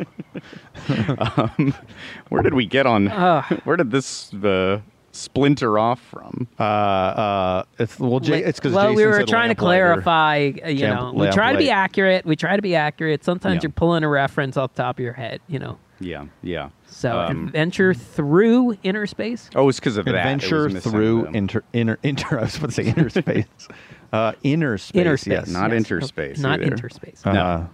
Where 2.30 2.43
did 2.43 2.53
we 2.53 2.65
get 2.65 2.86
on? 2.86 3.07
Ugh. 3.07 3.43
where 3.63 3.77
did 3.77 3.91
this 3.91 4.34
uh, 4.34 4.82
splinter 5.11 5.77
off 5.80 5.99
from? 6.01 6.47
Uh, 6.59 6.63
uh, 6.63 7.63
it's 7.80 7.99
well, 7.99 8.19
Jay, 8.19 8.43
it's 8.43 8.59
because 8.59 8.73
well, 8.73 8.93
we 8.93 9.05
were 9.05 9.23
trying 9.25 9.49
to 9.49 9.55
clarify. 9.55 10.51
Uh, 10.63 10.67
you 10.69 10.86
Lamp- 10.88 11.15
know, 11.17 11.23
we 11.25 11.30
try 11.32 11.51
to 11.53 11.57
be 11.57 11.65
lamplight. 11.65 11.69
accurate. 11.71 12.25
We 12.25 12.36
try 12.36 12.55
to 12.55 12.61
be 12.61 12.75
accurate. 12.75 13.23
Sometimes 13.23 13.55
Yeah. 13.55 13.59
you're 13.63 13.71
pulling 13.71 14.03
a 14.03 14.09
reference 14.09 14.57
off 14.57 14.73
the 14.75 14.84
top 14.84 14.99
of 14.99 15.03
your 15.03 15.13
head. 15.13 15.41
You 15.47 15.59
know, 15.59 15.77
Yeah, 16.00 16.26
yeah. 16.41 16.70
so 16.88 17.20
Um, 17.20 17.47
adventure 17.47 17.93
through 17.93 18.78
inner 18.84 19.06
space. 19.08 19.50
oh, 19.56 19.70
it's 19.70 19.80
because 19.80 19.97
of 19.97 20.06
that. 20.06 20.16
Adventure 20.16 20.70
missing 20.70 20.91
through 20.91 21.22
the- 21.24 21.38
inter, 21.38 21.64
inner 21.74 21.97
inter. 22.04 22.39
I 22.39 22.43
was 22.43 22.58
about 22.58 22.72
to 22.72 22.76
say 22.76 22.84
inner 22.86 23.10
space. 23.10 23.45
uh, 24.14 24.32
inner 24.43 24.78
space. 24.78 25.00
Inner 25.02 25.18
space, 25.18 25.32
Yes. 25.32 25.50
Not 25.50 25.72
yes. 25.72 25.78
interspace 25.78 26.39
Not 26.39 26.62
either. 26.62 26.72
interspace. 26.72 27.22
Uh, 27.26 27.66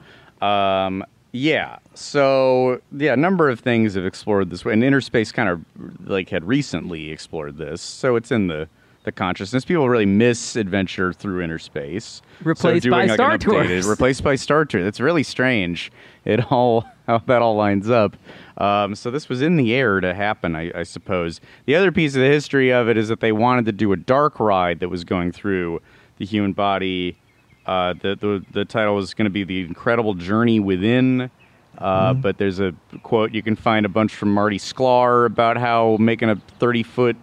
Um, 0.46 1.04
yeah. 1.32 1.78
So 1.94 2.82
yeah, 2.96 3.14
a 3.14 3.18
number 3.18 3.50
of 3.50 3.60
things 3.60 3.96
have 3.96 4.06
explored 4.06 4.50
this 4.50 4.64
way, 4.66 4.74
and 4.74 4.84
Interspace 4.84 5.32
kind 5.32 5.50
of 5.50 5.62
like 6.08 6.30
had 6.30 6.46
recently 6.46 7.12
explored 7.12 7.58
this. 7.58 7.82
So 7.82 8.16
it's 8.16 8.32
in 8.32 8.48
the 8.48 8.68
the 9.04 9.12
consciousness. 9.12 9.66
People 9.66 9.88
really 9.88 10.06
miss 10.08 10.56
adventure 10.56 11.14
through 11.14 11.42
Interspace. 11.44 12.22
So 12.40 12.44
Replaced 12.44 12.84
doing, 12.84 12.92
by 12.92 13.06
like, 13.06 13.14
Star 13.14 13.38
Tours. 13.38 13.88
Replaced 13.88 14.24
by 14.24 14.36
Star 14.36 14.66
Tours. 14.66 14.88
It's 14.88 15.00
really 15.00 15.22
strange. 15.24 15.92
It 16.26 16.52
all 16.52 16.86
how 17.08 17.20
that 17.20 17.42
all 17.42 17.56
lines 17.56 17.90
up. 17.90 18.16
Um, 18.58 18.96
so 18.96 19.12
this 19.12 19.28
was 19.30 19.42
in 19.42 19.58
the 19.58 19.74
air 19.74 20.00
to 20.00 20.14
happen, 20.14 20.56
I, 20.56 20.72
I 20.80 20.84
suppose. 20.84 21.42
The 21.66 21.76
other 21.76 21.92
piece 21.92 22.16
of 22.16 22.22
the 22.22 22.28
history 22.28 22.72
of 22.72 22.88
it 22.90 22.98
is 22.98 23.10
that 23.10 23.20
they 23.20 23.32
wanted 23.32 23.66
to 23.66 23.72
do 23.72 23.92
a 23.92 23.98
dark 23.98 24.40
ride 24.40 24.80
that 24.80 24.90
was 24.90 25.04
going 25.04 25.32
through 25.32 25.82
the 26.18 26.26
human 26.26 26.54
body. 26.54 27.18
Uh, 27.66 27.94
the, 27.94 28.16
the 28.16 28.46
the 28.52 28.64
title 28.66 28.96
was 28.96 29.14
going 29.14 29.26
to 29.26 29.32
be 29.32 29.44
the 29.44 29.62
incredible 29.62 30.14
journey 30.14 30.60
within. 30.60 31.30
Uh, 31.78 32.14
But 32.14 32.38
there's 32.38 32.60
a 32.62 32.74
quote 33.04 33.34
you 33.34 33.42
can 33.44 33.56
find 33.56 33.86
a 33.86 33.90
bunch 33.90 34.16
from 34.16 34.34
Marty 34.34 34.58
Sklar 34.60 35.26
about 35.26 35.58
how 35.58 35.98
making 36.00 36.30
a 36.30 36.36
30 36.60 36.84
foot 36.84 37.18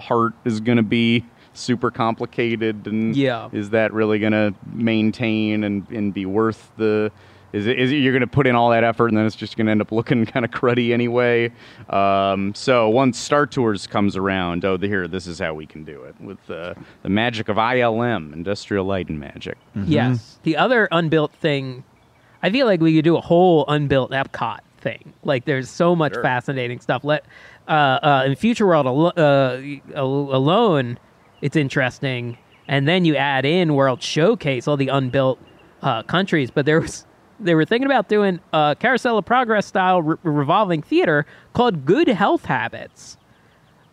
heart 0.00 0.32
is 0.46 0.60
going 0.60 0.76
to 0.78 0.82
be 0.82 1.24
super 1.52 1.90
complicated 1.90 2.86
and 2.86 3.14
Yeah. 3.14 3.50
is 3.52 3.70
that 3.70 3.92
really 3.92 4.18
going 4.18 4.32
to 4.32 4.54
maintain 4.72 5.64
and, 5.64 5.86
and 5.90 6.14
be 6.14 6.24
worth 6.24 6.70
the 6.78 7.12
is 7.52 7.66
it, 7.66 7.78
is 7.78 7.92
it 7.92 7.96
you're 7.96 8.12
going 8.12 8.20
to 8.20 8.26
put 8.26 8.46
in 8.46 8.54
all 8.54 8.70
that 8.70 8.84
effort 8.84 9.08
and 9.08 9.16
then 9.16 9.26
it's 9.26 9.36
just 9.36 9.56
going 9.56 9.66
to 9.66 9.70
end 9.70 9.80
up 9.80 9.92
looking 9.92 10.24
kind 10.34 10.44
of 10.44 10.50
cruddy 10.50 10.92
anyway 10.92 11.50
um, 11.90 12.54
so 12.54 12.88
once 12.88 13.18
star 13.18 13.46
tours 13.46 13.86
comes 13.86 14.16
around 14.16 14.64
oh 14.64 14.76
the, 14.76 14.86
here 14.86 15.06
this 15.08 15.26
is 15.26 15.38
how 15.38 15.52
we 15.54 15.66
can 15.66 15.84
do 15.84 16.02
it 16.04 16.14
with 16.20 16.38
uh, 16.50 16.74
the 17.02 17.08
magic 17.08 17.48
of 17.48 17.56
ilm 17.56 18.32
industrial 18.32 18.84
light 18.84 19.08
and 19.08 19.18
magic 19.20 19.58
Yes. 19.74 20.38
The 20.42 20.56
other 20.56 20.88
unbuilt 20.92 21.32
thing, 21.32 21.84
I 22.42 22.50
feel 22.50 22.66
like 22.66 22.80
we 22.80 22.94
could 22.96 23.04
do 23.04 23.16
a 23.16 23.20
whole 23.20 23.64
unbuilt 23.68 24.10
Epcot 24.10 24.60
thing. 24.78 25.12
Like, 25.24 25.44
there's 25.44 25.68
so 25.70 25.94
much 25.94 26.14
Sure. 26.14 26.22
fascinating 26.22 26.80
stuff. 26.80 27.04
Let 27.04 27.24
uh, 27.68 27.70
uh, 27.70 28.22
in 28.26 28.34
Future 28.34 28.66
World 28.66 28.86
alo- 28.86 29.10
uh, 29.10 29.60
al- 29.94 30.34
alone, 30.34 30.98
it's 31.40 31.56
interesting, 31.56 32.36
and 32.68 32.86
then 32.88 33.04
you 33.04 33.14
add 33.16 33.44
in 33.44 33.74
World 33.74 34.02
Showcase, 34.02 34.66
all 34.68 34.76
the 34.76 34.88
unbuilt 34.88 35.38
uh, 35.82 36.02
countries. 36.02 36.50
But 36.50 36.66
there 36.66 36.80
was 36.80 37.06
they 37.44 37.54
were 37.54 37.64
thinking 37.64 37.86
about 37.86 38.08
doing 38.08 38.40
a 38.52 38.76
Carousel 38.78 39.18
of 39.18 39.24
Progress 39.24 39.66
style 39.66 40.02
re- 40.02 40.16
revolving 40.22 40.82
theater 40.82 41.26
called 41.52 41.84
Good 41.84 42.08
Health 42.08 42.44
Habits 42.46 43.16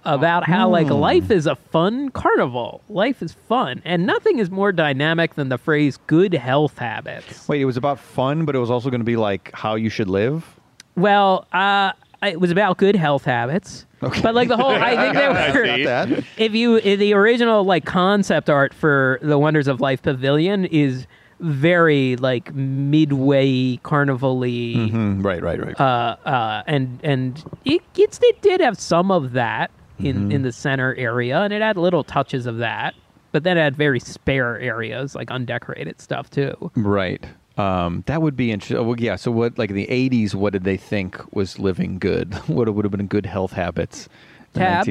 about 0.06 0.46
how 0.46 0.70
like 0.70 0.90
life 0.90 1.30
is 1.30 1.46
a 1.46 1.56
fun 1.56 2.10
carnival. 2.10 2.82
Life 2.90 3.22
is 3.22 3.34
fun, 3.34 3.82
and 3.84 4.06
nothing 4.06 4.40
is 4.40 4.50
more 4.50 4.72
dynamic 4.72 5.36
than 5.36 5.50
the 5.50 5.58
phrase 5.58 5.98
"good 6.08 6.34
health 6.34 6.78
habits." 6.78 7.48
wait, 7.48 7.62
it 7.62 7.66
was 7.66 7.78
about 7.78 8.00
fun, 8.00 8.46
but 8.46 8.56
it 8.56 8.60
was 8.60 8.72
also 8.72 8.90
going 8.90 9.02
to 9.02 9.06
be 9.06 9.18
like 9.18 9.52
how 9.54 9.76
you 9.76 9.90
should 9.90 10.08
live. 10.08 10.60
Well, 10.96 11.48
uh, 11.52 11.92
it 12.24 12.40
was 12.40 12.52
about 12.52 12.78
good 12.78 12.96
health 12.96 13.26
habits, 13.26 13.86
but 14.00 14.34
like 14.36 14.48
the 14.48 14.58
whole, 14.58 14.72
I 14.72 14.96
think 14.96 15.14
they 15.16 15.26
I 15.26 15.52
were. 15.52 15.66
see. 15.78 15.84
That? 15.86 16.24
If 16.38 16.54
you 16.54 16.78
in 16.78 17.00
the 17.00 17.14
original 17.14 17.64
like 17.64 17.86
concept 17.86 18.50
art 18.50 18.74
for 18.74 19.20
the 19.22 19.38
Wonders 19.38 19.68
of 19.68 19.82
Life 19.82 20.02
Pavilion 20.02 20.66
is 20.66 21.08
very 21.40 22.16
like 22.18 22.54
midway 22.54 23.78
carnival-y. 23.78 24.48
Mhm, 24.48 25.24
Right, 25.24 25.42
right, 25.42 25.60
right. 25.64 25.80
uh, 25.80 26.16
uh, 26.26 26.64
and 26.68 27.00
and 27.04 27.44
it, 27.66 27.82
it's, 27.98 28.20
it 28.22 28.42
did 28.42 28.62
have 28.62 28.78
some 28.80 29.12
of 29.12 29.32
that 29.34 29.72
in, 30.00 30.16
Mm-hmm. 30.16 30.32
in 30.32 30.42
the 30.44 30.52
center 30.52 30.96
area, 30.96 31.40
and 31.42 31.52
it 31.54 31.62
had 31.62 31.76
little 31.78 32.04
touches 32.04 32.46
of 32.46 32.58
that, 32.58 32.96
but 33.32 33.44
then 33.44 33.58
it 33.58 33.62
had 33.62 33.76
very 33.76 34.00
spare 34.00 34.58
areas 34.60 35.14
like 35.16 35.30
undecorated 35.30 36.00
stuff 36.02 36.30
too. 36.30 36.72
Right. 36.76 37.26
Um, 37.58 38.04
that 38.06 38.22
would 38.22 38.38
be 38.38 38.52
interesting. 38.54 38.86
Well, 38.88 38.96
yeah. 38.98 39.18
So, 39.18 39.32
what, 39.32 39.58
like 39.58 39.70
in 39.70 39.76
the 39.76 39.88
'80s, 39.88 40.34
what 40.34 40.54
did 40.54 40.64
they 40.64 40.78
think 40.78 41.20
was 41.36 41.60
living 41.60 42.00
good? 42.00 42.34
what 42.48 42.74
would 42.74 42.86
have 42.86 42.92
been 42.92 43.08
good 43.08 43.26
health 43.26 43.52
habits? 43.52 44.08
Tab. 44.54 44.88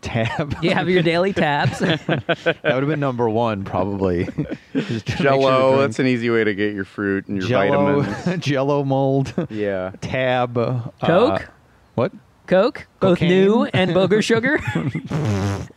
Tab. 0.00 0.56
You 0.62 0.70
have 0.72 0.88
your 0.88 1.02
daily 1.02 1.32
tabs. 1.32 1.78
that 1.78 2.16
would 2.36 2.62
have 2.64 2.86
been 2.86 3.00
number 3.00 3.28
one, 3.28 3.64
probably. 3.64 4.28
Just 4.74 5.08
sure 5.08 5.16
jello 5.16 5.78
that's 5.80 5.98
an 5.98 6.06
easy 6.06 6.30
way 6.30 6.44
to 6.44 6.54
get 6.54 6.74
your 6.74 6.84
fruit 6.84 7.26
and 7.28 7.36
your 7.36 7.48
doing 7.48 7.72
Jello, 7.72 8.00
vitamins 8.02 8.44
Jello 8.44 8.84
mold, 8.84 9.34
yeah 9.50 9.92
tab, 10.00 10.56
uh, 10.56 10.80
Coke? 11.02 11.48
what? 11.94 12.12
Coke, 12.50 12.88
both 12.98 13.18
Cocaine. 13.20 13.28
new 13.30 13.64
and 13.72 13.92
booger 13.92 14.22
sugar. 14.22 14.58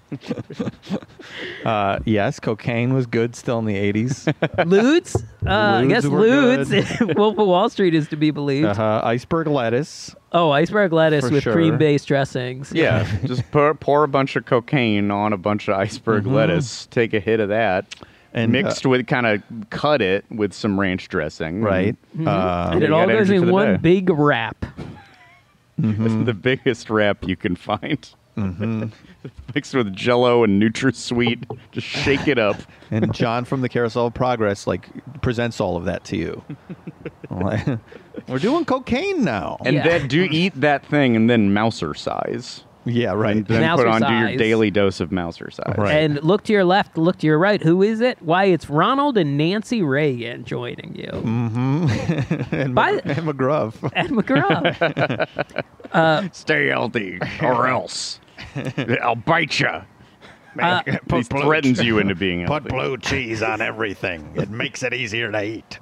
Uh, 1.66 1.98
yes, 2.06 2.40
cocaine 2.40 2.94
was 2.94 3.06
good 3.08 3.36
still 3.36 3.58
in 3.58 3.66
the 3.66 3.76
80s. 3.76 4.26
Ludes, 4.66 5.16
uh, 5.46 5.50
I 5.82 5.86
guess 5.86 6.04
Ludes. 6.06 7.16
Wolf 7.16 7.38
of 7.38 7.48
Wall 7.48 7.70
Street 7.70 7.96
is 7.96 8.08
to 8.10 8.16
be 8.16 8.30
believed. 8.32 8.68
uh, 8.78 9.02
iceberg 9.04 9.48
lettuce. 9.48 10.14
Oh, 10.34 10.52
iceberg 10.52 10.94
lettuce 10.94 11.26
For 11.26 11.32
with 11.32 11.44
sure. 11.44 11.54
cream-based 11.54 12.08
dressings. 12.08 12.72
Yeah, 12.74 13.10
just 13.26 13.50
pour, 13.52 13.74
pour 13.74 14.04
a 14.04 14.08
bunch 14.08 14.36
of 14.36 14.46
cocaine 14.46 15.10
on 15.10 15.34
a 15.34 15.38
bunch 15.38 15.68
of 15.68 15.76
iceberg 15.76 16.28
lettuce. 16.28 16.86
Take 16.88 17.14
a 17.14 17.20
hit 17.20 17.40
of 17.40 17.50
that, 17.50 17.96
And, 18.34 18.52
uh, 18.52 18.62
mixed 18.62 18.86
with 18.86 19.08
kind 19.08 19.26
of 19.26 19.42
cut 19.70 20.02
it 20.02 20.26
with 20.30 20.54
some 20.54 20.80
ranch 20.80 21.08
dressing. 21.08 21.62
Right. 21.62 21.96
Mm-hmm. 22.16 22.28
Uh, 22.28 22.70
and 22.74 22.84
it 22.84 22.92
all 22.92 23.08
goes 23.08 23.30
in 23.30 23.50
one 23.50 23.74
day. 23.74 23.78
big 23.78 24.10
wrap. 24.12 24.64
The 25.78 26.34
biggest 26.34 26.90
wrap 26.90 27.28
you 27.28 27.36
can 27.36 27.56
find. 27.56 28.08
Mm-hmm. 28.38 28.86
Mixed 29.56 29.76
with 29.76 29.94
Jello 29.96 30.44
and 30.44 30.62
NutraSweet. 30.62 31.46
Just 31.72 31.86
shake 31.88 32.28
it 32.28 32.40
up. 32.40 32.58
and 32.92 33.14
John 33.14 33.46
from 33.46 33.62
the 33.62 33.70
Carousel 33.70 34.08
of 34.08 34.14
Progress 34.14 34.66
like 34.66 34.88
presents 35.22 35.60
all 35.62 35.78
of 35.78 35.86
that 35.86 36.04
to 36.06 36.18
you. 36.18 36.44
We're 38.28 38.40
doing 38.40 38.66
cocaine 38.66 39.24
now. 39.24 39.58
And 39.66 39.76
Yeah. 39.76 39.84
then 39.84 40.08
do 40.08 40.24
eat 40.30 40.54
that 40.62 40.86
thing 40.86 41.16
and 41.16 41.30
then 41.30 41.54
Mousercise. 41.54 42.64
Yeah, 42.86 43.14
right. 43.14 43.38
And 43.38 43.48
then 43.48 43.62
Mouser 43.62 43.84
put 43.84 43.92
on 43.92 44.02
do 44.02 44.14
your 44.14 44.28
size. 44.30 44.38
daily 44.38 44.72
dose 44.72 45.00
of 45.00 45.10
Mousercise. 45.10 45.78
Right. 45.78 45.94
And 45.94 46.22
look 46.24 46.44
to 46.46 46.54
your 46.54 46.66
left, 46.66 46.98
look 46.98 47.18
to 47.20 47.28
your 47.28 47.40
right. 47.40 47.62
Who 47.64 47.82
is 47.82 48.02
it? 48.02 48.22
Why, 48.22 48.46
it's 48.46 48.70
Ronald 48.70 49.18
and 49.18 49.38
Nancy 49.38 49.82
Reagan 49.82 50.44
joining 50.44 50.96
you. 50.96 51.08
Mm-hmm. 51.08 52.44
and, 52.56 52.76
By- 52.76 52.94
Mc- 52.94 53.06
and 53.06 53.28
McGruff. 53.28 53.92
And 53.96 54.10
McGraw. 54.12 55.24
Stay 56.36 56.68
healthy 56.68 57.20
or 57.42 57.68
else 57.68 58.20
I'll 59.02 59.16
bite 59.16 59.60
you. 59.60 59.70
Uh, 60.62 60.82
he 61.10 61.24
threatens 61.24 61.82
you 61.82 62.00
into 62.00 62.16
being 62.16 62.42
Put 62.46 62.64
healthy. 62.64 62.70
blue 62.70 62.98
cheese 62.98 63.42
on 63.42 63.62
everything. 63.62 64.34
It 64.36 64.50
makes 64.50 64.84
it 64.84 64.94
easier 64.94 65.32
to 65.32 65.42
eat. 65.44 65.80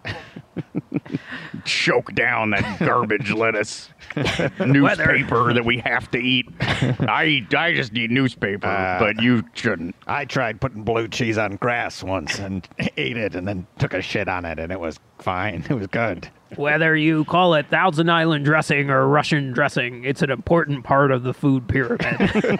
choke 1.65 2.13
down 2.13 2.51
that 2.51 2.79
garbage 2.79 3.31
lettuce 3.31 3.89
newspaper 4.65 5.53
that 5.53 5.63
we 5.65 5.77
have 5.79 6.09
to 6.11 6.17
eat. 6.17 6.47
I 6.61 7.25
eat, 7.25 7.53
I 7.55 7.73
just 7.73 7.93
need 7.93 8.11
newspaper, 8.11 8.67
Uh, 8.67 8.99
but 8.99 9.21
you 9.21 9.43
shouldn't. 9.53 9.95
I 10.07 10.25
tried 10.25 10.59
putting 10.61 10.83
blue 10.83 11.07
cheese 11.07 11.37
on 11.37 11.55
grass 11.57 12.03
once 12.03 12.39
and 12.39 12.67
ate 12.97 13.17
it 13.17 13.35
and 13.35 13.47
then 13.47 13.67
took 13.79 13.93
a 13.93 14.01
shit 14.01 14.27
on 14.27 14.45
it 14.45 14.59
and 14.59 14.71
it 14.71 14.79
was 14.79 14.99
fine. 15.19 15.65
It 15.71 15.75
was 15.75 15.87
good. 15.87 16.29
Whether 16.57 16.97
you 16.97 17.23
call 17.25 17.53
it 17.53 17.67
Thousand 17.69 18.09
Island 18.09 18.43
dressing 18.43 18.89
or 18.89 19.07
Russian 19.07 19.53
dressing, 19.53 20.03
it's 20.03 20.21
an 20.21 20.29
important 20.29 20.83
part 20.83 21.11
of 21.11 21.23
the 21.23 21.33
food 21.33 21.67
pyramid. 21.69 22.59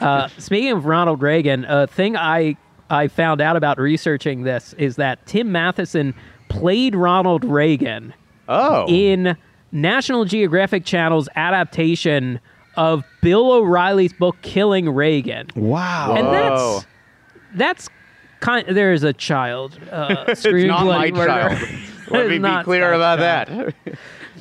Uh, 0.00 0.28
speaking 0.38 0.72
of 0.72 0.86
Ronald 0.86 1.22
Reagan, 1.22 1.64
a 1.68 1.86
thing 1.86 2.16
I 2.16 2.56
I 2.90 3.08
found 3.08 3.40
out 3.40 3.56
about 3.56 3.78
researching 3.78 4.42
this 4.42 4.72
is 4.74 4.96
that 4.96 5.24
Tim 5.26 5.50
Matheson 5.50 6.14
played 6.48 6.94
Ronald 6.94 7.44
Reagan 7.44 8.14
Oh, 8.48 8.86
in 8.88 9.36
National 9.72 10.24
Geographic 10.24 10.84
Channel's 10.84 11.28
adaptation 11.34 12.38
of 12.76 13.02
Bill 13.22 13.50
O'Reilly's 13.52 14.12
book 14.12 14.36
Killing 14.42 14.88
Reagan. 14.90 15.48
Wow. 15.56 16.14
And 16.16 16.26
Whoa. 16.26 16.32
that's 16.32 16.86
that's 17.54 17.88
kind 18.40 18.68
there 18.68 18.92
is 18.92 19.02
a 19.02 19.14
child 19.14 19.78
uh 19.90 20.24
it's 20.28 20.44
not 20.44 20.84
my 20.86 21.10
murder. 21.10 21.26
child. 21.26 21.68
Let 22.10 22.28
me 22.28 22.38
be 22.38 22.62
clear 22.62 22.92
about 22.92 23.18
child. 23.18 23.74
that. 23.86 23.96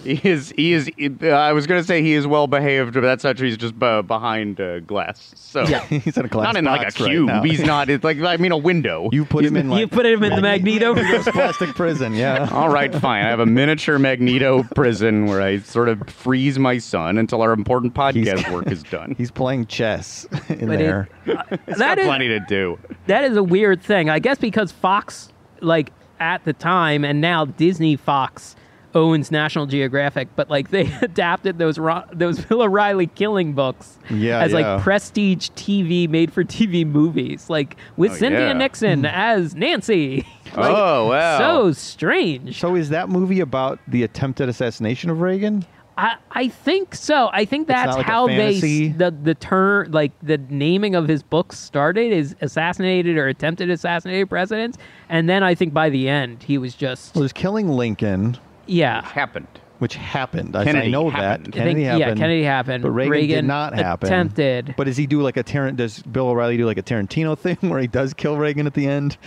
He 0.05 0.21
is. 0.29 0.53
He 0.55 0.71
is. 0.73 0.89
uh, 1.21 1.27
I 1.27 1.51
was 1.53 1.67
going 1.67 1.81
to 1.81 1.85
say 1.87 2.01
he 2.01 2.13
is 2.13 2.25
well 2.25 2.47
behaved, 2.47 2.93
but 2.93 3.01
that's 3.01 3.23
not 3.23 3.37
true. 3.37 3.47
He's 3.47 3.57
just 3.57 3.73
uh, 3.81 4.01
behind 4.01 4.61
uh, 4.61 4.79
glass. 4.81 5.33
So 5.35 5.63
Yeah. 5.67 5.83
He's 5.87 6.15
in 6.17 6.25
a 6.25 6.27
glass 6.29 6.45
not 6.45 6.55
in 6.57 6.65
like 6.65 6.81
a 6.81 6.83
box 6.85 6.99
right 7.01 7.09
cube. 7.09 7.27
now. 7.27 7.43
He's 7.43 7.61
not. 7.61 7.89
It's 7.89 8.03
like 8.03 8.19
I 8.21 8.37
mean 8.37 8.51
a 8.51 8.57
window. 8.57 9.09
You 9.11 9.25
put 9.25 9.43
him 9.43 9.57
in 9.57 9.69
like 9.69 9.79
You 9.79 9.87
put 9.87 10.05
him 10.05 10.23
in 10.23 10.35
the 10.35 10.41
Magneto. 10.41 10.93
Plastic 11.31 11.69
prison. 11.75 12.13
Yeah. 12.13 12.47
All 12.53 12.69
right, 12.69 12.93
fine. 12.93 13.25
I 13.25 13.29
have 13.29 13.39
a 13.39 13.45
miniature 13.45 13.97
Magneto 13.99 14.63
prison 14.75 15.25
where 15.25 15.41
I 15.41 15.59
sort 15.59 15.89
of 15.89 16.07
freeze 16.09 16.57
my 16.59 16.77
son 16.77 17.17
until 17.17 17.41
our 17.41 17.51
important 17.53 17.93
podcast 17.93 18.37
He's- 18.39 18.51
work 18.51 18.67
is 18.71 18.83
done. 18.83 19.15
He's 19.17 19.31
playing 19.31 19.65
chess 19.67 20.25
in 20.49 20.67
But 20.67 20.75
it- 20.75 20.79
there. 20.79 21.09
He's 21.25 21.35
that 21.35 21.77
got 21.77 21.99
is- 21.99 22.05
plenty 22.05 22.27
to 22.29 22.39
do. 22.41 22.77
that 23.07 23.23
is 23.23 23.35
a 23.37 23.43
weird 23.43 23.81
thing. 23.81 24.09
I 24.09 24.19
guess 24.19 24.37
because 24.37 24.71
Fox, 24.71 25.31
like 25.61 25.91
at 26.19 26.45
the 26.45 26.53
time, 26.53 27.03
and 27.03 27.19
now 27.21 27.45
Disney 27.45 27.95
Fox 27.95 28.55
owns 28.95 29.29
National 29.29 29.65
Geographic, 29.67 30.29
but 30.35 30.49
like 30.49 30.71
they 30.71 30.91
adapted 31.01 31.59
those 31.59 31.77
Ro- 31.77 32.05
those 32.11 32.43
Bill 32.45 32.61
O'Reilly 32.63 33.07
killing 33.07 33.53
books 33.53 33.97
Yeah, 34.09 34.39
as 34.39 34.53
yeah. 34.53 34.75
like 34.75 34.81
prestige 34.83 35.49
TV, 35.51 36.09
made 36.09 36.33
for 36.33 36.43
TV 36.43 36.87
movies, 36.87 37.49
like 37.49 37.75
with 37.97 38.13
Oh, 38.13 38.15
Cynthia 38.15 38.47
yeah. 38.47 38.53
Nixon 38.53 38.99
hmm. 39.01 39.05
as 39.05 39.53
Nancy. 39.53 40.25
Like, 40.55 40.73
oh 40.73 41.09
wow! 41.09 41.37
So 41.37 41.71
strange. 41.73 42.61
So 42.61 42.75
is 42.75 42.89
that 42.89 43.09
movie 43.09 43.41
about 43.41 43.77
the 43.89 44.03
attempted 44.03 44.47
assassination 44.47 45.09
of 45.09 45.19
Reagan? 45.19 45.65
I, 45.97 46.15
I 46.31 46.47
think 46.49 46.93
so. 46.95 47.29
I 47.33 47.43
think 47.45 47.67
that's 47.67 47.97
like 47.97 48.05
how 48.05 48.27
they 48.27 48.87
the 48.89 49.11
the 49.11 49.33
term 49.35 49.91
like 49.91 50.11
the 50.21 50.37
naming 50.37 50.95
of 50.95 51.07
his 51.09 51.23
books 51.23 51.57
started 51.59 52.13
is 52.13 52.35
assassinated 52.41 53.17
or 53.17 53.27
attempted 53.27 53.69
assassinated 53.69 54.29
presidents, 54.29 54.77
and 55.09 55.27
then 55.29 55.43
I 55.43 55.55
think 55.55 55.73
by 55.73 55.89
the 55.89 56.07
end 56.07 56.43
he 56.43 56.57
was 56.57 56.73
just 56.75 57.15
Well, 57.15 57.21
there's 57.21 57.33
killing 57.33 57.67
Lincoln, 57.69 58.37
yeah. 58.65 59.01
happened. 59.03 59.47
which 59.79 59.95
happened. 59.95 60.55
I- 60.55 60.61
I 60.61 60.63
Kennedy 60.65 60.89
know 60.91 61.09
happened. 61.09 61.23
that 61.23 61.39
I 61.39 61.43
think, 61.43 61.53
Kennedy 61.55 61.81
yeah, 61.81 61.97
happened. 61.97 62.19
Kennedy 62.19 62.43
happened. 62.43 62.83
But 62.83 62.91
Reagan, 62.91 63.11
Reagan 63.11 63.35
did 63.35 63.45
not 63.45 63.73
happen. 63.75 64.07
attempted. 64.07 64.73
But 64.77 64.85
does 64.85 64.95
he 64.97 65.05
do 65.05 65.21
like 65.21 65.35
a 65.37 65.43
Tarant? 65.43 65.75
Does 65.75 66.01
Bill 66.01 66.29
O'Reilly 66.29 66.55
do 66.57 66.65
like 66.65 66.77
a 66.77 66.83
Tarantino 66.83 67.37
thing 67.45 67.57
where 67.61 67.79
he 67.79 67.87
does 67.87 68.13
kill 68.13 68.37
Reagan 68.37 68.67
at 68.67 68.73
the 68.73 68.87
end? 68.87 69.17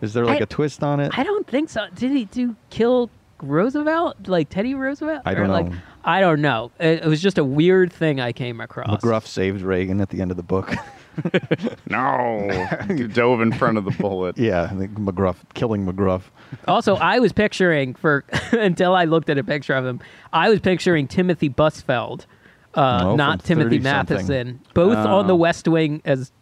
Is 0.00 0.12
there 0.14 0.24
like 0.24 0.40
I- 0.40 0.44
a 0.44 0.46
twist 0.46 0.82
on 0.82 1.00
it? 1.00 1.16
I 1.18 1.24
don't 1.24 1.46
think 1.46 1.70
so. 1.70 1.86
Did 1.94 2.12
he 2.12 2.26
do 2.26 2.54
kill 2.70 3.10
Roosevelt 3.42 4.28
like 4.28 4.48
Teddy 4.48 4.74
Roosevelt? 4.74 5.22
I 5.24 5.34
don't 5.34 5.44
Or, 5.46 5.48
like, 5.48 5.66
know. 5.70 5.76
I 6.04 6.20
don't 6.20 6.40
know. 6.40 6.70
It, 6.78 7.02
it 7.02 7.06
was 7.06 7.20
just 7.20 7.36
a 7.38 7.44
weird 7.44 7.92
thing 7.92 8.20
I 8.20 8.32
came 8.32 8.60
across. 8.60 9.00
McGruff 9.00 9.26
saved 9.26 9.60
Reagan 9.62 10.00
at 10.00 10.10
the 10.10 10.20
end 10.20 10.30
of 10.30 10.36
the 10.36 10.42
book. 10.42 10.72
No, 11.88 12.68
you 12.88 13.08
dove 13.08 13.40
in 13.40 13.52
front 13.52 13.78
of 13.78 13.84
the 13.84 13.90
bullet. 13.92 14.36
yeah, 14.38 14.68
I 14.70 14.74
think 14.74 14.92
McGruff 14.98 15.36
killing 15.54 15.86
McGruff. 15.86 16.22
Also, 16.66 16.96
I 16.96 17.18
was 17.20 17.32
picturing 17.32 17.94
for 17.94 18.24
until 18.52 18.94
I 18.94 19.04
looked 19.04 19.30
at 19.30 19.38
a 19.38 19.44
picture 19.44 19.74
of 19.74 19.84
him, 19.86 20.00
I 20.32 20.48
was 20.48 20.60
picturing 20.60 21.06
Timothy 21.08 21.48
Busfield, 21.48 22.26
uh, 22.74 23.00
Oh, 23.04 23.16
not 23.16 23.44
Timothy 23.44 23.78
30-something. 23.78 24.16
Matheson, 24.16 24.60
both 24.74 24.96
on 24.96 25.26
the 25.26 25.36
West 25.36 25.68
Wing 25.68 26.02
as 26.04 26.32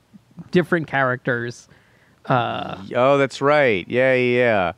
different 0.51 0.87
characters. 0.87 1.68
Oh, 2.29 3.18
that's 3.18 3.41
right. 3.43 3.87
Yeah, 3.89 4.14
yeah. 4.14 4.72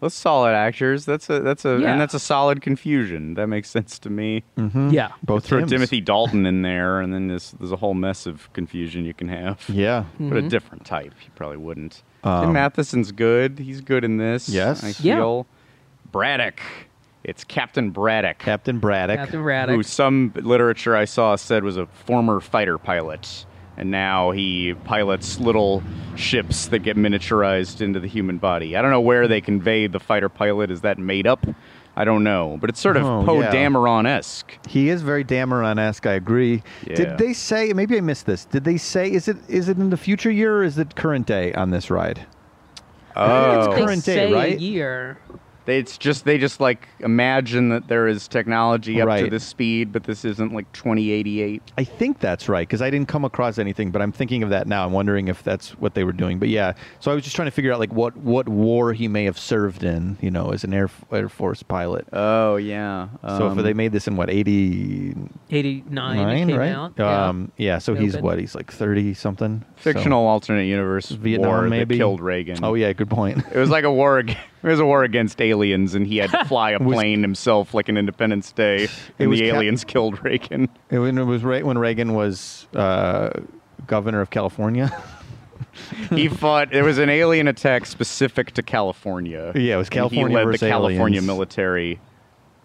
Yeah. 0.00 0.06
Those 0.06 0.14
solid 0.14 0.52
actors. 0.54 1.04
That's 1.04 1.28
a 1.30 1.40
that's 1.40 1.64
a 1.64 1.78
Yeah. 1.80 1.92
and 1.92 2.00
that's 2.00 2.14
a 2.14 2.18
solid 2.18 2.62
confusion. 2.62 3.34
That 3.34 3.46
makes 3.48 3.68
sense 3.76 3.98
to 4.00 4.10
me. 4.10 4.42
Yeah, 4.56 5.12
Both 5.22 5.46
Throw 5.46 5.60
Tims. 5.60 5.70
Timothy 5.72 6.00
Dalton 6.00 6.46
in 6.46 6.62
there, 6.62 7.00
and 7.00 7.12
then 7.12 7.28
there's 7.28 7.52
there's 7.52 7.72
a 7.72 7.76
whole 7.76 7.94
mess 7.94 8.26
of 8.26 8.52
confusion 8.52 9.04
you 9.04 9.14
can 9.14 9.28
have. 9.28 9.62
Yeah. 9.68 10.04
But 10.18 10.24
Mm-hmm. 10.24 10.46
a 10.46 10.48
different 10.48 10.84
type. 10.84 11.14
You 11.24 11.30
probably 11.34 11.56
wouldn't. 11.58 12.02
Um, 12.24 12.44
Tim 12.44 12.52
Matheson's 12.52 13.12
good. 13.12 13.58
He's 13.58 13.80
good 13.80 14.04
in 14.04 14.16
this. 14.18 14.48
Yes. 14.48 14.82
I 14.84 14.88
Yeah. 15.02 15.16
feel. 15.16 15.46
Braddock. 16.12 16.60
It's 17.22 17.44
Captain 17.44 17.90
Braddock. 17.90 18.38
Captain 18.38 18.78
Braddock. 18.78 19.18
Captain 19.18 19.42
Braddock. 19.42 19.76
who 19.76 19.82
some 19.82 20.32
literature 20.34 20.96
I 20.96 21.04
saw 21.04 21.36
said 21.36 21.64
was 21.64 21.76
a 21.76 21.86
former 21.86 22.40
fighter 22.40 22.78
pilot, 22.78 23.44
and 23.76 23.90
now 23.90 24.30
he 24.30 24.74
pilots 24.84 25.40
little 25.40 25.82
ships 26.16 26.68
that 26.68 26.80
get 26.80 26.96
miniaturized 26.96 27.80
into 27.80 28.00
the 28.00 28.08
human 28.08 28.38
body. 28.38 28.76
I 28.76 28.82
don't 28.82 28.90
know 28.90 29.00
where 29.00 29.26
they 29.28 29.40
convey 29.40 29.86
the 29.86 30.00
fighter 30.00 30.28
pilot. 30.28 30.70
Is 30.70 30.80
that 30.82 30.98
made 30.98 31.26
up? 31.26 31.46
I 31.96 32.04
don't 32.04 32.22
know, 32.22 32.56
but 32.60 32.70
it's 32.70 32.80
sort 32.80 32.96
of 32.96 33.04
Oh, 33.04 33.24
Poe 33.26 33.40
yeah. 33.40 33.52
Dameron 33.52 34.06
esque. 34.06 34.56
He 34.68 34.88
is 34.88 35.02
very 35.02 35.24
Dameron-esque. 35.24 36.06
I 36.06 36.12
agree. 36.12 36.62
Yeah. 36.86 36.94
Did 36.94 37.18
they 37.18 37.32
say? 37.32 37.72
Maybe 37.72 37.96
I 37.96 38.00
missed 38.00 38.26
this. 38.26 38.44
Did 38.44 38.64
they 38.64 38.76
say? 38.76 39.10
Is 39.10 39.26
it 39.28 39.36
is 39.48 39.68
it 39.68 39.76
in 39.76 39.90
the 39.90 39.96
future 39.96 40.30
year 40.30 40.58
or 40.58 40.62
is 40.64 40.78
it 40.78 40.94
current 40.94 41.26
day 41.26 41.52
on 41.54 41.70
this 41.70 41.90
ride? 41.90 42.26
Oh, 43.16 43.74
They 43.74 43.80
current 43.82 44.04
day, 44.04 44.14
say 44.28 44.32
right? 44.32 44.56
a 44.56 44.60
year. 44.60 45.18
They, 45.66 45.78
it's 45.78 45.98
just 45.98 46.24
they 46.24 46.38
just 46.38 46.58
like 46.60 46.88
imagine 47.00 47.68
that 47.68 47.86
there 47.88 48.06
is 48.08 48.26
technology 48.28 49.00
up 49.00 49.06
to 49.06 49.10
Right. 49.10 49.30
this 49.30 49.44
speed, 49.44 49.92
but 49.92 50.04
this 50.04 50.24
isn't 50.24 50.52
like 50.54 50.70
2088. 50.72 51.62
I 51.76 51.84
think 51.84 52.18
that's 52.18 52.48
right 52.48 52.66
because 52.66 52.80
I 52.82 52.90
didn't 52.90 53.08
come 53.08 53.24
across 53.24 53.58
anything, 53.58 53.90
but 53.90 54.00
I'm 54.02 54.10
thinking 54.12 54.42
of 54.42 54.50
that 54.50 54.66
now. 54.66 54.84
I'm 54.86 54.92
wondering 54.92 55.28
if 55.28 55.42
that's 55.42 55.70
what 55.78 55.94
they 55.94 56.02
were 56.04 56.12
doing. 56.12 56.38
But 56.38 56.48
yeah, 56.48 56.72
so 56.98 57.10
I 57.10 57.14
was 57.14 57.24
just 57.24 57.36
trying 57.36 57.46
to 57.46 57.52
figure 57.52 57.72
out 57.72 57.78
like 57.78 57.92
what 57.92 58.16
what 58.16 58.48
war 58.48 58.92
he 58.92 59.06
may 59.06 59.24
have 59.24 59.38
served 59.38 59.84
in, 59.84 60.16
you 60.20 60.30
know, 60.30 60.50
as 60.50 60.64
an 60.64 60.72
air 60.72 60.88
Air 61.12 61.28
Force 61.28 61.62
pilot. 61.62 62.06
Oh 62.12 62.56
yeah. 62.56 63.08
so 63.22 63.46
if 63.46 63.52
Um, 63.52 63.62
they 63.62 63.74
made 63.74 63.92
this 63.92 64.08
in 64.08 64.16
what 64.16 64.30
89, 64.30 65.30
89 65.50 66.48
came 66.48 66.56
right? 66.58 66.72
out. 66.72 66.92
yeah. 66.98 67.28
Um, 67.28 67.52
yeah. 67.56 67.78
So 67.78 67.94
he's 67.94 68.14
Open. 68.14 68.24
what? 68.24 68.38
He's 68.38 68.54
like 68.54 68.72
30 68.72 69.14
something. 69.14 69.64
fictional 69.76 70.26
alternate 70.26 70.64
universe 70.64 71.10
Vietnam, 71.10 71.48
war 71.50 71.62
maybe? 71.62 71.96
that 71.96 71.98
killed 71.98 72.20
Reagan. 72.20 72.58
Oh 72.64 72.74
yeah, 72.74 72.92
good 72.92 73.10
point. 73.10 73.38
It 73.52 73.58
was 73.58 73.70
like 73.70 73.84
a 73.84 73.92
war. 73.92 74.22
It 74.62 74.66
was 74.68 74.78
a 74.80 74.84
war 74.84 75.04
against 75.04 75.40
aliens, 75.40 75.94
and 75.94 76.06
he 76.06 76.18
had 76.18 76.30
to 76.32 76.44
fly 76.48 76.72
a 76.72 76.78
Was- 76.78 76.94
plane 76.94 77.22
himself, 77.22 77.72
like 77.74 77.88
an 77.88 77.96
Independence 77.96 78.52
Day, 78.52 78.88
and 79.18 79.32
the 79.32 79.38
Cap- 79.40 79.54
aliens 79.56 79.84
killed 79.84 80.22
Reagan. 80.24 80.68
It, 80.90 80.98
it 80.98 81.24
was 81.24 81.42
right 81.42 81.64
when 81.64 81.78
Reagan 81.78 82.14
was 82.14 82.66
uh, 82.74 83.30
governor 83.86 84.20
of 84.20 84.30
California. 84.30 84.90
he 86.10 86.28
fought. 86.28 86.70
There 86.72 86.84
was 86.84 86.98
an 86.98 87.08
alien 87.08 87.48
attack 87.48 87.86
specific 87.86 88.52
to 88.52 88.62
California. 88.62 89.52
Yeah, 89.54 89.74
it 89.74 89.78
was 89.78 89.88
California 89.88 90.28
He 90.28 90.34
led 90.34 90.44
versus 90.44 90.60
the 90.60 90.68
California 90.68 91.18
aliens. 91.20 91.26
military. 91.26 92.00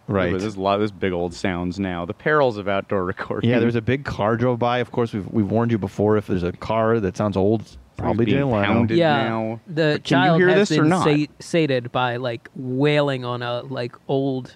right. 0.08 0.38
There's 0.38 0.56
a 0.56 0.62
lot 0.62 0.76
of 0.76 0.82
those 0.82 0.92
big 0.92 1.14
old 1.14 1.34
sounds 1.34 1.80
now. 1.80 2.06
The 2.06 2.14
perils 2.14 2.58
of 2.58 2.68
outdoor 2.68 3.06
recording. 3.14 3.50
Yeah, 3.50 3.60
there's 3.60 3.76
a 3.76 3.82
big 3.82 4.04
car 4.06 4.36
drove 4.38 4.60
by. 4.60 4.80
Of 4.80 4.92
course, 4.92 5.14
we've 5.14 5.28
we've 5.30 5.50
warned 5.50 5.72
you 5.72 5.78
before. 5.78 6.18
If 6.18 6.28
there's 6.28 6.44
a 6.44 6.52
car 6.52 7.00
that 7.00 7.16
sounds 7.16 7.38
old, 7.38 7.78
probably 7.98 8.26
being 8.26 8.38
Jay 8.38 8.44
Leno. 8.44 8.64
pounded. 8.64 8.98
yeah, 8.98 9.28
now. 9.30 9.60
the 9.68 9.74
But 9.96 10.04
can 10.04 10.20
you 10.24 10.26
child 10.28 10.40
hear 10.42 10.50
has 10.50 10.70
this 10.70 10.78
or 10.78 10.82
been 10.82 10.90
not? 10.90 11.04
sa- 11.08 11.26
sated 11.40 11.92
by 11.92 12.18
like 12.18 12.50
wailing 12.56 13.26
on 13.26 13.42
a 13.42 13.62
like 13.62 13.96
old 14.08 14.56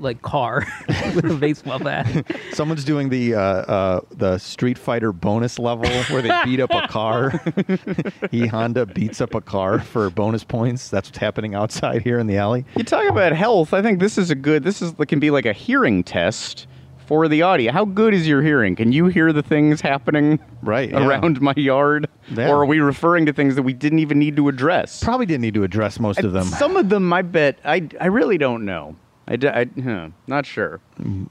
like 0.00 0.20
car 0.22 0.66
with 1.14 1.24
a 1.30 1.34
baseball 1.34 1.78
bat. 1.78 2.26
Someone's 2.52 2.82
doing 2.84 3.10
the 3.10 3.34
uh, 3.36 3.40
uh, 3.40 4.00
the 4.10 4.38
Street 4.38 4.76
Fighter 4.76 5.12
bonus 5.12 5.56
level 5.58 5.88
where 6.12 6.20
they 6.20 6.32
beat 6.44 6.58
up 6.58 6.70
a 6.72 6.88
car. 6.88 7.40
e 8.32 8.46
Honda 8.48 8.86
beats 8.86 9.20
up 9.20 9.34
a 9.34 9.40
car 9.40 9.78
for 9.78 10.10
bonus 10.10 10.42
points. 10.42 10.88
That's 10.90 11.08
what's 11.08 11.18
happening 11.18 11.54
outside 11.54 12.02
here 12.02 12.18
in 12.18 12.26
the 12.26 12.36
alley. 12.36 12.64
You 12.76 12.82
talk 12.82 13.08
about 13.08 13.32
health. 13.34 13.72
I 13.72 13.82
think 13.82 14.00
this 14.00 14.18
is 14.18 14.30
a 14.30 14.34
good. 14.34 14.64
This 14.64 14.82
is 14.82 14.92
can 15.06 15.20
be 15.20 15.30
like 15.30 15.46
a 15.46 15.52
hearing 15.52 16.02
test 16.02 16.66
for 17.06 17.28
the 17.28 17.42
audio. 17.42 17.72
How 17.72 17.84
good 17.84 18.14
is 18.14 18.26
your 18.26 18.42
hearing? 18.42 18.76
Can 18.76 18.92
you 18.92 19.06
hear 19.06 19.32
the 19.32 19.42
things 19.42 19.80
happening 19.80 20.38
Right, 20.62 20.90
yeah. 20.90 21.06
around 21.06 21.40
my 21.40 21.54
yard, 21.56 22.08
Yeah. 22.34 22.48
or 22.50 22.62
are 22.62 22.66
we 22.66 22.80
referring 22.80 23.26
to 23.26 23.32
things 23.32 23.54
that 23.56 23.62
we 23.62 23.72
didn't 23.72 23.98
even 24.00 24.18
need 24.18 24.36
to 24.36 24.48
address? 24.48 25.02
Probably 25.02 25.26
didn't 25.26 25.42
need 25.42 25.54
to 25.54 25.64
address 25.64 26.00
most 26.00 26.20
of 26.20 26.32
them. 26.32 26.44
Some 26.44 26.76
of 26.76 26.88
them, 26.88 27.12
I 27.12 27.22
bet. 27.22 27.58
I 27.64 27.88
I 28.00 28.06
really 28.06 28.38
don't 28.38 28.64
know. 28.64 28.96
I, 29.26 29.36
d- 29.36 29.48
I 29.48 29.64
huh, 29.82 30.08
not 30.26 30.44
sure. 30.44 30.80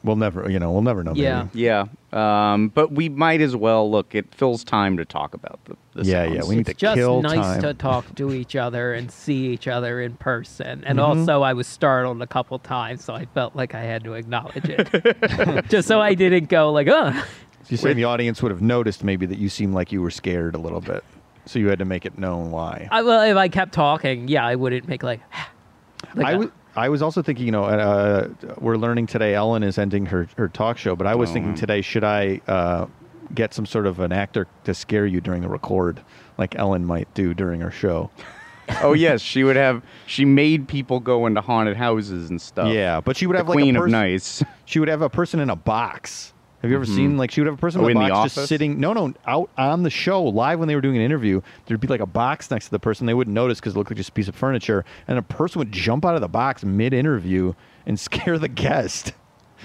We'll 0.04 0.16
never, 0.16 0.50
you 0.50 0.58
know, 0.58 0.72
we'll 0.72 0.82
never 0.82 1.04
know. 1.04 1.14
Yeah. 1.16 1.44
maybe. 1.54 1.60
Yeah, 1.60 1.86
um, 2.12 2.70
but 2.70 2.92
we 2.92 3.08
might 3.08 3.40
as 3.40 3.56
well 3.56 3.90
look. 3.92 4.16
It 4.16 4.34
fills 4.34 4.64
time 4.64 4.98
to 4.98 5.06
talk 5.06 5.36
about 5.36 5.60
the. 5.66 5.76
the 5.94 6.04
Yeah, 6.04 6.26
sounds. 6.26 6.36
yeah, 6.36 6.44
we 6.50 6.56
need 6.56 6.66
to 6.66 6.72
It's 6.72 6.80
just 6.80 6.96
kill 6.96 7.22
nice 7.22 7.36
time. 7.36 7.62
to 7.62 7.74
talk 7.76 8.16
to 8.16 8.32
each 8.34 8.56
other 8.56 8.94
and 8.96 9.12
see 9.12 9.48
each 9.50 9.68
other 9.68 10.02
in 10.02 10.16
person. 10.16 10.84
And 10.86 10.98
Mm-hmm. 10.98 11.20
also, 11.20 11.44
I 11.44 11.54
was 11.54 11.68
startled 11.68 12.20
a 12.24 12.28
couple 12.28 12.58
times, 12.58 13.04
so 13.06 13.14
I 13.14 13.26
felt 13.26 13.56
like 13.56 13.76
I 13.76 13.82
had 13.82 14.04
to 14.06 14.14
acknowledge 14.14 14.66
it, 14.66 15.66
just 15.70 15.88
so 15.88 16.02
I 16.02 16.16
didn't 16.16 16.50
go 16.50 16.72
like, 16.72 16.88
"Uh." 16.88 17.12
So 17.14 17.68
you're 17.70 17.78
saying 17.78 17.96
the 17.98 18.06
audience 18.06 18.42
would 18.42 18.52
have 18.52 18.62
noticed 18.64 19.04
maybe 19.04 19.26
that 19.28 19.38
you 19.38 19.50
seemed 19.50 19.74
like 19.76 19.92
you 19.92 20.02
were 20.02 20.12
scared 20.12 20.56
a 20.56 20.58
little 20.60 20.82
bit, 20.82 21.04
so 21.46 21.60
you 21.60 21.68
had 21.68 21.78
to 21.80 21.86
make 21.86 22.06
it 22.08 22.18
known 22.18 22.50
why. 22.50 22.88
I, 22.92 23.04
well, 23.04 23.22
if 23.22 23.38
I 23.38 23.48
kept 23.50 23.72
talking, 23.74 24.28
yeah, 24.28 24.46
I 24.46 24.56
wouldn't 24.56 24.88
make 24.88 25.04
like. 25.04 25.22
like 26.16 26.26
I 26.26 26.32
a- 26.32 26.38
was 26.40 26.50
I 26.76 26.90
was 26.90 27.02
also 27.02 27.22
thinking, 27.22 27.46
you 27.46 27.52
know, 27.52 27.66
uh, 27.66 28.30
we're 28.60 28.78
learning 28.78 29.08
today. 29.08 29.36
Ellen 29.36 29.64
is 29.64 29.78
ending 29.78 30.08
her, 30.08 30.28
her 30.38 30.48
talk 30.50 30.78
show, 30.78 30.96
but 30.96 31.06
I 31.08 31.16
was 31.16 31.30
Oh. 31.30 31.34
thinking 31.34 31.54
today, 31.56 31.82
should 31.82 32.04
I 32.04 32.42
uh, 32.48 32.88
get 33.36 33.54
some 33.54 33.66
sort 33.66 33.86
of 33.86 34.00
an 34.00 34.12
actor 34.12 34.48
to 34.64 34.74
scare 34.74 35.06
you 35.06 35.22
during 35.22 35.42
the 35.42 35.50
record, 35.50 36.02
like 36.38 36.56
Ellen 36.56 36.86
might 36.86 37.14
do 37.14 37.34
during 37.34 37.62
her 37.62 37.72
show? 37.72 38.10
oh 38.82 38.94
yes, 38.94 39.22
she 39.22 39.44
would 39.44 39.56
have. 39.58 39.84
She 40.08 40.26
made 40.26 40.68
people 40.68 41.00
go 41.00 41.26
into 41.26 41.42
haunted 41.42 41.76
houses 41.78 42.30
and 42.30 42.42
stuff. 42.42 42.74
Yeah, 42.74 43.02
but 43.02 43.18
she 43.18 43.28
would 43.28 43.36
the 43.36 43.40
have 43.40 43.50
like 43.50 43.56
Queen 43.58 43.76
a 43.76 43.80
of 43.80 43.84
person. 43.86 43.92
Nice. 43.92 44.44
She 44.66 44.80
would 44.80 44.88
have 44.90 45.02
a 45.02 45.10
person 45.10 45.40
in 45.42 45.50
a 45.50 45.56
box. 45.56 46.33
Have 46.64 46.72
you 46.72 46.78
ever 46.78 46.86
seen 46.86 47.10
mm-hmm. 47.10 47.20
like 47.20 47.32
she 47.32 47.42
would 47.42 47.48
have 47.48 47.56
a 47.56 47.60
person 47.60 47.82
Oh, 47.82 47.88
in 47.88 47.98
in 47.98 47.98
a 47.98 48.06
the 48.06 48.10
box 48.14 48.36
just 48.36 48.48
sitting? 48.48 48.80
No, 48.80 48.94
no, 48.94 49.14
out 49.28 49.50
on 49.58 49.84
the 49.84 49.90
show 49.90 50.24
live 50.24 50.60
when 50.60 50.70
they 50.70 50.76
were 50.76 50.82
doing 50.82 50.96
an 50.96 51.02
interview. 51.02 51.42
There'd 51.66 51.82
be 51.82 51.90
like 51.90 52.00
a 52.00 52.06
box 52.06 52.50
next 52.50 52.66
to 52.66 52.72
the 52.72 52.80
person. 52.80 53.06
They 53.06 53.14
wouldn't 53.14 53.34
notice 53.34 53.60
because 53.60 53.76
it 53.76 53.78
looked 53.78 53.92
like 53.92 53.98
just 53.98 54.10
a 54.10 54.14
piece 54.14 54.30
of 54.30 54.36
furniture, 54.36 54.86
and 55.10 55.20
a 55.20 55.22
person 55.22 55.60
would 55.60 55.74
jump 55.74 56.06
out 56.06 56.16
of 56.16 56.22
the 56.22 56.30
box 56.30 56.64
mid 56.64 56.94
interview 56.94 57.54
and 57.86 58.00
scare 58.00 58.40
the 58.40 58.48
guest. 58.48 59.12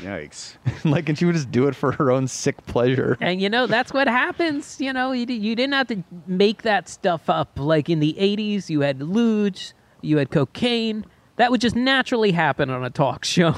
Yikes. 0.03 0.57
like, 0.85 1.09
and 1.09 1.17
she 1.17 1.25
would 1.25 1.37
just 1.37 1.53
do 1.53 1.69
it 1.69 1.77
for 1.77 1.93
her 1.93 2.11
own 2.11 2.27
sick 2.27 2.67
pleasure. 2.67 3.17
And 3.21 3.41
you 3.41 3.49
know 3.49 3.69
that's 3.69 3.93
what 3.93 4.09
happens. 4.09 4.81
You 4.81 4.93
know, 4.93 5.13
you, 5.13 5.27
you 5.27 5.55
didn't 5.55 5.75
have 5.75 5.87
to 5.89 6.03
make 6.27 6.63
that 6.63 6.89
stuff 6.89 7.31
up. 7.31 7.61
Like 7.61 7.89
in 7.89 8.01
the 8.01 8.17
'80s, 8.19 8.69
you 8.69 8.81
had 8.81 9.01
luge, 9.01 9.73
you 10.03 10.19
had 10.19 10.31
cocaine. 10.31 11.05
That 11.37 11.53
would 11.53 11.61
just 11.61 11.77
naturally 11.77 12.33
happen 12.33 12.71
on 12.71 12.85
a 12.85 12.91
talk 12.91 13.25
show, 13.25 13.55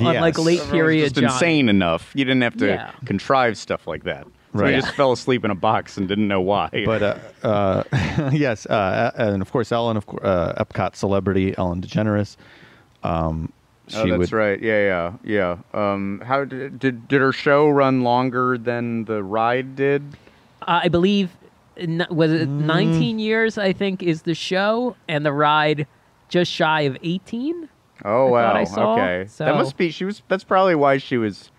on 0.00 0.14
like 0.16 0.38
late 0.38 0.60
Everyone's 0.60 0.70
period. 0.70 1.02
just 1.04 1.14
Johnny. 1.16 1.26
insane 1.26 1.68
enough. 1.68 2.10
You 2.14 2.24
didn't 2.24 2.42
have 2.42 2.56
to 2.58 2.66
Yeah. 2.66 2.90
contrive 3.04 3.56
stuff 3.58 3.86
like 3.86 4.04
that. 4.04 4.24
So 4.24 4.58
Right. 4.60 4.74
you 4.74 4.80
just 4.82 4.94
fell 4.94 5.12
asleep 5.12 5.44
in 5.46 5.50
a 5.50 5.54
box 5.54 5.96
and 5.96 6.06
didn't 6.06 6.28
know 6.28 6.40
why. 6.42 6.68
But 6.84 7.02
uh, 7.02 7.16
uh, 7.46 8.30
yes, 8.32 8.66
uh, 8.66 9.10
and 9.16 9.40
of 9.42 9.50
course 9.50 9.72
Ellen, 9.72 9.96
of 9.96 10.06
course, 10.06 10.22
uh, 10.24 10.62
Epcot 10.64 10.94
celebrity 10.96 11.54
Ellen 11.56 11.80
DeGeneres. 11.80 12.36
Um, 13.02 13.52
she 13.88 13.96
oh, 13.98 14.06
that's 14.18 14.18
would, 14.18 14.32
right. 14.32 14.60
Yeah, 14.62 15.12
yeah, 15.24 15.56
yeah. 15.74 15.92
Um, 15.92 16.22
how 16.24 16.44
did, 16.44 16.78
did 16.78 17.08
did 17.08 17.20
her 17.20 17.32
show 17.32 17.68
run 17.68 18.02
longer 18.02 18.56
than 18.58 19.04
the 19.06 19.22
ride 19.22 19.74
did? 19.74 20.02
Uh, 20.62 20.80
I 20.84 20.88
believe, 20.88 21.30
n- 21.76 22.06
was 22.10 22.30
it 22.32 22.48
Mm. 22.48 22.60
19 22.66 23.18
years? 23.18 23.58
I 23.58 23.72
think 23.72 24.02
is 24.02 24.22
the 24.22 24.34
show, 24.34 24.94
and 25.08 25.26
the 25.26 25.32
ride 25.32 25.86
just 26.28 26.50
shy 26.52 26.82
of 26.82 26.96
18. 27.02 27.68
Oh 28.04 28.28
I 28.28 28.30
wow. 28.30 28.52
I 28.54 28.64
saw, 28.64 28.92
okay. 28.94 29.26
so- 29.28 29.44
That 29.44 29.54
must 29.54 29.76
be. 29.76 29.90
She 29.90 30.04
was. 30.04 30.22
That's 30.28 30.44
probably 30.44 30.74
why 30.74 30.98
she 30.98 31.16
was 31.18 31.50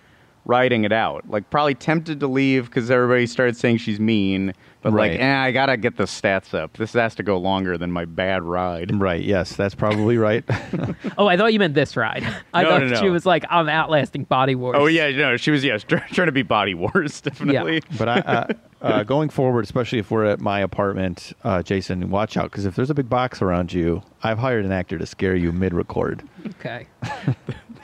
riding 0.46 0.84
it 0.84 0.92
out. 0.92 1.30
Like 1.30 1.50
probably 1.50 1.76
tempted 1.76 2.20
to 2.20 2.28
leave 2.28 2.66
because 2.66 2.92
everybody 2.92 3.26
started 3.28 3.56
saying 3.56 3.78
she's 3.78 4.00
mean. 4.00 4.54
But 4.84 4.92
Right. 4.94 5.12
like, 5.14 5.20
eh, 5.22 5.36
I 5.38 5.52
gotta 5.52 5.78
get 5.78 5.96
the 5.98 6.04
stats 6.04 6.54
up. 6.54 6.74
This 6.78 6.94
has 6.94 7.16
to 7.16 7.24
go 7.24 7.38
longer 7.38 7.78
than 7.78 7.92
my 7.92 8.06
bad 8.06 8.44
ride. 8.44 8.94
right. 8.94 9.24
Yes, 9.24 9.56
that's 9.56 9.74
probably 9.76 10.18
right. 10.18 10.44
Oh, 11.18 11.28
I 11.28 11.38
thought 11.38 11.54
you 11.54 11.60
meant 11.60 11.74
this 11.74 11.96
ride. 11.96 12.24
I 12.54 12.64
No, 12.64 12.70
thought 12.70 12.84
no, 12.84 12.96
she 12.96 13.10
was 13.10 13.26
like, 13.26 13.46
I'm 13.50 13.70
outlasting 13.70 14.26
Body 14.26 14.56
Wars. 14.56 14.76
Oh 14.80 14.86
yeah, 14.88 15.10
no, 15.12 15.38
she 15.38 15.52
was 15.52 15.64
yes 15.64 15.84
try- 15.84 16.00
trying 16.12 16.26
to 16.28 16.32
be 16.32 16.42
body 16.44 16.74
wars 16.74 17.22
definitely. 17.22 17.76
Yeah. 17.76 17.98
But 17.98 18.10
I, 18.10 18.14
uh, 18.20 18.48
uh, 18.82 19.04
going 19.04 19.30
forward, 19.30 19.64
especially 19.64 20.00
if 20.00 20.12
we're 20.12 20.26
at 20.26 20.42
my 20.42 20.60
apartment, 20.60 21.32
uh, 21.46 21.64
Jason, 21.64 22.10
watch 22.10 22.36
out 22.36 22.52
because 22.52 22.66
if 22.66 22.76
there's 22.76 22.90
a 22.90 22.94
big 22.94 23.10
box 23.10 23.42
around 23.42 23.72
you, 23.72 24.02
I've 24.24 24.40
hired 24.40 24.66
an 24.66 24.72
actor 24.74 24.98
to 24.98 25.06
scare 25.06 25.36
you 25.36 25.52
mid-record. 25.54 26.24
Okay. 26.60 26.88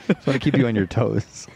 So 0.08 0.14
I 0.16 0.30
want 0.30 0.32
to 0.32 0.38
keep 0.40 0.56
you 0.56 0.66
on 0.66 0.74
your 0.74 0.86
toes. 0.86 1.46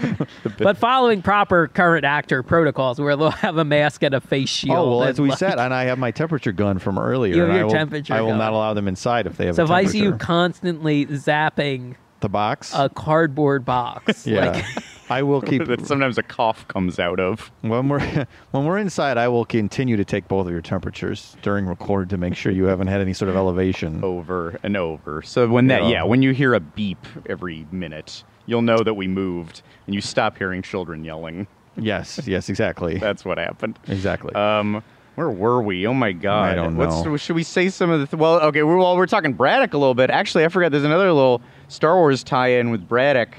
but 0.58 0.76
following 0.76 1.22
proper 1.22 1.68
current 1.68 2.04
actor 2.04 2.42
protocols, 2.42 3.00
where 3.00 3.16
they'll 3.16 3.30
have 3.30 3.56
a 3.56 3.64
mask 3.64 4.02
and 4.02 4.14
a 4.14 4.20
face 4.20 4.48
shield. 4.48 4.76
oh 4.76 4.90
well, 4.98 5.04
as 5.04 5.20
we 5.20 5.28
like- 5.30 5.38
said, 5.38 5.58
and 5.58 5.72
I 5.74 5.84
have 5.84 5.98
my 5.98 6.10
temperature 6.10 6.52
gun 6.52 6.78
from 6.78 6.98
earlier. 6.98 7.34
You 7.34 7.40
have 7.42 7.48
and 7.50 7.56
I 7.56 7.58
your 7.60 7.66
will, 7.66 7.72
temperature 7.74 8.14
I 8.14 8.20
will 8.20 8.28
gun. 8.30 8.38
not 8.38 8.52
allow 8.52 8.74
them 8.74 8.88
inside 8.88 9.26
if 9.26 9.36
they 9.36 9.46
have 9.46 9.56
So 9.56 9.62
a 9.62 9.64
if 9.66 9.70
I 9.70 9.84
see 9.84 9.98
you 10.00 10.12
constantly 10.14 11.06
zapping 11.06 11.96
the 12.20 12.28
box. 12.28 12.72
a 12.74 12.88
cardboard 12.88 13.64
box, 13.64 14.26
yeah, 14.26 14.50
like, 14.52 14.64
I 15.10 15.22
will 15.22 15.40
keep. 15.42 15.66
that 15.66 15.86
sometimes 15.86 16.16
a 16.16 16.22
cough 16.22 16.66
comes 16.68 16.98
out 16.98 17.20
of. 17.20 17.50
When 17.60 17.88
we're 17.90 18.26
when 18.52 18.64
we're 18.64 18.78
inside, 18.78 19.18
I 19.18 19.28
will 19.28 19.44
continue 19.44 19.96
to 19.98 20.04
take 20.06 20.26
both 20.28 20.46
of 20.46 20.52
your 20.52 20.62
temperatures 20.62 21.36
during 21.42 21.66
record 21.66 22.08
to 22.10 22.16
make 22.16 22.34
sure 22.34 22.50
you 22.50 22.64
haven't 22.64 22.86
had 22.86 23.00
any 23.02 23.12
sort 23.12 23.28
of 23.28 23.36
elevation. 23.36 24.02
over 24.02 24.58
and 24.62 24.76
over. 24.76 25.20
So 25.22 25.46
when 25.48 25.66
that, 25.66 25.82
Yeah. 25.82 25.88
yeah, 25.90 26.02
when 26.04 26.22
you 26.22 26.32
hear 26.32 26.54
a 26.54 26.60
beep 26.60 27.04
every 27.28 27.66
minute, 27.70 28.24
you'll 28.46 28.62
know 28.62 28.78
that 28.78 28.94
we 28.94 29.06
moved, 29.08 29.62
and 29.86 29.94
you 29.94 30.00
stop 30.00 30.36
hearing 30.38 30.62
children 30.62 31.04
yelling. 31.04 31.46
Yes, 31.76 32.20
yes, 32.26 32.48
exactly, 32.48 32.98
That's 32.98 33.24
what 33.24 33.38
happened. 33.38 33.78
exactly. 33.88 34.34
Um, 34.34 34.82
where 35.16 35.30
were 35.30 35.62
we? 35.62 35.86
Oh 35.86 35.94
my 35.94 36.12
god! 36.12 36.50
I 36.52 36.54
don't 36.56 36.76
What's- 36.76 37.04
know. 37.04 37.16
should 37.16 37.36
we 37.36 37.42
say 37.44 37.68
some 37.68 37.90
of 37.90 38.00
the? 38.00 38.06
Th- 38.06 38.20
well, 38.20 38.40
okay. 38.40 38.62
We're, 38.64 38.76
well, 38.76 38.96
we're 38.96 39.06
talking 39.06 39.32
Braddock 39.32 39.72
a 39.74 39.78
little 39.78 39.94
bit. 39.94 40.10
Actually, 40.10 40.44
I 40.44 40.48
forgot. 40.48 40.72
There's 40.72 40.82
another 40.84 41.12
little 41.12 41.40
Star 41.68 41.96
Wars 41.96 42.24
tie-in 42.24 42.70
with 42.70 42.88
Braddock. 42.88 43.36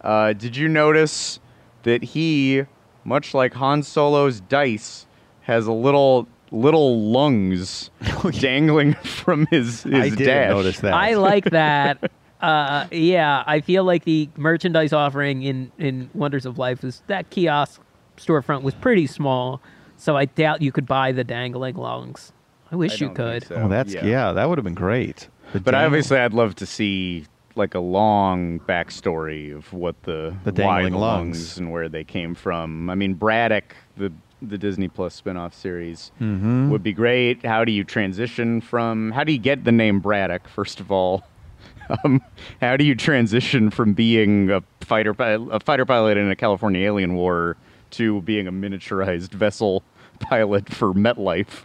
Uh, 0.00 0.32
did 0.32 0.56
you 0.56 0.66
notice 0.66 1.38
that 1.82 2.02
he, 2.02 2.64
much 3.04 3.34
like 3.34 3.52
Han 3.54 3.82
Solo's 3.82 4.40
dice, 4.40 5.06
has 5.42 5.66
a 5.66 5.72
little 5.72 6.26
little 6.52 7.10
lungs 7.10 7.90
dangling 8.40 8.94
from 9.04 9.46
his 9.50 9.82
his 9.82 9.94
I 9.94 10.08
didn't 10.08 10.24
dash? 10.26 10.50
notice 10.50 10.80
that. 10.80 10.94
I 10.94 11.14
like 11.14 11.44
that. 11.50 12.10
Uh, 12.40 12.86
yeah, 12.90 13.42
I 13.46 13.60
feel 13.60 13.84
like 13.84 14.04
the 14.04 14.28
merchandise 14.36 14.92
offering 14.92 15.42
in 15.42 15.70
in 15.78 16.10
Wonders 16.14 16.46
of 16.46 16.58
Life 16.58 16.82
is 16.84 17.02
that 17.06 17.30
kiosk 17.30 17.80
storefront 18.16 18.62
was 18.62 18.74
pretty 18.74 19.06
small, 19.06 19.60
so 19.96 20.16
I 20.16 20.24
doubt 20.24 20.62
you 20.62 20.72
could 20.72 20.86
buy 20.86 21.12
the 21.12 21.24
dangling 21.24 21.76
lungs. 21.76 22.32
I 22.70 22.74
I 22.74 22.76
wish 22.76 23.00
you 23.00 23.10
could. 23.10 23.44
so. 23.46 23.56
Oh, 23.56 23.68
that's 23.68 23.92
yeah. 23.94 24.32
that 24.32 24.48
would 24.48 24.56
have 24.58 24.64
been 24.64 24.74
great. 24.74 25.28
The 25.52 25.60
But 25.60 25.72
dangle- 25.72 25.86
obviously, 25.86 26.18
I'd 26.18 26.32
love 26.32 26.54
to 26.56 26.66
see 26.66 27.26
like 27.56 27.74
a 27.74 27.80
long 27.80 28.60
backstory 28.60 29.54
of 29.54 29.72
what 29.72 30.00
the, 30.04 30.32
The 30.44 30.52
dangling 30.52 30.92
the 30.92 30.98
lungs. 30.98 31.58
and 31.58 31.72
where 31.72 31.88
they 31.88 32.04
came 32.04 32.34
from. 32.36 32.88
I 32.88 32.94
mean, 32.94 33.14
Braddock, 33.14 33.74
the 33.96 34.12
the 34.42 34.56
Disney 34.56 34.88
Plus 34.88 35.14
spin-off 35.14 35.52
series, 35.52 36.12
Mm-hmm. 36.20 36.70
would 36.70 36.82
be 36.82 36.92
great. 36.94 37.44
How 37.44 37.62
do 37.64 37.72
you 37.72 37.84
transition 37.84 38.60
from? 38.62 39.10
How 39.10 39.24
do 39.24 39.32
you 39.32 39.38
get 39.38 39.64
the 39.64 39.72
name 39.72 40.00
Braddock? 40.00 40.48
First 40.48 40.80
of 40.80 40.90
all, 40.90 41.24
um, 42.04 42.20
how 42.60 42.76
do 42.76 42.84
you 42.84 42.94
transition 42.94 43.70
from 43.70 43.92
being 43.94 44.50
a 44.50 44.62
fighter 44.80 45.14
a 45.18 45.60
fighter 45.60 45.84
pilot 45.86 46.16
in 46.16 46.30
a 46.30 46.36
California 46.36 46.86
alien 46.86 47.14
war 47.14 47.56
to 47.90 48.20
being 48.22 48.46
a 48.46 48.52
miniaturized 48.52 49.30
vessel 49.30 49.82
pilot 50.20 50.68
for 50.72 50.92
MetLife? 50.92 51.64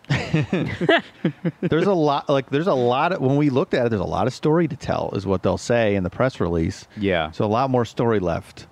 there's 1.62 1.86
a 1.88 1.94
lot 1.94 2.30
like 2.30 2.50
there's 2.50 2.68
a 2.68 2.74
lot 2.74 3.12
of 3.14 3.22
when 3.22 3.36
we 3.38 3.50
looked 3.50 3.74
at 3.74 3.86
it 3.86 3.90
there's 3.90 4.02
a 4.02 4.06
lot 4.06 4.28
of 4.28 4.34
story 4.34 4.68
to 4.68 4.76
tell 4.76 5.10
is 5.14 5.26
what 5.26 5.44
they'll 5.44 5.58
say 5.58 5.96
in 5.96 6.04
the 6.04 6.10
press 6.10 6.40
release 6.40 6.88
Yeah. 6.98 7.32
so 7.32 7.46
a 7.46 7.48
lot 7.48 7.70
more 7.70 7.86
story 7.86 8.20
left 8.20 8.68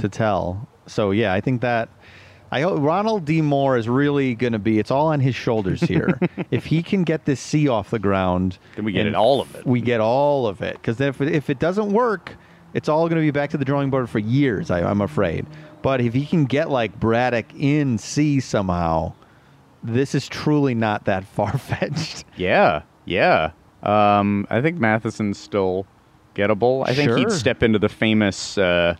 to 0.00 0.08
tell 0.08 0.66
so 0.86 1.10
yeah 1.10 1.32
i 1.34 1.40
think 1.40 1.60
that 1.60 1.88
i 2.50 2.60
hope 2.60 2.80
ronald 2.80 3.24
d 3.24 3.40
moore 3.40 3.76
is 3.76 3.88
really 3.88 4.34
going 4.34 4.52
to 4.52 4.58
be 4.58 4.78
it's 4.78 4.90
all 4.90 5.08
on 5.08 5.20
his 5.20 5.34
shoulders 5.34 5.80
here 5.80 6.18
if 6.50 6.66
he 6.66 6.82
can 6.82 7.04
get 7.04 7.24
this 7.24 7.40
sea 7.40 7.68
off 7.68 7.90
the 7.90 7.98
ground 7.98 8.58
Then 8.76 8.84
we 8.84 8.92
get 8.92 9.06
it, 9.06 9.14
all 9.14 9.40
of 9.40 9.54
it. 9.54 9.66
we 9.66 9.80
get 9.80 10.00
all 10.00 10.46
of 10.46 10.62
it 10.62 10.74
because 10.74 11.00
if, 11.00 11.20
if 11.20 11.50
it 11.50 11.58
doesn't 11.58 11.92
work 11.92 12.36
it's 12.74 12.88
all 12.88 13.08
going 13.08 13.20
to 13.20 13.26
be 13.26 13.30
back 13.30 13.50
to 13.50 13.56
the 13.56 13.64
drawing 13.64 13.90
board 13.90 14.08
for 14.10 14.18
years 14.18 14.70
I, 14.70 14.82
i'm 14.82 15.00
afraid 15.00 15.46
but 15.82 16.00
if 16.00 16.12
he 16.14 16.26
can 16.26 16.44
get 16.46 16.70
like 16.70 16.98
braddock 16.98 17.46
in 17.54 17.98
C 17.98 18.40
somehow 18.40 19.12
this 19.82 20.14
is 20.14 20.28
truly 20.28 20.74
not 20.74 21.04
that 21.04 21.24
far-fetched 21.36 22.24
Yeah, 22.36 22.82
yeah. 23.04 23.52
Um, 23.82 24.44
I 24.50 24.60
think 24.60 24.78
Matheson's 24.78 25.38
still 25.38 25.86
gettable. 26.34 26.82
I 26.86 26.94
think 26.94 27.16
he'd 27.16 27.30
step 27.30 27.62
into 27.62 27.78
the 27.78 27.88
famous 27.88 28.58
uh, 28.58 28.96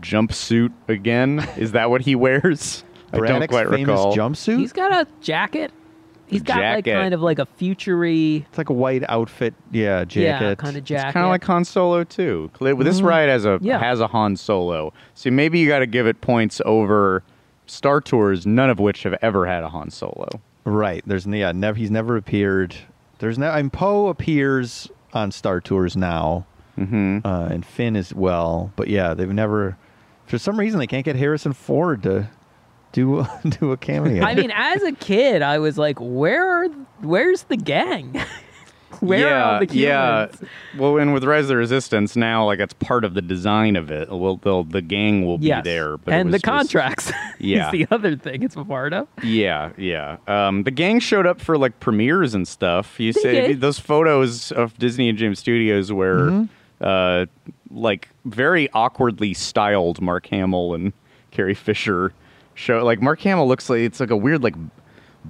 jumpsuit 0.00 0.72
again. 0.88 1.46
Is 1.56 1.72
that 1.72 1.90
what 1.90 2.02
he 2.02 2.14
wears? 2.14 2.84
I 3.12 3.18
don't 3.18 3.46
quite 3.48 3.68
famous 3.68 3.88
recall. 3.88 4.16
jumpsuit. 4.16 4.58
He's 4.58 4.72
got 4.72 4.92
a 4.92 5.06
jacket. 5.20 5.72
He's 6.28 6.42
got 6.42 6.56
like 6.56 6.84
Jacket. 6.84 6.94
kind 6.94 7.14
of 7.14 7.22
like 7.22 7.38
a 7.38 7.46
futury, 7.46 8.44
it's 8.48 8.58
like 8.58 8.68
a 8.68 8.72
white 8.72 9.04
outfit, 9.08 9.54
yeah, 9.70 10.04
jacket. 10.04 10.22
yeah, 10.44 10.54
kind 10.56 10.76
of 10.76 10.82
jacket. 10.82 11.06
It's 11.06 11.12
kind 11.12 11.24
of 11.24 11.30
like 11.30 11.44
Han 11.44 11.64
Solo 11.64 12.02
too. 12.02 12.50
Cle- 12.54 12.74
This 12.78 13.00
ride 13.00 13.28
has 13.28 13.44
a 13.44 13.60
Yeah. 13.62 13.78
has 13.78 14.00
a 14.00 14.08
Han 14.08 14.34
Solo. 14.34 14.92
So 15.14 15.30
maybe 15.30 15.60
you 15.60 15.68
got 15.68 15.78
to 15.78 15.86
give 15.86 16.08
it 16.08 16.20
points 16.20 16.60
over 16.64 17.22
Star 17.66 18.00
Tours, 18.00 18.44
none 18.44 18.70
of 18.70 18.80
which 18.80 19.04
have 19.04 19.14
ever 19.22 19.46
had 19.46 19.62
a 19.62 19.68
Han 19.68 19.90
Solo. 19.90 20.28
Right. 20.64 21.04
There's 21.06 21.26
yeah, 21.26 21.52
never 21.52 21.78
he's 21.78 21.92
never 21.92 22.16
appeared. 22.16 22.74
There's 23.20 23.38
no. 23.38 23.48
I 23.48 23.62
mean, 23.62 23.70
Poe 23.70 24.08
appears 24.08 24.88
on 25.12 25.30
Star 25.30 25.60
Tours 25.60 25.96
now, 25.96 26.44
Mm-hmm. 26.76 27.20
uh, 27.24 27.46
and 27.52 27.64
Finn 27.64 27.94
as 27.94 28.12
well. 28.12 28.72
But 28.74 28.88
yeah, 28.88 29.14
they've 29.14 29.32
never. 29.32 29.76
For 30.26 30.38
some 30.38 30.58
reason, 30.58 30.78
they 30.78 30.86
can't 30.86 31.04
get 31.04 31.16
Harrison 31.16 31.52
Ford 31.52 32.02
to 32.04 32.28
do 32.92 33.26
do 33.60 33.72
a 33.72 33.76
cameo. 33.76 34.24
I 34.24 34.34
mean, 34.34 34.50
as 34.54 34.82
a 34.82 34.92
kid, 34.92 35.42
I 35.42 35.58
was 35.58 35.78
like, 35.78 35.98
"Where 36.00 36.64
are? 36.64 36.68
Where's 37.00 37.44
the 37.44 37.56
gang? 37.56 38.20
Where 39.00 39.28
are 39.34 39.52
all 39.54 39.66
the 39.66 39.74
yeah. 39.76 40.28
Well, 40.78 40.96
and 40.96 41.12
with 41.12 41.22
Rise 41.24 41.42
of 41.44 41.48
the 41.48 41.56
Resistance 41.56 42.16
now, 42.16 42.46
like 42.46 42.60
it's 42.60 42.72
part 42.74 43.04
of 43.04 43.12
the 43.12 43.20
design 43.20 43.76
of 43.76 43.90
it. 43.90 44.08
Well, 44.10 44.36
they'll, 44.42 44.64
the 44.64 44.80
gang 44.80 45.26
will 45.26 45.36
be 45.36 45.48
Yes. 45.48 45.64
there, 45.64 45.98
but 45.98 46.14
and 46.14 46.28
the 46.30 46.36
was 46.36 46.42
just- 46.42 46.44
contracts 46.44 47.12
Yeah. 47.38 47.66
is 47.66 47.72
the 47.72 47.86
other 47.90 48.16
thing 48.16 48.42
it's 48.42 48.56
a 48.56 48.64
part 48.64 48.94
of. 48.94 49.06
Yeah, 49.22 49.72
yeah. 49.76 50.16
Um, 50.26 50.62
the 50.62 50.70
gang 50.70 51.00
showed 51.00 51.26
up 51.26 51.42
for 51.42 51.58
like 51.58 51.78
premieres 51.78 52.34
and 52.34 52.48
stuff. 52.48 52.98
You 52.98 53.12
say 53.12 53.48
did. 53.48 53.60
those 53.60 53.78
photos 53.78 54.50
of 54.52 54.78
Disney 54.78 55.10
and 55.10 55.18
James 55.18 55.40
Studios 55.40 55.92
where, 55.92 56.16
Mm-hmm. 56.30 56.44
uh, 56.84 57.26
like 57.76 58.08
very 58.24 58.70
awkwardly 58.72 59.34
styled 59.34 60.00
Mark 60.00 60.26
Hamill 60.26 60.74
and 60.74 60.92
Carrie 61.30 61.54
Fisher 61.54 62.12
show. 62.54 62.84
Like 62.84 63.00
Mark 63.00 63.20
Hamill 63.20 63.46
looks 63.46 63.70
like 63.70 63.80
it's 63.80 64.00
like 64.00 64.10
a 64.10 64.16
weird 64.16 64.42
like 64.42 64.54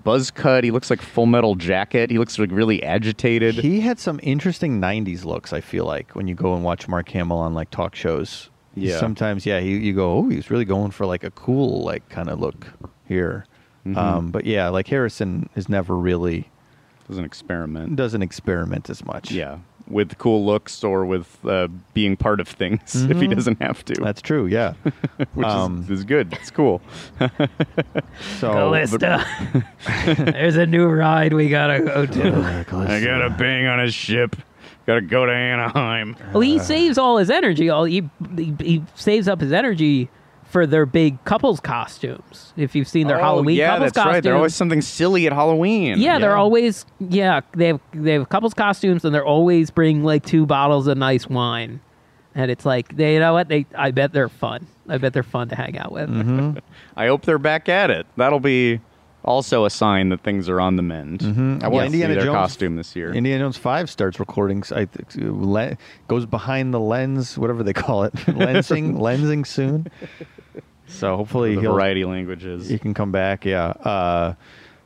buzz 0.05 0.31
cut. 0.31 0.65
He 0.65 0.71
looks 0.71 0.91
like 0.91 1.03
Full 1.03 1.27
Metal 1.27 1.55
Jacket. 1.55 2.11
He 2.11 2.19
looks 2.19 2.39
like 2.39 2.51
really 2.51 2.83
agitated. 2.83 3.57
he 3.57 3.81
had 3.81 3.99
some 3.99 4.21
interesting 4.23 4.81
'90s 4.81 5.25
looks. 5.25 5.53
I 5.53 5.61
feel 5.61 5.85
like 5.85 6.15
when 6.15 6.29
you 6.29 6.35
go 6.35 6.55
and 6.55 6.65
watch 6.65 6.89
Mark 6.89 7.09
Hamill 7.11 7.39
on 7.39 7.55
like 7.55 7.71
talk 7.71 7.95
shows. 7.95 8.51
Yeah. 8.79 8.99
Sometimes, 8.99 9.47
yeah, 9.47 9.61
he, 9.61 9.79
you 9.79 9.95
go, 9.95 10.19
oh, 10.19 10.29
he's 10.29 10.51
really 10.51 10.67
going 10.67 10.91
for 10.91 11.07
like 11.07 11.25
a 11.25 11.31
cool 11.31 11.83
like 11.83 12.07
kind 12.11 12.29
of 12.29 12.41
look 12.41 12.67
here. 13.09 13.47
Mm-hmm. 13.87 13.97
Um, 13.97 14.31
but 14.31 14.45
yeah, 14.45 14.69
like 14.69 14.87
Harrison 14.89 15.49
is 15.57 15.69
never 15.69 15.97
really 15.97 16.51
doesn't 17.09 17.25
experiment. 17.25 17.97
doesn't 17.97 18.21
experiment 18.23 18.91
as 18.91 19.03
much. 19.05 19.31
Yeah, 19.31 19.59
with 19.89 20.19
cool 20.19 20.45
looks 20.45 20.83
or 20.83 21.05
with 21.05 21.39
uh, 21.45 21.69
being 21.95 22.17
part 22.17 22.41
of 22.41 22.49
things 22.49 22.95
if 23.11 23.21
he 23.21 23.27
doesn't 23.27 23.61
have 23.61 23.85
to. 23.87 23.95
Mm-hmm. 23.95 24.05
That's 24.05 24.23
true. 24.23 24.47
Yeah. 24.47 24.75
which 25.35 25.47
um, 25.47 25.83
is, 25.83 25.91
is 25.91 26.05
good. 26.05 26.33
It's 26.35 26.51
cool. 26.51 26.81
So 28.39 28.51
Calista, 28.53 29.27
there's 30.17 30.57
a 30.57 30.67
new 30.67 30.87
ride 30.87 31.33
we 31.33 31.49
gotta 31.49 31.81
go 31.81 32.07
to. 32.07 32.65
I 32.73 33.01
gotta 33.03 33.31
bang 33.31 33.67
on 33.67 33.79
his 33.79 33.95
ship. 33.95 34.37
Got 34.87 34.97
to 34.97 35.01
go 35.01 35.27
to 35.27 35.33
Anaheim. 35.33 36.17
Well, 36.33 36.41
he 36.41 36.59
saves 36.59 36.97
all 36.97 37.19
his 37.19 37.31
energy. 37.31 37.69
All 37.69 37.85
he, 37.85 38.09
he 38.37 38.55
he 38.61 38.85
saves 38.95 39.29
up 39.29 39.41
his 39.41 39.53
energy 39.53 40.09
for 40.49 40.67
their 40.67 40.87
big 40.87 41.23
couples 41.25 41.61
costumes. 41.61 42.53
If 42.57 42.75
you've 42.75 42.89
seen 42.89 43.07
their 43.09 43.19
Halloween 43.19 43.57
Oh, 43.59 43.61
yeah, 43.61 43.69
couples 43.71 43.87
that's 43.87 43.95
costumes, 43.97 44.15
right. 44.15 44.23
They're 44.23 44.37
always 44.37 44.55
something 44.55 44.81
silly 44.83 45.27
at 45.27 45.33
Halloween. 45.33 45.99
yeah, 45.99 46.19
they're 46.19 46.37
always 46.37 46.87
yeah. 47.01 47.41
They 47.55 47.67
have 47.69 47.81
they 47.93 48.13
have 48.15 48.29
couples 48.29 48.55
costumes, 48.55 49.05
and 49.05 49.15
they're 49.15 49.25
always 49.25 49.71
bring 49.71 50.05
like 50.05 50.25
two 50.25 50.47
bottles 50.47 50.87
of 50.87 50.97
nice 50.99 51.27
wine. 51.29 51.81
And 52.35 52.51
it's 52.51 52.67
like 52.67 52.95
they, 52.97 53.15
you 53.15 53.21
know 53.21 53.33
what? 53.33 53.49
They, 53.49 53.65
I 53.75 53.93
bet 53.93 54.13
they're 54.13 54.29
fun. 54.29 54.67
I 54.89 54.99
bet 54.99 55.15
they're 55.15 55.23
fun 55.23 55.49
to 55.49 55.57
hang 55.57 55.79
out 55.79 55.91
with. 55.91 56.09
Mm-hmm. 56.11 56.59
I 56.97 57.07
hope 57.07 57.23
they're 57.23 57.39
back 57.39 57.69
at 57.71 57.91
it. 57.91 58.07
That'll 58.17 58.41
be 58.41 58.81
also 59.27 59.65
a 59.65 59.71
sign 59.71 60.09
that 60.11 60.21
things 60.23 60.49
are 60.49 60.61
on 60.61 60.77
the 60.77 60.83
mend. 60.83 61.21
Mhm. 61.21 61.63
I 61.63 61.69
want 61.69 61.87
to 61.87 61.91
see 61.91 61.97
Indiana 62.03 62.15
their 62.15 62.25
Jones- 62.25 62.35
costume 62.37 62.77
this 62.77 62.95
year. 62.97 63.13
Indiana 63.13 63.45
Jones 63.45 63.57
Five 63.57 63.91
starts 63.91 64.19
recording. 64.21 64.63
I 64.75 64.87
think 64.87 65.15
goes 66.09 66.27
behind 66.27 66.73
the 66.73 66.81
lens, 66.81 67.37
whatever 67.37 67.63
they 67.63 67.73
call 67.73 68.05
it, 68.05 68.13
lensing, 68.27 68.95
lensing 68.99 69.47
soon. 69.47 69.89
So 70.87 71.17
hopefully 71.17 71.55
the 71.57 71.63
he'll 71.63 71.73
variety 71.75 72.05
languages. 72.05 72.69
he 72.69 72.79
can 72.79 72.95
come 72.95 73.11
back. 73.13 73.45
Yeah. 73.45 73.67
Uh, 73.71 74.35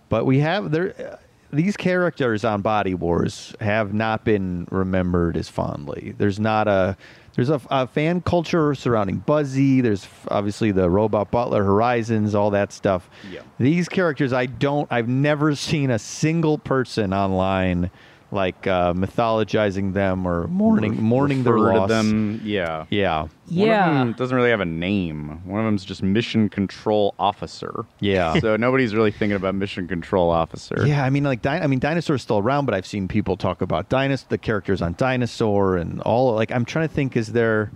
but 0.09 0.25
we 0.25 0.39
have 0.41 0.71
there. 0.71 0.95
Uh, 0.99 1.17
these 1.53 1.77
characters 1.77 2.45
on 2.45 2.63
Body 2.63 2.95
Wars 2.95 3.55
have 3.61 3.93
not 3.93 4.25
been 4.25 4.69
remembered 4.71 5.37
as 5.37 5.49
fondly. 5.49 6.15
There's 6.17 6.39
not 6.39 6.69
a 6.69 6.97
there's 7.35 7.51
a, 7.51 7.61
a 7.71 7.87
fan 7.87 8.21
culture 8.21 8.75
surrounding 8.75 9.19
Buzzy. 9.19 9.81
There's 9.81 10.07
obviously 10.29 10.73
the 10.73 10.91
Robot 10.91 11.31
Butler, 11.31 11.65
Horizons, 11.65 12.35
all 12.35 12.51
that 12.51 12.73
stuff. 12.73 13.09
Yeah. 13.31 13.41
These 13.59 13.89
characters, 13.89 14.33
I 14.33 14.47
don't. 14.47 14.91
I've 14.91 15.09
never 15.09 15.55
seen 15.55 15.91
a 15.91 15.99
single 15.99 16.59
person 16.59 17.13
online 17.13 17.91
like 18.33 18.67
uh, 18.67 18.93
mythologizing 18.93 19.93
them 19.93 20.27
or 20.27 20.47
mourning 20.49 21.03
mourning 21.03 21.43
their 21.43 21.55
Refer 21.55 21.73
to 21.73 21.79
loss. 21.81 21.89
them. 21.89 22.41
Yeah. 22.45 22.87
Yeah. 22.91 23.27
Yeah. 23.49 23.87
One 23.89 23.97
of 23.97 23.99
them 24.07 24.13
doesn't 24.15 24.37
really 24.37 24.51
have 24.51 24.61
a 24.61 24.65
name. 24.65 25.41
One 25.45 25.61
of 25.61 25.67
them's 25.67 25.85
just 25.85 26.03
Mission 26.03 26.49
Control 26.49 27.15
Officer. 27.19 27.85
Yeah. 28.01 28.35
So 28.41 28.57
nobody's 28.57 28.95
really 28.95 29.11
thinking 29.11 29.37
about 29.37 29.55
Mission 29.57 29.89
Control 29.89 30.31
Officer. 30.31 30.85
Yeah, 30.87 31.05
I 31.05 31.11
mean, 31.11 31.25
like, 31.25 31.43
di- 31.43 31.59
I 31.61 31.67
mean, 31.67 31.79
dinosaur's 31.81 32.23
still 32.23 32.39
around, 32.39 32.67
but 32.67 32.75
I've 32.75 32.87
seen 32.87 33.09
people 33.09 33.37
talk 33.37 33.61
about 33.61 33.91
dinos, 33.91 34.27
the 34.29 34.39
characters 34.39 34.81
on 34.81 34.95
Dinosaur, 34.97 35.77
and 35.77 36.01
all. 36.03 36.33
Like, 36.35 36.53
I'm 36.53 36.65
trying 36.65 36.89
to 36.89 36.95
think, 36.95 37.17
is 37.17 37.33
there, 37.33 37.71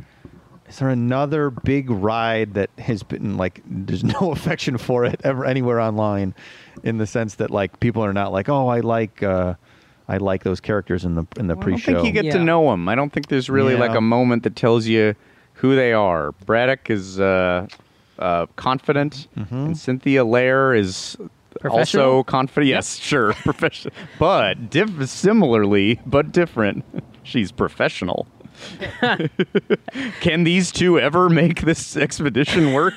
is 0.68 0.78
there 0.78 0.88
another 0.88 1.50
big 1.50 1.90
ride 1.90 2.54
that 2.54 2.70
has 2.78 3.02
been 3.02 3.36
like, 3.36 3.60
there's 3.66 4.04
no 4.20 4.30
affection 4.32 4.78
for 4.78 5.04
it 5.04 5.20
ever 5.24 5.44
anywhere 5.44 5.80
online, 5.80 6.34
in 6.84 6.98
the 6.98 7.06
sense 7.06 7.34
that 7.36 7.50
like 7.50 7.80
people 7.80 8.04
are 8.04 8.12
not 8.12 8.32
like, 8.32 8.48
oh, 8.48 8.68
I 8.68 8.80
like, 8.80 9.22
uh, 9.22 9.54
I 10.08 10.18
like 10.18 10.42
those 10.44 10.60
characters 10.60 11.04
in 11.04 11.14
the 11.14 11.24
in 11.38 11.46
the 11.46 11.52
I 11.52 11.56
don't 11.56 11.62
pre-show. 11.62 11.92
I 11.92 11.94
think 11.94 12.06
you 12.06 12.12
get 12.12 12.24
Yeah. 12.26 12.32
to 12.38 12.44
know 12.44 12.70
them. 12.70 12.88
I 12.88 12.94
don't 12.94 13.10
think 13.12 13.28
there's 13.28 13.48
really 13.48 13.74
Yeah. 13.74 13.80
like 13.80 13.94
a 13.96 14.00
moment 14.00 14.42
that 14.42 14.54
tells 14.56 14.86
you 14.86 15.14
who 15.54 15.74
they 15.76 15.92
are. 15.92 16.32
Braddock 16.44 16.90
is 16.90 17.18
uh, 17.20 17.66
uh, 18.18 18.46
confident, 18.56 19.28
Mm-hmm. 19.36 19.54
and 19.54 19.78
Cynthia 19.78 20.24
Lair 20.24 20.74
is 20.74 21.16
also 21.70 22.22
confident. 22.24 22.68
Yes, 22.68 22.96
sure, 22.96 23.32
professional, 23.44 23.94
but 24.18 24.68
diff- 24.70 25.08
similarly, 25.08 26.00
but 26.04 26.32
different. 26.32 26.84
She's 27.22 27.50
professional. 27.50 28.26
Can 30.20 30.44
these 30.44 30.70
two 30.70 30.98
ever 31.00 31.28
make 31.28 31.62
this 31.62 31.96
expedition 31.96 32.72
work? 32.72 32.94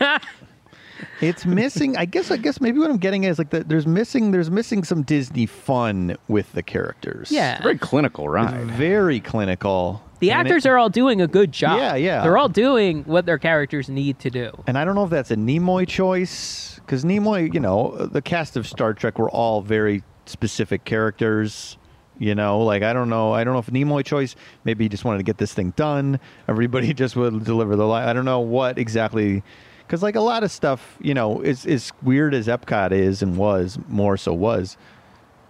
It's 1.21 1.45
missing. 1.45 1.97
I 1.97 2.05
guess. 2.05 2.31
I 2.31 2.37
guess 2.37 2.59
maybe 2.61 2.79
what 2.79 2.89
I'm 2.89 2.97
getting 2.97 3.25
at 3.25 3.31
is 3.31 3.37
like 3.39 3.49
the, 3.49 3.63
there's 3.63 3.87
missing. 3.87 4.31
There's 4.31 4.51
missing 4.51 4.83
some 4.83 5.03
Disney 5.03 5.45
fun 5.45 6.17
with 6.27 6.51
the 6.53 6.63
characters. 6.63 7.31
Yeah. 7.31 7.61
Very 7.61 7.77
clinical 7.77 8.25
It's 8.25 8.31
ride. 8.33 8.65
very 8.71 9.19
clinical. 9.19 10.01
The 10.19 10.31
And 10.31 10.41
actors 10.47 10.65
it- 10.65 10.69
are 10.69 10.77
all 10.77 10.89
doing 10.89 11.21
a 11.21 11.27
good 11.27 11.51
job. 11.51 11.77
Yeah, 11.79 11.95
yeah. 11.95 12.23
They're 12.23 12.37
all 12.37 12.49
doing 12.49 13.03
what 13.03 13.25
their 13.27 13.37
characters 13.37 13.87
need 13.89 14.17
to 14.19 14.29
do. 14.31 14.51
And 14.65 14.77
I 14.77 14.83
don't 14.85 14.95
know 14.95 15.03
if 15.03 15.11
that's 15.11 15.29
a 15.31 15.35
Nimoy 15.35 15.87
choice 15.87 16.79
because 16.85 17.03
Nimoy, 17.05 17.53
you 17.53 17.59
know, 17.59 17.95
the 18.11 18.21
cast 18.21 18.57
of 18.57 18.67
Star 18.67 18.93
Trek 18.93 19.19
were 19.19 19.29
all 19.29 19.61
very 19.61 20.03
specific 20.25 20.85
characters, 20.85 21.77
You 22.19 22.33
know, 22.33 22.61
like 22.61 22.81
I 22.81 22.93
don't 22.93 23.09
know. 23.09 23.31
I 23.31 23.43
don't 23.43 23.53
know 23.53 23.59
if 23.59 23.67
Nimoy 23.67 24.03
choice. 24.03 24.35
Maybe 24.63 24.85
he 24.85 24.89
just 24.89 25.05
wanted 25.05 25.19
to 25.19 25.23
get 25.23 25.37
this 25.37 25.53
thing 25.53 25.71
done. 25.75 26.19
Everybody 26.47 26.91
just 27.03 27.15
would 27.15 27.43
deliver 27.43 27.75
the 27.75 27.85
line. 27.85 28.07
I 28.07 28.13
don't 28.13 28.25
know 28.25 28.39
what 28.39 28.79
exactly. 28.79 29.43
Because 29.87 30.03
like 30.03 30.15
a 30.15 30.21
lot 30.21 30.43
of 30.43 30.51
stuff, 30.51 30.97
you 30.99 31.13
know, 31.13 31.39
is 31.41 31.65
as 31.65 31.93
weird 32.03 32.33
as 32.33 32.47
Epcot 32.47 32.91
is 32.91 33.21
and 33.21 33.37
was 33.37 33.79
more 33.87 34.17
so 34.17 34.33
was. 34.33 34.75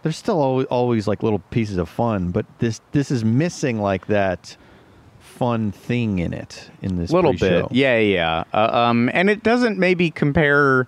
There's 0.04 0.16
still 0.16 0.40
always, 0.40 0.68
always 0.68 1.08
like 1.08 1.24
little 1.24 1.40
pieces 1.50 1.78
of 1.78 1.90
fun, 1.90 2.30
but 2.30 2.46
this 2.60 2.80
this 2.92 3.10
is 3.10 3.26
missing 3.26 3.82
like 3.82 4.06
that 4.08 4.56
fun 5.20 5.72
thing 5.72 6.20
in 6.20 6.34
it 6.34 6.70
in 6.82 6.98
this 6.98 7.12
little 7.12 7.32
pre-show. 7.32 7.68
bit 7.68 7.72
yeah 7.72 8.00
yeah 8.00 8.44
uh, 8.54 8.70
um 8.74 9.10
and 9.14 9.30
it 9.30 9.44
doesn't 9.44 9.78
maybe 9.78 10.10
compare 10.10 10.88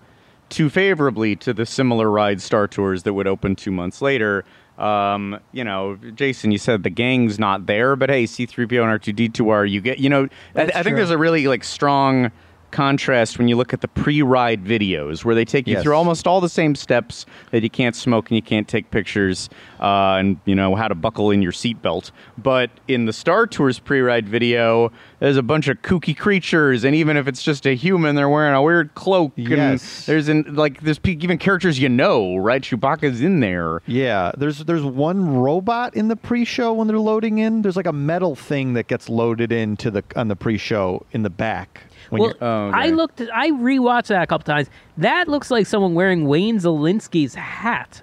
too 0.49 0.69
favorably 0.69 1.35
to 1.35 1.53
the 1.53 1.65
similar 1.65 2.09
ride 2.09 2.41
star 2.41 2.67
tours 2.67 3.03
that 3.03 3.13
would 3.13 3.27
open 3.27 3.55
two 3.55 3.69
months 3.69 4.01
later 4.01 4.43
um 4.79 5.39
you 5.51 5.63
know 5.63 5.97
jason 6.15 6.51
you 6.51 6.57
said 6.57 6.81
the 6.81 6.89
gang's 6.89 7.37
not 7.37 7.67
there 7.67 7.95
but 7.95 8.09
hey 8.09 8.23
c3po 8.23 8.81
and 8.81 9.01
r2d2 9.01 9.51
are 9.51 9.65
you 9.65 9.81
get 9.81 9.99
you 9.99 10.09
know 10.09 10.27
I, 10.55 10.71
I 10.73 10.83
think 10.83 10.95
there's 10.95 11.11
a 11.11 11.17
really 11.17 11.45
like 11.45 11.63
strong 11.63 12.31
contrast 12.71 13.37
when 13.37 13.47
you 13.47 13.55
look 13.55 13.73
at 13.73 13.81
the 13.81 13.87
pre-ride 13.87 14.63
videos 14.63 15.23
where 15.25 15.35
they 15.35 15.45
take 15.45 15.67
you 15.67 15.73
Yes. 15.73 15.83
through 15.83 15.95
almost 15.95 16.27
all 16.27 16.41
the 16.41 16.49
same 16.49 16.75
steps 16.75 17.25
that 17.51 17.63
you 17.63 17.69
can't 17.69 17.95
smoke 17.95 18.29
and 18.29 18.35
you 18.35 18.41
can't 18.41 18.67
take 18.67 18.91
pictures 18.91 19.49
uh, 19.79 20.15
and 20.19 20.39
you 20.45 20.55
know 20.55 20.75
how 20.75 20.87
to 20.87 20.95
buckle 20.95 21.31
in 21.31 21.41
your 21.41 21.51
seatbelt 21.51 22.11
but 22.37 22.69
in 22.87 23.05
the 23.05 23.13
star 23.13 23.47
tours 23.47 23.79
pre-ride 23.79 24.27
video 24.27 24.91
there's 25.19 25.37
a 25.37 25.43
bunch 25.43 25.67
of 25.67 25.81
kooky 25.81 26.15
creatures 26.17 26.83
and 26.83 26.95
even 26.95 27.15
if 27.17 27.27
it's 27.27 27.41
just 27.43 27.65
a 27.65 27.75
human 27.75 28.15
they're 28.15 28.29
wearing 28.29 28.53
a 28.55 28.61
weird 28.61 28.93
cloak 28.95 29.31
and 29.37 29.47
Yes. 29.47 30.05
there's 30.05 30.29
an, 30.29 30.43
like 30.55 30.81
there's 30.81 30.99
pe- 30.99 31.13
even 31.19 31.37
characters 31.37 31.79
you 31.79 31.89
know 31.89 32.35
right 32.37 32.61
chewbacca's 32.61 33.21
in 33.21 33.39
there 33.39 33.81
Yeah, 33.87 34.31
there's 34.37 34.59
there's 34.65 34.83
one 34.83 35.35
robot 35.35 35.95
in 35.95 36.07
the 36.07 36.15
pre-show 36.15 36.73
when 36.73 36.87
they're 36.87 36.99
loading 36.99 37.39
in. 37.39 37.61
There's 37.61 37.75
like 37.75 37.87
a 37.87 37.93
metal 37.93 38.35
thing 38.35 38.73
that 38.73 38.87
gets 38.87 39.09
loaded 39.09 39.51
into 39.51 39.89
the 39.91 40.03
on 40.15 40.27
the 40.27 40.35
pre-show 40.35 41.05
in 41.11 41.23
the 41.23 41.29
back. 41.29 41.83
When 42.09 42.21
well, 42.21 42.29
you're, 42.31 42.43
Oh, 42.43 42.67
okay. 42.69 42.77
I 42.77 42.87
looked. 42.89 43.21
I 43.21 43.51
rewatched 43.51 44.07
that 44.07 44.23
a 44.23 44.27
couple 44.27 44.45
times. 44.45 44.67
That 44.97 45.27
looks 45.27 45.51
like 45.51 45.67
someone 45.67 45.93
wearing 45.93 46.25
Wayne 46.27 46.57
Szalinski's 46.59 47.35
hat 47.35 48.01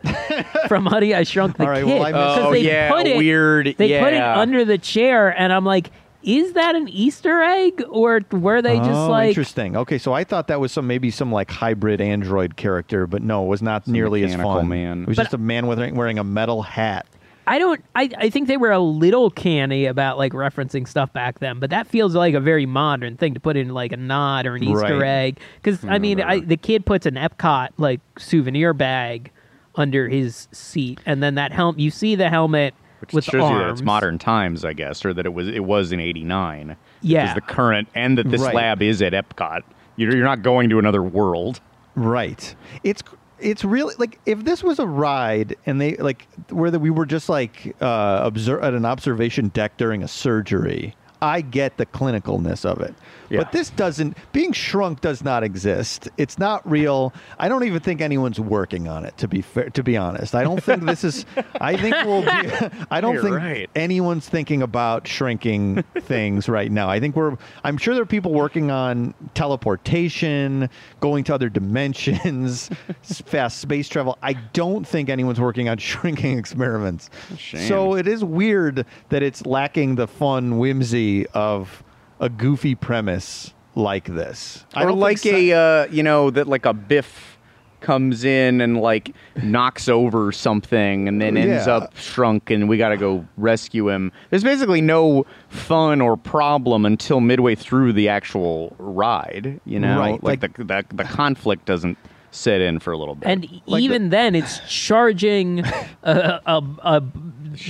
from 0.69 0.87
Honey 0.87 1.15
I 1.15 1.25
Shrunk 1.25 1.57
the 1.57 1.66
All 1.67 1.71
right, 1.73 1.85
Kid. 1.85 1.93
well, 1.99 2.03
I 2.05 2.13
missed 2.13 2.37
'Cause 2.37 2.39
Oh, 2.47 2.53
they 2.53 2.61
yeah, 2.61 2.91
put 2.91 3.07
it, 3.07 3.17
weird, 3.17 3.75
They 3.77 3.99
put 3.99 4.13
it 4.15 4.23
under 4.23 4.65
the 4.65 4.79
chair, 4.79 5.29
and 5.39 5.53
I'm 5.53 5.65
like, 5.65 5.91
is 6.23 6.55
that 6.55 6.75
an 6.75 6.89
Easter 6.89 7.43
egg, 7.43 7.85
or 7.89 8.21
were 8.33 8.61
they 8.63 8.79
just 8.79 8.91
oh, 8.91 9.09
like? 9.11 9.29
interesting. 9.29 9.77
Okay, 9.77 9.99
so 9.99 10.13
I 10.13 10.25
thought 10.25 10.49
that 10.49 10.59
was 10.61 10.73
some 10.73 10.87
maybe 10.87 11.11
some 11.11 11.31
like 11.31 11.51
hybrid 11.51 12.01
android 12.01 12.57
character, 12.57 13.07
but 13.07 13.23
no, 13.23 13.45
it 13.45 13.49
was 13.49 13.63
not 13.63 13.87
nearly 13.87 14.23
as 14.25 14.31
mechanical 14.33 14.55
fun. 14.61 14.69
man. 14.69 15.03
It 15.03 15.09
was 15.09 15.17
But- 15.17 15.23
just 15.25 15.35
a 15.35 15.39
man 15.39 15.67
wearing 15.67 15.95
wearing 15.95 16.19
a 16.19 16.25
metal 16.25 16.63
hat. 16.63 17.07
I 17.49 17.61
don't. 17.61 17.81
I, 17.95 18.11
I 18.19 18.29
think 18.29 18.49
they 18.49 18.57
were 18.57 18.73
a 18.73 18.81
little 18.81 19.31
canny 19.31 19.87
about 19.87 20.19
like 20.19 20.33
referencing 20.33 20.89
stuff 20.89 21.13
back 21.13 21.39
then, 21.39 21.61
but 21.61 21.71
that 21.71 21.87
feels 21.87 22.13
like 22.17 22.35
a 22.35 22.41
very 22.41 22.67
modern 22.67 23.17
thing 23.17 23.35
to 23.35 23.41
put 23.41 23.57
in 23.57 23.69
like 23.69 23.93
a 23.93 23.97
nod 23.97 24.47
or 24.47 24.57
an 24.57 24.65
Easter 24.65 24.99
Right. 24.99 25.03
egg. 25.09 25.39
Because 25.63 25.85
I 25.85 25.97
hmm, 25.99 26.03
mean, 26.03 26.21
I, 26.21 26.41
the 26.41 26.57
kid 26.57 26.85
puts 26.85 27.07
an 27.07 27.15
Epcot 27.15 27.69
like 27.79 28.01
souvenir 28.19 28.73
bag 28.75 29.31
under 29.77 30.09
his 30.09 30.49
seat, 30.53 31.01
and 31.07 31.23
then 31.23 31.35
that 31.37 31.53
helmet. 31.53 31.81
You 31.81 31.91
see 31.91 32.15
the 32.15 32.29
helmet 32.31 32.75
which 33.01 33.13
with 33.13 33.25
shows 33.25 33.43
arms. 33.43 33.53
you 33.53 33.59
that 33.59 33.71
it's 33.71 33.83
modern 33.83 34.19
times 34.19 34.65
i 34.65 34.73
guess 34.73 35.05
or 35.05 35.13
that 35.13 35.27
it 35.27 35.35
was 35.35 35.49
it 35.49 35.63
was 35.65 35.93
in 35.93 36.01
89 36.01 36.77
Yeah. 37.03 37.23
Because 37.23 37.35
the 37.35 37.41
current 37.55 37.89
and 37.95 38.17
that 38.17 38.31
this 38.31 38.41
Right. 38.41 38.55
lab 38.55 38.81
is 38.81 39.03
at 39.03 39.13
epcot 39.13 39.61
you're, 39.97 40.17
you're 40.17 40.25
not 40.25 40.41
going 40.43 40.71
to 40.71 40.79
another 40.79 41.03
world 41.03 41.61
Right. 41.95 42.55
It's 42.85 43.03
it's 43.39 43.65
really 43.65 43.95
like 43.99 44.19
if 44.25 44.45
this 44.45 44.63
was 44.65 44.79
a 44.79 44.87
ride 44.87 45.57
and 45.67 45.79
they 45.79 45.97
like 45.97 46.27
where 46.51 46.71
the, 46.71 46.79
we 46.79 46.89
were 46.89 47.05
just 47.07 47.29
like 47.29 47.77
uh, 47.83 48.21
observe 48.23 48.63
at 48.63 48.73
an 48.73 48.87
observation 48.87 49.49
deck 49.49 49.77
during 49.77 50.03
a 50.03 50.09
surgery. 50.09 50.95
I 51.23 51.41
get 51.41 51.77
the 51.79 51.87
clinicalness 51.87 52.65
of 52.65 52.81
it. 52.81 52.95
Yeah. 53.29 53.39
But 53.39 53.53
this 53.53 53.71
doesn't 53.71 54.17
being 54.33 54.53
shrunk 54.53 55.01
does 55.01 55.25
not 55.25 55.43
exist. 55.43 56.09
It's 56.17 56.39
not 56.39 56.69
real. 56.71 57.13
I 57.39 57.49
don't 57.49 57.65
even 57.65 57.81
think 57.81 58.01
anyone's 58.01 58.39
working 58.39 58.87
on 58.87 59.05
it 59.05 59.17
to 59.19 59.29
be 59.29 59.41
fair 59.41 59.71
to 59.71 59.83
be 59.83 59.97
honest. 59.97 60.35
I 60.35 60.45
don't 60.45 60.63
think 60.63 60.85
this 60.85 61.03
is 61.05 61.25
I 61.61 61.77
think 61.77 61.97
we'll 62.05 62.23
be 62.23 62.29
I 62.91 63.01
don't 63.01 63.15
You're 63.15 63.23
think 63.23 63.37
right. 63.37 63.71
anyone's 63.75 64.29
thinking 64.29 64.63
about 64.63 65.09
shrinking 65.09 65.83
things 66.01 66.49
right 66.49 66.71
now. 66.71 66.89
I 66.89 67.01
think 67.01 67.17
we're 67.17 67.37
I'm 67.65 67.79
sure 67.79 67.95
there 67.95 68.03
are 68.03 68.07
people 68.07 68.33
working 68.33 68.71
on 68.71 69.15
teleportation, 69.35 70.69
going 71.01 71.25
to 71.25 71.35
other 71.35 71.49
dimensions, 71.49 72.71
fast 73.03 73.59
space 73.59 73.89
travel. 73.89 74.19
I 74.23 74.35
don't 74.35 74.87
think 74.87 75.09
anyone's 75.09 75.41
working 75.41 75.69
on 75.69 75.79
shrinking 75.87 76.39
experiments. 76.39 77.11
shame. 77.37 77.67
So 77.69 77.95
it 77.97 78.07
is 78.07 78.23
weird 78.23 78.85
that 79.09 79.23
it's 79.23 79.45
lacking 79.47 79.97
the 79.97 80.07
fun 80.07 80.59
whimsy 80.59 81.06
of 81.35 81.83
a 82.21 82.29
goofy 82.29 82.75
premise 82.75 83.53
like 83.75 84.05
this. 84.07 84.65
I 84.75 84.85
or 84.85 84.93
like 84.93 85.19
think 85.21 85.51
a 85.53 85.53
uh, 85.53 85.87
you 85.91 86.03
know 86.03 86.31
that 86.31 86.47
like 86.49 86.65
a 86.67 86.73
biff 86.73 87.33
comes 87.81 88.25
in 88.25 88.61
and 88.63 88.81
like 88.81 89.15
knocks 89.43 89.87
over 89.89 90.33
something 90.33 91.07
and 91.07 91.21
then 91.21 91.37
ends 91.37 91.67
Yeah. 91.67 91.77
up 91.77 91.97
shrunk 91.97 92.51
and 92.51 92.69
we 92.71 92.79
got 92.79 92.89
to 92.89 92.97
go 92.97 93.25
rescue 93.37 93.91
him 93.91 94.11
there's 94.31 94.43
basically 94.43 94.81
no 94.81 95.27
fun 95.51 96.01
or 96.01 96.17
problem 96.17 96.87
until 96.87 97.21
midway 97.21 97.55
through 97.55 97.93
the 97.93 98.09
actual 98.09 98.75
ride 98.79 99.61
you 99.67 99.79
know 99.79 100.01
Right, 100.01 100.23
like, 100.25 100.43
like- 100.43 100.57
the, 100.57 100.65
the 100.65 100.85
the 100.95 101.05
conflict 101.05 101.67
doesn't 101.67 101.99
set 102.37 102.61
in 102.61 102.79
for 102.79 102.93
a 102.93 102.99
little 102.99 103.15
bit 103.15 103.29
and 103.29 103.63
Like 103.67 103.83
even 103.83 104.11
then, 104.11 104.35
it's 104.35 104.61
charging 104.69 105.61
a, 106.03 106.41
a, 106.47 106.63
a 106.83 107.03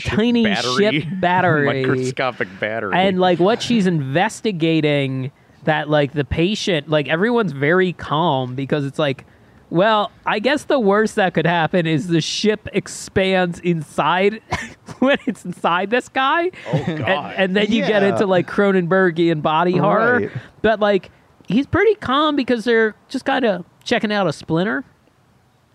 tiny 0.04 0.44
battery, 0.44 1.00
ship 1.00 1.04
battery, 1.20 1.84
microscopic 1.84 2.48
battery 2.58 2.92
and 2.94 3.20
like 3.20 3.38
what 3.38 3.62
she's 3.62 3.86
investigating. 3.86 5.30
That 5.64 5.90
like 5.90 6.12
the 6.12 6.24
patient, 6.24 6.88
like 6.88 7.08
everyone's 7.08 7.50
very 7.50 7.92
calm 7.92 8.54
because 8.54 8.84
it's 8.84 9.00
like, 9.00 9.24
well, 9.68 10.12
I 10.24 10.38
guess 10.38 10.62
the 10.64 10.78
worst 10.78 11.16
that 11.16 11.34
could 11.34 11.46
happen 11.46 11.88
is 11.88 12.06
the 12.06 12.20
ship 12.20 12.68
expands 12.72 13.58
inside 13.58 14.42
when 15.00 15.18
it's 15.26 15.44
inside 15.44 15.90
this 15.90 16.08
guy. 16.08 16.52
Oh 16.68 16.84
God. 16.86 17.00
And, 17.00 17.34
and 17.36 17.56
then 17.56 17.72
you 17.72 17.84
get 17.84 18.04
into 18.04 18.26
like 18.26 18.46
Cronenbergian 18.46 19.42
body 19.42 19.76
horror. 19.76 20.20
Right. 20.20 20.30
But 20.62 20.78
like 20.78 21.10
he's 21.48 21.66
pretty 21.66 21.96
calm 21.96 22.36
because 22.36 22.64
they're 22.64 22.94
just 23.08 23.24
kind 23.24 23.44
of 23.44 23.64
checking 23.86 24.12
out 24.12 24.26
a 24.26 24.32
splinter. 24.32 24.84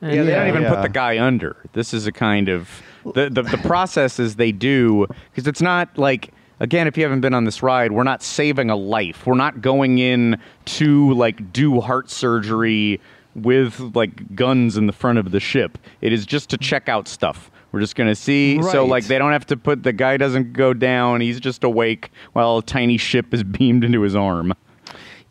And, 0.01 0.13
Yeah, 0.13 0.23
they 0.23 0.31
don't 0.31 0.47
Yeah, 0.47 0.57
even 0.57 0.65
put 0.69 0.81
the 0.83 0.89
guy 0.89 1.17
under. 1.19 1.55
This 1.73 1.93
is 1.93 2.05
a 2.05 2.11
kind 2.11 2.49
of 2.49 2.69
the 3.03 3.29
the, 3.29 3.41
the 3.41 3.57
processes 3.57 4.35
they 4.35 4.51
do 4.51 5.07
because 5.31 5.47
it's 5.47 5.61
not 5.61 5.97
like 5.97 6.31
again 6.59 6.87
if 6.87 6.97
you 6.97 7.03
haven't 7.03 7.21
been 7.21 7.33
on 7.33 7.45
this 7.45 7.63
ride, 7.63 7.91
we're 7.91 8.03
not 8.03 8.21
saving 8.21 8.69
a 8.69 8.75
life. 8.75 9.25
We're 9.25 9.35
not 9.35 9.61
going 9.61 9.97
in 9.97 10.39
to 10.65 11.13
like 11.13 11.51
do 11.51 11.81
heart 11.81 12.09
surgery 12.11 12.99
with 13.33 13.79
like 13.95 14.35
guns 14.35 14.75
in 14.77 14.87
the 14.87 14.93
front 14.93 15.17
of 15.17 15.31
the 15.31 15.39
ship. 15.39 15.77
It 16.01 16.11
is 16.13 16.25
just 16.25 16.49
to 16.49 16.57
check 16.57 16.89
out 16.89 17.07
stuff. 17.07 17.49
We're 17.71 17.79
just 17.79 17.95
gonna 17.95 18.15
see. 18.15 18.61
So 18.63 18.85
like 18.85 19.05
they 19.05 19.17
don't 19.17 19.31
have 19.31 19.45
to 19.47 19.55
put 19.57 19.83
the 19.83 19.93
guy 19.93 20.17
doesn't 20.17 20.51
go 20.53 20.73
down. 20.73 21.21
He's 21.21 21.39
just 21.39 21.63
awake 21.63 22.11
while 22.33 22.57
a 22.57 22.63
tiny 22.63 22.97
ship 22.97 23.33
is 23.33 23.43
beamed 23.57 23.83
into 23.83 24.01
his 24.01 24.15
arm. 24.15 24.53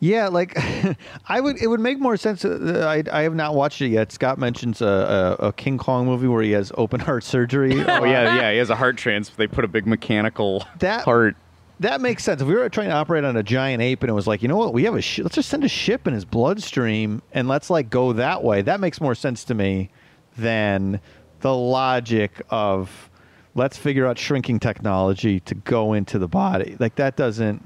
Yeah, 0.03 0.29
like 0.29 0.57
I 1.29 1.39
would. 1.39 1.61
It 1.61 1.67
would 1.67 1.79
make 1.79 1.99
more 1.99 2.17
sense. 2.17 2.43
Uh, 2.43 2.85
I, 2.87 3.03
I 3.19 3.21
have 3.21 3.35
not 3.35 3.53
watched 3.53 3.81
it 3.81 3.89
yet. 3.89 4.11
Scott 4.11 4.39
mentions 4.39 4.81
a, 4.81 5.37
a, 5.39 5.47
a 5.49 5.53
King 5.53 5.77
Kong 5.77 6.07
movie 6.07 6.27
where 6.27 6.41
he 6.41 6.51
has 6.51 6.71
open 6.75 6.99
heart 6.99 7.23
surgery. 7.23 7.71
Oh 7.87 8.03
yeah, 8.03 8.35
yeah. 8.41 8.51
He 8.51 8.57
has 8.57 8.71
a 8.71 8.75
heart 8.75 8.97
transplant. 8.97 9.37
They 9.37 9.47
put 9.55 9.63
a 9.63 9.67
big 9.67 9.85
mechanical 9.85 10.65
That- 10.79 11.03
heart. 11.05 11.35
that 11.81 12.01
makes 12.01 12.23
sense. 12.23 12.41
If 12.41 12.47
we 12.47 12.55
were 12.55 12.67
trying 12.67 12.89
to 12.89 12.95
operate 12.95 13.23
on 13.25 13.37
a 13.37 13.43
giant 13.43 13.83
ape 13.83 14.01
and 14.01 14.09
it 14.09 14.13
was 14.13 14.25
like, 14.25 14.41
you 14.41 14.47
know 14.47 14.57
what, 14.57 14.73
we 14.73 14.83
have 14.85 14.95
a 14.95 15.01
sh- 15.01 15.19
let's 15.19 15.35
just 15.35 15.49
send 15.49 15.63
a 15.63 15.69
ship 15.69 16.07
in 16.07 16.13
his 16.15 16.25
bloodstream 16.25 17.21
and 17.31 17.47
let's 17.47 17.69
like 17.69 17.91
go 17.91 18.11
that 18.13 18.43
way. 18.43 18.63
That 18.63 18.79
makes 18.79 18.99
more 19.01 19.13
sense 19.13 19.43
to 19.45 19.53
me 19.53 19.91
than 20.35 20.99
the 21.41 21.53
logic 21.55 22.41
of 22.49 23.09
let's 23.53 23.77
figure 23.77 24.07
out 24.07 24.17
shrinking 24.17 24.59
technology 24.59 25.39
to 25.41 25.53
go 25.53 25.93
into 25.93 26.17
the 26.17 26.27
body. 26.27 26.75
Like 26.79 26.95
that 26.95 27.15
doesn't. 27.17 27.61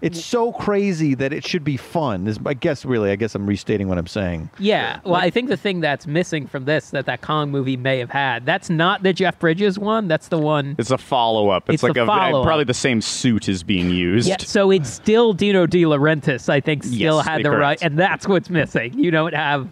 It's 0.00 0.18
mm. 0.18 0.22
so 0.22 0.52
crazy 0.52 1.14
that 1.14 1.32
it 1.32 1.46
should 1.46 1.64
be 1.64 1.76
fun. 1.76 2.26
Is 2.26 2.38
I 2.44 2.54
guess 2.54 2.84
really, 2.84 3.10
I 3.10 3.16
guess 3.16 3.34
I'm 3.34 3.46
restating 3.46 3.88
what 3.88 3.98
I'm 3.98 4.06
saying. 4.06 4.50
Yeah, 4.58 5.00
well, 5.04 5.16
I 5.16 5.30
think 5.30 5.48
the 5.48 5.56
thing 5.56 5.80
that's 5.80 6.06
missing 6.06 6.46
from 6.46 6.64
this 6.64 6.90
that 6.90 7.06
that 7.06 7.20
Kong 7.20 7.50
movie 7.50 7.76
may 7.76 7.98
have 7.98 8.10
had, 8.10 8.46
that's 8.46 8.70
not 8.70 9.02
the 9.02 9.12
Jeff 9.12 9.38
Bridges 9.38 9.78
one. 9.78 10.08
That's 10.08 10.28
the 10.28 10.38
one. 10.38 10.76
It's 10.78 10.90
a 10.90 10.98
follow 10.98 11.50
up. 11.50 11.68
It's, 11.68 11.74
It's 11.74 11.82
like 11.82 11.96
a 11.96 12.06
follow-up. 12.06 12.44
probably 12.44 12.64
the 12.64 12.74
same 12.74 13.00
suit 13.00 13.48
is 13.48 13.62
being 13.62 13.90
used. 13.90 14.28
Yeah, 14.28 14.36
so 14.38 14.70
it's 14.70 14.90
still 14.90 15.32
Dino 15.32 15.66
De 15.66 15.82
Laurentiis. 15.82 16.48
I 16.48 16.60
think 16.60 16.84
still 16.84 17.18
Yes, 17.18 17.26
had 17.26 17.38
the 17.40 17.50
correct. 17.50 17.60
right, 17.60 17.82
and 17.82 17.98
that's 17.98 18.26
what's 18.26 18.50
missing. 18.50 18.92
You 18.98 19.10
don't 19.10 19.34
have 19.34 19.68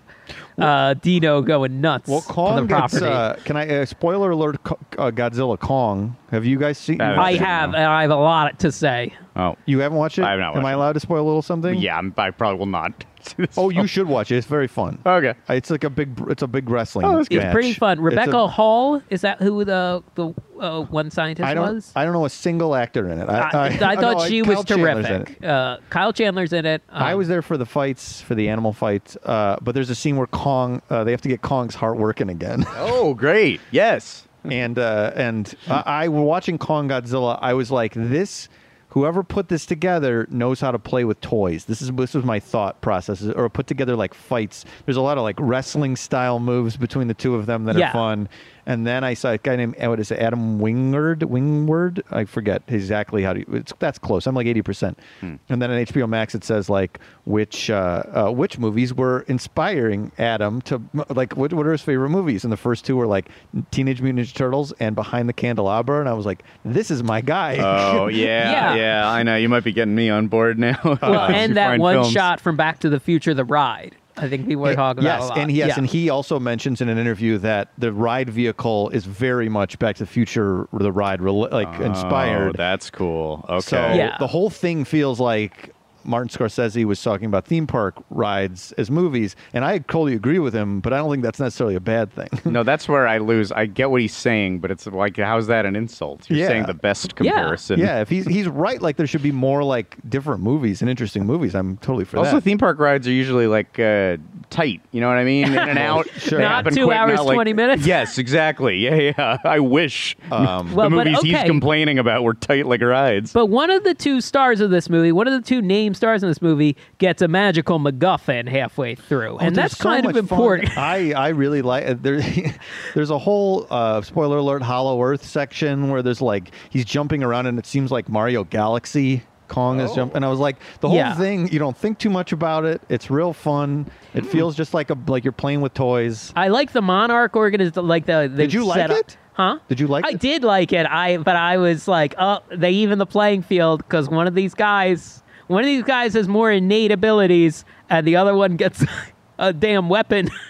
uh, 0.59 0.95
Dino 0.95 1.43
going 1.43 1.81
nuts 1.81 2.09
Well, 2.09 2.21
for 2.21 2.33
Kong 2.33 2.57
the 2.57 2.63
gets. 2.67 2.99
property. 2.99 3.07
Uh, 3.13 3.35
can 3.45 3.57
I? 3.57 3.69
Uh, 3.81 3.85
spoiler 3.87 4.31
alert: 4.31 4.57
uh, 4.65 5.11
Godzilla 5.11 5.59
Kong 5.59 6.17
Have 6.31 6.45
you 6.47 6.59
guys 6.59 6.79
seen? 6.79 7.01
I 7.01 7.07
haven't 7.07 7.21
I 7.21 7.33
seen 7.33 7.43
it, 7.43 7.47
have, 7.47 7.71
no. 7.71 7.77
and 7.79 7.87
I 7.87 8.03
have 8.03 8.11
a 8.11 8.17
lot 8.17 8.59
to 8.61 8.73
say. 8.73 9.15
Oh, 9.37 9.57
You 9.67 9.81
haven't 9.81 9.99
watched 9.99 10.19
it? 10.19 10.25
I 10.25 10.31
have 10.31 10.41
not 10.41 10.57
Am 10.57 10.63
watched 10.63 10.67
I 10.67 10.71
it. 10.71 10.75
allowed 10.77 10.93
to 10.95 11.01
spoil 11.01 11.23
a 11.23 11.27
little 11.27 11.43
something? 11.43 11.75
yeah. 11.79 11.99
I'm, 11.99 12.15
I 12.17 12.31
probably 12.31 12.59
will 12.59 12.67
not. 12.67 13.05
see 13.31 13.35
this 13.39 13.57
Oh, 13.59 13.71
you 13.71 13.87
should 13.87 14.07
watch 14.09 14.31
it. 14.31 14.37
It's 14.37 14.47
very 14.47 14.69
fun. 14.69 14.99
Okay. 15.05 15.35
It's 15.49 15.71
like 15.71 15.85
a 15.85 15.91
big. 15.91 16.19
It's 16.29 16.43
a 16.43 16.47
big 16.47 16.69
wrestling. 16.71 17.07
Oh, 17.07 17.17
that's 17.17 17.29
good. 17.29 17.37
It's 17.37 17.45
match. 17.45 17.53
pretty 17.53 17.73
fun. 17.73 18.01
Rebecca 18.01 18.37
a- 18.39 18.47
Hall 18.49 19.03
is 19.11 19.21
that 19.23 19.41
who 19.41 19.65
the 19.65 20.03
the 20.15 20.35
uh, 20.61 20.83
one 20.85 21.11
scientist 21.11 21.47
I 21.47 21.55
don't. 21.55 21.75
was? 21.75 21.93
I 21.97 22.05
don't 22.05 22.13
know 22.15 22.25
a 22.25 22.31
single 22.31 22.75
actor 22.75 23.09
in 23.11 23.19
it. 23.21 23.29
I, 23.29 23.51
I, 23.51 23.67
I 23.93 23.95
no, 23.97 24.01
thought 24.01 24.29
she 24.29 24.43
Kyle 24.43 24.57
was 24.57 24.65
Chandler's 24.65 25.07
terrific. 25.07 25.45
Uh, 25.45 25.77
Kyle 25.91 26.13
Chandler's 26.13 26.53
in 26.53 26.65
it. 26.67 26.83
I 26.89 27.13
Um, 27.13 27.19
was 27.19 27.29
there 27.29 27.43
for 27.43 27.57
the 27.57 27.67
fights, 27.67 28.21
for 28.21 28.35
the 28.35 28.49
animal 28.49 28.73
fights. 28.73 29.17
Uh, 29.25 29.57
but 29.61 29.75
there's 29.75 29.91
a 29.91 29.95
scene 29.95 30.17
where 30.17 30.27
Kong. 30.29 30.81
Uh, 30.91 31.05
they 31.05 31.11
have 31.11 31.23
to 31.23 31.29
get 31.29 31.43
Kong's 31.43 31.75
heart 31.75 31.97
working 31.99 32.29
again. 32.31 32.65
Oh, 32.77 33.15
great. 33.15 33.61
Yes. 33.71 34.27
and 34.45 34.79
uh, 34.79 35.13
and 35.17 35.55
I, 35.69 35.83
I 36.05 36.09
were 36.09 36.23
watching 36.23 36.57
Kong 36.59 36.89
Godzilla. 36.89 37.39
I 37.43 37.55
was 37.55 37.71
like, 37.71 37.93
this. 37.95 38.49
Whoever 38.97 39.23
put 39.23 39.51
this 39.51 39.67
together 39.67 40.27
knows 40.31 40.59
how 40.59 40.71
to 40.71 40.79
play 40.79 41.05
with 41.05 41.21
toys. 41.21 41.67
This 41.67 41.83
is 41.83 41.93
this 41.93 42.15
was 42.15 42.25
my 42.25 42.41
thought 42.41 42.81
process, 42.81 43.23
or 43.23 43.51
put 43.51 43.67
together 43.67 43.95
like 43.95 44.15
fights. 44.15 44.65
There's 44.87 44.97
a 44.97 45.03
lot 45.03 45.19
of 45.19 45.23
like 45.23 45.37
wrestling 45.39 45.97
style 45.97 46.39
moves 46.39 46.79
between 46.79 47.07
the 47.07 47.13
two 47.13 47.35
of 47.35 47.45
them 47.45 47.65
that 47.65 47.77
Yeah. 47.77 47.91
are 47.91 47.93
fun. 47.93 48.27
And 48.67 48.87
then 48.87 49.05
I 49.05 49.15
saw 49.15 49.31
a 49.31 49.39
guy 49.39 49.57
named 49.57 49.77
what 49.81 50.01
is 50.01 50.11
it, 50.11 50.19
Adam 50.19 50.59
Wingard? 50.59 51.21
Wingward? 51.21 52.03
I 52.11 52.25
forget 52.25 52.63
exactly 52.67 53.23
how 53.23 53.33
to. 53.33 53.45
It's 53.55 53.73
that's 53.79 53.99
close. 53.99 54.27
I'm 54.27 54.35
like 54.35 54.47
80. 54.47 54.63
percent 54.63 54.99
And 55.23 55.39
then 55.49 55.71
on 55.71 55.79
HBO 55.85 56.09
Max 56.09 56.35
it 56.35 56.43
says 56.45 56.69
like 56.69 56.99
which 57.25 57.71
uh, 57.71 58.03
uh, 58.13 58.31
which 58.31 58.59
movies 58.59 58.93
were 58.93 59.21
inspiring 59.29 60.11
Adam 60.19 60.61
to 60.63 60.83
like 61.09 61.37
what, 61.37 61.53
what 61.53 61.67
are 61.67 61.73
his 61.73 61.83
favorite 61.83 62.11
movies? 62.11 62.45
And 62.45 62.53
the 62.53 62.57
first 62.57 62.85
two 62.85 62.97
were 62.97 63.07
like 63.07 63.29
Teenage 63.71 64.01
Mutant 64.03 64.27
Ninja 64.27 64.35
Turtles 64.35 64.73
and 64.81 64.95
Behind 64.97 65.29
the 65.29 65.33
Candelabra. 65.33 66.01
And 66.01 66.09
I 66.09 66.13
was 66.15 66.27
like, 66.27 66.43
this 66.65 66.91
is 66.91 67.03
my 67.03 67.21
guy. 67.21 67.59
Oh 67.59 68.09
yeah, 68.09 68.51
Yeah. 68.57 68.75
yeah, 68.75 69.09
I 69.11 69.23
know. 69.23 69.37
You 69.37 69.49
might 69.49 69.65
be 69.65 69.73
getting 69.73 69.95
me 69.95 70.11
on 70.11 70.27
board 70.29 70.59
now. 70.59 70.79
well, 71.03 71.21
and 71.31 71.57
that 71.57 71.79
one 71.79 71.95
films. 71.97 72.13
shot 72.13 72.41
from 72.41 72.57
Back 72.57 72.81
to 72.81 72.89
the 72.89 72.99
Future, 73.01 73.35
the 73.35 73.45
ride. 73.45 73.95
I 74.19 74.29
think 74.29 74.47
we 74.47 74.57
were 74.57 74.71
eh, 74.71 74.75
talking 74.75 75.05
about. 75.05 75.21
yes, 75.21 75.25
a 75.25 75.29
lot. 75.29 75.39
and 75.39 75.53
yes, 75.53 75.69
Yeah. 75.69 75.75
and 75.79 75.87
he 75.87 76.09
also 76.11 76.41
mentions 76.41 76.81
in 76.81 76.89
an 76.89 76.99
interview 76.99 77.39
that 77.39 77.69
the 77.77 77.93
ride 77.93 78.31
vehicle 78.31 78.89
is 78.91 79.05
very 79.05 79.49
much 79.49 79.79
Back 79.79 79.97
to 79.97 80.05
the 80.05 80.11
Future, 80.11 80.67
the 80.73 80.91
ride, 80.91 81.21
like 81.21 81.69
inspired. 81.69 81.81
Oh, 81.83 81.85
inspired. 81.87 82.57
that's 82.57 82.91
cool. 82.91 83.45
Okay. 83.49 83.61
So 83.61 83.77
Yeah. 83.77 84.17
the 84.19 84.27
whole 84.27 84.49
thing 84.51 84.85
feels 84.85 85.21
like 85.21 85.75
Martin 86.07 86.29
Scorsese 86.29 86.85
was 86.85 87.03
talking 87.03 87.27
about 87.27 87.45
theme 87.47 87.67
park 87.67 87.95
rides 88.11 88.73
as 88.73 88.91
movies, 88.91 89.37
and 89.53 89.65
I 89.65 89.79
totally 89.79 90.15
agree 90.15 90.39
with 90.39 90.55
him, 90.55 90.81
but 90.81 90.93
I 90.93 90.99
don't 90.99 91.11
think 91.11 91.23
that's 91.23 91.41
necessarily 91.41 91.75
a 91.75 91.81
bad 91.81 92.13
thing. 92.13 92.29
No, 92.57 92.63
that's 92.63 92.89
where 92.89 93.07
I 93.07 93.19
lose. 93.19 93.53
I 93.53 93.67
get 93.67 93.91
what 93.91 94.01
he's 94.01 94.15
saying, 94.15 94.61
but 94.61 94.71
it's 94.71 94.87
like, 94.87 95.17
how's 95.19 95.47
that 95.49 95.67
an 95.67 95.77
insult? 95.77 96.31
You're 96.31 96.39
Yeah. 96.39 96.47
saying 96.49 96.67
the 96.67 96.75
best 96.75 97.17
comparison. 97.17 97.79
yeah, 97.81 98.01
if 98.01 98.09
he's 98.09 98.27
he's 98.27 98.49
right, 98.49 98.81
like 98.81 98.97
there 98.97 99.07
should 99.07 99.23
be 99.23 99.33
more 99.33 99.63
like 99.65 99.97
different 100.09 100.43
movies 100.43 100.81
and 100.81 100.89
interesting 100.91 101.27
movies. 101.27 101.55
I'm 101.55 101.77
totally 101.79 102.05
for 102.05 102.19
Also, 102.19 102.31
that. 102.31 102.35
Also, 102.37 102.45
theme 102.45 102.59
park 102.59 102.79
rides 102.79 103.07
are 103.09 103.13
usually 103.13 103.47
like 103.47 103.79
uh, 103.79 104.17
tight. 104.49 104.81
You 104.93 105.01
know 105.01 105.09
what 105.09 105.19
I 105.19 105.25
mean? 105.25 105.49
In 105.49 105.59
and 105.59 105.79
out. 105.91 106.09
Sure. 106.19 106.39
Not 106.39 106.65
two 106.73 106.87
quick, 106.87 106.97
hours, 106.97 107.17
not 107.17 107.27
like- 107.27 107.35
20 107.35 107.53
minutes? 107.53 107.87
Yes, 107.87 108.17
exactly. 108.19 108.79
Yeah, 108.79 108.95
yeah. 108.97 109.39
I 109.45 109.59
wish 109.61 110.17
Um, 110.31 110.75
Well, 110.75 110.89
the 110.89 110.97
but 110.97 111.07
movies 111.09 111.23
he's 111.23 111.43
complaining 111.45 111.99
about 111.99 112.23
were 112.23 112.35
tight 112.35 112.67
like 112.67 112.81
rides. 112.81 113.33
But 113.33 113.47
one 113.47 113.71
of 113.71 113.85
the 113.85 113.95
two 113.95 114.21
stars 114.21 114.61
of 114.61 114.71
this 114.71 114.89
movie, 114.89 115.13
one 115.13 115.27
of 115.27 115.33
the 115.35 115.47
two 115.47 115.61
named 115.61 115.96
stars 115.97 116.23
in 116.23 116.29
this 116.29 116.41
movie, 116.43 116.77
gets 116.99 117.23
a 117.23 117.29
magical 117.29 117.79
MacGuffin 117.81 118.49
halfway 118.49 118.95
through, 118.95 119.33
Oh, 119.35 119.39
and 119.39 119.57
there's 119.57 119.73
that's 119.73 119.79
so 119.79 119.85
kind 119.85 120.07
of 120.07 120.15
much 120.15 120.25
fun. 120.27 120.39
important. 120.39 120.79
I, 120.79 121.13
I 121.13 121.29
really 121.29 121.63
like 121.63 121.87
uh, 121.87 121.95
there. 122.01 122.21
there's 122.95 123.11
a 123.11 123.19
whole 123.19 123.67
uh, 123.71 124.01
spoiler 124.03 124.39
alert 124.39 124.63
Hollow 124.63 125.03
Earth 125.03 125.25
section 125.25 125.89
where 125.91 126.03
there's 126.03 126.21
like 126.21 126.53
he's 126.71 126.85
jumping 126.85 127.23
around 127.23 127.47
and 127.47 127.59
it 127.59 127.67
seems 127.67 127.91
like 127.91 128.09
Mario 128.09 128.45
Galaxy. 128.45 129.23
Kong 129.49 129.79
is 129.79 129.93
jumping, 129.95 130.17
and 130.17 130.25
I 130.25 130.29
was 130.29 130.41
like, 130.41 130.57
the 130.81 130.89
whole 130.89 130.97
Yeah. 130.97 131.15
thing. 131.15 131.47
You 131.53 131.61
don't 131.61 131.77
think 131.77 131.99
too 131.99 132.11
much 132.11 132.33
about 132.33 132.65
it. 132.65 132.83
It's 132.89 133.13
real 133.13 133.33
fun. 133.33 133.87
It 134.13 134.25
Mm. 134.25 134.29
feels 134.33 134.57
just 134.57 134.75
like 134.75 134.91
a 134.91 134.99
like 135.07 135.23
you're 135.23 135.31
playing 135.31 135.61
with 135.61 135.73
toys. 135.73 136.33
I 136.35 136.49
like 136.49 136.73
the 136.73 136.83
Monarch 136.83 137.37
organization, 137.37 137.87
like 137.87 138.07
the. 138.07 138.29
the 138.29 138.43
Did 138.43 138.53
you 138.53 138.65
like 138.65 138.79
setup. 138.79 138.99
it? 138.99 139.17
Huh? 139.35 139.59
Did 139.69 139.79
you 139.79 139.87
like 139.87 140.05
I 140.05 140.11
it? 140.15 140.21
did 140.21 140.43
like 140.43 140.73
it. 140.73 140.85
I 140.85 141.19
but 141.19 141.37
I 141.37 141.59
was 141.59 141.87
like, 141.87 142.17
oh, 142.19 142.41
they 142.51 142.73
even 142.73 142.99
the 142.99 143.07
playing 143.07 143.43
field 143.43 143.85
because 143.85 144.09
one 144.09 144.27
of 144.27 144.35
these 144.35 144.53
guys, 144.55 145.23
one 145.47 145.63
of 145.63 145.67
these 145.67 145.83
guys 145.85 146.15
has 146.15 146.29
more 146.29 146.51
innate 146.51 146.93
abilities, 146.93 147.65
and 147.91 148.07
the 148.07 148.17
other 148.17 148.35
one 148.35 148.57
gets 148.57 148.85
a 149.39 149.53
damn 149.53 149.89
weapon. 149.89 150.29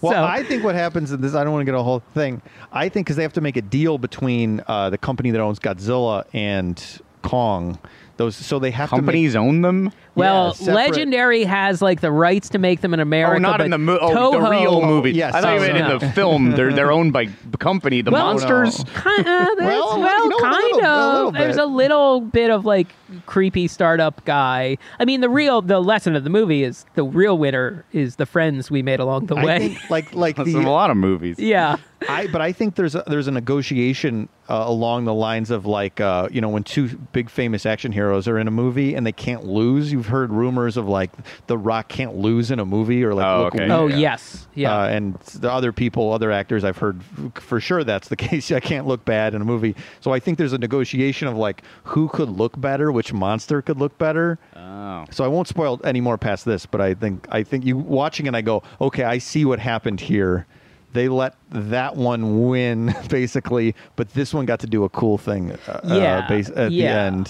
Well, 0.00 0.12
So- 0.12 0.24
I 0.24 0.44
think 0.44 0.62
what 0.64 0.76
happens 0.76 1.10
in 1.12 1.20
this, 1.20 1.34
I 1.34 1.42
don't 1.44 1.52
want 1.52 1.62
to 1.62 1.70
get 1.70 1.78
a 1.78 1.82
whole 1.82 2.00
thing. 2.14 2.40
I 2.72 2.88
think 2.88 3.06
because 3.06 3.16
they 3.16 3.22
have 3.22 3.32
to 3.34 3.40
make 3.40 3.56
a 3.56 3.62
deal 3.62 3.98
between 3.98 4.62
uh, 4.66 4.88
the 4.88 4.96
company 4.96 5.30
that 5.32 5.40
owns 5.40 5.58
Godzilla 5.58 6.24
and 6.32 6.82
Kong. 7.22 7.78
Those, 8.16 8.36
so 8.36 8.58
they 8.60 8.70
have 8.70 8.88
Companies 8.88 9.34
own 9.34 9.62
them. 9.62 9.90
Well, 10.14 10.46
Yeah, 10.48 10.52
separate- 10.52 10.74
Legendary 10.74 11.44
has 11.44 11.82
like 11.82 12.00
the 12.00 12.12
rights 12.12 12.48
to 12.50 12.58
make 12.58 12.80
them 12.80 12.94
in 12.94 13.00
America. 13.00 13.36
Oh, 13.36 13.38
not 13.38 13.58
but 13.58 13.64
in 13.64 13.70
the 13.72 13.78
mo- 13.78 13.98
oh, 14.00 14.32
the 14.32 14.38
Toho- 14.38 14.50
real 14.50 14.80
movie. 14.82 15.12
yes, 15.12 15.34
I 15.34 15.40
thought 15.40 15.52
you 15.54 15.58
sorry, 15.60 15.72
meant 15.72 15.84
in 15.84 15.88
no. 15.92 15.98
the 15.98 16.08
film. 16.12 16.50
They're 16.52 16.72
they're 16.72 16.92
owned 16.92 17.12
by 17.12 17.28
the 17.50 17.56
company, 17.56 18.00
the 18.02 18.10
Well, 18.10 18.26
monsters. 18.26 18.84
Kind 18.94 19.26
of, 19.26 19.48
Well, 19.58 19.98
well, 20.00 20.22
you 20.24 20.28
know, 20.28 20.36
a 20.36 20.40
kind 20.40 20.54
little- 20.54 20.78
a 20.78 20.80
little 20.80 21.28
of. 21.28 21.34
There's 21.34 21.56
a 21.56 21.66
little 21.66 22.20
bit 22.20 22.50
of 22.50 22.64
like 22.64 22.88
creepy 23.26 23.68
startup 23.68 24.24
guy. 24.24 24.76
I 24.98 25.04
mean, 25.04 25.20
the 25.20 25.28
real 25.28 25.62
the 25.62 25.80
lesson 25.80 26.14
of 26.16 26.24
the 26.24 26.30
movie 26.30 26.62
is 26.64 26.84
the 26.94 27.04
real 27.04 27.36
winner 27.38 27.84
is 27.92 28.16
the 28.16 28.26
friends 28.26 28.70
we 28.70 28.82
made 28.82 29.00
along 29.00 29.26
the 29.26 29.34
to. 29.34 29.40
I 29.40 29.44
way. 29.44 29.58
think, 29.68 29.90
like, 29.90 30.14
like 30.14 30.36
That's 30.36 30.48
in 30.50 30.56
a 30.56 30.62
the, 30.64 30.70
lot 30.70 30.90
of 30.90 30.96
movies. 30.96 31.38
yeah, 31.38 31.76
I, 32.08 32.26
but 32.28 32.40
I 32.40 32.52
think 32.52 32.74
there's 32.76 32.94
a, 32.94 33.02
there's 33.06 33.26
a 33.28 33.32
negotiation 33.32 34.28
uh, 34.48 34.64
along 34.66 35.04
the 35.06 35.14
lines 35.14 35.50
of 35.50 35.64
like 35.66 36.00
uh, 36.00 36.28
you 36.30 36.40
know 36.40 36.48
when 36.48 36.62
two 36.64 36.88
big 37.12 37.30
famous 37.30 37.64
action 37.66 37.92
heroes 37.92 38.26
are 38.28 38.38
in 38.38 38.46
a 38.48 38.50
movie 38.50 38.94
and 38.94 39.06
they 39.06 39.12
can't 39.12 39.44
lose. 39.44 39.92
You've 40.04 40.10
heard 40.10 40.30
rumors 40.30 40.76
of 40.76 40.86
like 40.86 41.10
The 41.46 41.56
Rock 41.56 41.88
can't 41.88 42.14
lose 42.16 42.50
in 42.50 42.58
a 42.58 42.64
movie 42.66 43.02
or 43.04 43.14
like 43.14 43.24
Oh, 43.26 43.44
look 43.44 43.54
okay. 43.54 43.70
Oh 43.70 43.86
Yeah. 43.86 43.96
yes, 43.96 44.46
yeah. 44.54 44.76
Uh, 44.82 44.86
and 44.88 45.14
the 45.40 45.50
other 45.50 45.72
people, 45.72 46.12
other 46.12 46.30
actors, 46.30 46.62
I've 46.62 46.76
heard 46.76 47.00
for 47.36 47.58
sure 47.58 47.84
that's 47.84 48.08
the 48.08 48.16
case. 48.28 48.52
I 48.52 48.60
can't 48.60 48.86
look 48.86 49.02
bad 49.06 49.34
in 49.34 49.40
a 49.40 49.44
movie. 49.46 49.74
So 50.00 50.12
I 50.12 50.20
think 50.20 50.36
there's 50.36 50.52
a 50.52 50.58
negotiation 50.58 51.26
of 51.26 51.36
like 51.38 51.62
who 51.84 52.08
could 52.08 52.28
look 52.28 52.60
better, 52.60 52.92
which 52.92 53.14
monster 53.14 53.62
could 53.62 53.78
look 53.78 53.96
better. 53.96 54.38
Oh. 54.54 55.06
So 55.10 55.24
I 55.24 55.28
won't 55.28 55.48
spoil 55.48 55.80
any 55.84 56.02
more 56.02 56.18
past 56.18 56.44
this, 56.44 56.66
but 56.66 56.82
I 56.82 56.92
think 56.92 57.26
I 57.30 57.42
think 57.42 57.64
you 57.64 57.78
watching 57.78 58.26
it, 58.26 58.34
I 58.34 58.42
go, 58.42 58.62
okay, 58.82 59.04
I 59.04 59.16
see 59.16 59.46
what 59.46 59.58
happened 59.58 60.00
here. 60.00 60.46
They 60.92 61.08
let 61.08 61.34
that 61.50 61.96
one 61.96 62.46
win 62.46 62.94
basically, 63.08 63.74
but 63.96 64.10
this 64.10 64.34
one 64.34 64.44
got 64.44 64.60
to 64.60 64.66
do 64.66 64.84
a 64.84 64.88
cool 64.90 65.16
thing. 65.16 65.52
Uh, 65.66 65.80
Yeah, 65.84 66.18
uh, 66.18 66.28
base, 66.28 66.50
at 66.50 66.68
the 66.68 66.70
yeah. 66.72 67.24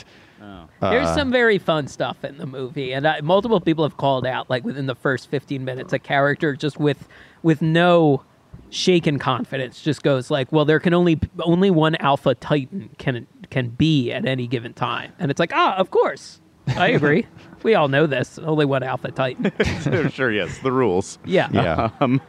End. 0.45 0.69
There's 0.81 1.09
uh, 1.09 1.15
some 1.15 1.33
very 1.33 1.59
fun 1.59 1.89
stuff 1.89 2.25
in 2.25 2.39
the 2.39 2.47
movie, 2.47 2.93
and 2.93 3.07
I, 3.07 3.21
multiple 3.21 3.61
people 3.61 3.85
have 3.85 3.97
called 3.97 4.27
out 4.27 4.51
like 4.51 4.65
within 4.65 4.87
the 4.87 4.95
first 4.95 5.31
15 5.31 5.65
minutes, 5.65 5.93
a 5.93 5.99
character 5.99 6.55
just 6.55 6.79
with 6.79 7.09
with 7.43 7.63
no 7.63 8.23
shaken 8.71 9.19
confidence 9.19 9.83
just 9.83 10.03
goes 10.03 10.31
like, 10.31 10.51
"Well, 10.53 10.65
there 10.65 10.81
can 10.81 10.95
only 10.95 11.19
only 11.41 11.71
one 11.71 11.97
Alpha 11.97 12.35
Titan 12.35 12.91
can 12.99 13.27
can 13.51 13.71
be 13.71 14.13
at 14.13 14.27
any 14.27 14.47
given 14.47 14.73
time," 14.73 15.13
and 15.19 15.31
it's 15.31 15.41
like, 15.41 15.53
ah, 15.55 15.77
of 15.77 15.91
course, 15.91 16.41
I 16.69 16.89
agree. 16.89 17.27
we 17.63 17.75
all 17.75 17.89
know 17.89 18.07
this. 18.07 18.39
Only 18.39 18.65
one 18.65 18.83
Alpha 18.83 19.11
Titan. 19.11 19.53
sure, 20.11 20.33
yes, 20.33 20.59
the 20.59 20.73
rules. 20.73 21.19
Yeah. 21.25 21.49
Yeah. 21.53 21.91
Um, 22.01 22.21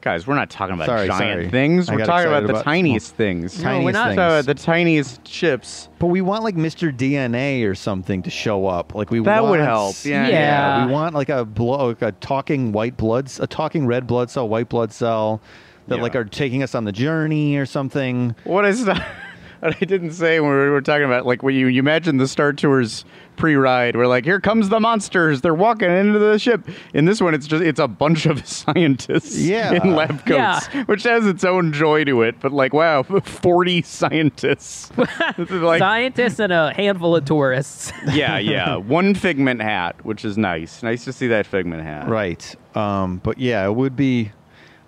guys, 0.00 0.26
we're 0.26 0.34
not 0.34 0.50
talking 0.50 0.74
about 0.74 0.86
Sorry, 0.86 1.06
giant 1.08 1.18
sorry. 1.20 1.50
things. 1.50 1.88
I 1.88 1.92
We're 1.92 1.98
got 1.98 2.06
talking 2.06 2.26
about 2.28 2.36
excited 2.44 2.48
the 2.48 2.52
about 2.52 2.64
tiniest 2.64 3.14
things. 3.16 3.60
Tiniest 3.60 3.84
we're 3.84 3.90
not 3.92 4.06
things. 4.08 4.16
talking 4.16 4.34
about 4.34 4.46
the 4.46 4.54
tiniest 4.54 5.24
chips. 5.24 5.88
But 5.98 6.06
we 6.06 6.20
want 6.20 6.44
like 6.44 6.54
Mr. 6.54 6.96
DNA 6.96 7.68
or 7.68 7.74
something 7.74 8.22
to 8.22 8.30
show 8.30 8.66
up. 8.66 8.94
Like 8.94 9.10
we 9.10 9.20
That 9.20 9.42
want, 9.42 9.50
would 9.52 9.60
help. 9.60 9.96
Yeah, 10.04 10.28
Yeah. 10.28 10.86
we 10.86 10.92
want 10.92 11.14
like 11.14 11.28
a 11.28 11.44
blow, 11.44 11.88
like 11.88 12.02
a 12.02 12.12
talking 12.12 12.72
white 12.72 12.96
blood, 12.96 13.30
a 13.40 13.46
talking 13.46 13.86
red 13.86 14.06
blood 14.06 14.30
cell, 14.30 14.48
white 14.48 14.68
blood 14.68 14.92
cell 14.92 15.40
that 15.88 15.96
Yeah. 15.96 16.02
like 16.02 16.14
are 16.14 16.24
taking 16.24 16.62
us 16.62 16.74
on 16.74 16.84
the 16.84 16.92
journey 16.92 17.56
or 17.56 17.66
something. 17.66 18.34
What 18.44 18.64
is 18.66 18.84
that? 18.84 19.04
I 19.62 19.70
didn't 19.72 20.12
say 20.12 20.40
when 20.40 20.50
we 20.50 20.68
were 20.68 20.80
talking 20.80 21.04
about 21.04 21.26
like 21.26 21.42
when 21.42 21.54
you, 21.54 21.66
you 21.66 21.78
imagine 21.80 22.16
the 22.18 22.28
Star 22.28 22.52
Tours 22.52 23.04
pre-ride. 23.36 23.94
We're 23.96 24.08
like, 24.08 24.24
here 24.24 24.40
comes 24.40 24.68
the 24.68 24.80
monsters. 24.80 25.40
They're 25.42 25.54
walking 25.54 25.90
into 25.90 26.18
the 26.18 26.38
ship. 26.38 26.66
In 26.92 27.04
this 27.04 27.20
one, 27.20 27.34
it's 27.34 27.46
just 27.46 27.62
it's 27.62 27.78
a 27.80 27.86
bunch 27.88 28.26
of 28.26 28.46
scientists 28.48 29.36
Yeah. 29.38 29.74
in 29.74 29.94
lab 29.94 30.22
Yeah. 30.28 30.60
coats, 30.60 30.88
which 30.88 31.02
has 31.04 31.26
its 31.26 31.44
own 31.44 31.72
joy 31.72 32.04
to 32.04 32.22
it. 32.22 32.40
But 32.40 32.52
like, 32.52 32.72
wow, 32.72 33.02
forty 33.24 33.82
scientists. 33.82 34.90
like, 34.96 35.78
Scientists 35.78 36.40
and 36.40 36.52
a 36.52 36.72
handful 36.74 37.14
of 37.16 37.24
tourists. 37.24 37.92
yeah, 38.12 38.38
yeah, 38.38 38.76
one 38.76 39.14
figment 39.14 39.62
hat, 39.62 40.04
which 40.04 40.24
is 40.24 40.36
nice. 40.36 40.82
Nice 40.82 41.04
to 41.04 41.12
see 41.12 41.28
that 41.28 41.46
figment 41.46 41.82
hat. 41.82 42.08
Right. 42.08 42.54
Um, 42.74 43.18
but 43.18 43.38
yeah, 43.38 43.64
it 43.66 43.74
would 43.74 43.96
be. 43.96 44.32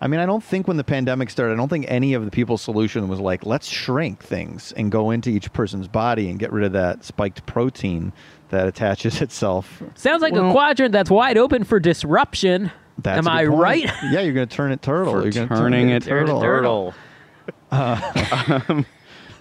I 0.03 0.07
mean, 0.07 0.19
I 0.21 0.27
don't 0.27 0.43
think 0.43 0.67
when 0.67 0.77
the 0.79 0.85
pandemic 0.85 1.29
started, 1.31 1.53
I 1.53 1.57
don't 1.57 1.69
think 1.69 1.85
any 1.89 2.15
of 2.15 2.25
the 2.25 2.31
people's 2.31 2.63
solution 2.63 3.07
was 3.09 3.21
like, 3.21 3.45
let's 3.45 3.69
shrink 3.69 4.23
things 4.23 4.73
and 4.73 4.91
go 4.91 5.11
into 5.11 5.29
each 5.31 5.53
person's 5.53 5.89
body 5.89 6.31
and 6.31 6.39
get 6.39 6.53
rid 6.53 6.65
of 6.65 6.73
that 6.73 7.05
spiked 7.05 7.45
protein 7.47 8.13
that 8.49 8.67
attaches 8.67 9.21
itself. 9.23 9.83
Sounds 9.95 10.23
like 10.23 10.35
a 10.35 10.51
quadrant 10.53 10.93
that's 10.93 11.11
wide 11.11 11.37
open 11.37 11.65
for 11.65 11.79
disruption. 11.79 12.73
That's 12.99 13.19
Am 13.19 13.29
I 13.29 13.47
point. 13.47 13.61
right? 13.61 13.85
Yeah, 14.11 14.21
you're 14.21 14.33
going 14.35 14.49
to 14.49 14.55
turn 14.57 14.73
it 14.73 14.83
turtle. 14.83 15.13
For 15.13 15.23
you're 15.23 15.33
gonna 15.33 15.49
turning 15.49 15.89
turn 15.89 15.97
it 15.97 16.05
turtle. 16.05 16.41
turtle. 16.41 16.95
Uh, 17.73 18.63
um, 18.69 18.85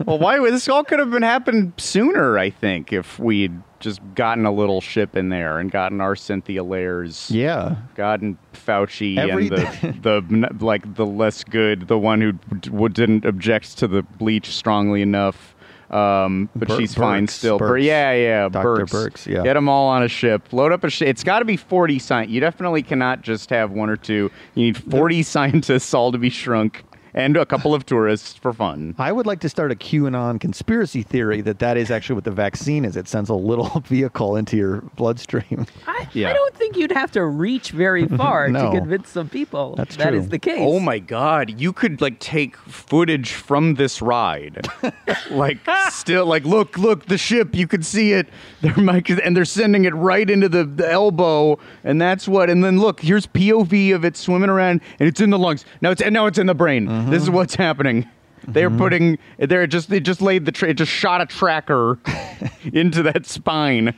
well, 0.05 0.19
why 0.19 0.39
this 0.51 0.67
all 0.69 0.83
could 0.83 0.99
have 0.99 1.11
been 1.11 1.23
happened 1.23 1.73
sooner? 1.77 2.37
I 2.37 2.49
think 2.49 2.91
if 2.93 3.19
we'd 3.19 3.61
just 3.79 4.01
gotten 4.15 4.45
a 4.45 4.51
little 4.51 4.81
ship 4.81 5.15
in 5.15 5.29
there 5.29 5.59
and 5.59 5.71
gotten 5.71 6.01
our 6.01 6.15
Cynthia 6.15 6.63
Lairs, 6.63 7.29
Yeah. 7.31 7.75
gotten 7.95 8.37
Fauci 8.53 9.17
Every- 9.17 9.47
and 9.47 10.01
the 10.03 10.21
the 10.59 10.63
like 10.65 10.95
the 10.95 11.05
less 11.05 11.43
good, 11.43 11.87
the 11.87 11.97
one 11.97 12.21
who 12.21 12.33
d- 12.33 12.87
didn't 12.93 13.25
object 13.25 13.77
to 13.79 13.87
the 13.87 14.03
bleach 14.03 14.47
strongly 14.47 15.01
enough. 15.01 15.55
Um, 15.89 16.49
but 16.55 16.67
Bur- 16.67 16.77
she's 16.77 16.93
fine 16.93 17.27
still. 17.27 17.57
Bur- 17.57 17.79
Birx. 17.79 17.83
yeah, 17.83 18.11
yeah, 18.13 18.49
Dr. 18.49 18.85
Birx. 18.85 18.89
Birx, 18.91 19.25
yeah. 19.25 19.41
Get 19.41 19.55
them 19.55 19.67
all 19.67 19.87
on 19.87 20.03
a 20.03 20.07
ship. 20.07 20.53
Load 20.53 20.71
up 20.71 20.83
a 20.83 20.89
ship. 20.91 21.07
It's 21.07 21.23
got 21.23 21.39
to 21.39 21.45
be 21.45 21.57
40 21.57 21.97
scientists. 21.97 22.31
You 22.31 22.39
definitely 22.41 22.83
cannot 22.83 23.23
just 23.23 23.49
have 23.49 23.71
one 23.71 23.89
or 23.89 23.95
two. 23.97 24.29
You 24.53 24.65
need 24.65 24.77
40 24.77 25.23
scientists 25.23 25.91
all 25.95 26.11
to 26.11 26.19
be 26.19 26.29
shrunk 26.29 26.83
and 27.13 27.35
a 27.37 27.45
couple 27.45 27.73
of 27.73 27.85
tourists 27.85 28.33
for 28.33 28.53
fun. 28.53 28.95
I 28.97 29.11
would 29.11 29.25
like 29.25 29.39
to 29.41 29.49
start 29.49 29.71
a 29.71 29.75
QAnon 29.75 30.39
conspiracy 30.39 31.03
theory 31.03 31.41
that 31.41 31.59
that 31.59 31.77
is 31.77 31.89
actually 31.91 32.15
what 32.15 32.23
the 32.23 32.31
vaccine 32.31 32.85
is. 32.85 32.95
It 32.95 33.07
sends 33.07 33.29
a 33.29 33.33
little 33.35 33.79
vehicle 33.85 34.35
into 34.35 34.57
your 34.57 34.81
bloodstream. 34.95 35.65
I, 35.87 36.07
Yeah. 36.13 36.29
I 36.29 36.33
don't 36.33 36.55
think 36.55 36.75
you'd 36.77 36.91
have 36.91 37.11
to 37.11 37.25
reach 37.25 37.71
very 37.71 38.07
far 38.17 38.49
No. 38.49 38.71
to 38.71 38.79
convince 38.79 39.09
some 39.09 39.29
people 39.29 39.75
That's 39.75 39.95
that 39.97 40.09
true. 40.09 40.19
is 40.19 40.29
the 40.29 40.39
case. 40.39 40.59
Oh 40.59 40.79
my 40.79 40.99
god, 40.99 41.59
you 41.59 41.73
could 41.73 42.01
like 42.01 42.19
take 42.19 42.55
footage 42.57 43.31
from 43.33 43.75
this 43.75 44.01
ride. 44.01 44.67
like 45.31 45.59
still 45.89 46.25
like 46.25 46.43
look, 46.45 46.77
look, 46.77 47.05
the 47.05 47.17
ship, 47.17 47.55
you 47.55 47.67
could 47.67 47.85
see 47.85 48.13
it. 48.13 48.27
They're 48.61 48.75
mic- 48.77 49.09
and 49.09 49.35
they're 49.35 49.45
sending 49.45 49.85
it 49.85 49.93
right 49.95 50.29
into 50.29 50.49
the, 50.49 50.63
the 50.63 50.89
elbow 50.89 51.57
and 51.83 51.99
that's 52.01 52.27
what 52.27 52.49
and 52.49 52.63
then 52.63 52.79
look, 52.79 52.99
here's 53.01 53.25
POV 53.27 53.95
of 53.95 54.05
it 54.05 54.15
swimming 54.17 54.49
around 54.49 54.81
and 54.99 55.07
it's 55.07 55.21
in 55.21 55.29
the 55.29 55.39
lungs. 55.39 55.65
Now 55.81 55.91
it's 55.91 56.01
and 56.01 56.13
now 56.13 56.25
it's 56.25 56.37
in 56.37 56.47
the 56.47 56.53
brain. 56.55 56.87
Mm. 56.87 56.98
This 57.07 57.23
is 57.23 57.29
what's 57.29 57.55
happening. 57.55 58.07
They're 58.47 58.69
putting 58.71 59.17
they're 59.37 59.67
just 59.67 59.89
they 59.89 59.99
just 59.99 60.21
laid 60.21 60.45
the 60.45 60.51
tra- 60.51 60.69
it 60.69 60.75
just 60.75 60.91
shot 60.91 61.21
a 61.21 61.25
tracker 61.25 61.99
into 62.73 63.03
that 63.03 63.25
spine. 63.25 63.93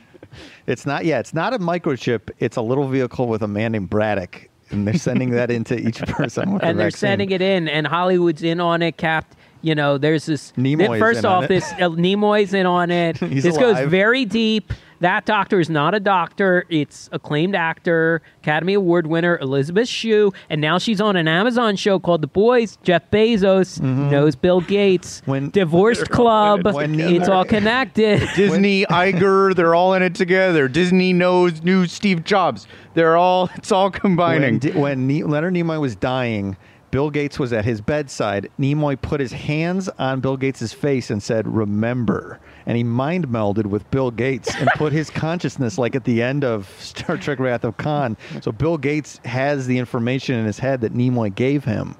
It's 0.66 0.84
not. 0.86 1.04
Yeah, 1.04 1.18
it's 1.20 1.32
not 1.34 1.52
a 1.54 1.58
microchip. 1.58 2.30
It's 2.38 2.56
a 2.56 2.62
little 2.62 2.88
vehicle 2.88 3.28
with 3.28 3.42
a 3.42 3.48
man 3.48 3.72
named 3.72 3.90
Braddock, 3.90 4.48
and 4.70 4.86
they're 4.86 4.94
sending 4.94 5.30
that 5.30 5.50
into 5.50 5.76
each 5.78 5.98
person. 6.06 6.52
With 6.52 6.62
and 6.62 6.76
the 6.78 6.82
they're 6.82 6.90
vaccine. 6.90 7.08
sending 7.08 7.30
it 7.30 7.40
in, 7.42 7.68
and 7.68 7.86
Hollywood's 7.86 8.42
in 8.42 8.60
on 8.60 8.82
it. 8.82 8.96
Capped. 8.96 9.36
You 9.64 9.74
know, 9.76 9.96
there's 9.96 10.26
this. 10.26 10.52
Nimoy's 10.52 10.98
first 10.98 11.20
in 11.20 11.26
on 11.26 11.32
off, 11.38 11.44
it. 11.44 11.48
this 11.48 11.72
uh, 11.72 11.88
Nimoy's 11.90 12.52
in 12.52 12.66
on 12.66 12.90
it. 12.90 13.16
He's 13.18 13.44
this 13.44 13.56
alive. 13.56 13.76
goes 13.76 13.88
very 13.90 14.24
deep. 14.24 14.72
That 15.02 15.26
doctor 15.26 15.58
is 15.58 15.68
not 15.68 15.94
a 15.96 16.00
doctor. 16.00 16.64
It's 16.68 17.08
acclaimed 17.10 17.56
actor, 17.56 18.22
Academy 18.40 18.74
Award 18.74 19.08
winner 19.08 19.36
Elizabeth 19.38 19.88
Shue, 19.88 20.32
and 20.48 20.60
now 20.60 20.78
she's 20.78 21.00
on 21.00 21.16
an 21.16 21.26
Amazon 21.26 21.74
show 21.74 21.98
called 21.98 22.20
The 22.22 22.28
Boys. 22.28 22.78
Jeff 22.84 23.10
Bezos 23.10 23.80
knows 23.80 24.36
Bill 24.36 24.60
Gates. 24.60 25.20
Mm-hmm. 25.22 25.30
When- 25.30 25.50
Divorced 25.50 26.08
Club. 26.10 26.64
When- 26.64 27.00
it's 27.00 27.28
all 27.28 27.44
connected. 27.44 28.20
Disney, 28.36 28.84
Iger, 28.86 29.56
they're 29.56 29.74
all 29.74 29.92
in 29.94 30.02
it 30.02 30.14
together. 30.14 30.68
Disney 30.68 31.12
knows 31.12 31.62
new 31.62 31.86
Steve 31.88 32.22
Jobs. 32.22 32.68
They're 32.94 33.16
all 33.16 33.50
it's 33.56 33.72
all 33.72 33.90
combining. 33.90 34.60
When, 34.60 34.80
when 34.80 35.06
ne- 35.08 35.24
Leonard 35.24 35.54
Nimoy 35.54 35.80
was 35.80 35.96
dying, 35.96 36.56
Bill 36.92 37.08
Gates 37.08 37.38
was 37.38 37.54
at 37.54 37.64
his 37.64 37.80
bedside. 37.80 38.50
Nimoy 38.60 39.00
put 39.00 39.18
his 39.18 39.32
hands 39.32 39.88
on 39.98 40.20
Bill 40.20 40.36
Gates' 40.36 40.74
face 40.74 41.10
and 41.10 41.22
said, 41.22 41.48
"Remember." 41.48 42.38
And 42.66 42.76
he 42.76 42.84
mind 42.84 43.28
melded 43.28 43.64
with 43.64 43.90
Bill 43.90 44.10
Gates 44.10 44.54
and 44.54 44.68
put 44.76 44.92
his 44.92 45.08
consciousness 45.24 45.78
like 45.78 45.96
at 45.96 46.04
the 46.04 46.22
end 46.22 46.44
of 46.44 46.68
Star 46.78 47.16
Trek: 47.16 47.38
Wrath 47.38 47.64
of 47.64 47.78
Khan. 47.78 48.18
So 48.42 48.52
Bill 48.52 48.76
Gates 48.76 49.20
has 49.24 49.66
the 49.66 49.78
information 49.78 50.34
in 50.36 50.44
his 50.44 50.58
head 50.58 50.82
that 50.82 50.92
Nimoy 50.92 51.34
gave 51.34 51.64
him. 51.64 51.96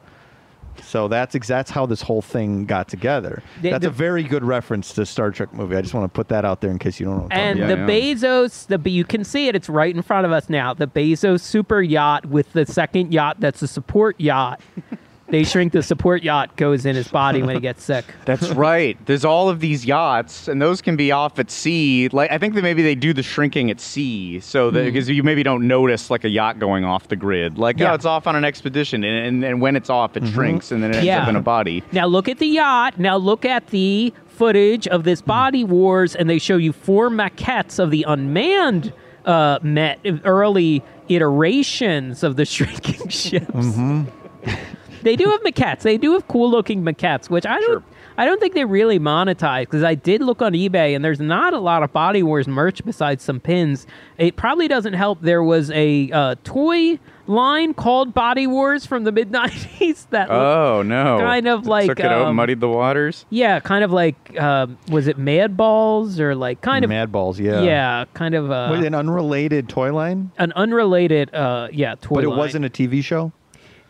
So 0.83 1.09
that's 1.09 1.35
ex- 1.35 1.49
that's 1.49 1.71
how 1.71 1.87
this 1.87 2.03
whole 2.03 2.23
thing 2.23 2.65
got 2.65 2.89
together. 2.89 3.43
The- 3.61 3.71
that's 3.71 3.83
the- 3.83 3.89
a 3.89 3.93
very 3.93 4.23
good 4.23 4.45
reference 4.45 4.93
to 4.95 5.05
Star 5.07 5.31
Trek 5.31 5.53
movie. 5.53 5.77
I 5.77 5.83
just 5.83 5.95
want 5.95 6.05
to 6.13 6.17
put 6.17 6.29
that 6.29 6.45
out 6.45 6.61
there 6.61 6.71
in 6.71 6.79
case 6.79 6.99
you 7.01 7.07
don't 7.07 7.17
know. 7.17 7.23
What 7.25 7.33
And 7.33 7.59
Yeah, 7.59 7.67
the 7.69 7.77
yeah. 7.77 7.87
Bezos, 7.87 8.67
the 8.67 8.91
you 8.91 9.05
can 9.05 9.25
see 9.25 9.49
it. 9.49 9.55
It's 9.57 9.69
right 9.69 9.95
in 9.95 10.03
front 10.03 10.27
of 10.27 10.33
us 10.33 10.49
now. 10.49 10.75
The 10.75 10.87
Bezos 10.87 11.41
super 11.41 11.81
yacht 11.83 12.27
with 12.27 12.53
the 12.53 12.67
second 12.67 13.13
yacht 13.13 13.37
that's 13.41 13.63
a 13.63 13.69
support 13.69 14.21
yacht. 14.21 14.61
they 15.33 15.45
shrink 15.45 15.73
the 15.73 15.83
support 15.83 16.23
yacht 16.23 16.57
goes 16.57 16.85
in 16.85 16.95
his 16.95 17.09
body 17.09 17.43
when 17.43 17.55
he 17.55 17.61
gets 17.61 17.83
sick. 17.93 18.05
That's 18.27 18.51
right. 18.51 18.99
There's 19.07 19.25
all 19.25 19.49
of 19.49 19.61
these 19.61 19.87
yachts, 19.87 20.47
and 20.47 20.61
those 20.61 20.83
can 20.83 20.95
be 20.95 21.11
off 21.11 21.39
at 21.39 21.51
sea. 21.51 22.11
Like 22.11 22.31
I 22.31 22.37
think 22.37 22.55
that 22.55 22.61
maybe 22.61 22.83
they 22.83 22.95
do 22.95 23.15
the 23.15 23.23
shrinking 23.23 23.71
at 23.71 23.81
sea, 23.81 24.41
so 24.41 24.71
that 24.71 24.81
hmm. 24.81 24.85
because 24.85 25.09
you 25.09 25.23
maybe 25.23 25.43
don't 25.43 25.67
notice 25.67 26.11
like 26.11 26.25
a 26.25 26.29
yacht 26.29 26.59
going 26.59 26.85
off 26.85 27.09
the 27.09 27.17
grid. 27.17 27.57
Like 27.57 27.81
oh, 27.81 27.85
Yeah. 27.85 27.93
oh, 27.93 27.95
it's 27.95 28.05
off 28.05 28.27
on 28.27 28.37
an 28.37 28.45
expedition, 28.45 29.03
and, 29.05 29.27
and, 29.27 29.45
and 29.45 29.61
when 29.63 29.75
it's 29.75 29.89
off, 29.89 30.19
it 30.19 30.23
mm-hmm. 30.23 30.35
shrinks, 30.35 30.71
and 30.71 30.83
then 30.83 30.91
it 30.91 30.97
ends 30.97 31.07
Yeah. 31.07 31.23
up 31.23 31.29
in 31.29 31.37
a 31.37 31.41
body. 31.41 31.83
Now 31.93 32.05
look 32.05 32.29
at 32.29 32.39
the 32.39 32.49
yacht. 32.49 32.99
Now 32.99 33.17
look 33.17 33.47
at 33.47 33.69
the 33.69 34.13
footage 34.27 34.87
of 34.87 35.05
this 35.05 35.21
hmm. 35.21 35.29
body 35.29 35.65
wars, 35.65 36.15
and 36.15 36.29
they 36.29 36.39
show 36.39 36.59
you 36.59 36.75
four 36.75 37.09
maquettes 37.09 37.79
of 37.79 37.91
the 37.91 38.05
unmanned 38.07 38.93
uh, 39.25 39.61
met 39.63 39.99
early 40.25 40.83
iterations 41.09 42.23
of 42.23 42.37
the 42.37 42.45
shrinking 42.55 43.09
ships. 43.09 43.47
Mm-hmm. 43.51 44.03
they 45.03 45.17
do 45.17 45.27
have 45.31 45.43
maquettes. 45.43 45.81
They 45.81 45.99
do 45.99 46.13
have 46.13 46.27
cool 46.29 46.51
looking 46.51 46.83
maquettes, 46.83 47.29
which 47.31 47.47
I 47.47 47.59
don't. 47.61 47.83
Sure. 47.83 47.83
I 48.19 48.27
don't 48.27 48.41
think 48.41 48.55
they 48.55 48.65
really 48.65 48.99
monetize 48.99 49.63
because 49.63 49.83
I 49.83 49.95
did 49.95 50.23
look 50.23 50.43
on 50.43 50.53
eBay 50.53 50.95
and 50.95 51.05
there's 51.05 51.21
not 51.21 51.55
a 51.55 51.59
lot 51.59 51.83
of 51.83 51.93
Body 51.93 52.23
Wars 52.23 52.47
merch 52.47 52.85
besides 52.85 53.25
some 53.25 53.41
pins. 53.41 53.87
It 54.19 54.37
probably 54.37 54.69
doesn't 54.69 54.93
help. 54.93 55.23
There 55.23 55.43
was 55.43 55.71
a 55.71 56.11
uh, 56.11 56.35
toy 56.45 56.99
line 57.27 57.73
called 57.73 58.13
Body 58.13 58.47
Wars 58.47 58.85
from 58.85 59.05
the 59.05 59.13
mid 59.13 59.31
'90s 59.33 60.07
that 60.11 60.31
Oh 60.31 60.83
no! 60.83 61.19
Kind 61.21 61.49
of 61.49 61.67
like, 61.67 61.87
took 61.87 62.01
it 62.01 62.07
out, 62.07 62.27
um, 62.27 62.37
muddied 62.37 62.61
the 62.61 62.69
waters. 62.69 63.25
yeah, 63.31 63.61
kind 63.61 63.85
of 63.85 63.93
like 63.93 64.39
um, 64.39 64.79
was 64.89 65.07
it 65.07 65.19
Madballs 65.19 66.19
or 66.19 66.35
like 66.35 66.61
kind 66.61 66.85
of 66.85 66.91
Mad 66.91 67.13
Balls, 67.13 67.41
yeah. 67.41 67.63
yeah, 67.63 68.05
kind 68.15 68.35
of 68.35 68.51
uh, 68.51 68.69
With 68.71 68.85
an 68.85 68.95
unrelated 68.95 69.69
toy 69.69 69.93
line, 69.93 70.33
an 70.39 70.53
unrelated 70.53 71.35
uh, 71.35 71.69
yeah 71.73 71.95
toy. 72.01 72.17
Line. 72.17 72.25
But 72.25 72.25
it 72.25 72.29
line. 72.31 72.39
wasn't 72.39 72.65
a 72.67 72.71
TV 72.71 73.03
show. 73.03 73.33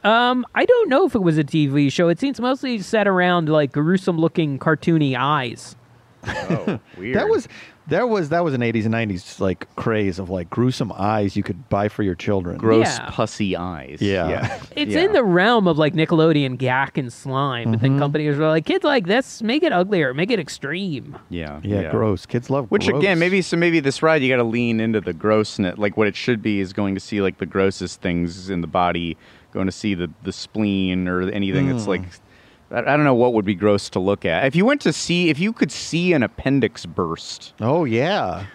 Um, 0.05 0.45
I 0.55 0.65
don't 0.65 0.89
know 0.89 1.07
if 1.07 1.15
it 1.15 1.23
was 1.23 1.39
a 1.39 1.45
TV 1.45 1.91
show. 1.93 2.09
It 2.09 2.19
seems 2.19 2.41
mostly 2.41 2.79
set 2.81 3.07
around 3.07 3.49
like 3.49 3.73
gruesome 3.73 4.19
looking 4.19 4.59
cartoony 4.59 5.16
eyes. 5.19 5.77
Oh, 6.27 6.79
weird. 6.97 7.16
That 7.16 7.29
was 7.29 7.49
that 7.89 8.09
was 8.09 8.29
that 8.29 8.45
was 8.45 8.55
an 8.55 8.61
80s 8.61 8.85
and 8.85 8.95
90s 8.95 9.41
like 9.41 9.66
craze 9.74 10.20
of 10.20 10.31
like 10.31 10.49
gruesome 10.49 10.93
eyes 10.97 11.35
you 11.35 11.43
could 11.43 11.69
buy 11.69 11.89
for 11.89 12.05
your 12.05 12.15
children. 12.15 12.57
gross, 12.59 12.87
Yeah. 12.87 13.11
pussy 13.11 13.57
eyes. 13.57 13.99
Yeah. 14.01 14.29
yeah. 14.29 14.61
It's 14.77 14.93
Yeah. 14.93 15.01
in 15.03 15.12
the 15.12 15.24
realm 15.24 15.66
of 15.66 15.79
like 15.79 15.95
Nickelodeon 15.95 16.59
gack 16.59 16.97
and 16.97 17.12
slime, 17.12 17.73
but 17.73 17.79
Mm-hmm. 17.79 17.83
then 17.83 17.99
companies 17.99 18.37
were 18.39 18.47
like, 18.47 18.65
kids 18.66 18.85
like 18.85 19.07
this, 19.09 19.43
make 19.43 19.65
it 19.65 19.73
uglier, 19.73 20.15
make 20.15 20.31
it 20.31 20.39
extreme. 20.39 21.19
yeah, 21.29 21.59
yeah, 21.65 21.91
gross. 21.91 22.24
Kids 22.24 22.51
love 22.51 22.70
Which 22.70 22.87
gross. 22.87 23.01
again, 23.01 23.19
maybe 23.19 23.43
so. 23.43 23.57
Maybe 23.57 23.81
this 23.81 24.01
ride 24.01 24.23
you 24.23 24.29
got 24.29 24.37
to 24.37 24.45
lean 24.49 24.79
into 24.79 25.01
the 25.01 25.12
grossness. 25.12 25.77
Like 25.77 25.97
what 25.97 26.07
it 26.07 26.15
should 26.15 26.41
be 26.41 26.61
is 26.61 26.73
going 26.73 26.95
to 26.95 27.01
see 27.01 27.20
like 27.20 27.39
the 27.39 27.47
grossest 27.47 28.01
things 28.01 28.49
in 28.49 28.61
the 28.61 28.69
body. 28.69 29.16
Going 29.53 29.66
to 29.66 29.73
see 29.73 29.95
the 29.95 30.11
the 30.23 30.33
spleen 30.33 31.09
or 31.09 31.23
anything 31.31 31.69
that's 31.69 31.87
like. 31.87 32.03
I 32.70 32.79
I 32.79 32.81
don't 32.83 33.05
know 33.05 33.15
what 33.15 33.35
would 33.35 33.45
be 33.45 33.55
gross 33.55 33.91
to 33.91 34.01
look 34.01 34.24
at. 34.24 34.47
If 34.47 34.57
you 34.57 34.65
went 34.65 34.81
to 34.83 34.93
see, 34.95 35.29
if 35.29 35.39
you 35.39 35.53
could 35.53 35.70
see 35.70 36.15
an 36.15 36.23
appendix 36.23 36.87
burst, 36.87 37.53
Oh 37.61 37.85
yeah, 37.85 38.47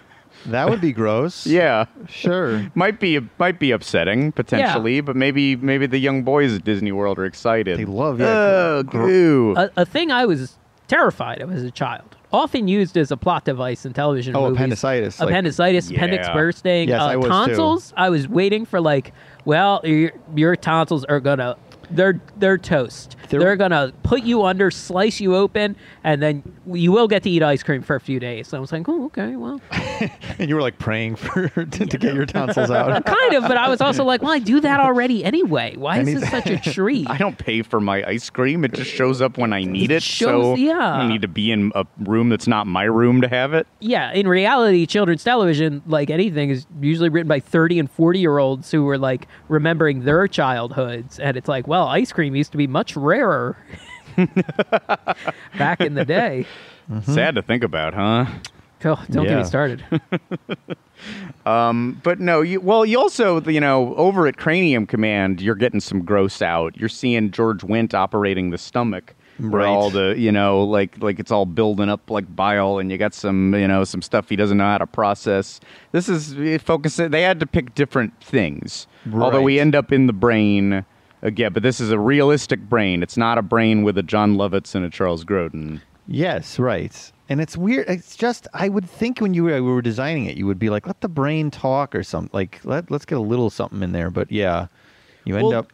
that 0.48 0.68
would 0.72 0.82
be 0.82 0.92
gross. 0.92 1.46
yeah, 1.60 1.86
sure. 2.10 2.66
might 2.74 3.00
be 3.00 3.20
might 3.38 3.60
be 3.60 3.70
upsetting 3.70 4.32
potentially, 4.32 5.02
but 5.02 5.16
maybe 5.16 5.56
maybe 5.56 5.86
the 5.86 6.00
young 6.00 6.24
boys 6.24 6.56
at 6.56 6.64
Disney 6.64 6.92
World 6.92 7.20
are 7.20 7.26
excited. 7.26 7.78
They 7.78 7.86
love, 7.86 8.20
yeah, 8.20 8.26
Oh, 8.28 8.84
gr- 8.84 8.98
gr- 8.98 9.06
goo. 9.08 9.54
A, 9.56 9.70
a 9.78 9.86
thing 9.86 10.10
I 10.12 10.26
was 10.26 10.58
terrified 10.88 11.42
of 11.42 11.52
as 11.52 11.62
a 11.64 11.70
child, 11.70 12.16
often 12.34 12.68
used 12.68 12.98
as 12.98 13.12
a 13.12 13.18
plot 13.18 13.46
device 13.46 13.86
in 13.86 13.94
television 13.94 14.36
Oh, 14.36 14.44
movies. 14.46 14.56
appendicitis, 14.58 15.20
like- 15.20 15.30
appendicitis, 15.30 15.92
appendix 15.92 16.26
Yeah. 16.28 16.34
bursting, 16.34 16.90
Yes, 16.90 17.02
uh, 17.02 17.06
I 17.06 17.16
was 17.18 17.26
too. 17.26 17.30
tonsils. 17.30 17.94
I 17.98 18.10
was 18.10 18.28
waiting 18.28 18.66
for 18.66 18.80
like, 18.82 19.14
well, 19.48 19.80
your, 19.86 20.12
your 20.36 20.56
tonsils 20.58 21.06
are 21.06 21.22
gonna. 21.22 21.56
They're 21.90 22.20
they're 22.38 22.58
toast. 22.58 23.16
They're- 23.30 23.40
They're, 23.42 23.56
gonna 23.58 23.92
put 24.04 24.24
you 24.24 24.44
under, 24.44 24.72
slice 24.72 25.20
you 25.20 25.36
open, 25.36 25.76
and 26.04 26.22
then 26.22 26.44
you 26.66 26.92
will 26.94 27.08
get 27.10 27.24
to 27.24 27.30
eat 27.30 27.44
ice 27.44 27.62
cream 27.64 27.82
for 27.82 27.96
a 27.96 28.00
few 28.00 28.20
days. 28.20 28.48
So 28.48 28.58
I 28.58 28.60
was 28.62 28.72
like, 28.72 28.88
oh, 28.88 29.06
okay, 29.06 29.36
well, 29.36 29.60
And 30.40 30.48
you 30.48 30.56
were 30.56 30.62
like 30.62 30.78
praying 30.80 31.16
for 31.18 31.48
to, 31.50 31.66
to 31.66 31.98
get 31.98 32.14
your 32.14 32.26
tonsils 32.26 32.72
out. 32.72 33.04
kind 33.06 33.34
of. 33.34 33.44
But 33.44 33.58
I 33.58 33.68
was 33.68 33.82
also 33.82 34.04
like, 34.06 34.22
well, 34.22 34.32
I 34.32 34.40
do 34.40 34.60
that 34.62 34.80
already 34.80 35.26
anyway. 35.26 35.76
Why 35.76 36.00
is 36.00 36.22
this 36.22 36.30
such 36.30 36.48
a 36.48 36.58
treat? 36.60 37.10
I 37.10 37.18
don't 37.18 37.38
pay 37.38 37.62
for 37.64 37.80
my 37.82 38.04
ice 38.08 38.30
cream. 38.30 38.64
It 38.64 38.74
just 38.74 38.92
shows 38.92 39.22
up 39.22 39.38
when 39.38 39.52
I 39.54 39.64
need 39.64 39.92
it. 39.92 40.04
shows- 40.04 40.28
so 40.28 40.56
yeah. 40.56 40.78
I 40.94 41.08
need 41.08 41.22
to 41.24 41.28
be 41.28 41.52
in 41.52 41.72
a 41.76 41.86
room 42.00 42.30
that's 42.30 42.48
not 42.48 42.66
my 42.68 42.84
room 42.84 43.22
to 43.22 43.28
have 43.28 43.54
it. 43.54 43.66
yeah, 43.82 44.12
in 44.14 44.28
reality, 44.28 44.86
children's 44.86 45.24
television, 45.24 45.82
like 45.88 46.10
anything, 46.10 46.50
is 46.50 46.66
usually 46.82 47.10
written 47.10 47.28
by 47.28 47.40
30 47.40 47.80
and 47.80 47.92
40 47.92 48.20
year 48.20 48.38
olds 48.38 48.72
who 48.72 48.84
were 48.86 48.98
like 48.98 49.28
remembering 49.50 50.06
their 50.06 50.28
childhoods. 50.28 51.20
And 51.20 51.36
it's 51.38 51.48
like, 51.50 51.68
well, 51.68 51.77
ice 51.86 52.12
cream 52.12 52.36
used 52.36 52.52
to 52.52 52.58
be 52.58 52.68
much 52.68 52.96
rarer 52.96 53.58
back 55.58 55.82
in 55.82 55.94
the 55.96 56.06
day. 56.06 56.46
Mm-hmm. 56.90 57.14
Sad 57.14 57.36
to 57.36 57.42
think 57.42 57.64
about, 57.64 57.94
huh? 57.94 58.26
Oh, 58.86 59.04
don't 59.10 59.26
get 59.26 59.38
me 59.38 59.44
started. 59.44 59.84
Um, 61.46 62.02
but 62.04 62.20
no, 62.20 62.42
you 62.42 62.60
well, 62.60 62.86
you 62.86 63.00
also 63.00 63.40
you 63.42 63.60
know 63.60 63.94
over 63.96 64.28
at 64.28 64.38
Cranium 64.38 64.86
Command, 64.86 65.42
you're 65.42 65.56
getting 65.56 65.80
some 65.80 66.04
gross 66.04 66.42
out. 66.42 66.76
You're 66.76 66.90
seeing 66.90 67.32
George 67.32 67.62
Wendt 67.62 67.94
operating 67.94 68.50
the 68.50 68.58
stomach, 68.58 69.16
where 69.38 69.62
Right. 69.62 69.68
all 69.68 69.90
the 69.90 70.16
you 70.18 70.32
know 70.32 70.64
like 70.64 71.02
like 71.02 71.20
it's 71.20 71.32
all 71.32 71.46
building 71.46 71.88
up 71.88 72.10
like 72.10 72.36
bile, 72.36 72.80
and 72.80 72.92
you 72.92 72.98
got 72.98 73.14
some 73.14 73.54
you 73.54 73.68
know 73.68 73.84
some 73.84 74.02
stuff 74.02 74.28
he 74.28 74.36
doesn't 74.36 74.58
know 74.58 74.66
how 74.66 74.80
to 74.80 74.88
process. 74.88 75.60
This 75.92 76.10
is 76.10 76.34
it 76.34 76.62
focus. 76.62 76.98
They 76.98 77.22
had 77.22 77.40
to 77.40 77.46
pick 77.48 77.76
different 77.76 78.20
things, 78.22 78.88
although 79.14 79.44
we 79.44 79.60
end 79.60 79.76
up 79.76 79.92
in 79.92 80.08
the 80.08 80.14
brain 80.14 80.84
again. 81.22 81.54
But 81.54 81.64
this 81.64 81.80
is 81.80 81.92
a 81.92 82.00
realistic 82.00 82.62
brain. 82.62 83.04
It's 83.04 83.18
not 83.18 83.38
a 83.38 83.42
brain 83.42 83.84
with 83.84 83.98
a 83.98 84.04
Jon 84.04 84.36
Lovitz 84.36 84.76
and 84.76 84.86
a 84.86 84.90
Charles 84.90 85.24
Grodin. 85.24 85.82
Yes, 86.08 86.58
right. 86.58 87.12
And 87.30 87.42
it's 87.42 87.58
weird. 87.58 87.90
It's 87.90 88.16
just 88.16 88.48
I 88.54 88.70
would 88.70 88.90
think 88.90 89.20
when 89.20 89.34
you 89.34 89.44
were, 89.44 89.62
were 89.62 89.82
designing 89.82 90.26
it, 90.26 90.38
you 90.38 90.48
would 90.48 90.60
be 90.60 90.70
like, 90.70 90.88
let 90.88 91.02
the 91.02 91.10
brain 91.10 91.52
talk 91.52 91.94
or 91.94 92.04
something. 92.04 92.30
Like 92.34 92.62
let 92.64 92.90
let's 92.90 93.06
get 93.06 93.18
a 93.18 93.22
little 93.22 93.50
something 93.50 93.84
in 93.84 93.92
there. 93.92 94.10
But 94.10 94.32
yeah, 94.32 94.68
you 95.26 95.36
end 95.36 95.48
Well, 95.50 95.60
up. 95.60 95.74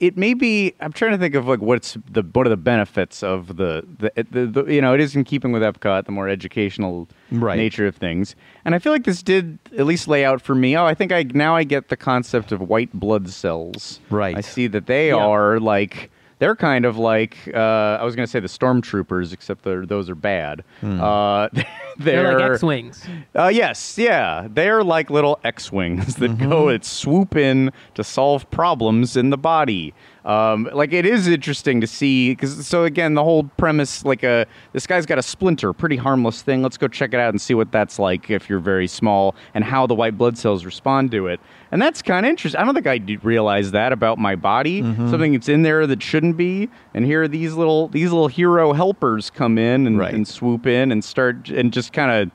It 0.00 0.16
may 0.16 0.34
be 0.34 0.72
i'm 0.80 0.92
trying 0.92 1.10
to 1.12 1.18
think 1.18 1.34
of 1.34 1.46
like 1.46 1.60
what's 1.60 1.96
the 2.10 2.22
what 2.32 2.46
are 2.46 2.50
the 2.50 2.56
benefits 2.56 3.22
of 3.22 3.56
the 3.56 3.84
the, 3.98 4.12
the, 4.30 4.46
the 4.46 4.72
you 4.72 4.80
know 4.80 4.94
it 4.94 5.00
is 5.00 5.16
in 5.16 5.24
keeping 5.24 5.52
with 5.52 5.62
epcot 5.62 6.04
the 6.04 6.12
more 6.12 6.28
educational 6.28 7.08
Right. 7.32 7.56
nature 7.56 7.86
of 7.88 7.96
things 7.96 8.36
and 8.64 8.74
i 8.74 8.78
feel 8.78 8.92
like 8.92 9.04
this 9.04 9.22
did 9.22 9.58
at 9.76 9.84
least 9.86 10.06
lay 10.06 10.24
out 10.24 10.40
for 10.40 10.54
me 10.54 10.76
oh 10.76 10.84
i 10.84 10.94
think 10.94 11.10
i 11.12 11.24
now 11.34 11.56
i 11.56 11.64
get 11.64 11.88
the 11.88 11.96
concept 11.96 12.52
of 12.52 12.60
white 12.60 12.92
blood 12.92 13.28
cells 13.30 14.00
Right. 14.10 14.36
i 14.36 14.40
see 14.40 14.66
that 14.68 14.86
they 14.86 15.08
Yeah. 15.08 15.16
are 15.16 15.58
like 15.58 16.10
they're 16.38 16.56
kind 16.56 16.84
of 16.84 16.98
like 16.98 17.36
uh, 17.54 17.58
I 18.00 18.04
was 18.04 18.14
going 18.14 18.26
to 18.26 18.30
say 18.30 18.40
the 18.40 18.46
stormtroopers, 18.48 19.32
except 19.32 19.62
they're, 19.62 19.86
those 19.86 20.10
are 20.10 20.14
bad. 20.14 20.64
Uh, 20.82 21.48
they're, 21.52 21.64
They're 21.98 22.38
like 22.38 22.50
X-wings. 22.52 23.06
uh, 23.34 23.48
yes, 23.52 23.96
yeah. 23.96 24.46
They're 24.50 24.84
like 24.84 25.08
little 25.10 25.40
X 25.44 25.72
Wings 25.72 26.16
that 26.16 26.36
go 26.38 26.68
and 26.68 26.84
swoop 26.84 27.36
in 27.36 27.72
to 27.94 28.04
solve 28.04 28.48
problems 28.50 29.16
in 29.16 29.30
the 29.30 29.38
body. 29.38 29.94
Um, 30.26 30.68
like, 30.72 30.92
it 30.92 31.06
is 31.06 31.28
interesting 31.28 31.80
to 31.80 31.86
see. 31.86 32.32
Because, 32.32 32.66
so 32.66 32.82
again, 32.84 33.14
the 33.14 33.22
whole 33.24 33.44
premise 33.56 34.04
like, 34.04 34.24
uh, 34.24 34.44
this 34.72 34.86
guy's 34.86 35.06
got 35.06 35.18
a 35.18 35.22
splinter, 35.22 35.72
pretty 35.72 35.96
harmless 35.96 36.42
thing. 36.42 36.62
Let's 36.62 36.76
go 36.76 36.88
check 36.88 37.14
it 37.14 37.20
out 37.20 37.30
and 37.30 37.40
see 37.40 37.54
what 37.54 37.70
that's 37.72 37.98
like 37.98 38.28
if 38.28 38.50
you're 38.50 38.58
very 38.58 38.88
small 38.88 39.36
and 39.54 39.62
how 39.64 39.86
the 39.86 39.94
white 39.94 40.18
blood 40.18 40.36
cells 40.36 40.64
respond 40.64 41.12
to 41.12 41.28
it. 41.28 41.40
And 41.76 41.82
that's 41.82 42.00
kind 42.00 42.24
of 42.24 42.30
interesting. 42.30 42.58
I 42.58 42.64
don't 42.64 42.72
think 42.74 42.86
I 42.86 43.18
realized 43.22 43.72
that 43.72 43.92
about 43.92 44.16
my 44.16 44.34
body. 44.34 44.80
Something 44.80 45.32
that's 45.34 45.46
in 45.50 45.60
there 45.60 45.86
that 45.86 46.02
shouldn't 46.02 46.38
be. 46.38 46.70
And 46.94 47.04
here 47.04 47.24
are 47.24 47.28
these 47.28 47.52
little 47.52 47.88
these 47.88 48.10
little 48.10 48.28
hero 48.28 48.72
helpers 48.72 49.28
come 49.28 49.58
in 49.58 49.86
and, 49.86 49.98
Right. 49.98 50.14
and 50.14 50.26
swoop 50.26 50.66
in 50.66 50.90
and 50.90 51.04
start 51.04 51.50
and 51.50 51.70
just 51.74 51.92
kind 51.92 52.10
of 52.10 52.30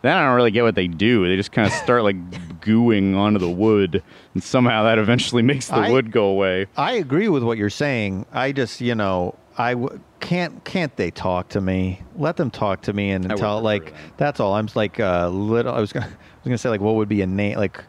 then 0.00 0.16
I 0.16 0.24
don't 0.24 0.34
really 0.34 0.50
get 0.50 0.62
what 0.62 0.76
they 0.76 0.88
do. 0.88 1.28
They 1.28 1.36
just 1.36 1.52
kind 1.52 1.66
of 1.66 1.74
start 1.74 2.04
like 2.04 2.16
gooing 2.62 3.14
onto 3.16 3.38
the 3.38 3.50
wood, 3.50 4.02
and 4.32 4.42
somehow 4.42 4.84
that 4.84 4.96
eventually 4.98 5.42
makes 5.42 5.68
the 5.68 5.74
I- 5.74 5.90
wood 5.90 6.10
go 6.10 6.24
away. 6.28 6.64
I 6.78 6.92
agree 6.92 7.28
with 7.28 7.42
what 7.42 7.58
you're 7.58 7.68
saying. 7.68 8.24
I 8.32 8.52
just 8.52 8.80
you 8.80 8.94
know 8.94 9.34
I 9.58 9.74
w- 9.74 10.00
can't 10.20 10.64
can't 10.64 10.96
they 10.96 11.10
talk 11.10 11.50
to 11.50 11.60
me? 11.60 12.00
Let 12.16 12.36
them 12.38 12.50
talk 12.50 12.80
to 12.82 12.94
me 12.94 13.10
and 13.10 13.28
tell 13.36 13.60
like 13.60 13.86
that. 13.92 13.94
that's 14.16 14.40
all. 14.40 14.54
I'm 14.54 14.70
like 14.74 14.98
uh, 14.98 15.28
little. 15.28 15.74
I 15.74 15.80
was 15.80 15.92
gonna 15.92 16.06
I 16.06 16.08
was 16.08 16.44
gonna 16.46 16.56
say 16.58 16.70
like 16.70 16.80
what 16.80 16.94
would 16.94 17.10
be 17.10 17.20
a 17.20 17.26
name 17.26 17.58
like 17.58 17.84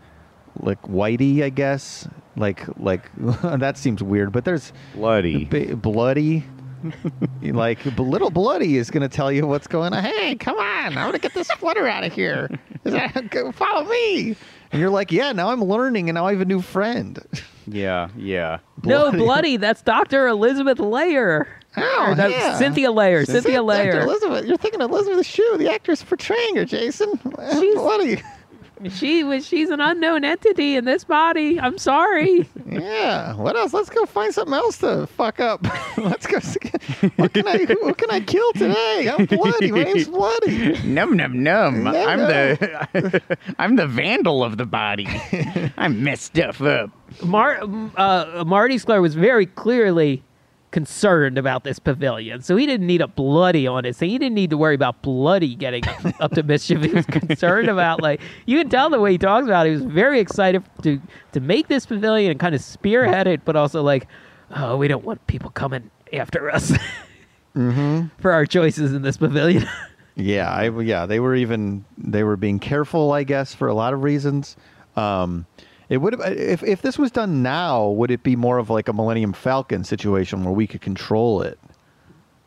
like 0.60 0.82
Whitey 0.84 1.44
I 1.44 1.50
guess 1.50 2.08
like 2.36 2.66
like 2.80 3.10
that 3.42 3.78
seems 3.78 4.02
weird. 4.04 4.32
But 4.32 4.46
there's 4.46 4.72
Bloody. 4.94 5.46
Ba- 5.46 5.76
bloody. 5.76 6.44
like 7.42 7.84
b- 7.84 7.90
little 8.04 8.30
bloody 8.30 8.78
is 8.78 8.92
going 8.92 9.02
to 9.02 9.10
tell 9.10 9.32
you 9.32 9.48
what's 9.48 9.66
going 9.68 9.94
on. 9.94 10.04
Hey, 10.04 10.36
come 10.36 10.58
on! 10.58 10.88
I'm 10.90 10.94
going 10.94 11.14
to 11.14 11.20
get 11.20 11.34
this 11.34 11.50
flutter 11.54 11.88
out 11.88 12.04
of 12.04 12.14
here. 12.14 12.50
Is 12.86 12.94
that, 12.94 13.30
go- 13.32 13.52
follow 13.52 13.84
me. 13.90 14.36
And 14.72 14.80
you're 14.80 14.92
like, 14.92 15.12
yeah. 15.12 15.32
Now 15.32 15.50
I'm 15.50 15.64
learning, 15.64 16.08
and 16.08 16.16
now 16.16 16.28
I 16.28 16.34
have 16.34 16.42
a 16.42 16.46
new 16.46 16.62
friend. 16.62 17.20
Yeah, 17.66 18.10
yeah. 18.16 18.60
No, 18.84 19.12
bloody. 19.12 19.58
That's 19.58 19.82
Dr. 19.82 20.28
Elizabeth 20.28 20.78
Lair. 20.80 21.48
Oh, 21.76 22.06
Or 22.10 22.16
no, 22.16 22.28
yeah. 22.28 22.58
Cynthia 22.58 22.92
Lair. 22.92 23.26
Cynthia 23.26 23.54
Dr. 23.54 23.64
Lair. 23.64 24.02
Elizabeth, 24.02 24.46
you're 24.46 24.58
thinking 24.58 24.82
of 24.82 24.92
Elizabeth 24.92 25.26
Shue, 25.26 25.56
the 25.58 25.72
actress 25.72 26.04
portraying 26.04 26.56
her, 26.58 26.66
Jason. 26.66 27.12
She's- 27.24 27.74
bloody. 27.76 28.22
She 28.90 29.24
was. 29.24 29.46
She's 29.46 29.70
an 29.70 29.80
unknown 29.82 30.24
entity 30.24 30.76
in 30.76 30.86
this 30.86 31.04
body. 31.04 31.60
I'm 31.60 31.78
sorry. 31.78 32.48
Yeah. 32.66 33.34
What 33.36 33.56
else? 33.56 33.74
Let's 33.74 33.90
go 33.90 34.06
find 34.06 34.34
something 34.34 34.54
else 34.54 34.78
to 34.80 35.08
fuck 35.08 35.40
up. 35.40 35.66
Let's 35.98 36.28
go. 36.28 36.40
see- 36.40 36.60
What 37.16 37.34
can 37.34 37.48
I? 37.48 37.58
Who 37.66 37.94
can 37.94 38.12
I 38.12 38.20
kill 38.20 38.52
today? 38.54 39.10
I'm 39.12 39.26
bloody. 39.26 39.72
My 39.72 39.84
name's 39.84 40.08
bloody. 40.10 40.80
Num 40.84 41.16
num 41.18 41.44
num. 41.44 41.84
Num, 41.84 41.88
I'm 41.96 42.20
num. 42.20 42.28
the 42.28 43.38
I'm 43.60 43.76
the 43.78 43.88
vandal 43.88 44.44
of 44.44 44.58
the 44.58 44.66
body. 44.66 45.08
I 45.78 45.88
messed 45.88 46.24
stuff 46.26 46.62
up. 46.62 46.92
Mar- 47.24 47.60
uh, 47.98 48.44
Marty 48.46 48.76
Sklar 48.76 49.02
was 49.02 49.16
very 49.16 49.46
clearly 49.46 50.24
concerned 50.72 51.38
about 51.38 51.64
this 51.64 51.80
pavilion, 51.80 52.42
so 52.42 52.56
he 52.56 52.66
didn't 52.66 52.88
need 52.88 53.02
a 53.02 53.08
bloody 53.08 53.68
on 53.68 53.86
it. 53.86 53.96
So 53.96 54.06
he 54.06 54.18
didn't 54.18 54.36
need 54.36 54.50
to 54.50 54.58
worry 54.58 54.76
about 54.76 55.02
bloody 55.02 55.56
getting 55.56 55.84
up, 56.20 56.32
to 56.32 56.44
mischief. 56.44 56.82
He 56.84 56.94
was 56.94 57.06
concerned 57.06 57.70
about 57.70 58.02
like 58.02 58.22
you 58.46 58.58
can 58.58 58.70
tell 58.70 58.90
the 58.90 59.00
way 59.00 59.14
he 59.14 59.18
talks 59.18 59.46
about 59.46 59.66
it. 59.66 59.70
He 59.72 59.76
was 59.76 59.86
very 59.86 60.20
excited 60.20 60.64
to 60.84 61.02
to 61.32 61.40
make 61.40 61.68
this 61.68 61.86
pavilion 61.86 62.32
and 62.32 62.40
kind 62.40 62.54
of 62.54 62.62
spearhead 62.62 63.28
it, 63.28 63.46
but 63.46 63.56
also 63.56 63.82
like, 63.82 64.08
oh, 64.56 64.78
we 64.78 64.88
don't 64.88 65.06
want 65.06 65.26
people 65.28 65.50
coming 65.52 65.90
after 66.14 66.50
us 66.50 66.74
for 67.54 68.32
our 68.32 68.46
choices 68.46 68.94
in 68.94 69.02
this 69.02 69.18
pavilion. 69.18 69.68
Yeah, 70.20 70.50
I 70.50 70.70
yeah, 70.82 71.06
they 71.06 71.20
were 71.20 71.36
even 71.36 71.86
they 71.96 72.24
were 72.24 72.38
being 72.38 72.58
careful, 72.58 73.12
I 73.12 73.24
guess, 73.24 73.54
for 73.54 73.68
a 73.68 73.76
lot 73.76 73.94
of 73.94 74.02
reasons. 74.02 74.58
Um, 74.96 75.46
it 75.90 75.98
would 75.98 76.14
have 76.14 76.22
uh, 76.22 76.26
if 76.36 76.64
if 76.64 76.82
this 76.82 76.98
was 76.98 77.12
done 77.12 77.42
now, 77.44 77.88
would 77.88 78.12
it 78.12 78.24
be 78.24 78.36
more 78.36 78.58
of 78.58 78.70
like 78.70 78.88
a 78.88 78.94
Millennium 78.94 79.34
Falcon 79.34 79.84
situation 79.84 80.44
where 80.44 80.54
we 80.54 80.68
could 80.68 80.82
control 80.82 81.42
it? 81.42 81.60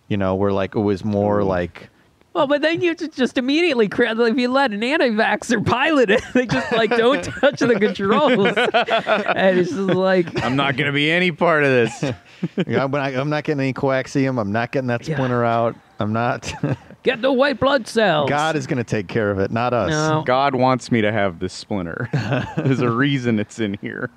You 0.09 0.17
know, 0.17 0.35
where 0.35 0.53
like 0.53 0.75
it 0.75 0.81
was 0.81 1.05
more 1.05 1.43
like 1.45 1.89
Well, 2.33 2.47
but 2.47 2.63
then 2.63 2.81
you 2.81 2.95
just 2.95 3.39
immediately 3.39 3.89
cra- 3.89 4.19
if 4.19 4.37
you 4.39 4.49
let 4.49 4.73
an 4.73 4.83
anti-vaxxer 4.83 5.65
pilot 5.65 6.11
it, 6.11 6.23
they 6.35 6.47
just 6.47 6.73
like 6.73 6.91
don't 6.91 7.23
touch 7.25 7.61
the 7.61 7.79
controls, 7.79 8.53
and 8.57 9.59
it's 9.59 9.71
just 9.71 9.81
like 9.91 10.43
I'm 10.45 10.57
not 10.57 10.77
gonna 10.77 10.93
be 10.93 11.11
any 11.11 11.31
part 11.33 11.63
of 11.65 11.71
this. 11.71 12.05
I'm 12.67 12.91
not, 12.91 13.15
I'm 13.15 13.29
not 13.31 13.45
getting 13.45 13.61
any 13.61 13.73
coaxium. 13.75 14.41
I'm 14.41 14.51
not 14.53 14.73
getting 14.73 14.89
that 14.89 15.07
Yeah. 15.07 15.15
splinter 15.17 15.45
out. 15.45 15.77
I'm 15.99 16.13
not. 16.13 16.53
Get 17.03 17.23
the 17.23 17.33
white 17.33 17.59
blood 17.61 17.87
cells. 17.87 18.29
God 18.29 18.57
is 18.57 18.67
going 18.67 18.79
to 18.79 18.85
take 18.85 19.09
care 19.09 19.31
of 19.31 19.39
it, 19.39 19.51
not 19.51 19.73
us. 19.73 19.91
No. 19.91 20.23
God 20.27 20.55
wants 20.55 20.91
me 20.93 21.01
to 21.01 21.13
have 21.13 21.39
this 21.39 21.53
splinter. 21.53 22.09
There's 22.57 22.81
a 22.81 22.91
reason 22.91 23.39
it's 23.39 23.59
in 23.59 23.75
here. 23.81 24.11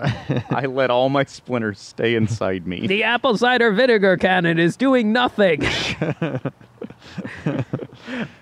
I 0.49 0.65
let 0.65 0.89
all 0.89 1.09
my 1.09 1.23
splinters 1.25 1.79
stay 1.79 2.15
inside 2.15 2.67
me. 2.67 2.87
The 2.87 3.03
apple 3.03 3.37
cider 3.37 3.71
vinegar 3.71 4.17
cannon 4.17 4.59
is 4.59 4.75
doing 4.77 5.13
nothing. 5.13 5.63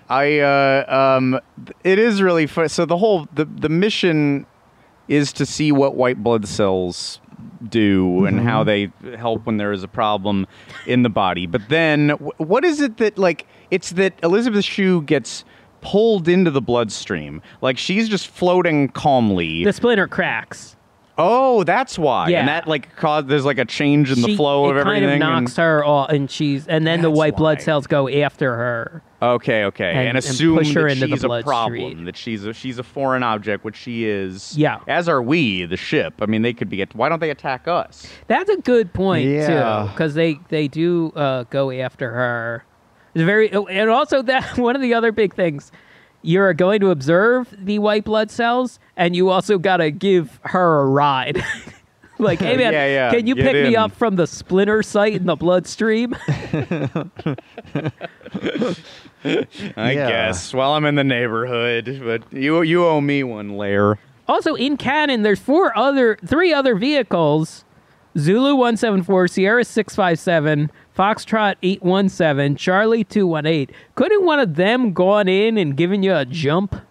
I 0.08 0.38
uh, 0.40 0.84
um, 1.16 1.40
it 1.84 1.98
is 1.98 2.22
really 2.22 2.46
fun. 2.46 2.68
So 2.68 2.84
the 2.84 2.98
whole 2.98 3.28
the 3.34 3.44
the 3.44 3.68
mission 3.68 4.46
is 5.08 5.32
to 5.34 5.44
see 5.46 5.72
what 5.72 5.94
white 5.94 6.22
blood 6.22 6.46
cells 6.46 7.20
do 7.68 8.24
and 8.26 8.40
how 8.40 8.64
mm-hmm. 8.64 9.06
they 9.06 9.16
help 9.16 9.46
when 9.46 9.56
there 9.56 9.72
is 9.72 9.82
a 9.82 9.88
problem 9.88 10.46
in 10.86 11.02
the 11.02 11.08
body. 11.08 11.46
But 11.46 11.68
then, 11.68 12.10
what 12.38 12.64
is 12.64 12.80
it 12.80 12.96
that 12.98 13.18
like? 13.18 13.46
It's 13.70 13.90
that 13.90 14.14
Elizabeth 14.22 14.64
Shue 14.64 15.02
gets 15.02 15.44
pulled 15.80 16.28
into 16.28 16.50
the 16.50 16.62
bloodstream. 16.62 17.42
Like 17.60 17.76
she's 17.76 18.08
just 18.08 18.28
floating 18.28 18.88
calmly. 18.88 19.64
the 19.64 19.72
splinter 19.72 20.08
cracks. 20.08 20.76
Oh, 21.18 21.64
that's 21.64 21.98
why. 21.98 22.28
Yeah. 22.28 22.40
And 22.40 22.48
that 22.48 22.66
like 22.66 22.94
caused 22.96 23.28
there's 23.28 23.44
like 23.44 23.58
a 23.58 23.64
change 23.64 24.10
in 24.10 24.20
the 24.22 24.28
She- 24.28 24.36
flow 24.36 24.66
of 24.70 24.76
it 24.76 24.80
everything. 24.80 25.02
kind 25.02 25.04
of 25.04 25.10
and- 25.10 25.20
knocks 25.44 25.56
her 25.56 25.84
off, 25.84 26.10
and 26.10 26.30
she's 26.30 26.66
and 26.66 26.86
then 26.86 27.02
the 27.02 27.08
That's 27.08 27.18
white 27.18 27.36
blood 27.36 27.58
why. 27.58 27.64
cells 27.64 27.86
go 27.86 28.08
after 28.08 28.54
her. 28.56 29.02
Okay, 29.20 29.64
okay, 29.64 29.90
and- 29.90 29.98
and, 29.98 30.08
and 30.08 30.18
assume 30.18 30.58
push 30.58 30.74
her 30.74 30.82
that 30.82 30.92
into 30.92 31.06
the 31.06 31.14
she's 31.16 31.24
a 31.24 31.28
bloodstream. 31.28 31.44
problem, 31.46 32.04
that 32.06 32.16
she's 32.16 32.44
a, 32.44 32.52
she's 32.52 32.78
a 32.78 32.82
foreign 32.82 33.22
object, 33.22 33.64
which 33.64 33.76
she 33.76 34.04
is. 34.04 34.56
Yeah. 34.58 34.80
As 34.88 35.08
are 35.08 35.22
we, 35.22 35.64
the 35.64 35.76
ship. 35.76 36.14
I 36.20 36.26
mean, 36.26 36.42
they 36.42 36.52
could 36.52 36.68
be. 36.68 36.84
Why 36.92 37.08
don't 37.08 37.20
they 37.20 37.30
attack 37.30 37.68
us? 37.68 38.06
That's 38.26 38.50
a 38.50 38.56
good 38.56 38.92
point 38.92 39.28
Yeah. 39.28 39.84
too, 39.86 39.92
because 39.92 40.14
they 40.14 40.40
they 40.48 40.66
do 40.68 41.12
uh, 41.14 41.44
go 41.50 41.70
after 41.70 42.10
her. 42.10 42.64
It's 43.14 43.22
very, 43.24 43.52
and 43.52 43.90
also 43.90 44.22
that 44.22 44.56
one 44.58 44.74
of 44.74 44.82
the 44.82 44.94
other 44.94 45.12
big 45.12 45.34
things. 45.34 45.70
You're 46.22 46.54
going 46.54 46.80
to 46.80 46.90
observe 46.90 47.54
the 47.58 47.78
white 47.80 48.04
blood 48.04 48.30
cells, 48.30 48.78
and 48.96 49.14
you 49.16 49.28
also 49.28 49.58
got 49.58 49.78
to 49.78 49.90
give 49.90 50.38
her 50.44 50.80
a 50.80 50.86
ride. 50.86 51.42
like, 52.18 52.38
hey 52.40 52.56
man, 52.58 52.72
Yeah, 52.72 52.86
yeah, 52.86 53.10
can 53.10 53.26
you 53.26 53.34
get 53.34 53.52
pick 53.52 53.66
me 53.68 53.74
up 53.76 53.92
from 53.92 54.16
the 54.16 54.26
splinter 54.26 54.82
site 54.82 55.14
in 55.14 55.26
the 55.26 55.36
bloodstream? 55.36 56.14
I 59.24 59.92
Yeah. 59.92 60.08
guess. 60.08 60.52
While 60.54 60.72
I'm 60.72 60.84
in 60.84 60.94
the 60.94 61.04
neighborhood, 61.04 62.00
but 62.04 62.32
you 62.32 62.62
you 62.62 62.84
owe 62.86 63.00
me 63.00 63.22
one 63.22 63.56
Lair. 63.56 63.98
Also, 64.28 64.54
in 64.54 64.76
canon, 64.76 65.22
there's 65.22 65.40
four 65.40 65.76
other, 65.76 66.16
three 66.24 66.52
other 66.52 66.74
vehicles: 66.76 67.64
Zulu 68.16 68.54
174, 68.54 69.28
Sierra 69.28 69.64
657, 69.64 70.70
Foxtrot 70.96 71.56
817, 71.62 72.56
Charlie 72.56 73.04
218. 73.04 73.74
Couldn't 73.94 74.24
one 74.24 74.40
of 74.40 74.56
them 74.56 74.92
gone 74.92 75.28
in 75.28 75.56
and 75.56 75.76
given 75.76 76.02
you 76.02 76.14
a 76.14 76.24
jump? 76.24 76.76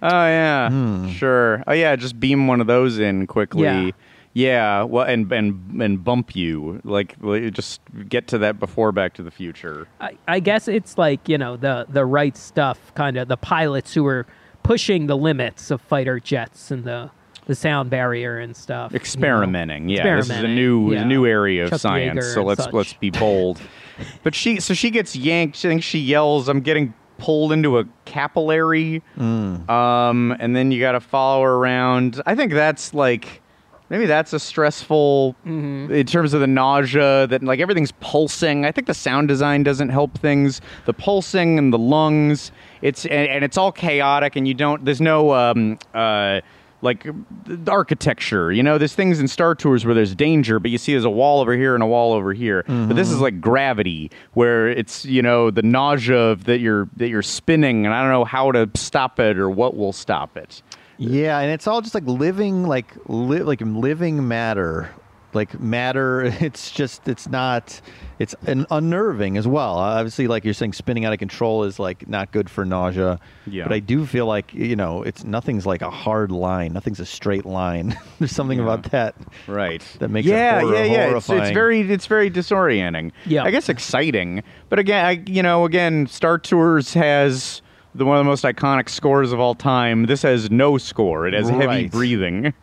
Oh 0.00 0.08
yeah, 0.08 0.70
hmm. 0.70 1.08
sure. 1.08 1.64
Oh 1.66 1.72
yeah, 1.72 1.96
just 1.96 2.20
beam 2.20 2.46
one 2.46 2.60
of 2.60 2.68
those 2.68 3.00
in 3.00 3.26
quickly. 3.26 3.62
Yeah. 3.64 3.90
Yeah, 4.32 4.82
well, 4.84 5.04
and 5.04 5.32
and 5.32 5.82
and 5.82 6.04
bump 6.04 6.36
you 6.36 6.80
like 6.84 7.16
like, 7.20 7.52
just 7.52 7.80
get 8.08 8.28
to 8.28 8.38
that 8.38 8.60
before 8.60 8.92
Back 8.92 9.14
to 9.14 9.24
the 9.24 9.32
Future. 9.32 9.88
I, 10.00 10.16
I 10.28 10.38
guess 10.38 10.68
it's 10.68 10.96
like 10.96 11.28
you 11.28 11.36
know 11.36 11.56
the 11.56 11.86
the 11.88 12.04
right 12.04 12.36
stuff, 12.36 12.94
kind 12.94 13.16
of 13.16 13.26
the 13.26 13.36
pilots 13.36 13.94
who 13.94 14.06
are 14.06 14.26
pushing 14.62 15.08
the 15.08 15.16
limits 15.16 15.72
of 15.72 15.80
fighter 15.80 16.20
jets 16.20 16.70
and 16.70 16.84
the 16.84 17.10
the 17.48 17.54
sound 17.56 17.90
barrier 17.90 18.38
and 18.38 18.56
stuff. 18.56 18.92
you 18.92 18.96
know? 18.96 19.00
experimenting. 19.00 19.88
Yeah, 19.88 20.16
this 20.16 20.30
is 20.30 20.44
a 20.44 20.46
new 20.46 20.92
yeah. 20.92 21.02
a 21.02 21.04
new 21.04 21.26
area 21.26 21.64
of 21.64 21.70
Chuck 21.70 21.80
science. 21.80 22.20
Yeager 22.24 22.34
So 22.34 22.44
let's 22.44 22.62
such. 22.64 22.72
let's 22.72 22.92
be 22.92 23.10
bold. 23.10 23.60
but 24.22 24.34
she 24.36 24.60
so 24.60 24.72
she 24.74 24.90
gets 24.90 25.16
yanked. 25.16 25.56
I 25.64 25.68
think 25.68 25.82
she 25.82 25.98
yells, 25.98 26.48
"I'm 26.48 26.60
getting 26.60 26.94
pulled 27.16 27.50
into 27.52 27.78
a 27.78 27.84
capillary." 28.04 29.02
Mm. 29.16 29.68
Um, 29.68 30.36
and 30.38 30.54
then 30.54 30.70
you 30.70 30.78
got 30.78 30.92
to 30.92 31.00
follow 31.00 31.42
her 31.42 31.54
around. 31.54 32.22
I 32.24 32.36
think 32.36 32.52
that's 32.52 32.94
like. 32.94 33.42
Maybe 33.90 34.04
that's 34.04 34.34
a 34.34 34.38
stressful 34.38 35.34
Mm-hmm. 35.46 35.90
in 35.90 36.06
terms 36.06 36.34
of 36.34 36.40
the 36.42 36.46
nausea 36.46 37.26
that 37.26 37.42
like 37.42 37.58
everything's 37.58 37.92
pulsing. 38.00 38.66
I 38.66 38.70
think 38.70 38.86
the 38.86 38.92
sound 38.92 39.28
design 39.28 39.62
doesn't 39.62 39.88
help 39.88 40.18
things. 40.18 40.60
The 40.84 40.92
pulsing 40.92 41.58
and 41.58 41.72
the 41.72 41.78
lungs, 41.78 42.52
it's 42.82 43.06
and, 43.06 43.26
and 43.30 43.44
it's 43.44 43.56
all 43.56 43.72
chaotic 43.72 44.36
and 44.36 44.46
you 44.46 44.52
don't 44.52 44.84
there's 44.84 45.00
no 45.00 45.32
um 45.32 45.78
uh 45.94 46.42
like 46.80 47.06
the 47.44 47.70
architecture, 47.70 48.52
you 48.52 48.62
know, 48.62 48.78
there's 48.78 48.94
things 48.94 49.20
in 49.20 49.28
Star 49.28 49.54
Tours 49.54 49.84
where 49.84 49.94
there's 49.94 50.14
danger, 50.14 50.58
but 50.58 50.70
you 50.70 50.78
see 50.78 50.92
there's 50.92 51.04
a 51.04 51.10
wall 51.10 51.40
over 51.40 51.54
here 51.54 51.74
and 51.74 51.82
a 51.82 51.86
wall 51.86 52.12
over 52.12 52.32
here. 52.32 52.64
But 52.66 52.94
this 52.94 53.08
is 53.08 53.14
mm-hmm. 53.14 53.22
like 53.24 53.40
gravity, 53.40 54.10
where 54.34 54.68
it's 54.68 55.04
you 55.04 55.22
know 55.22 55.50
the 55.50 55.62
nausea 55.62 56.16
of 56.16 56.44
that 56.44 56.60
you're 56.60 56.88
that 56.96 57.08
you're 57.08 57.22
spinning, 57.22 57.84
and 57.84 57.94
I 57.94 58.02
don't 58.02 58.12
know 58.12 58.24
how 58.24 58.52
to 58.52 58.70
stop 58.74 59.18
it 59.18 59.38
or 59.38 59.50
what 59.50 59.76
will 59.76 59.92
stop 59.92 60.36
it. 60.36 60.62
Yeah, 60.98 61.38
and 61.38 61.52
it's 61.52 61.66
all 61.66 61.80
just 61.80 61.94
like 61.94 62.04
living, 62.06 62.64
like 62.64 62.92
li- 63.06 63.42
like 63.42 63.60
living 63.60 64.26
matter, 64.26 64.90
like 65.34 65.58
matter. 65.60 66.32
It's 66.48 66.70
just 66.70 67.08
it's 67.08 67.28
not. 67.28 67.80
It's 68.18 68.34
an 68.46 68.66
unnerving 68.70 69.36
as 69.36 69.46
well. 69.46 69.78
Uh, 69.78 69.98
obviously, 69.98 70.26
like 70.26 70.44
you're 70.44 70.54
saying, 70.54 70.72
spinning 70.72 71.04
out 71.04 71.12
of 71.12 71.18
control 71.18 71.64
is 71.64 71.78
like 71.78 72.08
not 72.08 72.32
good 72.32 72.48
for 72.48 72.64
nausea. 72.64 73.20
Yeah. 73.46 73.64
But 73.64 73.72
I 73.72 73.78
do 73.80 74.06
feel 74.06 74.26
like 74.26 74.54
you 74.54 74.76
know, 74.76 75.02
it's 75.02 75.24
nothing's 75.24 75.66
like 75.66 75.82
a 75.82 75.90
hard 75.90 76.30
line. 76.30 76.72
Nothing's 76.72 77.00
a 77.00 77.06
straight 77.06 77.44
line. 77.44 77.98
There's 78.18 78.32
something 78.32 78.60
about 78.60 78.84
that. 78.90 79.14
Right. 79.46 79.84
That 79.98 80.10
makes 80.10 80.26
it 80.26 80.30
yeah, 80.30 80.60
horror- 80.60 80.74
yeah, 80.74 80.84
yeah. 80.84 81.16
It's, 81.16 81.28
it's 81.28 81.50
very, 81.50 81.80
it's 81.80 82.06
very 82.06 82.30
disorienting. 82.30 83.12
Yeah. 83.26 83.44
I 83.44 83.50
guess 83.50 83.68
exciting, 83.68 84.42
but 84.68 84.78
again, 84.78 85.04
I, 85.04 85.22
you 85.26 85.42
know, 85.42 85.64
again, 85.64 86.06
Star 86.06 86.38
Tours 86.38 86.94
has 86.94 87.62
the 87.94 88.04
one 88.04 88.16
of 88.16 88.24
the 88.24 88.28
most 88.28 88.44
iconic 88.44 88.88
scores 88.88 89.32
of 89.32 89.40
all 89.40 89.54
time. 89.54 90.06
This 90.06 90.22
has 90.22 90.50
no 90.50 90.78
score. 90.78 91.26
It 91.26 91.34
has 91.34 91.48
heavy 91.48 91.88
breathing. 91.88 92.54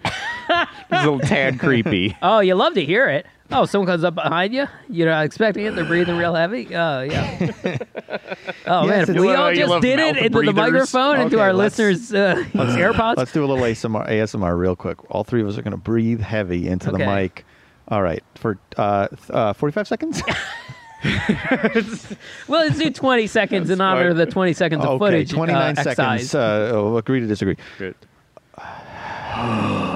it's 0.91 1.03
a 1.05 1.11
little 1.11 1.19
tad 1.19 1.59
creepy. 1.61 2.15
Oh, 2.21 2.39
you 2.39 2.55
love 2.55 2.73
to 2.75 2.83
hear 2.85 3.07
it. 3.09 3.25
Oh, 3.51 3.65
someone 3.65 3.85
comes 3.87 4.03
up 4.03 4.15
behind 4.15 4.53
you. 4.55 4.65
You're 4.89 5.07
not 5.09 5.23
expecting 5.23 5.65
it. 5.65 5.75
They're 5.75 5.85
breathing 5.85 6.17
real 6.17 6.33
heavy. 6.33 6.67
Oh, 6.75 7.01
yeah. 7.01 7.51
Oh 8.67 8.85
Yes, 8.85 8.89
man, 8.89 9.01
if 9.03 9.09
it's- 9.09 9.21
we 9.21 9.33
all 9.35 9.51
you 9.51 9.57
just 9.57 9.69
love 9.69 9.81
did 9.83 9.99
it 9.99 10.15
mouth 10.15 10.23
into 10.25 10.41
the 10.41 10.53
breathers. 10.53 10.73
microphone, 10.93 11.19
into 11.19 11.35
Okay, 11.35 11.43
our 11.45 11.53
let's- 11.53 11.77
listeners' 11.77 12.13
uh, 12.13 12.43
AirPods. 12.53 13.17
Let's 13.17 13.31
do 13.31 13.45
a 13.45 13.47
little 13.47 13.63
ASMR, 13.63 14.09
ASMR 14.09 14.57
real 14.57 14.75
quick. 14.75 14.97
All 15.11 15.23
three 15.23 15.41
of 15.41 15.47
us 15.47 15.57
are 15.57 15.61
going 15.61 15.71
to 15.71 15.77
breathe 15.77 16.21
heavy 16.21 16.67
into 16.67 16.89
the 16.91 16.97
mic. 16.97 17.45
All 17.89 18.01
right, 18.01 18.23
for 18.33 18.57
uh, 18.77 19.07
th- 19.09 19.29
uh, 19.29 19.53
45 19.53 19.87
seconds. 19.87 20.23
well, 22.47 22.61
let's 22.65 22.79
do 22.79 22.89
20 22.89 23.27
seconds 23.27 23.69
in 23.69 23.79
honor 23.79 24.09
of 24.09 24.17
the 24.17 24.25
20 24.25 24.53
seconds 24.53 24.83
of 24.83 24.89
okay, 24.89 24.97
footage. 25.05 25.31
29 25.31 25.61
uh, 25.61 25.75
seconds. 25.75 25.87
excised. 25.87 26.35
Uh, 26.35 26.71
oh, 26.73 26.97
agree 26.97 27.19
to 27.19 27.27
disagree. 27.27 27.57
Good. 27.77 27.93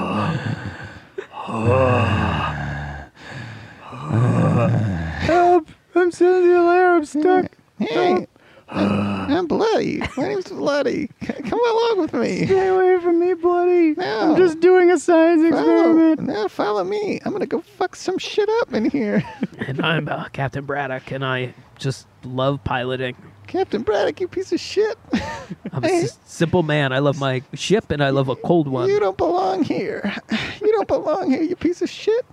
Help! 5.22 5.68
I'm 5.96 6.12
sitting 6.12 6.44
in 6.44 6.50
the 6.50 6.56
air. 6.72 6.96
I'm 6.96 7.06
stuck. 7.06 7.46
Hey, 7.80 8.28
I'm, 8.70 9.32
I'm 9.32 9.48
bloody. 9.48 10.00
My 10.16 10.28
name's 10.30 10.46
Bloody. 10.50 11.10
C- 11.24 11.34
Come 11.34 11.60
along 11.60 11.96
with 12.00 12.14
me. 12.14 12.46
Stay 12.46 12.68
away 12.68 13.00
from 13.02 13.20
me, 13.20 13.34
bloody. 13.34 13.94
No. 13.96 14.32
I'm 14.34 14.38
just 14.38 14.60
doing 14.60 14.92
a 14.92 15.00
science 15.00 15.42
Follow, 15.50 15.62
experiment. 15.80 16.22
no, 16.22 16.48
follow 16.48 16.84
me. 16.84 17.20
I'm 17.26 17.32
gonna 17.32 17.46
go 17.48 17.62
fuck 17.62 17.96
some 17.96 18.18
shit 18.18 18.48
up 18.62 18.74
in 18.74 18.90
here. 18.90 19.24
and 19.66 19.82
I'm 19.82 20.08
uh, 20.08 20.30
Captain 20.30 20.66
Braddock, 20.66 21.12
and 21.12 21.26
I 21.26 21.54
just 21.78 22.06
love 22.24 22.64
piloting. 22.64 23.16
Captain 23.48 23.82
Braddock, 23.82 24.20
you 24.22 24.28
piece 24.28 24.52
of 24.52 24.60
shit. 24.60 24.98
I'm 25.74 25.84
a 25.84 25.88
s- 26.04 26.20
simple 26.26 26.62
man. 26.62 26.94
I 26.94 27.00
love 27.00 27.20
my 27.20 27.42
ship, 27.56 27.90
and 27.90 28.04
I 28.04 28.12
love 28.12 28.30
a 28.30 28.36
cold 28.36 28.68
one. 28.68 28.88
You 28.90 29.00
don't 29.00 29.18
belong 29.18 29.64
here. 29.64 30.16
You 30.70 30.76
don't 30.76 30.88
belong 30.88 31.32
here, 31.32 31.42
you 31.42 31.56
piece 31.56 31.82
of 31.82 31.90
shit. 31.90 32.24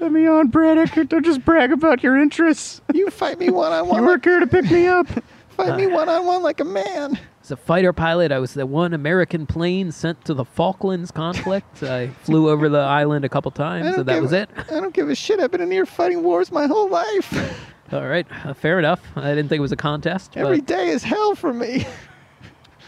Let 0.00 0.10
me 0.10 0.26
on, 0.26 0.48
Braddock. 0.48 1.06
Don't 1.10 1.22
just 1.22 1.44
brag 1.44 1.70
about 1.70 2.02
your 2.02 2.16
interests. 2.16 2.80
You 2.94 3.10
fight 3.10 3.38
me 3.38 3.50
one 3.50 3.72
on 3.72 3.88
one. 3.88 4.00
You 4.00 4.06
work 4.06 4.24
here 4.24 4.40
to 4.40 4.46
pick 4.46 4.70
me 4.70 4.86
up. 4.86 5.06
Fight 5.50 5.76
me 5.76 5.86
one 5.86 6.08
on 6.08 6.24
one 6.24 6.42
like 6.42 6.60
a 6.60 6.64
man. 6.64 7.18
As 7.42 7.50
a 7.50 7.56
fighter 7.58 7.92
pilot, 7.92 8.32
I 8.32 8.38
was 8.38 8.54
the 8.54 8.64
one 8.64 8.94
American 8.94 9.44
plane 9.46 9.92
sent 9.92 10.24
to 10.24 10.32
the 10.32 10.46
Falklands 10.46 11.10
conflict. 11.10 11.82
I 11.82 12.08
flew 12.22 12.48
over 12.48 12.70
the 12.70 12.78
island 12.78 13.26
a 13.26 13.28
couple 13.28 13.50
times, 13.50 13.84
don't 13.90 13.98
and 14.00 14.06
that 14.08 14.14
give- 14.14 14.22
was 14.22 14.32
it. 14.32 14.48
I 14.70 14.80
don't 14.80 14.94
give 14.94 15.10
a 15.10 15.14
shit. 15.14 15.40
I've 15.40 15.50
been 15.50 15.60
in 15.60 15.70
here 15.70 15.84
fighting 15.84 16.22
wars 16.22 16.50
my 16.50 16.66
whole 16.66 16.88
life. 16.88 17.60
All 17.92 18.06
right, 18.06 18.26
uh, 18.46 18.54
fair 18.54 18.78
enough. 18.78 19.02
I 19.14 19.34
didn't 19.34 19.50
think 19.50 19.58
it 19.58 19.62
was 19.62 19.72
a 19.72 19.76
contest, 19.76 20.38
Every 20.38 20.60
but 20.60 20.66
day 20.66 20.88
is 20.88 21.02
hell 21.02 21.34
for 21.34 21.52
me. 21.52 21.86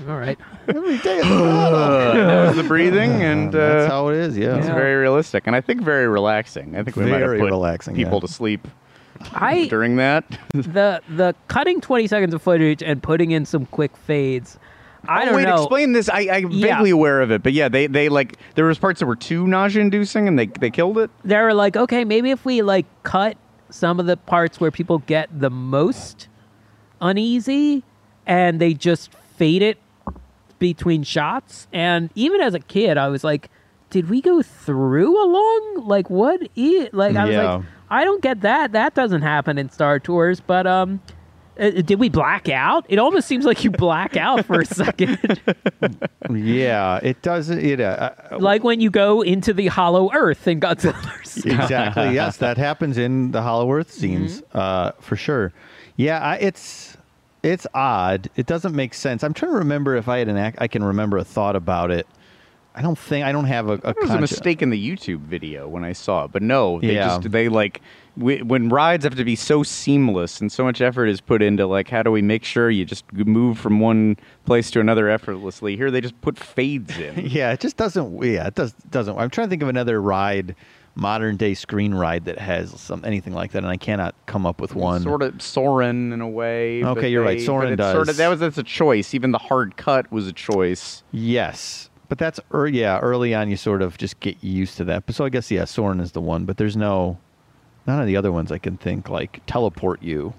All 0.09 0.17
right. 0.19 0.39
Every 0.69 0.99
day 0.99 1.19
is 1.19 1.25
that 1.29 2.47
was 2.49 2.57
the 2.57 2.65
breathing, 2.65 3.23
and 3.23 3.55
uh, 3.55 3.59
That's 3.59 3.91
how 3.91 4.09
it 4.09 4.17
is. 4.17 4.37
Yeah. 4.37 4.57
it's 4.57 4.67
very 4.67 4.95
realistic, 4.97 5.47
and 5.47 5.57
I 5.57 5.61
think 5.61 5.83
very 5.83 6.07
relaxing. 6.07 6.77
I 6.77 6.83
think 6.83 6.97
we 6.97 7.05
might 7.05 7.13
have 7.13 7.21
Very 7.21 7.39
put 7.41 7.47
relaxing, 7.47 7.95
people 7.95 8.15
yeah. 8.15 8.21
to 8.21 8.29
sleep 8.29 8.69
I 9.33 9.67
during 9.71 9.97
that. 9.97 10.25
the 10.53 11.01
the 11.09 11.35
cutting 11.49 11.81
20 11.81 12.07
seconds 12.07 12.35
of 12.35 12.43
footage 12.43 12.83
and 12.83 13.03
putting 13.03 13.31
in 13.31 13.47
some 13.47 13.67
quick 13.67 13.97
fades. 13.97 14.59
I 15.09 15.23
oh, 15.23 15.25
don't 15.27 15.35
wait, 15.37 15.45
know. 15.45 15.63
explain 15.63 15.93
this. 15.93 16.09
I, 16.09 16.29
I'm 16.31 16.51
Yeah. 16.51 16.75
vaguely 16.75 16.91
aware 16.91 17.21
of 17.21 17.31
it, 17.31 17.43
but 17.43 17.53
yeah, 17.53 17.69
they, 17.69 17.87
they 17.87 18.09
like 18.09 18.39
there 18.57 18.65
was 18.65 18.79
parts 18.79 19.01
that 19.01 19.07
were 19.07 19.17
too 19.17 19.47
nausea-inducing, 19.47 20.27
and 20.27 20.39
they 20.39 20.47
they 20.47 20.71
killed 20.71 20.99
it. 20.99 21.11
They 21.25 21.37
were 21.41 21.55
like, 21.55 21.77
okay, 21.77 22.05
maybe 22.05 22.31
if 22.31 22.45
we 22.45 22.63
like 22.63 22.87
cut 23.05 23.37
some 23.71 24.01
of 24.01 24.07
the 24.07 24.17
parts 24.17 24.61
where 24.61 24.71
people 24.71 24.99
get 24.99 25.29
the 25.39 25.51
most 25.51 26.29
uneasy, 27.01 27.85
and 28.27 28.61
they 28.61 28.75
just 28.75 29.13
fade 29.37 29.63
it 29.63 29.79
between 30.59 31.03
shots. 31.03 31.67
And 31.73 32.11
even 32.15 32.41
as 32.41 32.55
a 32.55 32.61
kid, 32.61 32.97
I 32.99 33.09
was 33.09 33.23
like, 33.25 33.51
did 33.91 34.11
we 34.11 34.21
go 34.21 34.43
through 34.43 35.23
a 35.23 35.27
long 35.27 35.87
like 35.87 36.11
what? 36.11 36.41
i- 36.57 36.89
Like 36.93 37.17
I 37.17 37.25
was 37.25 37.35
Yeah. 37.35 37.55
like, 37.57 37.65
I 37.91 38.05
don't 38.05 38.21
get 38.23 38.41
that. 38.41 38.73
That 38.73 38.95
doesn't 38.95 39.23
happen 39.23 39.59
in 39.59 39.71
Star 39.71 39.99
Tours, 40.01 40.41
but 40.41 40.67
um. 40.67 41.01
uh, 41.59 41.71
Did 41.71 42.01
we 42.01 42.09
black 42.09 42.49
out? 42.49 42.85
It 42.89 42.99
almost 42.99 43.29
seems 43.29 43.45
like 43.45 43.63
you 43.65 43.71
black 43.71 44.17
out 44.17 44.45
for 44.45 44.61
a 44.61 44.67
second. 44.83 45.41
Yeah. 46.31 46.99
It 47.03 47.23
doesn't. 47.23 47.61
It. 47.65 47.81
Uh, 47.81 48.11
uh, 48.33 48.39
like 48.39 48.65
when 48.65 48.81
you 48.81 48.91
go 48.91 49.23
into 49.23 49.53
the 49.53 49.69
hollow 49.69 50.11
earth 50.13 50.47
in 50.49 50.61
Godzilla. 50.61 50.97
exactly. 51.47 52.13
yes, 52.15 52.39
that 52.39 52.57
happens 52.59 52.99
in 52.99 53.31
the 53.31 53.43
Hollow 53.43 53.71
Earth 53.73 53.93
scenes, 53.93 54.41
Mm-hmm. 54.43 54.59
uh, 54.59 54.91
for 55.01 55.17
sure. 55.17 55.53
Yeah, 55.97 56.19
I, 56.21 56.37
it's 56.37 56.96
it's 57.47 57.67
odd. 57.75 58.29
It 58.37 58.47
doesn't 58.47 58.75
make 58.75 58.93
sense. 58.95 59.23
I'm 59.25 59.33
trying 59.35 59.53
to 59.53 59.59
remember 59.59 59.97
if 59.97 60.09
I 60.09 60.19
had 60.19 60.29
an 60.29 60.37
ac- 60.37 60.57
I 60.59 60.69
can 60.69 60.83
remember 60.85 61.17
a 61.19 61.25
thought 61.25 61.57
about 61.57 61.91
it. 61.91 62.07
I 62.75 62.83
don't 62.83 62.99
think 62.99 63.25
I 63.25 63.33
don't 63.33 63.47
have 63.47 63.69
a. 63.71 63.75
a 63.75 63.95
There 63.95 63.95
was 64.03 64.11
a 64.11 64.21
mistake 64.21 64.61
in 64.61 64.69
the 64.69 64.79
YouTube 64.91 65.21
video 65.21 65.67
when 65.67 65.83
I 65.83 65.93
saw 65.95 66.25
it, 66.25 66.33
but 66.33 66.43
no, 66.43 66.79
they 66.81 66.95
Yeah. 66.97 67.07
just 67.07 67.31
they 67.31 67.49
like 67.49 67.81
w- 68.19 68.45
when 68.45 68.69
rides 68.69 69.05
have 69.05 69.15
to 69.15 69.25
be 69.25 69.35
so 69.35 69.63
seamless 69.63 70.43
and 70.43 70.53
so 70.53 70.63
much 70.65 70.83
effort 70.83 71.07
is 71.07 71.23
put 71.23 71.41
into 71.41 71.67
like 71.67 71.89
how 71.89 72.03
do 72.03 72.11
we 72.11 72.21
make 72.21 72.45
sure 72.45 72.69
you 72.69 72.85
just 72.85 73.11
move 73.15 73.59
from 73.59 73.81
one 73.81 74.19
place 74.45 74.71
to 74.73 74.81
another 74.81 75.09
effortlessly. 75.09 75.75
Here 75.77 75.91
they 75.91 76.03
just 76.03 76.21
put 76.21 76.37
fades 76.39 76.99
in. 76.99 77.15
Yeah, 77.31 77.53
it 77.53 77.61
just 77.61 77.79
doesn't. 77.79 78.23
Yeah, 78.23 78.47
it 78.49 78.55
does 78.57 78.73
doesn't. 78.91 79.17
I'm 79.17 79.31
trying 79.31 79.47
to 79.47 79.51
think 79.51 79.63
of 79.63 79.69
another 79.71 79.99
ride, 80.03 80.55
modern 80.97 81.37
day 81.37 81.53
screen 81.55 81.95
ride 81.95 82.25
that 82.25 82.39
has 82.39 82.81
some 82.81 83.05
anything 83.05 83.35
like 83.35 83.53
that, 83.53 83.59
and 83.59 83.69
I 83.69 83.77
cannot 83.77 84.15
come 84.27 84.47
up 84.47 84.61
with 84.61 84.75
one. 84.75 85.03
Sort 85.03 85.23
of 85.23 85.41
Soarin' 85.41 86.13
in 86.13 86.21
a 86.21 86.29
way. 86.29 86.83
Okay, 86.83 87.09
you're 87.11 87.23
right, 87.23 87.39
they- 87.39 87.45
Soarin' 87.45 87.77
but 87.77 87.85
it's 87.85 87.93
Sort 87.93 88.07
does. 88.07 88.15
of, 88.15 88.17
that 88.17 88.29
was 88.29 88.41
that's 88.41 88.59
a 88.59 88.63
choice. 88.63 89.15
Even 89.15 89.31
the 89.31 89.39
hard 89.39 89.77
cut 89.77 90.11
was 90.11 90.27
a 90.27 90.33
choice. 90.33 91.03
Yes, 91.13 91.91
but 92.09 92.19
that's 92.19 92.41
er, 92.53 92.67
yeah. 92.67 92.99
Early 92.99 93.35
on, 93.35 93.51
you 93.51 93.57
sort 93.57 93.83
of 93.83 93.99
just 93.99 94.19
get 94.21 94.43
used 94.43 94.79
to 94.79 94.85
that. 94.85 95.07
But 95.07 95.15
so 95.15 95.25
I 95.25 95.29
guess 95.29 95.51
yeah, 95.51 95.65
Soarin' 95.67 96.01
is 96.01 96.13
the 96.13 96.21
one. 96.23 96.47
But 96.47 96.57
there's 96.57 96.77
no 96.77 97.19
none 97.87 98.01
of 98.01 98.07
the 98.07 98.17
other 98.17 98.33
ones 98.33 98.51
I 98.51 98.59
can 98.59 98.77
think 98.79 99.09
like 99.09 99.43
teleport 99.47 100.03
you. 100.03 100.35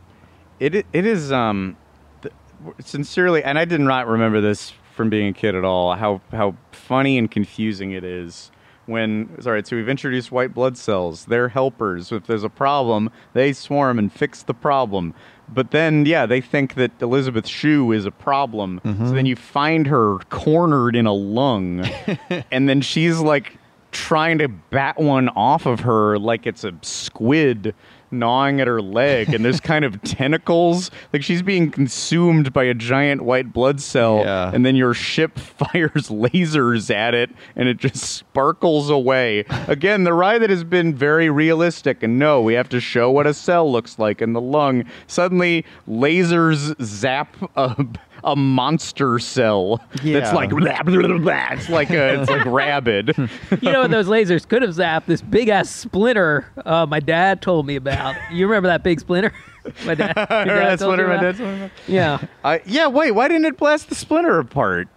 It 0.59 0.73
it 0.91 1.05
is 1.05 1.31
um 1.31 1.77
th- 2.23 2.33
sincerely, 2.79 3.43
and 3.43 3.59
I 3.59 3.65
did 3.65 3.79
not 3.79 4.07
remember 4.07 4.41
this 4.41 4.73
from 4.95 5.11
being 5.11 5.27
a 5.27 5.33
kid 5.33 5.53
at 5.53 5.63
all. 5.63 5.93
How 5.95 6.21
how 6.31 6.55
funny 6.71 7.19
and 7.19 7.29
confusing 7.29 7.91
it 7.91 8.03
is 8.03 8.49
when. 8.87 9.41
Sorry, 9.41 9.61
so 9.65 9.75
we've 9.75 9.89
introduced 9.89 10.31
white 10.31 10.53
blood 10.53 10.77
cells. 10.77 11.25
They're 11.25 11.49
helpers. 11.49 12.11
If 12.11 12.27
there's 12.27 12.43
a 12.43 12.49
problem, 12.49 13.11
they 13.33 13.53
swarm 13.53 13.99
and 13.99 14.11
fix 14.11 14.43
the 14.43 14.53
problem. 14.53 15.13
But 15.49 15.71
then, 15.71 16.05
yeah, 16.05 16.25
they 16.25 16.41
think 16.41 16.75
that 16.75 16.91
Elizabeth 17.01 17.47
Shue 17.47 17.91
is 17.91 18.05
a 18.05 18.11
problem. 18.11 18.81
So 18.83 18.89
mm-hmm. 18.89 19.15
then 19.15 19.25
you 19.25 19.35
find 19.35 19.87
her 19.87 20.17
cornered 20.29 20.95
in 20.95 21.05
a 21.05 21.13
lung, 21.13 21.85
and 22.51 22.67
then 22.67 22.81
she's 22.81 23.19
like 23.19 23.57
trying 23.91 24.37
to 24.39 24.47
bat 24.47 24.99
one 24.99 25.29
off 25.29 25.65
of 25.65 25.79
her 25.81 26.19
like 26.19 26.45
it's 26.45 26.63
a 26.63 26.73
squid 26.81 27.73
gnawing 28.11 28.61
at 28.61 28.67
her 28.67 28.81
leg 28.81 29.33
and 29.33 29.43
there's 29.43 29.59
kind 29.59 29.83
of 29.85 30.01
tentacles. 30.03 30.91
Like 31.13 31.23
she's 31.23 31.41
being 31.41 31.71
consumed 31.71 32.53
by 32.53 32.63
a 32.65 32.73
giant 32.73 33.21
white 33.23 33.51
blood 33.53 33.81
cell 33.81 34.19
Yeah. 34.23 34.51
and 34.53 34.65
then 34.65 34.75
your 34.75 34.93
ship 34.93 35.37
fires 35.39 36.09
lasers 36.09 36.93
at 36.93 37.13
it 37.13 37.29
and 37.55 37.67
it 37.67 37.77
just 37.77 37.97
sparkles 37.97 38.89
away. 38.89 39.45
Again 39.67 40.03
the 40.03 40.13
ride 40.13 40.41
that 40.41 40.49
has 40.49 40.63
been 40.63 40.95
very 40.95 41.29
realistic 41.29 42.03
and 42.03 42.17
no 42.19 42.41
we 42.41 42.53
have 42.53 42.69
to 42.69 42.79
show 42.79 43.09
what 43.11 43.27
a 43.27 43.33
cell 43.33 43.71
looks 43.71 43.99
like 43.99 44.21
in 44.21 44.33
the 44.33 44.41
lung. 44.41 44.83
Suddenly 45.07 45.65
lasers 45.87 46.79
zap 46.81 47.35
a, 47.55 47.85
a 48.23 48.35
monster 48.35 49.19
cell 49.19 49.81
Yeah. 50.03 50.19
that's 50.19 50.33
like 50.33 50.49
blah, 50.49 50.81
blah, 50.83 51.01
blah, 51.07 51.17
blah. 51.17 51.47
it's 51.51 51.69
like 51.69 51.89
a, 51.91 52.21
it's 52.21 52.29
like 52.29 52.45
rabid 52.45 53.15
you 53.61 53.71
know 53.71 53.81
what 53.81 53.91
those 53.91 54.07
lasers 54.07 54.47
could 54.47 54.61
have 54.61 54.71
zapped? 54.71 55.05
This 55.05 55.21
big 55.21 55.49
ass 55.49 55.69
splinter 55.69 56.45
uh, 56.65 56.85
my 56.85 56.99
dad 56.99 57.41
told 57.41 57.65
me 57.65 57.75
about. 57.75 58.15
You 58.31 58.47
remember 58.47 58.67
that 58.69 58.83
big 58.83 58.99
splinter? 58.99 59.33
my 59.85 59.95
dad. 59.95 60.15
your 60.17 60.25
dad 60.25 60.45
that's 60.45 60.81
told 60.81 60.97
what 60.97 60.99
you 60.99 61.07
my 61.07 61.13
about? 61.15 61.21
dad's 61.23 61.37
talking 61.39 61.57
about. 61.57 61.71
Yeah. 61.87 62.19
Uh, 62.43 62.59
yeah, 62.65 62.87
wait, 62.87 63.11
why 63.11 63.27
didn't 63.27 63.45
it 63.45 63.57
blast 63.57 63.89
the 63.89 63.95
splinter 63.95 64.39
apart? 64.39 64.87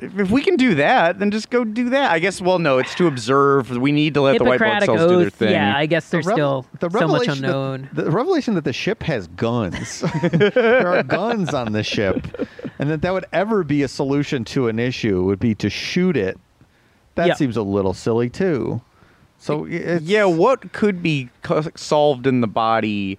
If 0.00 0.18
if 0.18 0.30
we 0.30 0.42
can 0.42 0.56
do 0.56 0.74
that, 0.74 1.18
then 1.20 1.30
just 1.30 1.50
go 1.50 1.62
do 1.64 1.90
that. 1.90 2.10
I 2.10 2.18
guess. 2.18 2.40
Well, 2.40 2.58
no, 2.58 2.78
it's 2.78 2.94
to 2.96 3.06
observe. 3.06 3.70
We 3.70 3.92
need 3.92 4.14
to 4.14 4.22
let 4.22 4.38
the 4.38 4.44
white 4.44 4.58
blood 4.58 4.82
Hippocratic 4.82 4.98
cells 4.98 5.10
do 5.10 5.18
their 5.20 5.30
thing. 5.30 5.50
Yeah, 5.52 5.76
I 5.76 5.86
guess 5.86 6.10
there's 6.10 6.26
rev- 6.26 6.34
still 6.34 6.66
the 6.80 6.90
so 6.90 7.06
much 7.06 7.26
revelation 7.28 7.42
that- 7.42 7.48
unknown. 7.48 7.88
the 7.92 8.10
revelation 8.10 8.54
that 8.54 8.64
the 8.64 8.72
ship 8.72 9.02
has 9.04 9.28
guns. 9.28 10.00
there 10.30 10.88
are 10.88 11.02
guns 11.04 11.54
on 11.54 11.72
the 11.72 11.84
ship, 11.84 12.26
and 12.84 12.90
that 12.90 13.00
that 13.02 13.14
would 13.14 13.24
ever 13.32 13.64
be 13.64 13.82
a 13.82 13.88
solution 13.88 14.44
to 14.44 14.68
an 14.68 14.78
issue 14.78 15.22
would 15.24 15.38
be 15.38 15.54
to 15.54 15.70
shoot 15.70 16.18
it. 16.18 16.38
That 17.14 17.28
Yeah. 17.28 17.34
seems 17.34 17.56
a 17.56 17.62
little 17.62 17.94
silly 17.94 18.28
too. 18.28 18.82
So 19.38 19.64
it's, 19.64 20.04
yeah, 20.04 20.24
what 20.26 20.72
could 20.74 21.02
be 21.02 21.30
co- 21.42 21.64
solved 21.76 22.26
in 22.26 22.42
the 22.42 22.46
body? 22.46 23.18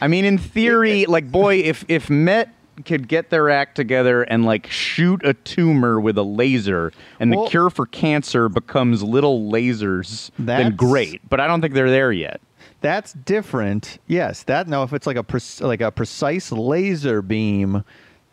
I 0.00 0.08
mean, 0.08 0.24
in 0.24 0.38
theory, 0.38 1.04
like, 1.06 1.30
boy, 1.30 1.56
if 1.56 1.84
if 1.88 2.08
Met 2.08 2.48
could 2.86 3.06
get 3.08 3.28
their 3.30 3.50
act 3.50 3.74
together 3.76 4.22
and 4.22 4.44
like 4.46 4.66
shoot 4.70 5.20
a 5.24 5.34
tumor 5.34 6.00
with 6.00 6.16
a 6.16 6.22
laser, 6.22 6.90
and 7.20 7.30
Well- 7.34 7.44
the 7.44 7.50
cure 7.50 7.68
for 7.70 7.84
cancer 7.84 8.48
becomes 8.48 9.02
little 9.02 9.50
lasers, 9.52 10.30
then 10.38 10.74
great. 10.74 11.20
But 11.28 11.40
I 11.40 11.46
don't 11.46 11.60
think 11.60 11.74
they're 11.74 11.90
there 11.90 12.12
yet. 12.12 12.40
That's 12.82 13.12
different. 13.14 13.98
Yes, 14.06 14.42
that 14.44 14.68
now 14.68 14.82
if 14.84 14.92
it's 14.92 15.06
like 15.06 15.16
a 15.16 15.22
pre- 15.22 15.40
like 15.60 15.80
a 15.80 15.90
precise 15.90 16.52
laser 16.52 17.20
beam 17.22 17.84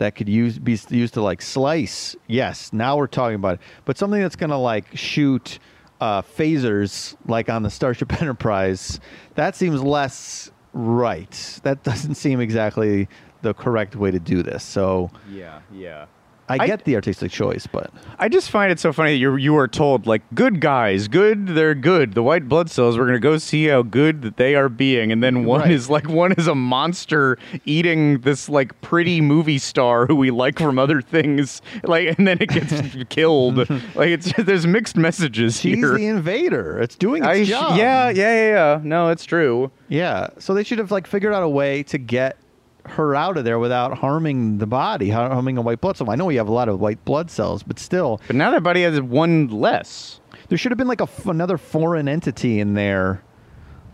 that 0.04 0.16
could 0.16 0.28
use 0.28 0.60
be 0.60 0.78
used 0.90 1.14
to 1.14 1.22
like 1.22 1.42
slice. 1.42 2.16
Yes, 2.28 2.74
now 2.74 2.98
we're 2.98 3.08
talking 3.08 3.36
about 3.36 3.56
it. 3.56 3.62
But 3.86 3.98
something 3.98 4.22
that's 4.22 4.36
going 4.36 4.50
to 4.50 4.58
like 4.58 4.96
shoot 4.96 5.60
uh, 6.02 6.22
phasers 6.22 7.16
like 7.26 7.50
on 7.50 7.64
the 7.64 7.70
Starship 7.70 8.12
Enterprise, 8.22 9.00
that 9.36 9.56
seems 9.56 9.82
less 9.82 10.52
right. 10.74 11.60
That 11.64 11.84
doesn't 11.84 12.16
seem 12.16 12.42
exactly 12.42 13.08
the 13.44 13.54
correct 13.54 13.96
way 13.96 14.12
to 14.12 14.20
do 14.20 14.44
this. 14.44 14.64
So 14.64 15.10
Yeah, 15.32 15.62
yeah. 15.72 16.06
I 16.50 16.58
I- 16.60 16.68
get 16.68 16.84
the 16.86 16.96
artistic 16.96 17.32
choice, 17.32 17.66
but 17.68 17.90
I 18.20 18.28
just 18.30 18.50
find 18.50 18.72
it 18.72 18.80
so 18.80 18.92
funny 18.92 19.12
that 19.12 19.18
you 19.18 19.36
you 19.38 19.56
are 19.58 19.68
told 19.68 20.06
like 20.06 20.22
good 20.36 20.60
guys, 20.60 21.08
good, 21.08 21.48
they're 21.48 21.74
good. 21.76 22.14
The 22.14 22.24
white 22.24 22.50
blood 22.50 22.70
cells, 22.70 22.98
we're 22.98 23.06
gonna 23.06 23.20
go 23.20 23.38
see 23.38 23.66
how 23.68 23.82
good 23.82 24.22
that 24.24 24.38
they 24.38 24.56
are 24.56 24.68
being, 24.70 25.12
and 25.12 25.24
then 25.24 25.46
one 25.46 25.62
Right. 25.62 25.72
is 25.72 25.90
like 25.90 26.10
one 26.10 26.34
is 26.34 26.48
a 26.48 26.56
monster 26.56 27.38
eating 27.66 28.20
this 28.22 28.50
like 28.50 28.80
pretty 28.82 29.22
movie 29.22 29.58
star 29.58 30.06
who 30.06 30.16
we 30.16 30.32
like 30.32 30.60
from 30.60 30.78
other 30.78 31.02
things, 31.02 31.62
like, 31.84 32.18
and 32.18 32.28
then 32.28 32.38
it 32.42 32.50
gets 32.50 32.74
killed. 33.10 33.58
like 33.96 34.10
it's 34.10 34.34
there's 34.38 34.68
mixed 34.68 34.98
messages 34.98 35.60
she's 35.60 35.78
here. 35.78 35.98
the 35.98 36.06
invader. 36.08 36.80
It's 36.80 36.96
doing 36.96 37.24
its 37.24 37.28
I 37.30 37.44
job. 37.46 37.78
yeah, 37.78 38.10
yeah, 38.10 38.36
yeah, 38.36 38.50
yeah. 38.76 38.80
No, 38.84 39.10
it's 39.10 39.24
true. 39.26 39.72
Yeah. 39.88 40.28
So 40.40 40.54
they 40.54 40.64
should 40.64 40.80
have 40.80 40.92
like 40.92 41.08
figured 41.08 41.34
out 41.34 41.44
a 41.44 41.50
way 41.50 41.84
to 41.84 41.98
get 41.98 42.38
her 42.86 43.16
out 43.16 43.38
of 43.38 43.46
there 43.46 43.60
without 43.60 43.98
harming 44.00 44.58
the 44.58 44.68
body, 44.68 45.10
har- 45.10 45.30
harming 45.30 45.58
a 45.58 45.62
white 45.62 45.80
blood 45.82 45.98
cell. 45.98 46.10
I 46.10 46.16
know 46.16 46.26
we 46.26 46.36
have 46.36 46.48
a 46.48 46.52
lot 46.52 46.68
of 46.70 46.80
white 46.80 47.04
blood 47.06 47.32
cells, 47.32 47.64
but 47.64 47.80
still, 47.80 48.20
But 48.28 48.36
now 48.36 48.52
that 48.52 48.62
body 48.64 48.84
has 48.84 49.00
one 49.02 49.48
less. 49.48 50.20
there 50.50 50.58
should 50.58 50.72
have 50.72 50.78
been 50.78 50.88
like 50.88 51.02
a 51.02 51.08
another 51.26 51.58
foreign 51.58 52.08
entity 52.08 52.60
in 52.60 52.74
there, 52.74 53.22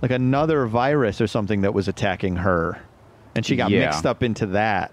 like 0.01 0.11
another 0.11 0.65
virus 0.65 1.21
or 1.21 1.27
something 1.27 1.61
that 1.61 1.73
was 1.73 1.87
attacking 1.87 2.37
her, 2.37 2.79
and 3.35 3.45
she 3.45 3.55
got 3.55 3.69
Yeah. 3.69 3.81
mixed 3.85 4.05
up 4.05 4.23
into 4.23 4.47
that. 4.47 4.91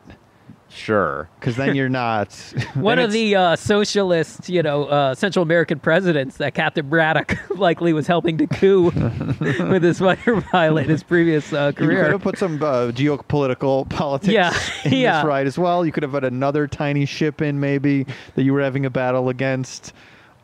Sure. 0.68 1.28
Because 1.40 1.56
then 1.56 1.74
you're 1.74 1.88
not. 1.88 2.32
One 2.74 2.98
of 2.98 3.12
the 3.12 3.34
uh, 3.36 3.56
socialist, 3.56 4.48
you 4.48 4.62
know, 4.62 4.84
uh, 4.84 5.14
Central 5.14 5.42
American 5.42 5.78
presidents 5.78 6.36
that 6.36 6.54
Captain 6.54 6.88
Braddock 6.88 7.36
likely 7.56 7.92
was 7.92 8.06
helping 8.06 8.36
to 8.38 8.46
coup 8.46 8.90
with 9.70 9.82
his 9.82 9.98
fighter 10.00 10.40
pilot, 10.42 10.86
his 10.86 11.02
previous 11.02 11.52
uh, 11.52 11.66
You 11.68 11.72
could 11.72 11.86
career. 11.86 12.10
have 12.10 12.20
put 12.20 12.36
some 12.38 12.62
uh, 12.62 12.90
geopolitical 12.92 13.88
politics 13.88 14.32
Yeah, 14.32 14.52
in 14.84 14.92
yeah. 14.94 15.18
this 15.22 15.26
ride 15.26 15.46
as 15.46 15.58
well. 15.58 15.86
You 15.86 15.92
could 15.92 16.02
have 16.02 16.12
had 16.12 16.24
another 16.24 16.66
tiny 16.66 17.06
ship 17.06 17.40
in 17.40 17.58
maybe 17.60 18.04
that 18.34 18.42
you 18.42 18.52
were 18.52 18.62
having 18.62 18.84
a 18.84 18.90
battle 18.90 19.28
against. 19.28 19.92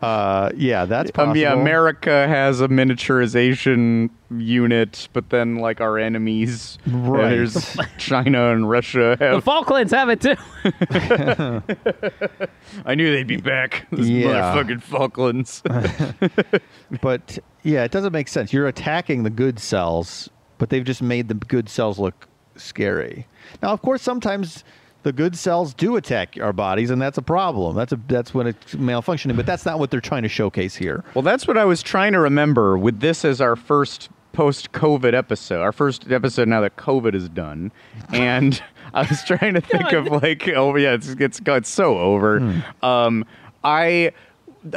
Uh, 0.03 0.51
yeah, 0.57 0.85
that's 0.85 1.11
possible. 1.13 1.31
Um, 1.33 1.37
yeah, 1.39 1.53
America 1.53 2.27
has 2.27 2.61
a 2.61 2.67
miniaturization 2.69 4.11
unit, 4.37 5.09
but 5.13 5.31
then 5.31 5.57
like 5.59 5.81
our 5.81 5.97
enemies, 5.99 6.77
Right. 6.87 7.31
there's 7.31 7.77
China 7.99 8.51
and 8.53 8.69
Russia. 8.69 9.17
the 9.19 9.27
Have, 9.35 9.45
Falklands 9.45 9.93
have 9.93 10.09
it 10.11 10.21
too. 10.21 10.35
I 12.85 12.95
knew 12.95 13.13
they'd 13.13 13.27
be 13.27 13.37
back. 13.37 13.87
This 13.93 14.09
Yeah. 14.09 14.55
motherfucking 14.55 14.83
Falklands. 14.83 15.63
But 17.01 17.39
yeah, 17.63 17.85
it 17.85 17.91
doesn't 17.91 18.13
make 18.13 18.29
sense. 18.29 18.53
You're 18.53 18.67
attacking 18.69 19.23
the 19.23 19.31
good 19.31 19.59
cells, 19.59 20.29
but 20.59 20.71
they've 20.71 20.85
just 20.85 21.03
made 21.03 21.29
the 21.29 21.35
good 21.35 21.69
cells 21.69 21.99
look 21.99 22.29
scary. 22.57 23.27
Now, 23.63 23.71
of 23.71 23.83
course, 23.83 24.03
sometimes 24.03 24.65
the 25.03 25.13
good 25.13 25.37
cells 25.37 25.75
do 25.75 25.97
attack 25.97 26.39
our 26.41 26.53
bodies, 26.53 26.91
and 26.91 27.01
that's 27.01 27.19
a 27.19 27.23
problem. 27.23 27.75
That's 27.77 27.93
a 27.93 28.01
that's 28.09 28.33
when 28.35 28.47
it's 28.47 28.75
malfunctioning. 28.75 29.37
But 29.37 29.47
that's 29.47 29.67
not 29.67 29.79
what 29.79 29.91
they're 29.91 30.01
trying 30.01 30.23
to 30.23 30.29
showcase 30.29 30.75
here. 30.75 31.05
well, 31.15 31.23
that's 31.23 31.47
what 31.47 31.59
I 31.59 31.65
was 31.65 31.83
trying 31.83 32.13
to 32.13 32.21
remember 32.21 32.79
with 32.79 33.01
this 33.01 33.25
as 33.25 33.41
our 33.41 33.57
first 33.57 34.11
post-COVID 34.33 35.13
episode, 35.13 35.61
our 35.61 35.73
first 35.73 36.11
episode 36.11 36.49
now 36.49 36.61
that 36.63 36.77
COVID 36.77 37.15
is 37.15 37.29
done, 37.29 37.73
and 38.13 38.63
I 38.95 39.03
was 39.03 39.23
trying 39.25 39.55
to 39.55 39.61
think 39.73 39.93
of 39.93 40.07
like, 40.07 40.49
oh 40.49 40.77
yeah, 40.77 40.95
it's 40.95 41.09
it's, 41.09 41.41
it's 41.45 41.69
so 41.69 41.99
over. 41.99 42.63
Um, 42.83 43.25
I. 43.65 44.13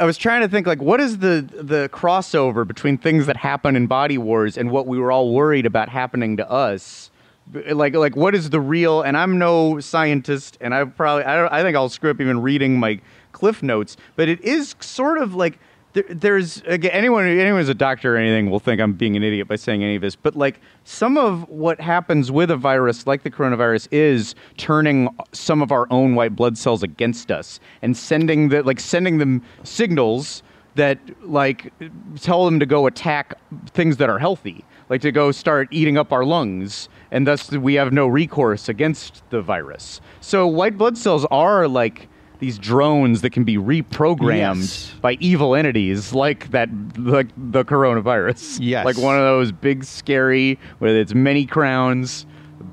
I 0.00 0.04
was 0.04 0.18
trying 0.18 0.40
to 0.40 0.48
think 0.48 0.66
like 0.66 0.82
what 0.82 0.98
is 0.98 1.18
the 1.18 1.48
the 1.62 1.88
crossover 1.92 2.66
between 2.66 2.98
things 2.98 3.26
that 3.26 3.36
happen 3.36 3.76
in 3.76 3.86
Body 3.86 4.18
Wars 4.18 4.58
and 4.58 4.72
what 4.72 4.88
we 4.88 4.98
were 4.98 5.12
all 5.12 5.32
worried 5.32 5.64
about 5.64 5.88
happening 5.88 6.36
to 6.38 6.50
us. 6.50 7.12
Like 7.52 7.94
like 7.94 8.16
what 8.16 8.34
is 8.34 8.50
the 8.50 8.60
real? 8.60 9.02
And 9.02 9.16
I'm 9.16 9.38
no 9.38 9.78
scientist, 9.78 10.58
and 10.60 10.74
I 10.74 10.84
probably 10.84 11.24
I 11.24 11.60
I 11.60 11.62
think 11.62 11.76
I'll 11.76 11.88
screw 11.88 12.10
up 12.10 12.20
even 12.20 12.42
reading 12.42 12.78
my 12.78 13.00
cliff 13.32 13.62
notes. 13.62 13.96
But 14.16 14.28
it 14.28 14.40
is 14.40 14.74
sort 14.80 15.18
of 15.18 15.34
like 15.34 15.58
there, 15.92 16.04
there's 16.08 16.62
again 16.66 16.90
anyone 16.90 17.24
anyone 17.24 17.60
who's 17.60 17.68
a 17.68 17.74
doctor 17.74 18.14
or 18.14 18.18
anything 18.18 18.50
will 18.50 18.60
think 18.60 18.80
I'm 18.80 18.92
being 18.92 19.16
an 19.16 19.22
idiot 19.22 19.48
by 19.48 19.56
saying 19.56 19.82
any 19.82 19.96
of 19.96 20.02
this. 20.02 20.16
But 20.16 20.36
like 20.36 20.60
some 20.84 21.16
of 21.16 21.48
what 21.48 21.80
happens 21.80 22.30
with 22.30 22.50
a 22.50 22.56
virus 22.56 23.06
like 23.06 23.22
the 23.22 23.30
coronavirus 23.30 23.88
is 23.92 24.34
turning 24.56 25.08
some 25.32 25.62
of 25.62 25.72
our 25.72 25.86
own 25.90 26.14
white 26.14 26.36
blood 26.36 26.58
cells 26.58 26.82
against 26.82 27.30
us 27.30 27.60
and 27.80 27.96
sending 27.96 28.50
the 28.50 28.62
like 28.62 28.78
sending 28.78 29.18
them 29.18 29.42
signals 29.62 30.42
that 30.74 30.98
like 31.22 31.72
tell 32.20 32.44
them 32.44 32.60
to 32.60 32.66
go 32.66 32.86
attack 32.86 33.38
things 33.68 33.96
that 33.96 34.10
are 34.10 34.18
healthy 34.18 34.64
like 34.90 35.00
to 35.00 35.10
go 35.10 35.32
start 35.32 35.68
eating 35.70 35.96
up 35.96 36.12
our 36.12 36.24
lungs 36.24 36.90
and 37.10 37.26
thus 37.26 37.50
we 37.52 37.74
have 37.74 37.92
no 37.92 38.06
recourse 38.06 38.68
against 38.68 39.22
the 39.30 39.40
virus 39.40 40.00
so 40.20 40.46
white 40.46 40.76
blood 40.78 40.96
cells 40.98 41.24
are 41.30 41.68
like 41.68 42.08
these 42.38 42.58
drones 42.58 43.22
that 43.22 43.30
can 43.30 43.44
be 43.44 43.56
reprogrammed 43.56 44.56
Yes. 44.60 44.92
by 45.00 45.12
evil 45.20 45.54
entities 45.54 46.12
like 46.12 46.50
that 46.50 46.68
like 46.98 47.28
the 47.36 47.64
coronavirus 47.64 48.58
Yes. 48.60 48.84
like 48.84 48.98
one 48.98 49.16
of 49.16 49.22
those 49.22 49.52
big 49.52 49.84
scary 49.84 50.58
with 50.80 50.94
its 50.94 51.14
many 51.14 51.46
crowns 51.46 52.26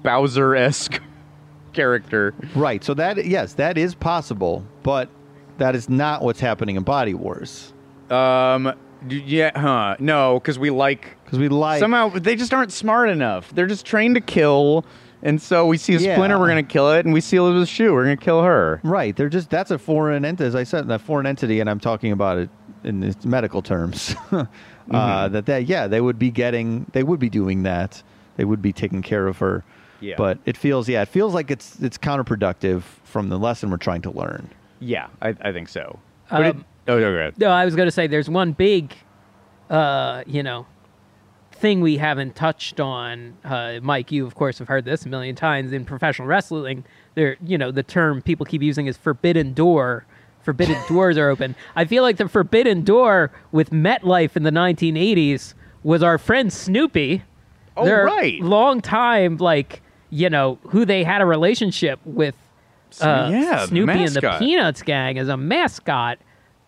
bowser-esque 0.04 1.00
character 1.74 2.34
Right. 2.56 2.84
So 2.84 2.94
that 2.96 3.26
yes, 3.26 3.54
that 3.54 3.78
is 3.78 3.96
possible, 3.96 4.66
but 4.84 5.10
that 5.58 5.76
is 5.76 5.90
not 5.90 6.22
what's 6.22 6.40
happening 6.40 6.76
in 6.76 6.84
Body 6.84 7.14
Wars. 7.14 7.74
um 8.10 8.74
yeah 9.10 9.52
huh 9.58 9.96
no 10.00 10.40
because 10.40 10.58
we 10.60 10.70
like 10.70 11.18
Because 11.34 11.42
we 11.42 11.50
like 11.50 11.80
somehow 11.80 12.10
they 12.10 12.36
just 12.36 12.54
aren't 12.54 12.72
smart 12.72 13.10
enough. 13.10 13.50
They're 13.56 13.66
just 13.66 13.88
trained 13.88 14.14
to 14.14 14.22
kill, 14.22 14.86
and 15.24 15.42
so 15.42 15.66
we 15.66 15.78
see 15.78 15.96
a 15.96 15.98
Yeah. 15.98 16.14
splinter, 16.14 16.38
we're 16.38 16.48
gonna 16.48 16.62
kill 16.62 16.92
it, 16.92 17.06
and 17.06 17.12
we 17.14 17.22
see 17.22 17.38
Elizabeth 17.38 17.68
Shue, 17.70 17.92
we're 17.92 18.04
gonna 18.04 18.18
kill 18.18 18.44
her. 18.44 18.80
Right. 18.84 19.16
They're 19.16 19.30
just 19.30 19.50
that's 19.50 19.72
a 19.72 19.80
foreign 19.80 20.26
entity, 20.26 20.46
as 20.48 20.54
I 20.54 20.62
said, 20.62 20.92
a 20.92 21.00
foreign 21.00 21.26
entity, 21.26 21.60
and 21.60 21.68
I'm 21.68 21.80
talking 21.80 22.12
about 22.12 22.38
it 22.38 22.52
in 22.84 23.02
its 23.02 23.26
medical 23.26 23.64
terms. 23.64 24.16
uh, 24.92 25.28
that 25.30 25.48
that 25.48 25.66
yeah, 25.66 25.88
they 25.88 26.02
would 26.02 26.20
be 26.20 26.30
getting, 26.30 26.86
they 26.94 27.02
would 27.02 27.20
be 27.20 27.30
doing 27.30 27.64
that. 27.64 28.04
They 28.38 28.46
would 28.46 28.62
be 28.62 28.72
taking 28.72 29.02
care 29.02 29.26
of 29.26 29.40
her. 29.40 29.64
Yeah. 30.02 30.14
But 30.20 30.38
it 30.46 30.56
feels 30.56 30.88
yeah, 30.88 31.02
it 31.02 31.08
feels 31.08 31.34
like 31.34 31.50
it's 31.50 31.80
it's 31.82 31.98
counterproductive 31.98 32.84
from 33.06 33.30
the 33.30 33.40
lesson 33.40 33.72
we're 33.72 33.78
trying 33.78 34.04
to 34.04 34.12
learn. 34.12 34.52
Yeah, 34.80 35.08
I, 35.20 35.30
I 35.42 35.52
think 35.52 35.68
so. 35.70 35.98
But 36.30 36.42
it, 36.46 36.56
Um, 36.58 36.66
oh, 36.90 37.00
no, 37.00 37.12
go 37.12 37.18
ahead. 37.18 37.40
No, 37.40 37.48
I 37.50 37.66
was 37.66 37.76
going 37.76 37.88
to 37.88 37.92
say 37.92 38.06
there's 38.06 38.30
one 38.30 38.52
big 38.52 38.94
uh, 39.70 40.24
you 40.28 40.44
know, 40.44 40.68
thing 41.64 41.80
we 41.80 41.96
haven't 41.96 42.36
touched 42.36 42.82
on, 42.82 43.38
uh, 43.46 43.80
Mike, 43.82 44.12
you 44.12 44.28
of 44.28 44.36
course 44.36 44.60
have 44.60 44.68
heard 44.68 44.84
this 44.84 45.06
a 45.06 45.10
million 45.10 45.34
times 45.34 45.72
in 45.72 45.86
professional 45.86 46.28
wrestling. 46.28 46.84
There, 47.16 47.38
you 47.42 47.58
know, 47.58 47.72
the 47.72 47.84
term 47.84 48.22
people 48.22 48.46
keep 48.46 48.62
using 48.62 48.86
is 48.88 48.98
forbidden 48.98 49.54
door. 49.54 50.06
Forbidden 50.42 50.76
doors 50.90 51.18
are 51.18 51.30
open. 51.30 51.56
I 51.74 51.86
feel 51.86 52.04
like 52.04 52.18
the 52.18 52.28
forbidden 52.28 52.84
door 52.84 53.32
with 53.54 53.70
MetLife 53.70 54.36
in 54.36 54.44
the 54.44 54.52
1980s 54.52 55.54
was 55.84 56.04
our 56.04 56.18
friend 56.18 56.52
Snoopy. 56.52 57.24
Oh, 57.78 57.86
Their 57.86 58.04
right. 58.08 58.42
long 58.42 58.82
time, 58.82 59.38
like 59.38 59.82
you 60.10 60.30
know, 60.30 60.60
who 60.68 60.84
they 60.84 61.06
had 61.06 61.22
a 61.22 61.26
relationship 61.26 61.98
with. 62.04 62.36
Uh, 63.00 63.30
yeah, 63.32 63.66
Snoopy 63.68 64.04
and 64.04 64.10
the. 64.10 64.36
Peanuts 64.38 64.82
gang 64.82 65.18
as 65.18 65.30
a 65.30 65.38
mascot. 65.38 66.20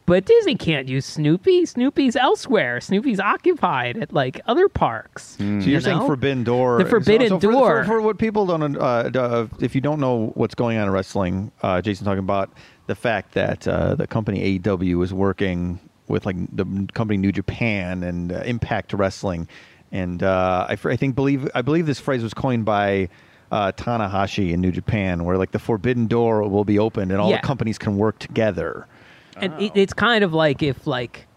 But 0.07 0.25
Disney 0.25 0.55
can't 0.55 0.87
use 0.87 1.05
Snoopy. 1.05 1.65
Snoopy's 1.65 2.15
elsewhere. 2.15 2.79
Snoopy's 2.79 3.19
occupied 3.19 3.97
at 3.97 4.13
like 4.13 4.39
other 4.45 4.69
parks. 4.69 5.35
So 5.37 5.43
you're 5.43 5.59
you 5.61 5.79
saying? 5.81 6.05
Forbidden 6.05 6.43
Door. 6.43 6.83
The 6.83 6.89
Forbidden 6.89 7.27
so, 7.29 7.39
so 7.39 7.47
for- 7.47 7.51
Door. 7.51 7.83
For, 7.83 7.87
for 7.87 8.01
what 8.01 8.19
people 8.19 8.45
don't, 8.45 8.77
uh, 8.77 8.79
uh, 9.15 9.47
if 9.59 9.73
you 9.73 9.81
don't 9.81 9.99
know 9.99 10.27
what's 10.35 10.53
going 10.53 10.77
on 10.77 10.85
in 10.87 10.93
wrestling, 10.93 11.51
uh, 11.63 11.81
Jason's 11.81 12.05
talking 12.05 12.19
about 12.19 12.51
the 12.85 12.93
fact 12.95 13.33
that 13.33 13.67
uh, 13.67 13.95
the 13.95 14.05
company 14.05 14.59
AEW 14.59 15.03
is 15.03 15.11
working 15.11 15.79
with 16.07 16.25
like 16.27 16.35
the 16.55 16.87
company 16.93 17.17
New 17.17 17.31
Japan 17.31 18.03
and 18.03 18.31
uh, 18.31 18.41
Impact 18.45 18.93
Wrestling, 18.93 19.47
and 19.91 20.21
uh, 20.21 20.67
I, 20.69 20.77
I 20.83 20.95
think 20.95 21.15
believe 21.15 21.49
I 21.55 21.63
believe 21.63 21.87
this 21.87 21.99
phrase 21.99 22.21
was 22.23 22.33
coined 22.33 22.65
by. 22.65 23.09
Uh, 23.51 23.71
Tanahashi 23.71 24.51
in 24.53 24.59
New 24.59 24.71
Japan, 24.71 25.23
where 25.23 25.37
like 25.37 25.51
the 25.51 25.59
forbidden 25.59 26.07
door 26.07 26.41
will 26.49 26.65
be 26.65 26.79
opened 26.79 27.11
and 27.11 27.21
all 27.21 27.29
Yeah. 27.29 27.39
the 27.39 27.47
companies 27.47 27.77
can 27.77 27.95
work 27.95 28.17
together. 28.17 28.87
And 29.35 29.53
it, 29.61 29.71
oh. 29.75 29.79
it's 29.79 29.93
kind 29.93 30.23
of 30.23 30.33
like 30.33 30.63
if 30.63 30.87
like, 30.87 31.27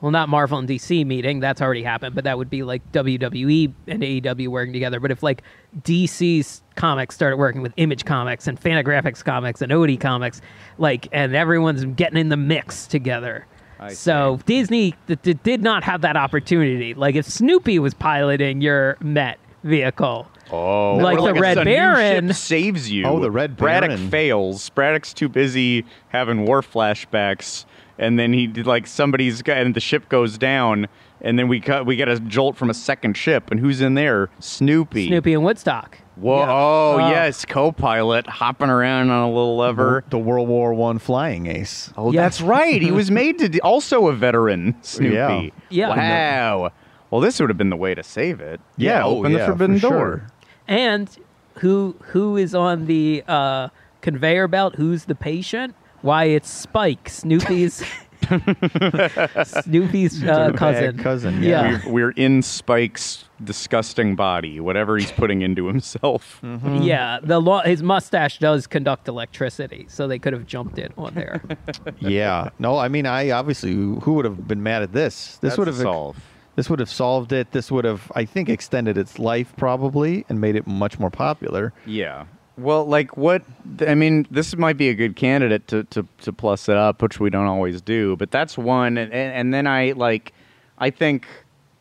well, 0.00 0.10
not 0.10 0.28
Marvel 0.28 0.58
and 0.58 0.68
DC 0.68 1.06
meeting. 1.06 1.40
That's 1.40 1.62
already 1.62 1.82
happened, 1.82 2.14
but 2.14 2.24
that 2.24 2.36
would 2.36 2.50
be 2.50 2.62
like 2.62 2.90
WWE 2.92 3.72
and 3.86 4.02
AEW 4.02 4.48
working 4.48 4.72
together. 4.72 5.00
But 5.00 5.10
if 5.10 5.22
like 5.22 5.42
DC's 5.80 6.62
comics 6.76 7.14
started 7.14 7.36
working 7.36 7.62
with 7.62 7.72
Image 7.76 8.04
Comics 8.04 8.46
and 8.46 8.60
Fantagraphics 8.60 9.24
Comics 9.24 9.62
and 9.62 9.72
Odie 9.72 9.98
Comics, 9.98 10.40
like, 10.78 11.08
and 11.12 11.34
everyone's 11.34 11.84
getting 11.84 12.18
in 12.18 12.28
the 12.28 12.36
mix 12.36 12.86
together. 12.86 13.46
I 13.80 13.92
so 13.92 14.40
Disney 14.46 14.94
th- 15.06 15.22
th- 15.22 15.38
did 15.42 15.62
not 15.62 15.84
have 15.84 16.02
that 16.02 16.16
opportunity. 16.16 16.94
Like 16.94 17.14
if 17.14 17.26
Snoopy 17.26 17.78
was 17.78 17.94
piloting 17.94 18.60
your 18.60 18.96
Met 19.00 19.38
vehicle, 19.62 20.28
Oh, 20.50 20.96
Like 20.96 21.18
or 21.18 21.32
the 21.32 21.40
Red 21.40 21.58
a 21.58 21.64
new 21.64 21.74
Baron. 21.74 22.28
ship 22.28 22.36
saves 22.36 22.90
you. 22.90 23.04
Oh, 23.06 23.18
the 23.20 23.30
Red 23.30 23.56
Braddock 23.56 23.90
Baron. 23.90 24.10
fails. 24.10 24.68
Braddock's 24.70 25.12
too 25.14 25.28
busy 25.28 25.84
having 26.08 26.44
war 26.44 26.62
flashbacks, 26.62 27.64
and 27.98 28.18
then 28.18 28.32
he 28.32 28.46
did 28.46 28.66
like 28.66 28.86
somebody's 28.86 29.42
got, 29.42 29.58
and 29.58 29.74
the 29.74 29.80
ship 29.80 30.08
goes 30.08 30.38
down, 30.38 30.86
and 31.20 31.38
then 31.38 31.48
we 31.48 31.60
cut, 31.60 31.86
we 31.86 31.96
get 31.96 32.08
a 32.08 32.20
jolt 32.20 32.56
from 32.56 32.70
a 32.70 32.74
second 32.74 33.16
ship, 33.16 33.50
and 33.50 33.58
who's 33.60 33.80
in 33.80 33.94
there? 33.94 34.28
Snoopy. 34.40 35.08
Snoopy 35.08 35.34
and 35.34 35.44
Woodstock. 35.44 35.98
Whoa! 36.16 36.38
Yeah. 36.38 36.46
Oh, 36.52 36.98
Oh. 37.00 37.08
yes, 37.10 37.44
co-pilot 37.44 38.26
hopping 38.28 38.68
around 38.70 39.10
on 39.10 39.22
a 39.24 39.28
little 39.28 39.56
lever. 39.56 40.04
The 40.10 40.18
World 40.18 40.46
War 40.48 40.72
One 40.74 40.98
flying 41.00 41.46
ace. 41.46 41.92
Oh, 41.96 42.12
Yeah. 42.12 42.22
that's 42.22 42.40
right. 42.40 42.80
He 42.80 42.92
was 42.92 43.10
made 43.10 43.38
to 43.40 43.48
d- 43.48 43.60
also 43.60 44.06
a 44.06 44.12
veteran. 44.12 44.76
Snoopy. 44.82 45.14
Yeah. 45.14 45.48
Yeah. 45.70 45.88
Wow. 45.88 46.70
Well, 47.10 47.20
this 47.20 47.38
would 47.40 47.48
have 47.50 47.58
been 47.58 47.70
the 47.70 47.76
way 47.76 47.94
to 47.94 48.02
save 48.02 48.40
it. 48.40 48.60
Yeah, 48.76 49.04
oh, 49.04 49.18
open 49.18 49.32
yeah, 49.32 49.38
the 49.38 49.46
forbidden 49.46 49.76
for 49.78 49.80
door. 49.88 49.90
sure. 49.90 50.26
And 50.66 51.16
who 51.58 51.96
who 52.02 52.36
is 52.36 52.54
on 52.54 52.86
the 52.86 53.22
uh, 53.26 53.68
conveyor 54.00 54.48
belt? 54.48 54.76
Who's 54.76 55.04
the 55.04 55.14
patient? 55.14 55.74
Why 56.02 56.24
it's 56.24 56.50
Spike, 56.50 57.08
Snoopy's 57.08 57.82
Snoopy's 59.44 60.22
uh, 60.22 60.50
Bad 60.50 60.56
cousin. 60.56 60.98
cousin, 60.98 61.42
yeah. 61.42 61.48
yeah. 61.48 61.80
We're, 61.86 61.92
we're 61.92 62.10
in 62.10 62.42
Spike's 62.42 63.24
disgusting 63.42 64.16
body, 64.16 64.60
whatever 64.60 64.96
he's 64.96 65.12
putting 65.12 65.42
into 65.42 65.66
himself. 65.66 66.40
Mm-hmm. 66.42 66.82
Yeah, 66.82 67.18
the 67.22 67.40
law. 67.40 67.62
His 67.62 67.82
mustache 67.82 68.38
does 68.38 68.66
conduct 68.66 69.08
electricity, 69.08 69.86
so 69.88 70.06
they 70.08 70.18
could 70.18 70.32
have 70.32 70.46
jumped 70.46 70.78
it 70.78 70.92
on 70.96 71.14
there. 71.14 71.42
yeah. 72.00 72.50
No, 72.58 72.78
I 72.78 72.88
mean, 72.88 73.06
I 73.06 73.30
obviously 73.30 73.72
who 73.72 74.14
would 74.14 74.24
have 74.24 74.46
been 74.46 74.62
mad 74.62 74.82
at 74.82 74.92
this? 74.92 75.38
This 75.38 75.40
That's 75.40 75.58
would 75.58 75.68
a 75.68 75.72
have 75.72 75.80
solve. 75.80 76.16
This 76.56 76.70
would 76.70 76.78
have 76.78 76.90
solved 76.90 77.32
it. 77.32 77.50
This 77.50 77.70
would 77.70 77.84
have, 77.84 78.10
I 78.14 78.24
think, 78.24 78.48
extended 78.48 78.96
its 78.96 79.18
life 79.18 79.52
probably 79.56 80.24
and 80.28 80.40
made 80.40 80.56
it 80.56 80.66
much 80.66 80.98
more 80.98 81.10
popular. 81.10 81.72
Yeah. 81.86 82.26
Well, 82.56 82.84
like 82.84 83.16
what? 83.16 83.42
I 83.80 83.94
mean, 83.94 84.26
this 84.30 84.56
might 84.56 84.76
be 84.76 84.88
a 84.88 84.94
good 84.94 85.16
candidate 85.16 85.66
to, 85.68 85.84
to, 85.84 86.06
to 86.22 86.32
plus 86.32 86.68
it 86.68 86.76
up, 86.76 87.02
which 87.02 87.18
we 87.18 87.28
don't 87.28 87.46
always 87.46 87.80
do. 87.80 88.16
But 88.16 88.30
that's 88.30 88.56
one, 88.56 88.96
and, 88.96 89.12
and, 89.12 89.52
then 89.52 89.66
I 89.66 89.92
like, 89.92 90.32
I 90.78 90.90
think, 90.90 91.26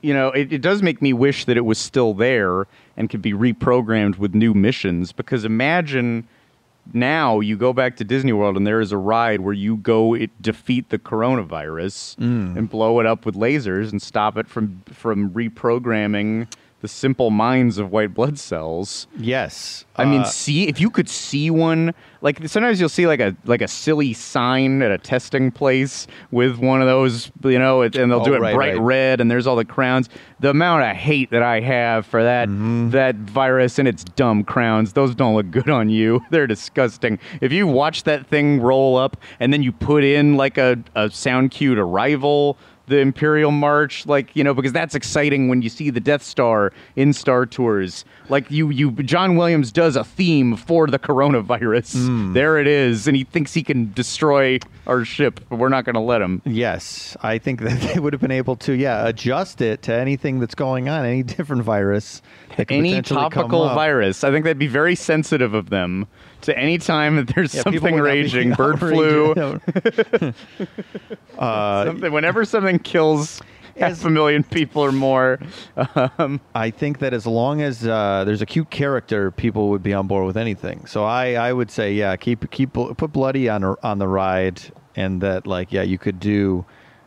you 0.02 0.14
know, 0.14 0.30
it, 0.30 0.52
it 0.52 0.62
does 0.62 0.82
make 0.82 1.02
me 1.02 1.14
wish 1.14 1.46
that 1.46 1.58
it 1.58 1.66
was 1.66 1.78
still 1.78 2.16
there 2.16 2.66
and 2.98 3.08
could 3.10 3.22
be 3.22 3.34
reprogrammed 3.34 4.18
with 4.18 4.34
new 4.34 4.56
missions. 4.56 5.12
Because 5.12 5.46
imagine 5.46 6.28
now 6.92 7.40
you 7.40 7.56
go 7.56 7.72
back 7.72 7.96
to 7.98 8.04
Disney 8.04 8.34
World 8.34 8.58
and 8.58 8.68
there 8.68 8.82
is 8.82 8.92
a 8.92 8.98
ride 8.98 9.42
where 9.42 9.54
you 9.54 9.78
go 9.78 10.14
it, 10.14 10.30
defeat 10.42 10.90
the 10.90 11.00
coronavirus 11.00 12.18
mm. 12.18 12.58
and 12.58 12.70
blow 12.70 13.00
it 13.00 13.06
up 13.06 13.26
with 13.26 13.36
lasers 13.36 13.92
and 13.92 14.02
stop 14.02 14.38
it 14.38 14.48
from 14.48 14.82
from 14.92 15.30
reprogramming 15.32 16.48
the 16.84 16.88
simple 16.90 17.32
minds 17.32 17.78
of 17.78 17.92
white 17.94 18.14
blood 18.14 18.38
cells. 18.38 19.08
Yes. 19.18 19.86
I 19.96 20.04
mean, 20.04 20.22
Uh, 20.22 20.26
see 20.26 20.68
if 20.68 20.82
you 20.82 20.90
could 20.90 21.08
see 21.08 21.50
one. 21.50 21.94
Like 22.22 22.46
sometimes 22.50 22.80
you'll 22.80 22.90
see 22.90 23.08
like 23.08 23.22
a 23.22 23.36
like 23.46 23.62
a 23.62 23.68
silly 23.70 24.12
sign 24.12 24.82
at 24.82 24.92
a 24.92 24.98
testing 24.98 25.50
place 25.50 26.08
with 26.32 26.58
one 26.58 26.82
of 26.82 26.88
those, 26.88 27.32
you 27.46 27.58
know, 27.58 27.84
and 27.84 27.94
they'll 27.94 28.20
Oh, 28.22 28.26
do 28.26 28.34
it 28.34 28.42
right, 28.42 28.54
bright 28.56 28.74
right. 28.74 28.82
red, 28.82 29.22
and 29.22 29.32
there's 29.32 29.48
all 29.48 29.56
the 29.56 29.64
crowns. 29.66 30.10
The 30.42 30.50
amount 30.50 30.84
of 30.84 30.96
hate 30.96 31.30
that 31.32 31.42
I 31.44 31.62
have 31.62 32.06
for 32.06 32.22
that 32.22 32.50
Mm-hmm. 32.50 32.90
that 32.90 33.16
virus 33.16 33.80
and 33.80 33.88
its 33.88 34.04
dumb 34.04 34.44
crowns, 34.44 34.92
those 34.94 35.16
don't 35.16 35.36
look 35.36 35.50
good 35.52 35.70
on 35.70 35.90
you. 35.90 36.22
They're 36.32 36.48
disgusting. 36.48 37.18
If 37.40 37.54
you 37.54 37.66
watch 37.66 38.04
that 38.04 38.28
thing 38.28 38.60
roll 38.60 38.98
up 38.98 39.16
and 39.40 39.54
then 39.54 39.64
you 39.64 39.72
put 39.72 40.04
in 40.04 40.36
like 40.36 40.58
a, 40.58 40.78
a 40.96 41.10
sound 41.12 41.52
cue 41.52 41.76
to 41.76 41.84
rival 41.86 42.58
the 42.88 42.98
Imperial 42.98 43.52
March, 43.52 44.06
like 44.06 44.36
you 44.36 44.44
know, 44.44 44.54
because 44.54 44.74
that's 44.74 44.96
exciting 44.96 45.48
when 45.48 45.62
you 45.62 45.70
see 45.70 45.90
the 45.90 46.00
Death 46.00 46.24
Star 46.24 46.74
in 46.96 47.14
Star 47.14 47.46
Tours. 47.46 48.04
Like 48.30 48.50
you, 48.52 48.70
you, 48.70 48.92
John 48.92 49.36
Williams 49.36 49.72
does 49.72 49.96
a 49.96 50.04
theme 50.04 50.56
for 50.56 50.88
the 50.88 51.00
coronavirus. 51.00 52.08
Hmm. 52.08 52.34
There 52.34 52.58
it 52.58 52.68
is, 52.68 53.08
and 53.08 53.16
he 53.16 53.24
thinks 53.24 53.54
he 53.54 53.64
can 53.64 53.92
destroy 53.94 54.60
our 54.88 55.06
ship, 55.06 55.40
but 55.50 55.58
we're 55.58 55.70
not 55.70 55.86
going 55.86 55.96
to 55.96 56.02
let 56.02 56.22
him. 56.22 56.42
Yes, 56.46 57.16
I 57.22 57.38
think 57.38 57.62
that 57.62 57.80
they 57.94 58.00
would 58.00 58.14
have 58.14 58.22
been 58.22 58.32
able 58.32 58.56
to, 58.58 58.74
yeah, 58.74 59.08
adjust 59.08 59.62
it 59.62 59.82
to 59.84 59.94
anything 59.94 60.40
that's 60.40 60.56
going 60.56 60.90
on, 60.90 61.06
any 61.06 61.24
different 61.24 61.64
virus. 61.64 62.22
That 62.58 62.68
could 62.68 62.78
Any 62.78 63.02
topical 63.02 63.66
virus, 63.70 64.24
I 64.24 64.32
think 64.32 64.44
that'd 64.44 64.60
be 64.60 64.68
very 64.68 64.96
sensitive 64.96 65.54
of 65.54 65.70
them 65.70 66.08
to 66.44 66.58
any 66.58 66.78
time 66.78 67.16
that 67.18 67.28
there's 67.28 67.54
Yeah, 67.54 67.64
something 67.64 67.82
would 67.84 67.92
not 67.92 67.98
be 67.98 68.02
raging, 68.02 68.52
bird 68.58 68.80
flu, 68.80 69.34
uh, 71.38 71.86
something, 71.86 72.12
whenever 72.12 72.46
something 72.46 72.80
kills 72.80 73.42
half 73.78 74.06
a 74.06 74.10
million 74.10 74.44
people 74.44 74.84
or 74.84 74.92
more. 74.92 75.40
Um, 75.96 76.40
I 76.54 76.70
think 76.70 77.00
that 77.00 77.14
as 77.14 77.26
long 77.26 77.62
as 77.62 77.88
uh, 77.88 78.24
there's 78.26 78.42
a 78.42 78.46
cute 78.46 78.70
character, 78.70 79.32
people 79.32 79.70
would 79.70 79.84
be 79.84 79.94
on 79.94 80.08
board 80.08 80.26
with 80.26 80.38
anything. 80.38 80.86
So 80.86 81.04
I, 81.04 81.34
I 81.34 81.54
would 81.54 81.72
say, 81.72 81.94
yeah, 81.94 82.16
keep 82.16 82.50
keep 82.52 82.74
put 82.74 83.12
Bloody 83.12 83.50
on 83.50 83.64
on 83.64 84.00
the 84.00 84.08
ride, 84.08 84.62
and 84.96 85.22
that 85.22 85.48
like 85.48 85.72
yeah, 85.72 85.82
you 85.84 85.98
could 85.98 86.20
do 86.20 86.66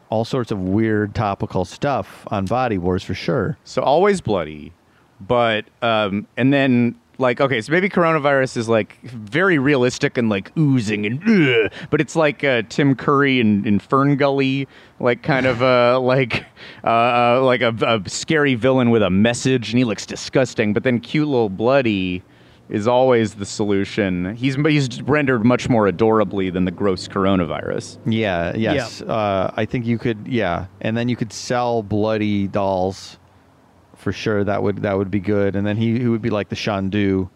all 0.08 0.24
sorts 0.24 0.50
of 0.50 0.60
weird 0.60 1.14
topical 1.14 1.64
stuff 1.64 2.26
on 2.30 2.46
Body 2.46 2.78
Wars 2.78 3.02
for 3.02 3.14
sure. 3.14 3.58
So 3.64 3.82
always 3.82 4.20
bloody, 4.20 4.72
but 5.20 5.64
um, 5.82 6.26
and 6.36 6.52
then 6.52 6.98
like 7.18 7.40
okay, 7.40 7.60
so 7.60 7.72
maybe 7.72 7.88
coronavirus 7.88 8.56
is 8.56 8.68
like 8.68 9.01
very 9.02 9.59
realistic 9.59 10.18
and 10.18 10.28
like 10.28 10.52
oozing 10.56 11.06
and 11.06 11.22
ugh, 11.26 11.72
but 11.90 12.01
it's 12.01 12.16
like 12.16 12.44
uh, 12.44 12.62
Tim 12.68 12.94
Curry 12.94 13.40
in, 13.40 13.66
in 13.66 13.78
Fern 13.78 14.16
Gully, 14.16 14.68
like 15.01 15.22
kind 15.22 15.47
of 15.47 15.62
uh, 15.62 16.01
like 16.06 16.44
uh, 16.84 16.88
uh, 16.88 17.40
like 17.43 17.62
a, 17.62 17.74
a 17.86 18.09
scary 18.09 18.55
villain 18.55 18.90
with 18.90 19.02
a 19.02 19.10
message, 19.10 19.70
and 19.70 19.78
he 19.78 19.84
looks 19.84 20.06
disgusting. 20.06 20.72
But 20.72 20.82
then 20.82 21.01
cute 21.01 21.28
little 21.28 21.48
bloody 21.48 22.22
is 22.68 22.88
always 22.88 23.34
the 23.34 23.47
solution. 23.47 24.34
He's 24.34 24.56
he's 24.56 25.02
rendered 25.02 25.44
much 25.44 25.68
more 25.68 25.86
adorably 25.86 26.51
than 26.51 26.64
the 26.64 26.70
gross 26.70 27.09
coronavirus. 27.09 27.98
Yeah, 28.06 28.55
yes. 28.56 29.02
Uh, 29.02 29.52
I 29.56 29.64
think 29.64 29.86
you 29.86 29.98
could, 29.98 30.26
yeah, 30.26 30.66
and 30.80 30.97
then 30.97 31.09
you 31.09 31.16
could 31.16 31.32
sell 31.32 31.82
bloody 31.82 32.48
dolls 32.48 33.18
for 34.06 34.12
sure. 34.12 34.44
That 34.44 34.62
would 34.62 34.82
that 34.82 34.96
would 34.96 35.10
be 35.10 35.18
good. 35.18 35.56
And 35.56 35.66
then 35.66 35.76
he, 35.76 35.98
he 35.98 36.06
would 36.06 36.22
be 36.22 36.30
like 36.30 36.48
the 36.48 36.54
Shandu 36.54 37.28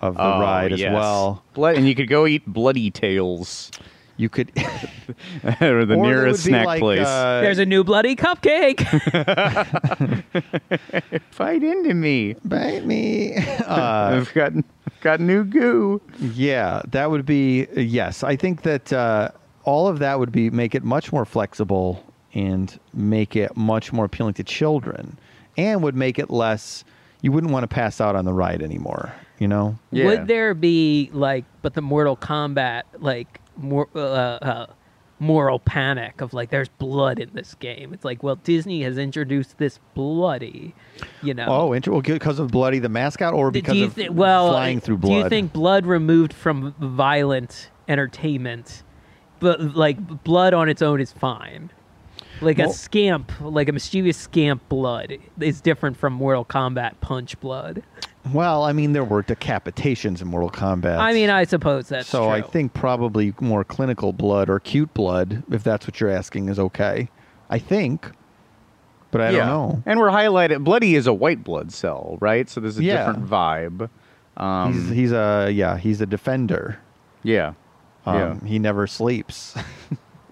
of 0.00 0.14
the 0.16 0.20
Oh, 0.24 0.40
ride 0.40 0.72
as 0.72 0.80
yes. 0.80 0.92
well. 0.92 1.44
Blood, 1.54 1.76
and 1.76 1.86
you 1.86 1.94
could 1.94 2.08
go 2.08 2.26
eat 2.26 2.44
bloody 2.48 2.90
tails 2.90 3.70
You 4.16 4.28
could 4.28 4.50
or 5.44 5.52
the 5.60 5.62
or 5.62 5.84
there 5.86 5.96
nearest 5.96 6.42
would 6.44 6.48
be 6.48 6.50
snack 6.50 6.66
like, 6.66 6.80
place. 6.80 7.06
uh, 7.06 7.42
There's 7.42 7.60
a 7.60 7.64
new 7.64 7.84
bloody 7.84 8.16
cupcake. 8.16 8.80
Fight 11.30 11.62
into 11.62 11.94
me. 11.94 12.34
bite 12.44 12.84
me. 12.84 13.36
Uh, 13.64 14.18
I've 14.20 14.34
got 14.34 14.52
I've 14.56 15.00
got 15.00 15.20
new 15.20 15.44
goo. 15.44 16.00
yeah, 16.20 16.82
that 16.88 17.08
would 17.10 17.24
be 17.24 17.66
yes. 17.76 18.24
I 18.24 18.34
think 18.36 18.62
that 18.62 18.92
uh, 18.92 19.30
all 19.62 19.86
of 19.86 20.00
that 20.00 20.18
would 20.18 20.32
be 20.32 20.50
make 20.50 20.74
it 20.74 20.82
much 20.82 21.12
more 21.12 21.24
flexible 21.24 22.04
and 22.34 22.78
make 22.92 23.36
it 23.36 23.56
much 23.56 23.92
more 23.92 24.04
appealing 24.06 24.34
to 24.34 24.44
children, 24.44 25.16
and 25.56 25.82
would 25.82 25.94
make 25.94 26.18
it 26.18 26.30
less. 26.30 26.84
You 27.22 27.32
wouldn't 27.32 27.52
want 27.52 27.64
to 27.64 27.68
pass 27.68 28.00
out 28.00 28.16
on 28.16 28.24
the 28.24 28.32
ride 28.32 28.62
anymore. 28.62 29.14
You 29.38 29.48
know. 29.48 29.78
Yeah. 29.90 30.06
Would 30.06 30.26
there 30.26 30.54
be 30.54 31.10
like, 31.12 31.44
but 31.62 31.74
the 31.74 31.82
Mortal 31.82 32.16
Kombat 32.16 32.82
like 32.98 33.40
more 33.56 33.88
uh, 33.94 33.98
uh, 33.98 34.66
moral 35.18 35.58
panic 35.58 36.20
of 36.20 36.34
like, 36.34 36.50
there's 36.50 36.68
blood 36.68 37.18
in 37.18 37.30
this 37.32 37.54
game? 37.54 37.92
It's 37.92 38.04
like, 38.04 38.22
well, 38.22 38.36
Disney 38.36 38.82
has 38.82 38.98
introduced 38.98 39.58
this 39.58 39.80
bloody, 39.94 40.74
you 41.22 41.34
know. 41.34 41.46
Oh, 41.48 41.72
inter- 41.72 41.92
well, 41.92 42.00
because 42.00 42.38
of 42.38 42.50
Bloody 42.50 42.78
the 42.78 42.88
mascot, 42.88 43.32
or 43.34 43.50
Do 43.50 43.60
because 43.60 43.76
you 43.76 43.86
of 43.86 44.14
well, 44.14 44.50
flying 44.50 44.80
through 44.80 44.98
blood. 44.98 45.10
Do 45.10 45.18
you 45.18 45.28
think 45.28 45.52
blood 45.52 45.86
removed 45.86 46.32
from 46.32 46.74
violent 46.78 47.70
entertainment, 47.88 48.82
but 49.40 49.60
like 49.74 50.24
blood 50.24 50.54
on 50.54 50.68
its 50.68 50.82
own 50.82 51.00
is 51.00 51.12
fine? 51.12 51.70
Like 52.40 52.58
Well- 52.58 52.70
a 52.70 52.72
scamp, 52.72 53.32
like 53.40 53.68
a 53.68 53.72
mischievous 53.72 54.16
scamp 54.16 54.68
blood 54.68 55.18
is 55.40 55.60
different 55.60 55.96
from 55.96 56.12
Mortal 56.14 56.44
Kombat 56.44 56.94
punch 57.00 57.38
blood. 57.40 57.82
Well, 58.32 58.62
I 58.64 58.72
mean, 58.72 58.92
there 58.94 59.04
were 59.04 59.22
decapitations 59.22 60.22
in 60.22 60.28
Mortal 60.28 60.50
Kombat. 60.50 60.98
I 60.98 61.12
mean, 61.12 61.28
I 61.28 61.44
suppose 61.44 61.88
that's 61.88 62.08
so 62.08 62.20
true. 62.20 62.28
I 62.28 62.40
think 62.40 62.72
probably 62.72 63.34
more 63.40 63.64
clinical 63.64 64.12
blood 64.14 64.48
or 64.48 64.58
cute 64.60 64.94
blood, 64.94 65.42
if 65.50 65.62
that's 65.62 65.86
what 65.86 66.00
you're 66.00 66.08
asking, 66.10 66.48
is 66.48 66.58
okay. 66.58 67.10
I 67.50 67.58
think, 67.58 68.10
but 69.10 69.20
I 69.20 69.30
yeah. 69.30 69.38
don't 69.40 69.46
know. 69.46 69.82
And 69.84 70.00
we're 70.00 70.08
highlighted. 70.08 70.64
Bloody 70.64 70.94
is 70.94 71.06
a 71.06 71.12
white 71.12 71.44
blood 71.44 71.70
cell, 71.70 72.16
right? 72.20 72.48
So 72.48 72.60
there's 72.60 72.78
a 72.78 72.82
Yeah. 72.82 73.06
different 73.12 73.28
vibe. 73.28 73.90
Um, 74.38 74.72
he's 74.72 74.88
he's 74.90 75.12
a 75.12 75.50
yeah, 75.52 75.76
he's 75.76 76.00
a 76.00 76.06
defender. 76.06 76.78
yeah. 77.22 77.52
Um, 78.06 78.40
He 78.44 78.58
never 78.58 78.86
sleeps. 78.86 79.54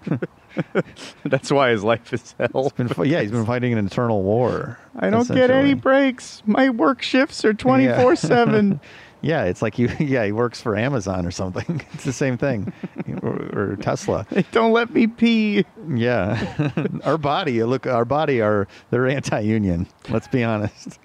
yeah. 0.55 0.81
That's 1.25 1.51
why 1.51 1.69
his 1.71 1.83
life 1.83 2.13
is 2.13 2.35
hell. 2.39 2.71
Been 2.75 2.89
yeah, 3.05 3.21
he's 3.21 3.31
been 3.31 3.45
fighting 3.45 3.73
an 3.73 3.85
eternal 3.85 4.23
war. 4.23 4.79
I 4.97 5.09
don't 5.09 5.27
get 5.27 5.49
any 5.51 5.73
breaks. 5.73 6.41
My 6.45 6.69
work 6.69 7.01
shifts 7.01 7.43
are 7.45 7.53
24 7.53 8.15
7. 8.15 8.79
Yeah, 9.25 9.45
it's 9.45 9.61
like 9.61 9.73
he 9.75 9.85
yeah 10.03 10.25
he 10.25 10.33
works 10.33 10.61
for 10.61 10.75
Amazon 10.75 11.25
or 11.25 11.31
something. 11.31 11.81
It's 11.93 12.03
the 12.03 12.11
same 12.11 12.37
thing, 12.37 12.73
or, 13.21 13.29
or 13.53 13.77
Tesla. 13.77 14.27
They 14.29 14.41
don't 14.51 14.73
let 14.73 14.89
me 14.93 15.07
pee. 15.07 15.63
Yeah, 15.95 16.73
our 17.05 17.17
body 17.17 17.63
look 17.63 17.87
our 17.87 18.03
body 18.03 18.41
are 18.41 18.67
they're 18.89 19.07
anti-union. 19.07 19.87
Let's 20.09 20.27
be 20.27 20.43
honest. 20.43 20.99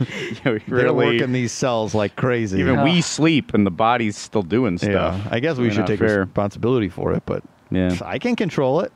Yeah, 0.00 0.06
we 0.52 0.58
They're 0.60 0.60
really, 0.68 0.92
working 1.18 1.32
these 1.32 1.52
cells 1.52 1.94
like 1.94 2.16
crazy. 2.16 2.58
even 2.58 2.82
we 2.82 3.02
sleep 3.02 3.52
and 3.52 3.66
the 3.66 3.70
body's 3.70 4.16
still 4.16 4.42
doing 4.42 4.78
stuff. 4.78 4.90
Yeah, 5.22 5.28
I 5.30 5.38
guess 5.38 5.58
we 5.58 5.64
Really 5.64 5.76
should 5.76 5.86
take 5.86 5.98
fair. 6.00 6.20
responsibility 6.24 6.88
for 6.88 7.12
it, 7.12 7.22
but 7.26 7.44
Yeah. 7.72 7.96
I 8.04 8.18
can 8.18 8.36
control 8.36 8.80
it. 8.80 8.92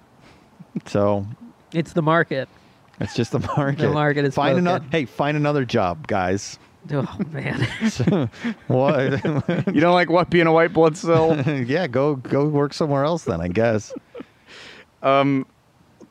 So 0.86 1.26
it's 1.72 1.92
the 1.94 2.02
market. 2.02 2.48
it's 3.00 3.14
just 3.14 3.32
the 3.32 3.38
market. 3.56 3.78
The 3.82 3.90
market 3.90 4.24
is 4.24 4.34
find 4.34 4.58
another. 4.58 4.80
broken. 4.80 4.92
Hey, 4.92 5.04
find 5.06 5.36
another 5.36 5.64
job, 5.64 6.06
guys. 6.06 6.58
Oh 6.92 7.18
man, 7.32 7.66
what? 8.68 9.24
You 9.74 9.80
don't 9.80 9.94
like 9.94 10.08
what 10.08 10.30
being 10.30 10.46
a 10.46 10.52
white 10.52 10.72
blood 10.72 10.96
cell? 10.96 11.36
yeah, 11.40 11.86
go 11.88 12.14
go 12.16 12.46
work 12.46 12.72
somewhere 12.74 13.04
else 13.04 13.24
then. 13.24 13.40
I 13.40 13.48
guess. 13.48 13.92
Um, 15.02 15.46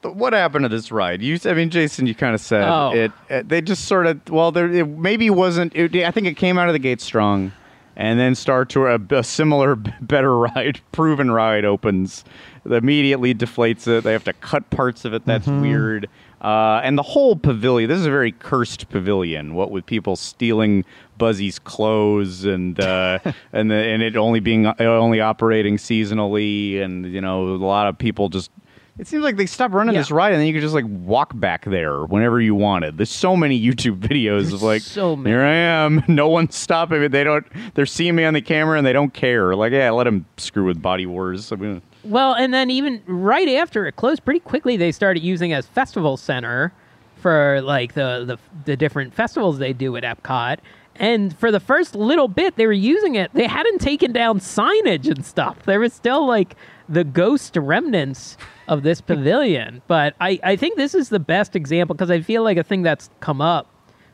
but 0.01 0.15
what 0.15 0.33
happened 0.33 0.63
to 0.63 0.69
this 0.69 0.91
ride? 0.91 1.21
You, 1.21 1.39
I 1.45 1.53
mean, 1.53 1.69
Jason, 1.69 2.07
you 2.07 2.13
kind 2.15 2.35
of 2.35 2.41
said 2.41 2.63
Oh. 2.67 2.91
it, 2.93 3.11
it. 3.29 3.49
They 3.49 3.61
just 3.61 3.85
sort 3.85 4.05
of. 4.05 4.27
Well, 4.29 4.51
there 4.51 4.69
it 4.71 4.87
maybe 4.87 5.29
wasn't. 5.29 5.75
It, 5.75 5.95
I 5.95 6.11
think 6.11 6.27
it 6.27 6.35
came 6.35 6.57
out 6.57 6.67
of 6.67 6.73
the 6.73 6.79
gate 6.79 7.01
strong, 7.01 7.51
and 7.95 8.19
then 8.19 8.35
Star 8.35 8.65
Tour, 8.65 8.89
a, 8.89 8.99
a 9.17 9.23
similar, 9.23 9.75
better 9.75 10.37
ride, 10.37 10.81
proven 10.91 11.31
ride 11.31 11.63
opens. 11.65 12.25
Immediately 12.65 13.35
deflates 13.35 13.87
it. 13.87 14.03
They 14.03 14.11
have 14.13 14.23
to 14.25 14.33
cut 14.33 14.69
parts 14.69 15.05
of 15.05 15.13
it. 15.13 15.25
That's 15.25 15.47
weird. 15.47 16.09
Uh, 16.41 16.81
and 16.83 16.97
the 16.97 17.03
whole 17.03 17.35
pavilion. 17.35 17.89
This 17.89 17.99
is 17.99 18.05
a 18.05 18.11
very 18.11 18.31
cursed 18.31 18.89
pavilion. 18.89 19.53
What 19.55 19.71
with 19.71 19.85
people 19.85 20.15
stealing 20.15 20.83
Buzzy's 21.17 21.57
clothes 21.59 22.45
and 22.45 22.79
uh, 22.79 23.19
and 23.53 23.71
the, 23.71 23.75
and 23.75 24.03
it 24.03 24.15
only 24.17 24.39
being 24.39 24.67
only 24.79 25.21
operating 25.21 25.77
seasonally, 25.77 26.81
and 26.81 27.05
you 27.11 27.21
know 27.21 27.43
a 27.55 27.57
lot 27.57 27.87
of 27.87 27.97
people 27.97 28.29
just. 28.29 28.51
It 28.97 29.07
seems 29.07 29.23
like 29.25 29.35
they 29.35 29.45
stopped 29.45 29.73
running 29.73 29.93
Yeah. 29.93 29.99
this 30.01 30.11
ride, 30.11 30.31
and 30.31 30.39
then 30.39 30.47
you 30.47 30.53
could 30.53 30.61
just 30.61 30.73
like 30.73 30.85
walk 30.87 31.37
back 31.37 31.65
there 31.65 32.05
whenever 32.05 32.39
you 32.39 32.55
wanted. 32.55 32.95
There's 32.97 33.09
so 33.09 33.35
many 33.35 33.61
YouTube 33.61 33.99
videos 33.99 34.53
of 34.53 34.63
like, 34.63 34.81
so 34.83 35.17
many. 35.17 35.31
here 35.35 35.41
I 35.43 35.53
am. 35.53 36.01
No 36.07 36.29
one's 36.29 36.55
stopping 36.55 37.01
me. 37.01 37.07
They 37.09 37.25
don't. 37.25 37.45
They're 37.73 37.85
seeing 37.85 38.15
me 38.15 38.23
on 38.23 38.33
the 38.33 38.41
camera, 38.41 38.77
and 38.77 38.87
they 38.87 38.93
don't 38.93 39.13
care. 39.13 39.53
Like, 39.55 39.73
yeah, 39.73 39.89
let 39.91 40.05
them 40.05 40.25
screw 40.37 40.63
with 40.65 40.81
Body 40.81 41.05
Wars. 41.05 41.51
I 41.51 41.55
mean, 41.57 41.81
Well, 42.05 42.33
and 42.33 42.53
then 42.53 42.69
even 42.69 43.01
right 43.07 43.49
after 43.49 43.87
it 43.87 43.95
closed, 43.95 44.23
pretty 44.23 44.39
quickly 44.39 44.77
they 44.77 44.91
started 44.91 45.23
using 45.23 45.51
it 45.51 45.55
as 45.55 45.65
festival 45.65 46.17
center 46.17 46.71
for 47.17 47.61
like 47.61 47.93
the 47.93 48.23
the, 48.25 48.37
the 48.65 48.77
different 48.77 49.13
festivals 49.13 49.57
they 49.57 49.73
do 49.73 49.95
at 49.95 50.03
Epcot. 50.03 50.59
And 50.97 51.37
for 51.37 51.51
the 51.51 51.59
first 51.59 51.95
little 51.95 52.27
bit, 52.27 52.55
they 52.55 52.65
were 52.67 52.71
using 52.71 53.15
it. 53.15 53.33
They 53.33 53.47
hadn't 53.47 53.79
taken 53.79 54.13
down 54.13 54.39
signage 54.39 55.07
and 55.07 55.25
stuff. 55.25 55.63
There 55.63 55.79
was 55.79 55.93
still 55.93 56.25
like 56.25 56.55
the 56.87 57.03
ghost 57.03 57.57
remnants 57.57 58.37
of 58.67 58.83
this 58.83 59.01
pavilion. 59.11 59.81
But 59.87 60.15
I, 60.21 60.39
I 60.43 60.55
think 60.55 60.77
this 60.77 60.95
is 60.95 61.09
the 61.09 61.19
best 61.19 61.55
example 61.55 61.95
because 61.95 62.11
I 62.11 62.21
feel 62.21 62.43
like 62.43 62.57
a 62.57 62.63
thing 62.63 62.81
that's 62.81 63.09
come 63.19 63.41
up 63.41 63.67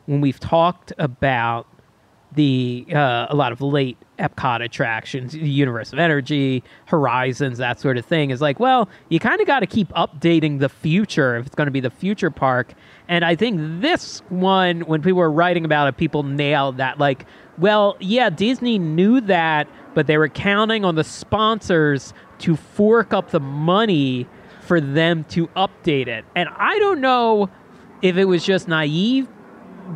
when 0.08 0.22
we've 0.22 0.40
talked 0.40 0.92
about 0.98 1.68
the 2.34 2.86
uh, 2.94 3.28
a 3.30 3.36
lot 3.36 3.52
of 3.52 3.62
late 3.62 3.98
Epcot 4.22 4.64
attractions, 4.64 5.34
the 5.34 5.49
Universe 5.49 5.91
of 5.91 5.99
Energy, 5.99 6.64
Horizons, 6.85 7.57
that 7.57 7.80
sort 7.80 7.98
of 7.98 8.06
thing, 8.06 8.30
is 8.30 8.39
like, 8.39 8.60
well, 8.60 8.88
you 9.10 9.19
kind 9.19 9.41
of 9.41 9.48
got 9.48 9.61
to 9.61 9.68
keep 9.68 9.89
updating 9.89 10.60
the 10.60 10.69
future 10.69 11.38
if 11.38 11.48
it's 11.48 11.56
going 11.56 11.68
to 11.68 11.72
be 11.72 11.80
the 11.80 11.89
future 11.89 12.30
park. 12.30 12.73
And 13.07 13.26
I 13.26 13.35
think 13.35 13.81
this 13.81 14.19
one, 14.30 14.81
when 14.81 15.02
people 15.02 15.19
were 15.19 15.31
writing 15.31 15.65
about 15.65 15.88
it, 15.88 15.98
people 15.98 16.23
nailed 16.23 16.77
that. 16.77 16.99
Like, 16.99 17.26
well, 17.57 17.98
yeah, 17.99 18.30
Disney 18.30 18.80
knew 18.80 19.19
that, 19.22 19.68
but 19.93 20.07
they 20.07 20.18
were 20.18 20.30
counting 20.30 20.85
on 20.85 20.95
the 20.95 21.03
sponsors 21.03 22.14
to 22.39 22.56
fork 22.56 23.14
up 23.14 23.31
the 23.31 23.39
money 23.39 24.27
for 24.61 24.80
them 24.80 25.23
to 25.26 25.48
update 25.48 26.07
it. 26.07 26.23
And 26.35 26.48
I 26.56 26.77
don't 26.80 27.02
know 27.02 27.49
if 28.02 28.15
it 28.18 28.26
was 28.26 28.45
just 28.45 28.68
naive 28.68 29.27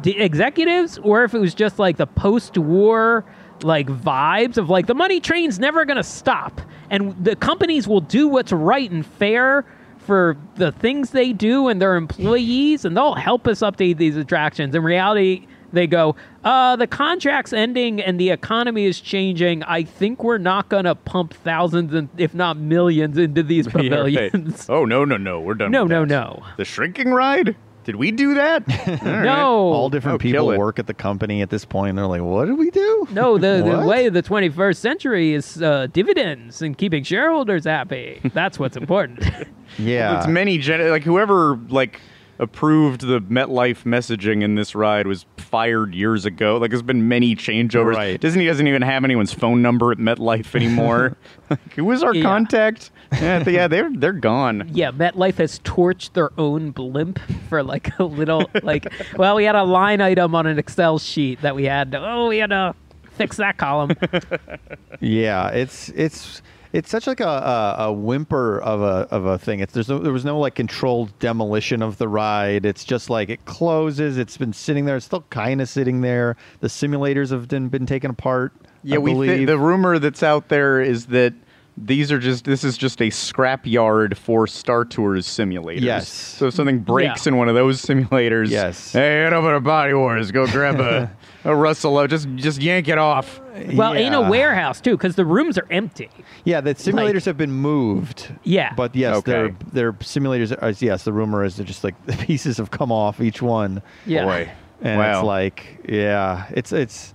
executives 0.03 0.97
or 0.97 1.23
if 1.23 1.33
it 1.33 1.39
was 1.39 1.53
just 1.53 1.79
like 1.79 1.97
the 1.97 2.07
post-war 2.07 3.23
like 3.63 3.87
vibes 3.87 4.57
of 4.57 4.69
like 4.69 4.87
the 4.87 4.93
money 4.95 5.19
train's 5.19 5.59
never 5.59 5.85
going 5.85 5.97
to 5.97 6.03
stop 6.03 6.61
and 6.89 7.15
the 7.23 7.35
companies 7.35 7.87
will 7.87 8.01
do 8.01 8.27
what's 8.27 8.51
right 8.51 8.91
and 8.91 9.05
fair 9.05 9.65
for 9.97 10.37
the 10.55 10.71
things 10.71 11.11
they 11.11 11.33
do 11.33 11.67
and 11.67 11.81
their 11.81 11.95
employees 11.95 12.85
and 12.85 12.95
they'll 12.95 13.15
help 13.15 13.47
us 13.47 13.59
update 13.61 13.97
these 13.97 14.17
attractions 14.17 14.75
in 14.75 14.83
reality 14.83 15.47
they 15.73 15.87
go 15.87 16.15
uh, 16.43 16.75
the 16.75 16.85
contract's 16.87 17.51
ending 17.53 17.99
and 18.01 18.19
the 18.19 18.29
economy 18.29 18.85
is 18.85 18.99
changing 19.01 19.63
i 19.63 19.83
think 19.83 20.23
we're 20.23 20.37
not 20.37 20.69
going 20.69 20.85
to 20.85 20.93
pump 20.93 21.33
thousands 21.33 21.93
and 21.93 22.07
if 22.17 22.33
not 22.35 22.55
millions 22.57 23.17
into 23.17 23.41
these 23.41 23.65
Yeah, 23.73 23.73
right. 23.73 24.31
pavilions 24.31 24.69
Oh 24.69 24.85
no, 24.85 25.05
no, 25.05 25.17
no. 25.17 25.39
We're 25.41 25.55
done. 25.55 25.71
no 25.71 25.85
no 25.85 26.01
that. 26.01 26.07
no 26.07 26.43
The 26.57 26.65
shrinking 26.65 27.09
ride? 27.11 27.55
Did 27.85 27.95
we 27.95 28.11
do 28.11 28.33
that? 28.33 28.63
All 28.87 28.95
right. 29.11 29.23
no 29.23 29.47
All 29.71 29.89
different 29.89 30.15
Oh, 30.15 30.17
kill 30.19 30.31
people 30.31 30.51
it. 30.51 30.57
work 30.57 30.79
at 30.79 30.87
the 30.87 30.93
company 30.93 31.41
at 31.41 31.49
this 31.49 31.63
point. 31.65 31.89
And 31.91 31.97
they're 31.97 32.05
like, 32.07 32.21
"What 32.21 32.45
did 32.45 32.57
we 32.57 32.69
do?" 32.71 33.07
No, 33.11 33.37
the, 33.37 33.61
the 33.63 33.77
What? 33.77 33.85
way 33.87 34.05
of 34.07 34.13
the 34.13 34.23
21st 34.23 34.75
century 34.77 35.33
is 35.33 35.61
uh, 35.61 35.87
dividends 35.93 36.61
and 36.61 36.77
keeping 36.77 37.03
shareholders 37.03 37.63
happy. 37.65 38.19
That's 38.33 38.59
what's 38.59 38.75
important. 38.75 39.23
Yeah, 39.77 40.19
It's 40.19 40.27
many 40.27 40.57
gen- 40.57 40.89
like 40.89 41.03
whoever 41.03 41.57
like 41.69 41.99
approved 42.39 43.01
the 43.01 43.19
MetLife 43.21 43.83
messaging 43.83 44.43
in 44.43 44.55
this 44.55 44.75
ride 44.75 45.07
was 45.07 45.25
fired 45.37 45.93
years 45.95 46.25
ago. 46.25 46.57
Like 46.57 46.69
there's 46.71 46.81
been 46.81 47.07
many 47.07 47.35
changeovers. 47.35 47.95
Right. 47.95 48.19
Disney 48.19 48.45
doesn't 48.45 48.67
even 48.67 48.81
have 48.81 49.03
anyone's 49.03 49.33
phone 49.33 49.61
number 49.61 49.91
at 49.91 49.97
MetLife 49.97 50.53
anymore. 50.55 51.15
like, 51.49 51.73
who 51.73 51.85
was 51.85 52.03
our 52.03 52.13
Yeah. 52.13 52.23
contact? 52.23 52.91
Yeah, 53.13 53.43
th- 53.43 53.55
yeah, 53.55 53.67
they're 53.67 53.89
they're 53.95 54.11
gone. 54.11 54.69
yeah, 54.73 54.91
MetLife 54.91 55.35
has 55.37 55.59
torched 55.59 56.13
their 56.13 56.31
own 56.37 56.71
blimp 56.71 57.19
for 57.49 57.63
like 57.63 57.97
a 57.99 58.03
little, 58.03 58.49
like, 58.63 58.91
well, 59.15 59.35
we 59.35 59.45
had 59.45 59.55
a 59.55 59.63
line 59.63 60.01
item 60.01 60.35
on 60.35 60.45
an 60.47 60.59
Excel 60.59 60.99
sheet 60.99 61.41
that 61.41 61.55
we 61.55 61.63
had 61.65 61.91
to, 61.93 61.99
oh, 62.05 62.27
we 62.27 62.37
had 62.39 62.49
to 62.49 62.75
fix 63.11 63.37
that 63.37 63.57
column. 63.57 63.91
Yeah, 65.01 65.49
it's 65.49 65.89
it's 65.89 66.41
it's 66.75 66.89
such 66.89 67.07
like 67.07 67.21
a, 67.21 67.25
a, 67.25 67.75
a 67.85 67.93
whimper 67.93 68.59
of 68.59 68.81
a 68.81 69.07
of 69.09 69.25
a 69.25 69.37
thing. 69.37 69.61
It's 69.61 69.73
there's 69.73 69.87
no, 69.87 69.97
there 69.99 70.11
was 70.11 70.25
no 70.25 70.37
like 70.37 70.55
controlled 70.55 71.17
demolition 71.19 71.81
of 71.81 71.97
the 71.97 72.09
ride. 72.09 72.65
It's 72.65 72.83
just 72.83 73.09
like 73.09 73.29
it 73.29 73.45
closes. 73.45 74.17
It's 74.17 74.35
been 74.35 74.51
sitting 74.51 74.83
there. 74.83 74.97
It's 74.97 75.05
still 75.05 75.25
kind 75.29 75.61
of 75.61 75.69
sitting 75.69 76.01
there. 76.01 76.35
The 76.59 76.67
simulators 76.67 77.31
have 77.31 77.47
been 77.47 77.69
been 77.69 77.85
taken 77.85 78.11
apart. 78.11 78.51
Yeah, 78.83 78.95
I 78.95 78.99
we 78.99 79.13
believe. 79.13 79.47
the 79.47 79.57
rumor 79.57 79.99
that's 79.99 80.21
out 80.21 80.49
there 80.49 80.81
is 80.81 81.05
that 81.07 81.33
these 81.77 82.09
are 82.11 82.19
just 82.19 82.45
this 82.45 82.63
is 82.63 82.77
just 82.77 83.01
a 83.01 83.09
scrap 83.09 83.65
yard 83.67 84.17
for 84.17 84.47
Star 84.47 84.85
Tours 84.85 85.27
simulators. 85.27 85.81
Yes. 85.81 86.07
So 86.07 86.47
if 86.47 86.53
something 86.53 86.79
breaks 86.79 87.25
Yeah. 87.25 87.31
in 87.33 87.37
one 87.37 87.49
of 87.49 87.55
those 87.55 87.81
simulators, 87.81 88.49
Yes. 88.49 88.93
Hey, 88.93 89.23
head 89.23 89.33
over 89.33 89.53
to 89.53 89.59
Body 89.59 89.93
Wars. 89.93 90.31
Go 90.31 90.47
grab 90.47 90.79
a, 90.79 91.11
a 91.43 91.53
Russell. 91.55 92.07
Just 92.07 92.29
just 92.35 92.61
yank 92.61 92.87
it 92.87 92.97
off. 92.97 93.41
Well, 93.73 93.93
in 93.93 94.13
a 94.13 94.29
warehouse 94.29 94.79
too, 94.79 94.95
because 94.95 95.15
the 95.15 95.25
rooms 95.25 95.57
are 95.57 95.67
empty. 95.69 96.09
Yeah, 96.45 96.61
the 96.61 96.75
simulators 96.75 97.13
Like- 97.15 97.23
have 97.25 97.37
been 97.37 97.51
moved. 97.51 98.33
Yeah. 98.43 98.73
But 98.73 98.95
yes, 98.95 99.17
Okay. 99.17 99.31
they're 99.31 99.55
they're 99.73 99.93
simulators. 99.93 100.57
Are, 100.61 100.69
yes, 100.85 101.03
the 101.03 101.13
rumor 101.13 101.43
is 101.43 101.57
they're 101.57 101.65
just 101.65 101.83
like 101.83 101.95
the 102.05 102.13
pieces 102.13 102.57
have 102.57 102.71
come 102.71 102.91
off 102.91 103.19
each 103.19 103.41
one. 103.41 103.81
Yeah. 104.05 104.25
Boy. 104.25 104.51
And 104.81 104.99
wow. 104.99 105.19
it's 105.19 105.25
like, 105.25 105.79
yeah, 105.89 106.45
it's 106.51 106.71
it's 106.71 107.13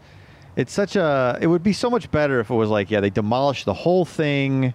it's 0.56 0.72
such 0.72 0.96
a. 0.96 1.38
It 1.40 1.46
would 1.46 1.62
be 1.62 1.72
so 1.72 1.90
much 1.90 2.10
better 2.10 2.40
if 2.40 2.50
it 2.50 2.54
was 2.54 2.70
like, 2.70 2.90
yeah, 2.90 3.00
they 3.00 3.10
demolished 3.10 3.64
the 3.64 3.74
whole 3.74 4.04
thing, 4.04 4.74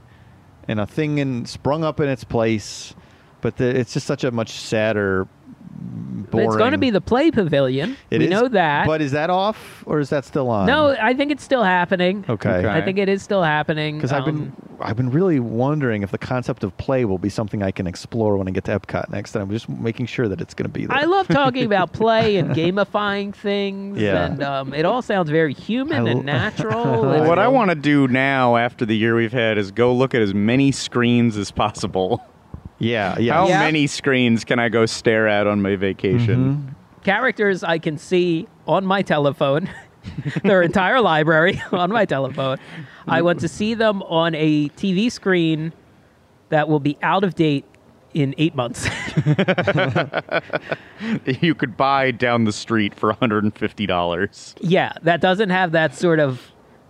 and 0.67 0.79
a 0.79 0.85
thing 0.85 1.19
and 1.19 1.47
sprung 1.47 1.83
up 1.83 1.99
in 1.99 2.09
its 2.09 2.23
place. 2.23 2.93
But 3.41 3.57
the, 3.57 3.65
it's 3.65 3.93
just 3.93 4.07
such 4.07 4.23
a 4.23 4.31
much 4.31 4.51
sadder, 4.51 5.27
boring. 5.75 6.47
it's 6.47 6.55
going 6.57 6.71
to 6.71 6.77
be 6.77 6.89
the 6.89 7.01
play 7.01 7.31
pavilion. 7.31 7.97
It 8.09 8.19
we 8.19 8.25
is- 8.25 8.31
know 8.31 8.47
that. 8.47 8.87
But 8.87 9.01
is 9.01 9.11
that 9.11 9.29
off 9.29 9.83
or 9.85 9.99
is 9.99 10.09
that 10.09 10.25
still 10.25 10.49
on? 10.49 10.65
no, 10.67 10.95
I 10.99 11.13
think 11.13 11.31
it's 11.31 11.43
still 11.43 11.63
happening. 11.63 12.25
Okay. 12.27 12.49
Okay. 12.49 12.67
I 12.69 12.81
think 12.81 12.97
it 12.97 13.09
is 13.09 13.21
still 13.21 13.43
happening. 13.43 13.97
Because 13.97 14.11
I've 14.11 14.25
been 14.25 14.35
Um, 14.35 14.55
I've 14.81 14.97
been 14.97 15.09
really 15.09 15.39
wondering 15.39 16.03
if 16.03 16.11
the 16.11 16.17
concept 16.17 16.63
of 16.65 16.75
play 16.77 17.05
will 17.05 17.17
be 17.17 17.29
something 17.29 17.63
I 17.63 17.71
can 17.71 17.87
explore 17.87 18.35
when 18.35 18.47
I 18.47 18.51
get 18.51 18.65
to 18.65 18.77
Epcot 18.77 19.09
next. 19.09 19.33
And 19.33 19.41
I'm 19.41 19.49
just 19.49 19.69
making 19.69 20.07
sure 20.07 20.27
that 20.27 20.41
it's 20.41 20.53
going 20.53 20.69
to 20.69 20.73
be 20.73 20.85
there. 20.85 20.97
I 20.97 21.03
love 21.03 21.27
talking 21.29 21.63
about 21.65 21.93
play 21.93 22.35
and 22.35 22.49
gamifying 22.51 23.33
things, 23.33 23.97
Yeah. 24.01 24.25
and 24.25 24.43
um, 24.43 24.73
it 24.73 24.83
all 24.85 25.01
sounds 25.01 25.29
very 25.29 25.53
human 25.53 26.07
I 26.07 26.11
and 26.11 26.25
natural. 26.25 26.83
Well, 26.83 27.11
and- 27.13 27.27
what 27.27 27.39
I 27.39 27.47
want 27.47 27.69
to 27.71 27.75
do 27.75 28.09
now, 28.09 28.57
after 28.57 28.85
the 28.85 28.97
year 28.97 29.15
we've 29.15 29.31
had, 29.31 29.57
is 29.57 29.71
go 29.71 29.93
look 29.93 30.13
at 30.13 30.21
as 30.21 30.33
many 30.33 30.73
screens 30.73 31.37
as 31.37 31.51
possible. 31.51 32.21
Yeah, 32.79 33.17
yeah. 33.17 33.33
How 33.33 33.47
Yeah. 33.47 33.59
many 33.59 33.87
screens 33.87 34.43
can 34.43 34.59
I 34.59 34.69
go 34.69 34.85
stare 34.85 35.27
at 35.27 35.47
on 35.47 35.61
my 35.61 35.75
vacation? 35.75 36.55
Mm-hmm. 36.55 36.69
characters 37.03 37.63
I 37.63 37.77
can 37.79 37.97
see 37.97 38.47
on 38.67 38.85
my 38.85 39.01
telephone, 39.01 39.69
their 40.43 40.61
entire 40.61 41.01
library 41.01 41.61
on 41.71 41.91
my 41.91 42.05
telephone. 42.05 42.57
I 43.07 43.21
want 43.21 43.39
to 43.41 43.47
see 43.47 43.73
them 43.75 44.01
on 44.03 44.33
a 44.35 44.69
TV 44.69 45.11
screen 45.11 45.71
that 46.49 46.67
will 46.67 46.79
be 46.79 46.97
out 47.03 47.23
of 47.23 47.35
date 47.35 47.65
in 48.13 48.33
eight 48.37 48.55
months. 48.55 48.87
You 51.25 51.53
could 51.55 51.75
buy 51.75 52.11
down 52.11 52.45
the 52.45 52.53
street 52.53 52.95
for 52.95 53.13
$150. 53.13 54.55
yeah, 54.61 54.93
that 55.03 55.19
doesn't 55.21 55.49
have 55.49 55.73
that 55.73 55.93
sort 55.93 56.19
of 56.19 56.41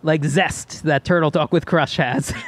like 0.06 0.23
zest 0.23 0.84
that 0.84 1.03
Turtle 1.03 1.32
Talk 1.32 1.52
with 1.52 1.65
Crush 1.65 1.98
has. 1.98 2.32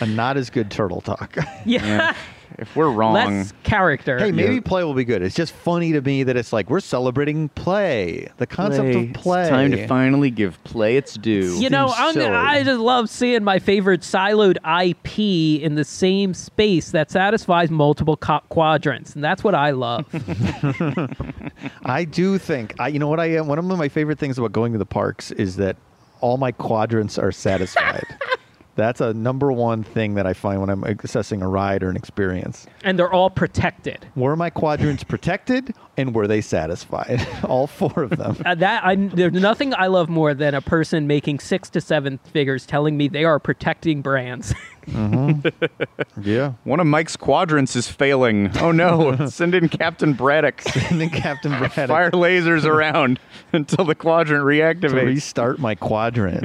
A 0.00 0.06
not 0.06 0.36
as 0.36 0.48
good 0.48 0.70
turtle 0.70 1.00
talk. 1.00 1.36
yeah. 1.66 2.14
If 2.58 2.74
we're 2.74 2.90
wrong, 2.90 3.14
Less 3.14 3.52
character. 3.62 4.18
hey, 4.18 4.32
maybe 4.32 4.60
play 4.60 4.84
will 4.84 4.94
be 4.94 5.04
good. 5.04 5.22
It's 5.22 5.34
just 5.34 5.52
funny 5.52 5.92
to 5.92 6.00
me 6.00 6.22
that 6.22 6.36
it's 6.36 6.52
like 6.52 6.70
we're 6.70 6.80
celebrating 6.80 7.48
play, 7.50 8.28
the 8.38 8.46
concept 8.46 8.94
of 8.94 9.12
play. 9.14 9.42
It's 9.42 9.50
time 9.50 9.70
to 9.72 9.86
finally 9.86 10.30
give 10.30 10.62
play 10.64 10.96
its 10.96 11.14
due. 11.14 11.58
You 11.58 11.70
know, 11.70 11.88
seems 11.88 11.98
I'm, 11.98 12.14
silly. 12.14 12.64
Just 12.64 12.80
love 12.80 13.10
seeing 13.10 13.44
my 13.44 13.58
favorite 13.58 14.00
siloed 14.00 14.56
IP 14.88 15.62
in 15.62 15.74
the 15.74 15.84
same 15.84 16.34
space 16.34 16.90
that 16.92 17.10
satisfies 17.10 17.70
multiple 17.70 18.16
co- 18.16 18.42
quadrants, 18.48 19.14
and 19.14 19.22
that's 19.22 19.44
what 19.44 19.54
I 19.54 19.70
love. 19.70 20.06
I 21.84 22.04
do 22.04 22.38
think 22.38 22.74
I. 22.78 22.88
You 22.88 22.98
know 22.98 23.08
what 23.08 23.20
I 23.20 23.26
am. 23.26 23.46
One 23.46 23.58
of 23.58 23.64
my 23.64 23.88
favorite 23.88 24.18
things 24.18 24.38
about 24.38 24.52
going 24.52 24.72
to 24.72 24.78
the 24.78 24.86
parks 24.86 25.30
is 25.32 25.56
that 25.56 25.76
all 26.20 26.38
my 26.38 26.52
quadrants 26.52 27.18
are 27.18 27.32
satisfied. 27.32 28.06
That's 28.76 29.00
a 29.00 29.12
number 29.14 29.50
one 29.50 29.82
thing 29.82 30.14
that 30.14 30.26
I 30.26 30.34
find 30.34 30.60
when 30.60 30.70
I'm 30.70 30.84
assessing 30.84 31.42
a 31.42 31.48
ride 31.48 31.82
or 31.82 31.88
an 31.90 31.96
experience. 31.96 32.66
and 32.84 32.98
they're 32.98 33.12
all 33.12 33.30
protected. 33.30 34.06
Were 34.14 34.36
my 34.36 34.50
quadrants 34.50 35.02
protected 35.02 35.74
and 35.96 36.14
were 36.14 36.26
they 36.28 36.40
satisfied? 36.42 37.26
all 37.44 37.66
four 37.66 38.02
of 38.02 38.10
them. 38.10 38.36
Uh, 38.44 38.54
that 38.54 38.84
I, 38.84 38.94
there's 38.96 39.32
nothing 39.32 39.74
I 39.74 39.86
love 39.88 40.08
more 40.08 40.34
than 40.34 40.54
a 40.54 40.60
person 40.60 41.06
making 41.06 41.40
six 41.40 41.70
to 41.70 41.80
seven 41.80 42.18
figures 42.18 42.66
telling 42.66 42.96
me 42.96 43.08
they 43.08 43.24
are 43.24 43.38
protecting 43.40 44.02
brands. 44.02 44.54
yeah. 44.86 46.52
One 46.64 46.80
of 46.80 46.86
Mike's 46.86 47.16
quadrants 47.16 47.74
is 47.76 47.88
failing. 47.88 48.56
Oh 48.58 48.70
no! 48.72 49.26
Send 49.30 49.54
in 49.54 49.68
Captain 49.68 50.12
Braddock. 50.12 50.62
Send 50.62 51.02
in 51.02 51.10
Captain 51.10 51.50
Braddock 51.58 51.88
Fire 51.88 52.10
lasers 52.10 52.64
around 52.64 53.18
until 53.52 53.84
the 53.84 53.94
quadrant 53.94 54.42
to 54.42 54.46
reactivates. 54.46 55.06
restart 55.06 55.58
my 55.58 55.74
quadrant. 55.74 56.44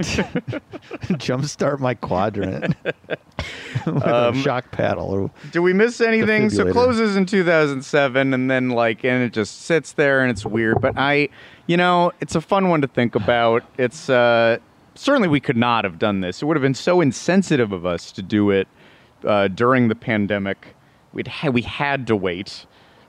Jumpstart 1.18 1.80
my 1.80 1.94
quadrant. 1.94 2.76
Um, 3.86 4.42
shock 4.42 4.72
paddle. 4.72 5.32
Do 5.52 5.62
we 5.62 5.74
miss 5.74 6.02
anything? 6.02 6.50
So 6.50 6.72
closes 6.72 7.16
in 7.16 7.26
2007, 7.26 8.34
and 8.34 8.50
then 8.50 8.70
like, 8.70 9.04
and 9.04 9.24
it 9.24 9.34
just 9.34 9.62
sits 9.64 9.94
there, 9.94 10.22
and 10.22 10.32
it's 10.32 10.46
weird. 10.46 10.82
But 10.82 10.98
I, 10.98 11.30
you 11.68 11.78
know, 11.78 12.12
it's 12.22 12.36
a 12.36 12.42
fun 12.42 12.70
one 12.70 12.82
to 12.82 12.88
think 12.88 13.16
about. 13.16 13.64
It's 13.78 14.10
uh, 14.10 14.58
certainly 14.96 15.28
we 15.28 15.40
could 15.40 15.58
not 15.58 15.84
have 15.84 16.00
done 16.00 16.22
this. 16.22 16.42
It 16.42 16.46
would 16.46 16.58
have 16.58 16.62
been 16.64 16.74
so 16.74 17.02
insensitive 17.02 17.72
of 17.72 17.86
us 17.86 18.12
to 18.14 18.22
do 18.22 18.50
it 18.50 18.68
uh, 19.26 19.48
during 19.50 19.88
the 19.88 19.96
pandemic. 19.96 20.76
We'd 21.14 21.28
ha- 21.28 21.50
we 21.50 21.62
had 21.62 22.08
to 22.08 22.16
wait. 22.16 22.66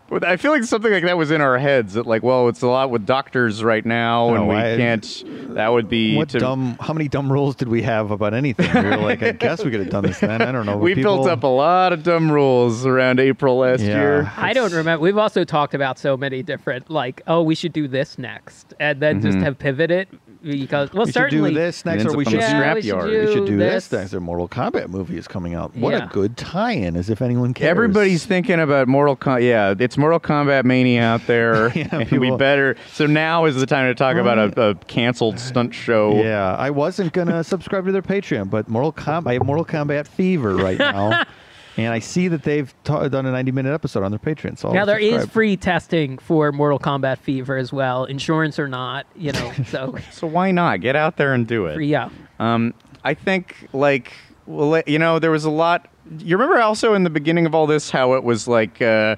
But 0.08 0.24
I 0.24 0.36
feel 0.36 0.50
like 0.52 0.64
something 0.64 0.92
like 0.92 1.04
that 1.04 1.16
was 1.16 1.30
in 1.30 1.40
our 1.40 1.56
heads. 1.56 1.94
That 1.94 2.06
like, 2.06 2.22
well, 2.22 2.48
it's 2.48 2.60
a 2.60 2.66
lot 2.66 2.90
with 2.90 3.06
doctors 3.06 3.64
right 3.64 3.86
now, 3.86 4.34
and 4.34 4.44
Oh, 4.44 4.46
we 4.48 4.56
I- 4.56 4.76
can't. 4.76 5.24
That 5.54 5.68
would 5.68 5.88
be 5.88 6.16
what 6.16 6.28
to, 6.30 6.38
dumb? 6.38 6.76
How 6.80 6.92
many 6.92 7.08
dumb 7.08 7.32
rules 7.32 7.54
did 7.54 7.68
we 7.68 7.80
have 7.82 8.10
about 8.10 8.34
anything? 8.34 8.70
We 8.74 8.90
were 8.90 8.96
like, 8.98 9.22
I 9.22 9.32
guess 9.32 9.64
we 9.64 9.70
could 9.70 9.80
have 9.80 9.88
done 9.90 10.02
this 10.04 10.18
then. 10.20 10.42
I 10.42 10.52
don't 10.52 10.66
know. 10.66 10.76
We 10.76 10.94
People- 10.94 11.16
built 11.16 11.28
up 11.28 11.44
a 11.44 11.46
lot 11.46 11.94
of 11.94 12.02
dumb 12.02 12.30
rules 12.30 12.84
around 12.84 13.20
April 13.20 13.56
last 13.58 13.80
Yeah. 13.80 13.96
year. 14.00 14.32
I 14.36 14.52
don't 14.52 14.72
remember. 14.72 15.00
We've 15.02 15.16
also 15.16 15.44
talked 15.44 15.72
about 15.72 15.98
so 15.98 16.16
many 16.16 16.42
different, 16.42 16.90
like, 16.90 17.22
oh, 17.26 17.40
we 17.42 17.54
should 17.54 17.72
do 17.72 17.88
this 17.88 18.18
next, 18.18 18.74
and 18.78 19.00
then 19.00 19.22
just 19.22 19.38
have 19.38 19.58
pivoted 19.58 20.08
because, 20.42 20.92
well, 20.92 21.04
we 21.04 21.12
should 21.12 21.14
certainly 21.14 21.50
do 21.50 21.54
this 21.54 21.84
next, 21.84 22.00
ends 22.02 22.14
or 22.14 22.16
we 22.16 22.24
should, 22.24 22.34
the 22.34 22.38
Yeah, 22.38 22.74
we 22.74 22.82
should 22.82 23.00
do 23.06 23.20
we 23.26 23.32
should 23.32 23.46
do 23.46 23.56
this. 23.56 23.88
this. 23.88 23.98
next. 24.00 24.10
The 24.12 24.20
Mortal 24.20 24.48
Kombat 24.48 24.88
movie 24.88 25.16
is 25.16 25.28
coming 25.28 25.54
out. 25.54 25.74
What 25.76 25.92
Yeah. 25.94 26.04
a 26.06 26.08
good 26.08 26.36
tie-in! 26.36 26.96
As 26.96 27.08
if 27.10 27.22
anyone 27.22 27.54
cares. 27.54 27.68
Everybody's 27.70 28.26
thinking 28.26 28.60
about 28.60 28.88
Mortal 28.88 29.16
Kombat. 29.16 29.42
Yeah, 29.42 29.74
it's 29.78 29.96
Mortal 29.96 30.20
Kombat 30.20 30.64
mania 30.64 31.02
out 31.02 31.26
there. 31.26 31.68
Yeah, 31.76 31.88
and 31.92 32.10
we 32.20 32.34
better. 32.36 32.76
So 32.92 33.06
now 33.06 33.44
is 33.46 33.56
the 33.56 33.66
time 33.66 33.88
to 33.88 33.94
talk 33.94 34.16
about 34.16 34.38
a, 34.58 34.70
a 34.70 34.74
canceled 34.74 35.38
stunt 35.38 35.74
show. 35.74 36.14
Yeah, 36.22 36.54
I 36.56 36.70
wasn't 36.70 37.12
gonna 37.12 37.42
subscribe 37.44 37.86
to 37.86 37.92
their 37.92 38.02
Patreon, 38.02 38.50
but 38.50 38.68
Mortal 38.68 38.92
Kombat, 38.92 39.28
I 39.30 39.32
have 39.34 39.44
Mortal 39.46 39.64
Kombat 39.64 40.06
fever 40.06 40.54
right 40.56 40.78
now, 40.78 41.22
and 41.76 41.92
I 41.92 41.98
see 42.00 42.28
that 42.28 42.42
they've 42.42 42.72
ta- 42.84 43.08
done 43.08 43.26
a 43.26 43.32
90-minute 43.32 43.72
episode 43.72 44.02
on 44.02 44.10
their 44.10 44.18
Patreon. 44.18 44.58
So 44.58 44.68
I'll 44.68 44.74
now 44.74 44.84
there 44.84 44.98
is 44.98 45.12
subscribe. 45.22 45.30
free 45.32 45.56
testing 45.56 46.18
for 46.18 46.52
Mortal 46.52 46.78
Kombat 46.78 47.18
Fever 47.18 47.56
as 47.56 47.72
well, 47.72 48.04
insurance 48.04 48.58
or 48.58 48.68
not, 48.68 49.06
you 49.16 49.32
know. 49.32 49.52
So 49.66 49.96
So 50.10 50.26
why 50.26 50.50
not 50.50 50.80
get 50.80 50.96
out 50.96 51.16
there 51.16 51.32
and 51.34 51.46
do 51.46 51.66
it? 51.66 51.76
free, 51.76 51.88
yeah. 51.88 52.10
Um, 52.38 52.74
I 53.04 53.14
think 53.14 53.68
like 53.72 54.12
well, 54.46 54.82
you 54.86 54.98
know, 54.98 55.18
there 55.18 55.30
was 55.30 55.44
a 55.44 55.50
lot. 55.50 55.88
You 56.18 56.36
remember 56.36 56.60
also 56.60 56.94
in 56.94 57.04
the 57.04 57.10
beginning 57.10 57.46
of 57.46 57.54
all 57.54 57.66
this 57.66 57.90
how 57.90 58.14
it 58.14 58.24
was 58.24 58.46
like. 58.48 58.82
Uh, 58.82 59.16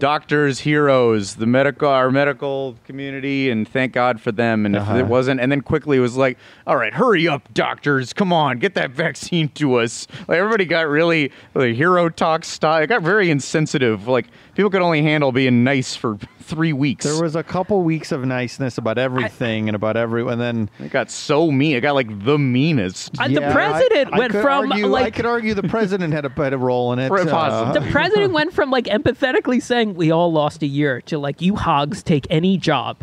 Doctors, 0.00 0.60
heroes, 0.60 1.36
the 1.36 1.46
medical, 1.46 1.88
our 1.88 2.10
medical 2.10 2.74
community, 2.86 3.50
and 3.50 3.68
thank 3.68 3.92
God 3.92 4.20
for 4.20 4.32
them. 4.32 4.64
And 4.66 4.74
Uh-huh. 4.74 4.94
if 4.94 5.00
it 5.00 5.06
wasn't, 5.06 5.40
and 5.40 5.52
then 5.52 5.60
quickly 5.60 5.98
it 5.98 6.00
was 6.00 6.16
like, 6.16 6.38
"All 6.66 6.76
right, 6.76 6.92
hurry 6.92 7.28
up, 7.28 7.52
doctors! 7.54 8.12
Come 8.14 8.32
on, 8.32 8.58
get 8.58 8.74
that 8.74 8.90
vaccine 8.92 9.48
to 9.56 9.74
us!" 9.76 10.08
Like 10.26 10.38
everybody 10.38 10.64
got 10.64 10.88
really 10.88 11.30
like, 11.54 11.74
hero 11.74 12.08
talk 12.08 12.44
style. 12.44 12.82
It 12.82 12.86
got 12.86 13.02
very 13.02 13.30
insensitive. 13.30 14.08
Like 14.08 14.26
people 14.54 14.70
could 14.70 14.82
only 14.82 15.02
handle 15.02 15.32
being 15.32 15.62
nice 15.64 15.94
for 15.94 16.16
three 16.50 16.72
weeks. 16.72 17.04
There 17.06 17.22
was 17.22 17.36
a 17.36 17.42
couple 17.42 17.80
weeks 17.82 18.12
of 18.12 18.24
niceness 18.24 18.76
about 18.76 18.98
everything 18.98 19.68
and 19.68 19.76
about 19.76 19.96
every, 19.96 20.26
and 20.26 20.40
then 20.40 20.68
it 20.78 20.90
got 20.90 21.10
so 21.10 21.50
mean. 21.50 21.76
It 21.76 21.80
got 21.80 21.94
like 21.94 22.24
the 22.24 22.38
meanest. 22.38 23.18
Uh, 23.18 23.28
the 23.28 23.40
president 23.52 24.12
I- 24.12 24.16
I 24.16 24.18
went 24.18 24.32
could 24.32 24.42
from 24.42 24.70
argue, 24.72 24.94
I 24.94 25.10
could 25.10 25.26
argue 25.26 25.54
the 25.54 25.62
president 25.62 26.12
had 26.12 26.24
a, 26.26 26.30
had 26.30 26.52
a 26.52 26.58
role 26.58 26.92
in 26.92 26.98
it. 26.98 27.10
Uh, 27.10 27.72
the 27.72 27.80
president 27.92 28.32
went 28.32 28.52
from 28.52 28.70
like 28.70 28.84
empathetically 28.86 29.62
saying 29.62 29.94
we 29.94 30.10
all 30.10 30.32
lost 30.32 30.62
a 30.62 30.66
year 30.66 31.00
to 31.02 31.18
like 31.18 31.40
you 31.40 31.56
hogs 31.56 32.02
take 32.02 32.26
any 32.30 32.58
job. 32.58 32.98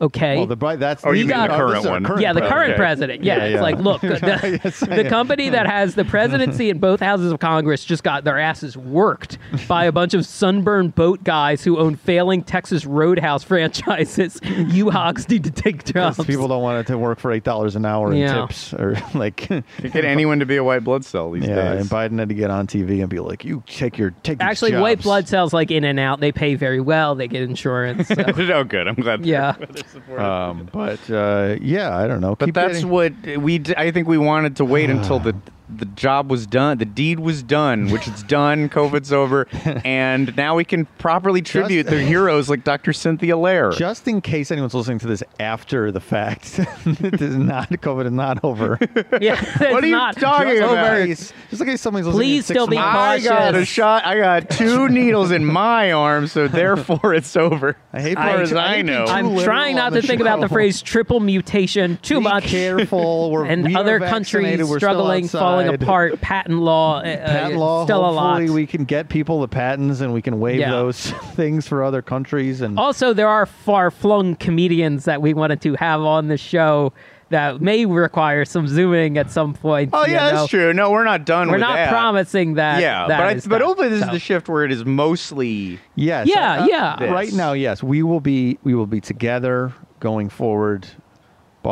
Okay. 0.00 0.36
well, 0.36 0.46
the 0.46 0.56
bri- 0.56 0.76
that's 0.76 1.04
Oh, 1.04 1.10
you 1.12 1.24
the- 1.26 1.34
mean 1.34 1.46
the 1.48 1.52
uh, 1.52 1.56
current 1.56 1.74
this 1.74 1.80
is 1.80 1.86
our 1.86 2.00
one. 2.00 2.20
yeah, 2.20 2.32
the 2.32 2.40
current 2.42 2.70
okay. 2.72 2.76
president. 2.78 3.24
Yeah, 3.24 3.36
Yeah, 3.38 3.44
it's 3.54 3.62
like, 3.62 3.78
look, 3.78 4.00
the, 4.02 4.60
Yes, 4.64 4.80
the 4.80 5.04
company 5.08 5.48
that 5.48 5.66
has 5.66 5.94
the 5.96 6.04
presidency 6.04 6.70
in 6.70 6.78
both 6.78 7.00
houses 7.00 7.32
of 7.32 7.40
Congress 7.40 7.84
just 7.84 8.02
got 8.04 8.24
their 8.24 8.38
asses 8.38 8.76
worked 8.76 9.38
by 9.66 9.84
a 9.84 9.92
bunch 9.92 10.14
of 10.14 10.24
sunburned 10.24 10.94
boat 10.94 11.24
guys 11.24 11.64
who 11.64 11.78
own 11.78 11.96
failing 11.96 12.42
Texas 12.42 12.84
Roadhouse 12.86 13.42
franchises. 13.44 14.40
you 14.44 14.90
hogs 14.90 15.28
need 15.28 15.44
to 15.44 15.50
take 15.50 15.84
jobs. 15.84 16.24
People 16.24 16.48
don't 16.48 16.62
want 16.62 16.78
it 16.78 16.86
to 16.92 16.98
work 16.98 17.18
for 17.18 17.32
eight 17.32 17.44
dollars 17.44 17.74
an 17.76 17.84
hour 17.84 18.12
in 18.12 18.18
Yeah. 18.18 18.40
tips, 18.42 18.72
or 18.74 18.96
like, 19.14 19.48
You 19.50 19.62
get 19.90 20.04
anyone 20.04 20.38
to 20.38 20.46
be 20.46 20.56
a 20.56 20.64
white 20.64 20.84
blood 20.84 21.04
cell 21.04 21.30
these 21.32 21.44
yeah. 21.46 21.72
days. 21.74 21.80
And 21.80 21.90
Biden 21.90 22.18
had 22.18 22.28
to 22.28 22.34
get 22.34 22.50
on 22.50 22.66
TV 22.66 23.00
and 23.00 23.08
be 23.08 23.18
like, 23.18 23.44
"You 23.44 23.62
take 23.66 23.98
your 23.98 24.10
take." 24.22 24.38
these 24.38 24.46
Actually, 24.46 24.76
white 24.76 25.02
blood 25.02 25.26
cells 25.28 25.52
like 25.52 25.70
in 25.70 25.84
and 25.84 25.98
out. 25.98 26.20
They 26.20 26.32
pay 26.32 26.54
very 26.54 26.80
well. 26.80 27.14
They 27.14 27.26
get 27.28 27.42
insurance. 27.42 28.08
so- 28.08 28.24
oh, 28.26 28.64
good. 28.64 28.86
I'm 28.88 28.94
glad. 28.94 29.26
Yeah. 29.26 29.56
They're 29.92 30.00
supportive. 30.02 30.24
Um, 30.26 30.68
but 30.72 31.10
uh, 31.10 31.56
yeah, 31.60 31.96
I 31.96 32.06
don't 32.06 32.20
know. 32.20 32.34
but 32.34 32.46
Keep 32.46 32.54
that's 32.54 32.74
getting- 32.84 32.88
what 32.90 33.12
we. 33.38 33.58
D- 33.58 33.74
I 33.76 33.90
think 33.90 34.08
we 34.08 34.18
wanted 34.18 34.56
to 34.56 34.64
wait 34.64 34.90
until 34.90 35.18
the 35.18 35.34
the 35.74 35.84
job 35.86 36.30
was 36.30 36.46
done, 36.46 36.78
the 36.78 36.84
deed 36.84 37.20
was 37.20 37.42
done, 37.42 37.90
which 37.90 38.08
it's 38.08 38.22
done. 38.24 38.68
COVID's 38.68 39.12
over, 39.12 39.46
and 39.84 40.36
now 40.36 40.54
we 40.56 40.64
can 40.64 40.86
properly 40.98 41.42
tribute 41.42 41.86
their 41.86 42.00
heroes 42.00 42.48
like 42.48 42.64
Dr. 42.64 42.92
Cynthia 42.92 43.36
Lair. 43.36 43.70
Just 43.70 44.08
in 44.08 44.20
case 44.20 44.50
anyone's 44.50 44.74
listening 44.74 44.98
to 45.00 45.06
this 45.06 45.22
after 45.40 45.90
the 45.92 46.00
fact, 46.00 46.58
it 46.86 47.20
is 47.20 47.36
not 47.36 47.68
COVID 47.70 48.06
is 48.06 48.12
not 48.12 48.42
over. 48.44 48.78
Yeah, 49.20 49.42
What 49.72 49.82
are 49.82 49.86
you 49.86 49.92
not 49.92 50.16
talking 50.16 50.56
just, 50.56 50.62
about? 50.72 50.98
in 51.00 51.06
case, 51.08 51.32
just 51.50 51.62
in 51.62 51.68
case 51.68 51.80
somebody's 51.80 52.06
listening. 52.06 52.20
in 52.28 52.28
Please 52.34 52.46
six 52.46 52.56
still 52.56 52.66
be 52.68 52.76
months. 52.76 53.26
I 53.26 53.28
got 53.28 53.54
a 53.54 53.64
shot. 53.64 54.04
I 54.04 54.18
got 54.18 54.50
two 54.50 54.88
needles 54.88 55.30
in 55.30 55.44
my 55.44 55.92
arm, 55.92 56.26
so 56.28 56.46
therefore 56.46 57.14
it's 57.14 57.36
over. 57.36 57.76
I 57.92 58.00
hate 58.00 58.16
as 58.18 58.24
far 58.24 58.32
being- 58.32 58.42
as 58.42 58.52
I 58.52 58.68
hate 58.68 58.74
being 58.82 58.86
know. 58.86 59.04
I'm 59.06 59.38
trying 59.38 59.76
not 59.76 59.90
to 59.92 60.00
the 60.00 60.06
think 60.06 60.20
about 60.20 60.40
the 60.40 60.48
phrase 60.48 60.82
triple 60.82 61.20
mutation 61.20 61.98
too 62.02 62.16
Be 62.18 62.24
much. 62.24 62.44
careful. 62.44 63.30
We're, 63.30 63.46
and 63.46 63.64
we 63.64 63.74
other 63.74 63.98
countries 63.98 64.58
We're 64.58 64.64
still 64.66 64.78
struggling, 64.78 65.26
falling 65.28 65.57
outside. 65.66 65.82
apart. 65.82 66.20
Patent 66.20 66.58
law, 66.60 66.98
uh, 66.98 67.02
Patent 67.02 67.54
uh, 67.54 67.58
law. 67.58 67.84
still 67.84 68.00
a 68.00 68.10
lot. 68.10 68.38
hopefully, 68.38 68.50
we 68.50 68.66
can 68.66 68.84
get 68.84 69.08
people 69.08 69.40
the 69.40 69.48
patents 69.48 70.00
and 70.00 70.12
we 70.14 70.22
can 70.22 70.38
waive 70.40 70.60
Yeah. 70.60 70.70
those 70.70 71.10
things 71.34 71.66
for 71.66 71.82
other 71.82 72.02
countries. 72.02 72.60
And 72.60 72.78
Also, 72.78 73.12
there 73.12 73.28
are 73.28 73.46
far-flung 73.46 74.36
comedians 74.36 75.04
that 75.06 75.20
we 75.22 75.34
wanted 75.34 75.60
to 75.62 75.74
have 75.74 76.00
on 76.02 76.28
the 76.28 76.36
show 76.36 76.92
that 77.30 77.60
may 77.60 77.84
require 77.84 78.46
some 78.46 78.66
zooming 78.66 79.18
at 79.18 79.30
some 79.30 79.52
point. 79.52 79.90
Oh 79.92 80.06
yeah, 80.06 80.30
know. 80.30 80.36
that's 80.36 80.48
true. 80.48 80.72
No, 80.72 80.90
we're 80.90 81.04
not 81.04 81.26
done 81.26 81.50
We're 81.50 81.58
not 81.58 81.76
that. 81.76 81.90
promising 81.90 82.54
that. 82.54 82.80
Yeah, 82.80 83.06
that 83.06 83.18
but 83.18 83.26
I, 83.26 83.34
but 83.48 83.58
done, 83.58 83.68
hopefully 83.68 83.88
this 83.90 84.00
so. 84.00 84.06
is 84.06 84.12
the 84.12 84.18
shift 84.18 84.48
where 84.48 84.64
it 84.64 84.72
is 84.72 84.86
mostly 84.86 85.78
yes, 85.94 86.26
Yeah, 86.26 86.62
uh, 86.62 86.66
yeah. 86.66 86.96
This. 86.98 87.10
Right 87.10 87.32
now, 87.34 87.52
yes, 87.52 87.82
we 87.82 88.02
will 88.02 88.20
be. 88.20 88.58
We 88.64 88.74
will 88.74 88.86
be 88.86 89.02
together 89.02 89.74
going 90.00 90.30
forward. 90.30 90.88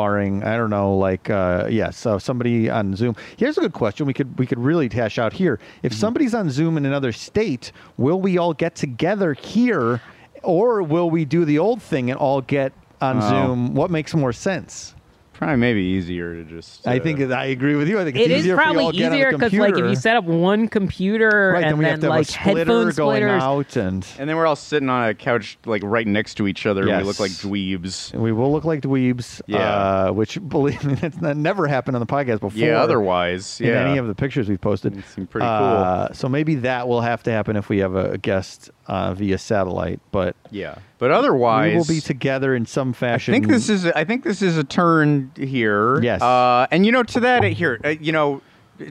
Barring, 0.01 0.43
I 0.43 0.57
don't 0.57 0.69
know, 0.69 0.95
like 0.95 1.27
uh, 1.31 1.65
yes, 1.71 1.97
so 1.97 2.19
somebody 2.19 2.69
on 2.69 2.95
Zoom. 2.95 3.15
Here's 3.35 3.57
a 3.57 3.61
good 3.61 3.73
question. 3.73 4.05
We 4.05 4.13
could 4.13 4.37
we 4.37 4.45
could 4.45 4.59
really 4.59 4.87
hash 4.93 5.17
out 5.17 5.33
here. 5.33 5.59
If 5.81 5.91
Mm-hmm. 5.91 5.99
somebody's 5.99 6.35
on 6.35 6.51
Zoom 6.51 6.77
in 6.77 6.85
another 6.85 7.11
state, 7.11 7.71
will 7.97 8.21
we 8.21 8.37
all 8.37 8.53
get 8.53 8.75
together 8.75 9.33
here, 9.33 9.99
or 10.43 10.83
will 10.83 11.09
we 11.09 11.25
do 11.25 11.45
the 11.45 11.57
old 11.57 11.81
thing 11.81 12.11
and 12.11 12.19
all 12.19 12.41
get 12.41 12.73
on 13.01 13.17
Oh. 13.17 13.29
Zoom? 13.29 13.73
What 13.73 13.89
makes 13.89 14.13
more 14.13 14.33
sense? 14.33 14.93
Probably 15.37 15.57
maybe 15.57 15.81
easier 15.81 16.35
to 16.35 16.43
just. 16.43 16.87
I 16.87 16.97
uh, 16.97 17.03
think 17.03 17.19
I 17.19 17.45
agree 17.45 17.75
with 17.75 17.87
you. 17.87 17.99
I 17.99 18.03
think 18.03 18.17
it's 18.17 18.25
It 18.25 18.31
is 18.31 18.39
easier 18.39 18.53
if 18.53 18.57
we 18.57 18.63
probably 18.63 18.83
all 18.83 18.91
get 18.91 19.05
on 19.05 19.11
the 19.11 19.17
easier 19.17 19.31
because, 19.31 19.53
like, 19.53 19.77
if 19.77 19.89
you 19.89 19.95
set 19.95 20.17
up 20.17 20.25
one 20.25 20.67
computer 20.67 21.51
right, 21.53 21.63
and 21.63 21.71
then 21.71 21.77
we 21.77 21.85
have 21.85 21.99
to 21.99 22.07
have 22.07 22.09
like 22.11 22.27
a 22.27 22.31
splitter 22.31 22.59
headphone 22.59 22.91
going 22.91 22.93
splitters, 22.93 23.43
out, 23.43 23.75
and 23.75 24.07
And 24.19 24.29
then 24.29 24.35
we're 24.35 24.45
all 24.45 24.55
sitting 24.55 24.89
on 24.89 25.09
a 25.09 25.13
couch 25.13 25.57
like 25.65 25.83
right 25.83 26.07
next 26.07 26.35
to 26.35 26.47
each 26.47 26.65
other. 26.65 26.87
and 26.87 26.97
We 26.97 27.03
look 27.03 27.19
like 27.19 27.31
dweebs. 27.31 28.13
we 28.13 28.31
will 28.31 28.51
look 28.51 28.65
like 28.65 28.81
dweebs. 28.81 29.41
Yeah. 29.47 29.59
uh, 29.59 30.11
which 30.11 30.39
believe 30.49 30.83
me, 30.83 30.95
that's 30.95 31.21
not, 31.21 31.37
never 31.37 31.67
happened 31.67 31.95
on 31.95 31.99
the 31.99 32.05
podcast 32.05 32.39
before. 32.39 32.59
Yeah. 32.59 32.81
Otherwise, 32.81 33.61
in 33.61 33.67
yeah. 33.67 33.87
any 33.87 33.97
of 33.97 34.07
the 34.07 34.15
pictures 34.15 34.49
we've 34.49 34.61
posted. 34.61 34.97
It 34.97 35.05
seemed 35.05 35.29
pretty 35.29 35.45
Uh, 35.45 36.11
so 36.13 36.27
maybe 36.27 36.55
that 36.55 36.87
will 36.87 37.01
have 37.01 37.23
to 37.23 37.31
happen 37.31 37.55
if 37.55 37.69
we 37.69 37.79
have 37.79 37.95
a, 37.95 38.11
a 38.11 38.17
guest 38.17 38.71
uh, 38.87 39.13
via 39.13 39.37
satellite. 39.37 39.99
But 40.11 40.35
yeah. 40.51 40.75
But 40.99 41.11
otherwise, 41.11 41.71
we 41.73 41.77
will 41.77 41.85
be 41.85 42.01
together 42.01 42.55
in 42.55 42.65
some 42.65 42.93
fashion. 42.93 43.33
I 43.33 43.37
think 43.37 43.47
this 43.49 43.69
is. 43.69 43.85
I 43.85 44.03
think 44.03 44.23
this 44.23 44.41
is 44.41 44.57
a 44.57 44.63
turn 44.63 45.31
here. 45.37 46.01
Yes. 46.01 46.21
Uh, 46.21 46.67
and 46.71 46.85
you 46.85 46.91
know, 46.91 47.03
to 47.03 47.19
that 47.21 47.43
here, 47.43 47.79
uh, 47.85 47.89
you 47.89 48.11
know, 48.11 48.41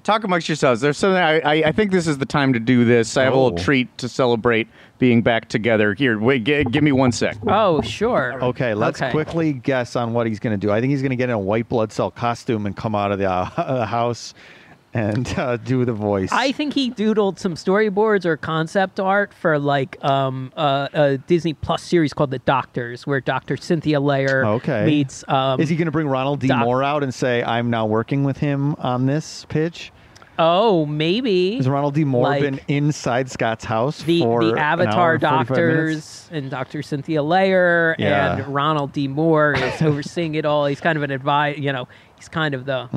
talk 0.04 0.22
amongst 0.24 0.48
yourselves. 0.48 0.80
There's 0.80 0.96
something. 0.98 1.20
I, 1.20 1.40
I, 1.40 1.52
I 1.68 1.72
think 1.72 1.90
this 1.90 2.06
is 2.06 2.18
the 2.18 2.26
time 2.26 2.52
to 2.52 2.60
do 2.60 2.84
this. 2.84 3.16
I 3.16 3.24
have 3.24 3.32
a 3.32 3.36
little 3.36 3.58
Oh. 3.58 3.62
treat 3.62 3.96
to 3.98 4.08
celebrate 4.08 4.68
being 4.98 5.20
back 5.20 5.48
together. 5.48 5.94
Here, 5.94 6.18
wait. 6.18 6.44
G- 6.44 6.64
give 6.64 6.82
me 6.84 6.92
one 6.92 7.12
sec. 7.12 7.36
Oh, 7.46 7.80
sure. 7.82 8.42
Okay, 8.42 8.72
let's 8.74 9.00
Okay. 9.02 9.10
quickly 9.10 9.52
guess 9.52 9.94
on 9.96 10.12
what 10.14 10.26
he's 10.26 10.38
going 10.40 10.58
to 10.58 10.66
do. 10.66 10.72
I 10.72 10.80
think 10.80 10.90
he's 10.92 11.02
going 11.02 11.10
to 11.10 11.16
get 11.16 11.28
in 11.28 11.34
a 11.34 11.38
white 11.38 11.68
blood 11.68 11.92
cell 11.92 12.10
costume 12.10 12.66
and 12.66 12.76
come 12.76 12.94
out 12.94 13.12
of 13.12 13.18
the 13.18 13.28
uh, 13.30 13.84
house 13.86 14.32
and 14.96 15.38
uh, 15.38 15.56
do 15.58 15.84
the 15.84 15.92
voice. 15.92 16.30
I 16.32 16.52
think 16.52 16.72
he 16.72 16.90
doodled 16.90 17.38
some 17.38 17.54
storyboards 17.54 18.24
or 18.24 18.36
concept 18.36 18.98
art 18.98 19.32
for 19.34 19.58
like 19.58 20.02
um, 20.04 20.52
uh, 20.56 20.88
a 20.92 21.18
Disney 21.18 21.52
Plus 21.52 21.82
series 21.82 22.12
called 22.14 22.30
The 22.30 22.38
Doctors, 22.40 23.06
where 23.06 23.20
Dr. 23.20 23.56
Cynthia 23.56 24.00
Lair 24.00 24.44
Okay. 24.46 24.86
meets. 24.86 25.22
Um, 25.28 25.60
Is 25.60 25.68
he 25.68 25.76
going 25.76 25.86
to 25.86 25.92
bring 25.92 26.08
Ronald 26.08 26.40
D. 26.40 26.48
Doc- 26.48 26.60
Moore 26.64 26.82
out 26.82 27.02
and 27.02 27.12
say, 27.12 27.42
"I'm 27.42 27.68
now 27.70 27.86
working 27.86 28.24
with 28.24 28.38
him 28.38 28.74
on 28.76 29.06
this 29.06 29.44
pitch"? 29.48 29.92
oh, 30.38 30.84
maybe 30.84 31.56
Has 31.56 31.66
Ronald 31.66 31.94
D. 31.94 32.04
Moore 32.04 32.24
Like 32.24 32.42
been 32.42 32.60
inside 32.68 33.30
Scott's 33.30 33.64
house 33.64 34.02
the 34.02 34.20
for 34.20 34.44
the 34.44 34.50
hour 34.52 34.58
Avatar 34.58 35.12
and 35.14 35.22
45 35.22 35.30
minutes? 35.48 35.48
doctors 35.48 36.28
and 36.30 36.50
Dr. 36.50 36.82
Cynthia 36.82 37.22
Lair 37.22 37.96
Yeah. 37.98 38.36
and 38.36 38.46
Ronald 38.54 38.92
D. 38.92 39.08
Moore 39.08 39.54
is 39.54 39.80
overseeing 39.80 40.34
it 40.34 40.44
all. 40.44 40.66
He's 40.66 40.78
kind 40.80 40.98
of 40.98 41.02
an 41.04 41.10
advice, 41.10 41.56
you 41.56 41.72
know, 41.72 41.88
he's 42.16 42.28
kind 42.28 42.54
of 42.54 42.64
the 42.64 42.88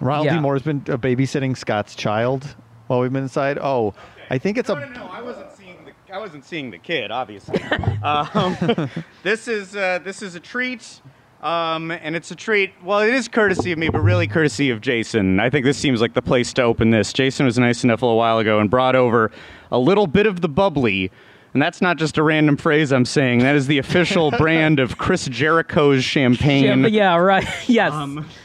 Ronald 0.00 0.28
D. 0.28 0.38
Moore 0.38 0.54
has 0.54 0.62
been 0.62 0.82
uh, 0.88 0.96
babysitting 0.96 1.56
Scott's 1.56 1.94
child 1.94 2.56
while 2.86 3.00
we've 3.00 3.12
been 3.12 3.22
inside. 3.22 3.58
Oh, 3.58 3.94
I 4.30 4.38
think 4.38 4.58
it's 4.58 4.68
a. 4.68 4.74
no, 4.74 4.88
no, 4.88 5.06
I 5.06 5.22
wasn't 5.22 5.52
seeing 5.52 5.84
the. 5.84 6.14
I 6.14 6.18
wasn't 6.18 6.44
seeing 6.44 6.70
the 6.70 6.78
kid, 6.78 7.10
obviously. 7.10 7.62
um, 8.02 8.90
this 9.22 9.48
is 9.48 9.76
uh, 9.76 10.00
this 10.04 10.22
is 10.22 10.34
a 10.34 10.40
treat. 10.40 11.00
Um, 11.40 11.92
and 11.92 12.16
it's 12.16 12.32
a 12.32 12.34
treat. 12.34 12.72
Well, 12.82 12.98
it 12.98 13.14
is 13.14 13.28
courtesy 13.28 13.70
of 13.70 13.78
me, 13.78 13.88
but 13.90 14.00
really 14.00 14.26
courtesy 14.26 14.70
of 14.70 14.80
Jason. 14.80 15.38
I 15.38 15.48
think 15.50 15.64
this 15.64 15.78
seems 15.78 16.00
like 16.00 16.14
the 16.14 16.22
place 16.22 16.52
to 16.54 16.62
open 16.62 16.90
this. 16.90 17.12
Jason 17.12 17.46
was 17.46 17.56
nice 17.56 17.84
enough 17.84 18.02
a 18.02 18.06
little 18.06 18.18
while 18.18 18.40
ago 18.40 18.58
and 18.58 18.68
brought 18.68 18.96
over 18.96 19.30
a 19.70 19.78
little 19.78 20.08
bit 20.08 20.26
of 20.26 20.40
the 20.40 20.48
bubbly. 20.48 21.12
And 21.54 21.62
that's 21.62 21.80
not 21.80 21.96
just 21.96 22.18
a 22.18 22.24
random 22.24 22.56
phrase 22.56 22.92
I'm 22.92 23.04
saying. 23.04 23.38
That 23.40 23.54
is 23.54 23.68
the 23.68 23.78
official 23.78 24.30
brand 24.38 24.80
of 24.80 24.98
Chris 24.98 25.26
Jericho's 25.28 26.02
champagne. 26.02 26.80
yeah, 26.80 26.86
yeah, 26.88 27.16
right. 27.16 27.46
yes. 27.68 27.92
this 27.92 28.24
is 28.24 28.38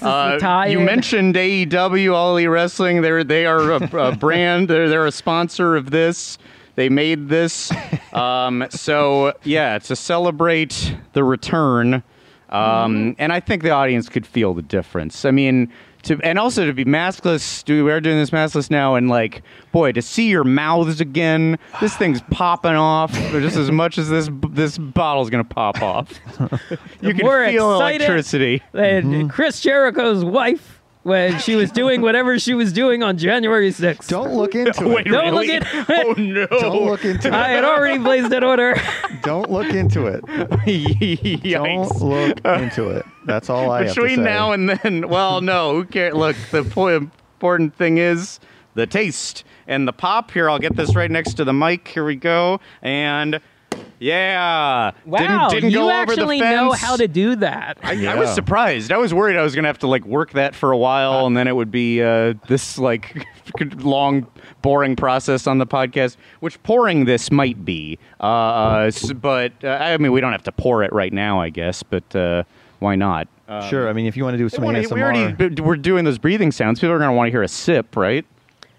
Uh, 0.00 0.66
you 0.68 0.80
mentioned 0.80 1.34
AEW, 1.34 2.14
All 2.14 2.32
Elite 2.32 2.48
Wrestling. 2.48 3.02
They're 3.02 3.24
they 3.24 3.46
are 3.46 3.72
a, 3.72 4.08
a 4.08 4.16
brand. 4.16 4.68
They're 4.68 4.88
they're 4.88 5.06
a 5.06 5.12
sponsor 5.12 5.76
of 5.76 5.90
this. 5.90 6.38
They 6.74 6.88
made 6.88 7.28
this. 7.28 7.72
Um, 8.12 8.66
so 8.68 9.32
yeah, 9.42 9.78
to 9.78 9.96
celebrate 9.96 10.94
the 11.14 11.24
return, 11.24 12.02
um, 12.50 13.16
and 13.18 13.32
I 13.32 13.40
think 13.40 13.62
the 13.62 13.70
audience 13.70 14.10
could 14.10 14.26
feel 14.26 14.52
the 14.52 14.60
difference. 14.60 15.24
I 15.24 15.30
mean. 15.30 15.72
To, 16.02 16.18
and 16.24 16.38
also 16.38 16.66
to 16.66 16.72
be 16.72 16.84
maskless, 16.84 17.64
do 17.64 17.84
we're 17.84 18.00
doing 18.00 18.16
this 18.18 18.30
maskless 18.30 18.70
now, 18.70 18.96
and 18.96 19.08
like, 19.08 19.42
boy, 19.70 19.92
to 19.92 20.02
see 20.02 20.28
your 20.28 20.44
mouths 20.44 21.00
again, 21.00 21.58
this 21.80 21.96
thing's 21.96 22.20
popping 22.30 22.74
off 22.74 23.12
just 23.12 23.56
as 23.56 23.70
much 23.70 23.98
as 23.98 24.08
this 24.08 24.28
this 24.50 24.78
bottle's 24.78 25.30
gonna 25.30 25.44
pop 25.44 25.80
off. 25.80 26.12
you 27.00 27.14
can 27.14 27.24
more 27.24 27.46
feel 27.46 27.76
excited 27.76 28.02
electricity. 28.04 28.62
And 28.72 29.02
Mm-hmm. 29.12 29.28
Chris 29.28 29.60
Jericho's 29.60 30.24
wife 30.24 30.71
when 31.02 31.38
she 31.38 31.56
was 31.56 31.70
doing 31.70 32.00
whatever 32.00 32.38
she 32.38 32.54
was 32.54 32.72
doing 32.72 33.02
on 33.02 33.18
January 33.18 33.70
6th. 33.70 34.08
Don't 34.08 34.34
look 34.34 34.54
into 34.54 34.84
it. 34.84 34.88
Wait, 34.94 35.06
it. 35.06 35.10
Don't 35.10 35.34
look 35.34 35.42
really? 35.42 35.54
at- 35.56 35.66
oh 36.06 36.14
no! 36.16 36.46
Don't 36.46 36.84
look 36.86 37.04
into 37.04 37.28
it. 37.28 37.34
I 37.34 37.48
had 37.48 37.64
already 37.64 37.98
placed 37.98 38.32
an 38.32 38.44
order. 38.44 38.76
Don't 39.22 39.50
look 39.50 39.68
into 39.72 40.06
it. 40.06 40.24
Don't 40.26 42.02
look 42.02 42.40
into 42.44 42.88
it. 42.90 43.06
That's 43.24 43.50
all 43.50 43.70
I 43.70 43.84
have 43.84 43.94
to 43.94 44.02
Between 44.02 44.24
now 44.24 44.52
and 44.52 44.68
then, 44.68 45.08
well, 45.08 45.40
no, 45.40 45.74
who 45.74 45.84
cares? 45.84 46.14
Look, 46.14 46.36
the 46.50 46.64
po- 46.64 46.88
important 46.88 47.74
thing 47.76 47.98
is 47.98 48.40
the 48.74 48.86
taste 48.86 49.44
and 49.66 49.86
the 49.86 49.92
pop. 49.92 50.30
Here, 50.30 50.50
I'll 50.50 50.58
get 50.58 50.76
this 50.76 50.94
right 50.96 51.10
next 51.10 51.34
to 51.34 51.44
the 51.44 51.52
mic. 51.52 51.86
Here 51.88 52.04
we 52.04 52.16
go, 52.16 52.60
and 52.80 53.40
yeah, 53.98 54.90
Wow, 55.06 55.18
didn't, 55.48 55.50
didn't 55.50 55.70
you 55.70 55.78
go 55.78 55.90
actually 55.90 56.22
over 56.22 56.32
the 56.32 56.38
fence. 56.40 56.56
know 56.56 56.72
how 56.72 56.96
to 56.96 57.06
do 57.08 57.36
that. 57.36 57.78
I, 57.82 57.90
I 57.90 57.92
Yeah. 57.92 58.18
was 58.18 58.34
surprised. 58.34 58.90
I 58.92 58.96
was 58.98 59.14
worried 59.14 59.36
I 59.36 59.42
was 59.42 59.54
going 59.54 59.62
to 59.64 59.68
have 59.68 59.78
to 59.80 59.86
like 59.86 60.04
work 60.04 60.32
that 60.32 60.54
for 60.54 60.72
a 60.72 60.76
while, 60.78 61.26
and 61.26 61.36
then 61.36 61.46
it 61.48 61.54
would 61.54 61.70
be 61.70 62.02
uh, 62.02 62.34
this 62.48 62.78
like 62.78 63.26
long, 63.76 64.26
boring 64.60 64.96
process 64.96 65.46
on 65.46 65.58
the 65.58 65.66
podcast. 65.66 66.16
Which 66.40 66.60
pouring 66.62 67.04
this 67.04 67.30
might 67.30 67.64
be, 67.64 67.98
uh, 68.20 68.84
s- 68.88 69.12
but 69.12 69.52
uh, 69.62 69.68
I 69.80 69.96
mean 69.98 70.12
we 70.12 70.20
don't 70.20 70.32
have 70.32 70.44
to 70.44 70.52
pour 70.52 70.82
it 70.82 70.92
right 70.92 71.12
now, 71.12 71.40
I 71.40 71.50
guess. 71.50 71.82
But 71.82 72.14
uh, 72.16 72.42
why 72.80 72.96
not? 72.96 73.28
Uh, 73.48 73.68
Sure. 73.68 73.88
I 73.88 73.92
mean, 73.92 74.06
if 74.06 74.16
you 74.16 74.24
want 74.24 74.34
to 74.34 74.38
do 74.38 74.48
they 74.48 74.56
some 74.56 74.64
wanna- 74.64 74.80
ASMR, 74.80 74.94
we 74.94 75.02
already 75.02 75.60
we're 75.62 75.76
doing 75.76 76.04
those 76.04 76.18
breathing 76.18 76.50
sounds. 76.50 76.80
People 76.80 76.94
are 76.94 76.98
going 76.98 77.10
to 77.10 77.14
want 77.16 77.28
to 77.28 77.30
hear 77.30 77.42
a 77.42 77.48
sip, 77.48 77.96
right? 77.96 78.24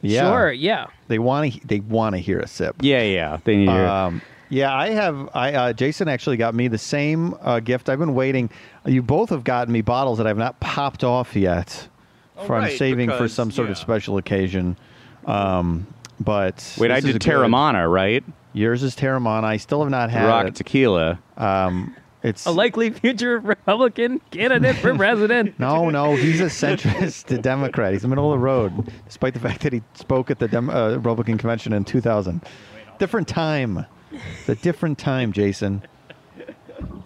yeah, 0.01 0.21
Sure, 0.29 0.51
yeah. 0.51 0.87
they 1.07 1.19
want 1.19 1.53
to. 1.53 1.59
They 1.67 1.79
want 1.79 2.15
to 2.15 2.19
hear 2.19 2.39
a 2.39 2.47
sip. 2.47 2.75
Yeah, 2.81 3.03
yeah. 3.03 3.37
They 3.45 3.55
need 3.55 3.67
to 3.67 3.71
hear. 3.71 3.85
Um, 3.85 4.21
yeah, 4.53 4.75
I 4.75 4.89
have. 4.91 5.29
I 5.33 5.53
uh, 5.53 5.73
Jason 5.73 6.07
actually 6.07 6.37
got 6.37 6.53
me 6.53 6.67
the 6.67 6.77
same 6.77 7.35
uh, 7.41 7.59
gift. 7.59 7.89
I've 7.89 7.99
been 7.99 8.13
waiting. 8.13 8.49
You 8.85 9.01
both 9.01 9.29
have 9.29 9.43
gotten 9.43 9.73
me 9.73 9.81
bottles 9.81 10.19
that 10.19 10.27
I've 10.27 10.37
not 10.37 10.59
popped 10.59 11.03
off 11.03 11.35
yet. 11.35 11.87
Oh, 12.37 12.45
from 12.45 12.63
right, 12.63 12.77
saving 12.77 13.09
for 13.09 13.27
some 13.27 13.51
sort 13.51 13.69
of 13.69 13.77
special 13.77 14.17
occasion. 14.17 14.77
Um, 15.25 15.87
but 16.19 16.75
Wait, 16.79 16.91
I 16.91 16.95
this 16.99 17.05
is 17.05 17.13
did 17.13 17.23
good. 17.23 17.89
Right? 17.89 18.23
Yours 18.53 18.83
is 18.83 18.95
Teremana. 18.95 19.43
I 19.43 19.57
still 19.57 19.81
have 19.81 19.89
not 19.89 20.09
had 20.11 20.27
Rock 20.27 20.47
it. 20.47 20.55
tequila. 20.55 21.19
Um, 21.37 21.95
it's 22.21 22.45
A 22.45 22.51
likely 22.51 22.89
future 22.89 23.39
Republican 23.39 24.21
candidate 24.31 24.77
for 24.77 24.95
president. 24.95 25.59
no, 25.59 25.89
no. 25.89 26.15
He's 26.15 26.39
a 26.39 26.45
centrist 26.45 27.41
Democrat. 27.41 27.93
He's 27.93 28.03
in 28.03 28.09
the 28.09 28.15
middle 28.15 28.31
of 28.31 28.39
the 28.39 28.43
road, 28.43 28.91
despite 29.05 29.33
the 29.33 29.39
fact 29.39 29.61
that 29.63 29.73
he 29.73 29.81
spoke 29.93 30.31
at 30.31 30.39
the 30.39 30.47
Dem- 30.47 30.69
uh, 30.69 30.95
Republican 30.95 31.37
convention 31.37 31.73
in 31.73 31.83
2000. 31.83 32.41
Different 32.99 33.27
time. 33.27 33.85
It's 34.13 34.49
a 34.49 34.55
different 34.55 34.97
time, 34.97 35.31
Jason. 35.33 35.81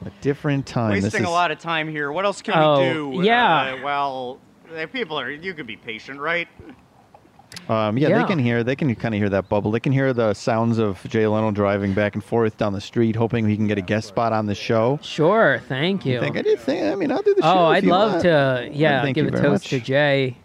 A 0.06 0.10
different 0.22 0.66
time. 0.66 0.96
This 0.96 1.06
Wasting 1.06 1.26
a 1.26 1.30
lot 1.30 1.52
of 1.52 1.60
time 1.60 1.90
here. 1.90 2.12
What 2.12 2.26
else 2.26 2.42
can 2.42 2.54
Oh, 2.58 3.10
we 3.10 3.18
do? 3.20 3.28
yeah. 3.28 3.76
Uh, 3.80 3.84
well, 3.84 4.40
People 4.92 5.18
are. 5.20 5.32
You 5.32 5.54
could 5.54 5.66
be 5.68 5.78
patient, 5.78 6.20
right? 6.20 6.48
Um, 7.70 7.98
yeah, 7.98 8.10
Yeah. 8.10 8.22
they 8.22 8.28
can 8.28 8.38
hear. 8.40 8.62
They 8.64 8.76
can 8.76 8.94
kind 8.96 9.16
of 9.16 9.20
hear 9.20 9.30
that 9.30 9.48
bubble. 9.48 9.72
They 9.72 9.80
can 9.80 9.94
hear 9.94 10.12
the 10.14 10.34
sounds 10.34 10.78
of 10.78 11.02
Jay 11.08 11.26
Leno 11.26 11.52
driving 11.52 11.94
back 11.94 12.16
and 12.16 12.24
forth 12.24 12.58
down 12.58 12.74
the 12.74 12.82
street, 12.82 13.16
hoping 13.16 13.48
he 13.48 13.56
can 13.56 13.68
get 13.68 13.78
a 13.78 13.82
guest 13.82 14.10
spot 14.10 14.34
on 14.34 14.46
the 14.46 14.56
show. 14.56 15.00
Sure, 15.02 15.62
thank 15.70 16.06
you. 16.06 16.18
I 16.18 16.20
think 16.22 16.38
I 16.38 16.42
did 16.42 16.60
think. 16.60 16.92
I 16.92 16.96
mean, 16.96 17.12
I'll 17.12 17.22
do 17.22 17.34
the 17.34 17.42
show. 17.42 17.48
oh, 17.48 17.66
I'd 17.68 17.86
love 17.86 18.12
want. 18.12 18.24
to. 18.24 18.70
Yeah, 18.74 19.02
thank 19.02 19.16
give 19.16 19.28
a 19.28 19.32
toast 19.32 19.44
much. 19.64 19.70
to 19.70 19.80
Jay. 19.80 20.38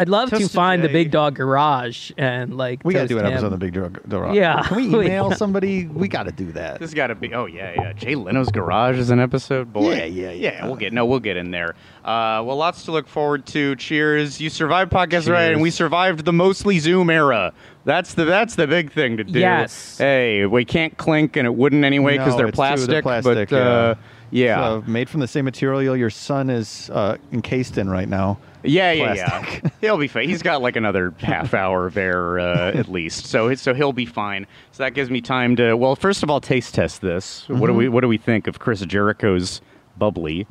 I'd 0.00 0.08
love 0.08 0.30
Toast 0.30 0.42
to 0.42 0.48
to 0.48 0.54
find 0.54 0.82
the 0.82 0.88
Big 0.88 1.10
Dog 1.10 1.34
Garage 1.34 2.10
and 2.16 2.56
like. 2.56 2.80
We 2.84 2.94
got 2.94 3.02
to 3.02 3.08
do 3.08 3.18
an 3.18 3.26
episode 3.26 3.48
him. 3.48 3.52
of 3.52 3.60
the 3.60 3.66
Big 3.66 3.74
Dog 3.74 4.00
Garage. 4.08 4.34
Yeah. 4.34 4.62
Can 4.62 4.76
we 4.78 4.84
email 5.06 5.30
somebody? 5.32 5.86
We 5.86 6.08
got 6.08 6.22
to 6.22 6.32
do 6.32 6.52
that. 6.52 6.80
This 6.80 6.94
got 6.94 7.08
to 7.08 7.14
be. 7.14 7.34
Oh 7.34 7.44
yeah, 7.44 7.74
yeah. 7.76 7.92
Jay 7.92 8.14
Leno's 8.14 8.48
Garage 8.50 8.98
is 8.98 9.10
an 9.10 9.20
episode. 9.20 9.74
Boy. 9.74 9.94
Yeah, 9.96 10.04
yeah, 10.06 10.30
yeah. 10.30 10.66
We'll 10.66 10.76
get 10.76 10.94
no. 10.94 11.04
We'll 11.04 11.20
get 11.20 11.36
in 11.36 11.50
there. 11.50 11.74
Uh, 12.02 12.40
well, 12.46 12.56
lots 12.56 12.86
to 12.86 12.92
look 12.92 13.06
forward 13.06 13.44
to. 13.48 13.76
Cheers. 13.76 14.40
You 14.40 14.48
survived 14.48 14.90
podcast 14.90 15.30
right, 15.30 15.52
and 15.52 15.60
we 15.60 15.70
survived 15.70 16.24
the 16.24 16.32
mostly 16.32 16.78
Zoom 16.78 17.10
era. 17.10 17.52
That's 17.84 18.14
the 18.14 18.24
that's 18.24 18.54
the 18.54 18.66
big 18.66 18.92
thing 18.92 19.18
to 19.18 19.24
do. 19.24 19.38
Yes. 19.38 19.98
Hey, 19.98 20.46
we 20.46 20.64
can't 20.64 20.96
clink, 20.96 21.36
and 21.36 21.46
it 21.46 21.54
wouldn't 21.54 21.84
anyway 21.84 22.16
because 22.16 22.32
No, 22.32 22.36
they're 22.38 22.46
it's 22.48 22.56
true, 22.56 22.64
plastic. 22.64 22.88
they're 22.90 23.02
plastic, 23.02 23.48
But 23.50 23.56
uh, 23.56 23.94
yeah. 24.30 24.44
yeah. 24.44 24.80
So, 24.80 24.84
made 24.90 25.08
from 25.08 25.20
the 25.20 25.28
same 25.28 25.44
material 25.44 25.96
your 25.96 26.10
son 26.10 26.50
is 26.50 26.90
uh, 26.90 27.16
encased 27.32 27.78
in 27.78 27.88
right 27.90 28.08
now. 28.08 28.38
Yeah, 28.62 28.92
yeah, 28.92 29.14
yeah. 29.14 29.60
he'll 29.80 29.96
be 29.96 30.06
fine. 30.08 30.28
He's 30.28 30.42
got 30.42 30.60
like 30.62 30.76
another 30.76 31.14
half 31.18 31.54
hour 31.54 31.90
there 31.90 32.38
uh, 32.38 32.72
at 32.74 32.88
least, 32.88 33.26
so 33.26 33.54
so 33.54 33.72
he'll 33.74 33.92
be 33.94 34.06
fine. 34.06 34.46
So 34.72 34.82
that 34.82 34.94
gives 34.94 35.08
me 35.10 35.20
time 35.20 35.56
to 35.56 35.74
well, 35.74 35.96
first 35.96 36.22
of 36.22 36.30
all, 36.30 36.40
taste 36.40 36.74
test 36.74 37.00
this. 37.00 37.48
What 37.48 37.56
Mm-hmm. 37.56 37.66
do 37.66 37.72
we 37.74 37.88
what 37.88 38.00
do 38.02 38.08
we 38.08 38.18
think 38.18 38.46
of 38.46 38.58
Chris 38.58 38.80
Jericho's 38.84 39.60
bubbly? 39.98 40.46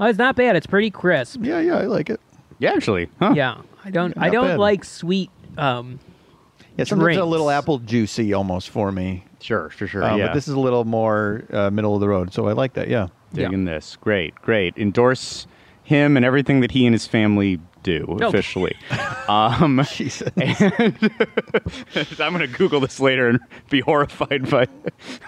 Oh, 0.00 0.06
it's 0.06 0.18
not 0.18 0.36
bad. 0.36 0.54
It's 0.54 0.66
pretty 0.66 0.90
crisp. 0.90 1.40
Yeah, 1.42 1.60
yeah, 1.60 1.76
I 1.78 1.84
like 1.84 2.08
it. 2.10 2.20
Yeah, 2.60 2.72
actually, 2.72 3.08
huh? 3.18 3.32
Yeah, 3.36 3.62
I 3.84 3.90
don't. 3.90 4.16
I 4.16 4.30
don't 4.30 4.48
bad. 4.48 4.58
like 4.58 4.84
sweet. 4.84 5.30
Um, 5.56 5.98
Yeah, 6.76 6.84
sometimes 6.84 7.16
a 7.16 7.24
little 7.24 7.50
apple 7.50 7.78
juicy 7.78 8.32
almost 8.32 8.70
for 8.70 8.92
me. 8.92 9.24
Sure, 9.40 9.70
sure, 9.70 9.88
sure. 9.88 10.04
Um, 10.04 10.18
yeah, 10.18 10.26
But 10.28 10.34
this 10.34 10.48
is 10.48 10.54
a 10.54 10.60
little 10.60 10.84
more 10.84 11.44
uh, 11.52 11.70
middle 11.70 11.94
of 11.94 12.00
the 12.00 12.08
road, 12.08 12.32
so 12.32 12.48
I 12.48 12.52
like 12.52 12.74
that. 12.74 12.88
Yeah. 12.88 13.08
digging 13.32 13.64
this. 13.64 13.96
Great, 14.00 14.34
great. 14.36 14.76
Endorse 14.76 15.46
him 15.82 16.16
and 16.16 16.24
everything 16.24 16.60
that 16.60 16.72
he 16.72 16.86
and 16.86 16.94
his 16.94 17.06
family 17.06 17.60
do 17.88 18.18
officially. 18.20 18.76
um, 19.28 19.82
Jesus. 19.92 20.30
and 20.36 20.92
I'm 22.20 22.34
going 22.34 22.40
to 22.40 22.46
Google 22.46 22.80
this 22.80 23.00
later 23.00 23.28
and 23.28 23.40
be 23.70 23.80
horrified 23.80 24.50
by 24.50 24.66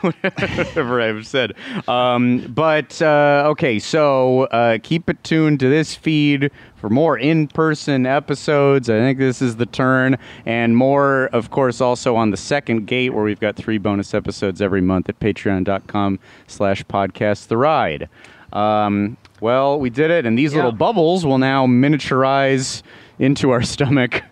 whatever 0.02 1.00
I've 1.00 1.26
said. 1.26 1.54
Um, 1.88 2.52
but 2.54 3.00
uh, 3.00 3.44
okay, 3.46 3.78
so 3.78 4.42
uh, 4.44 4.78
keep 4.82 5.08
it 5.08 5.22
tuned 5.24 5.60
to 5.60 5.68
this 5.68 5.94
feed 5.94 6.50
for 6.76 6.90
more 6.90 7.18
in-person 7.18 8.06
episodes. 8.06 8.90
I 8.90 8.98
think 8.98 9.18
this 9.18 9.40
is 9.40 9.56
the 9.56 9.66
turn, 9.66 10.18
and 10.46 10.76
more, 10.76 11.26
of 11.32 11.50
course, 11.50 11.80
also 11.80 12.16
on 12.16 12.30
the 12.30 12.36
second 12.36 12.86
gate 12.86 13.10
where 13.10 13.24
we've 13.24 13.40
got 13.40 13.56
three 13.56 13.78
bonus 13.78 14.14
episodes 14.14 14.60
every 14.62 14.80
month 14.80 15.08
at 15.08 15.18
Patreon.com/slash 15.20 16.84
Podcast 16.84 17.48
The 17.48 17.56
Ride. 17.56 18.08
Um, 18.52 19.16
well, 19.40 19.78
we 19.78 19.90
did 19.90 20.10
it, 20.10 20.26
and 20.26 20.38
these 20.38 20.52
Yeah. 20.52 20.58
little 20.58 20.72
bubbles 20.72 21.24
will 21.26 21.38
now 21.38 21.66
miniaturize 21.66 22.82
into 23.18 23.50
our 23.50 23.62
stomach. 23.74 24.22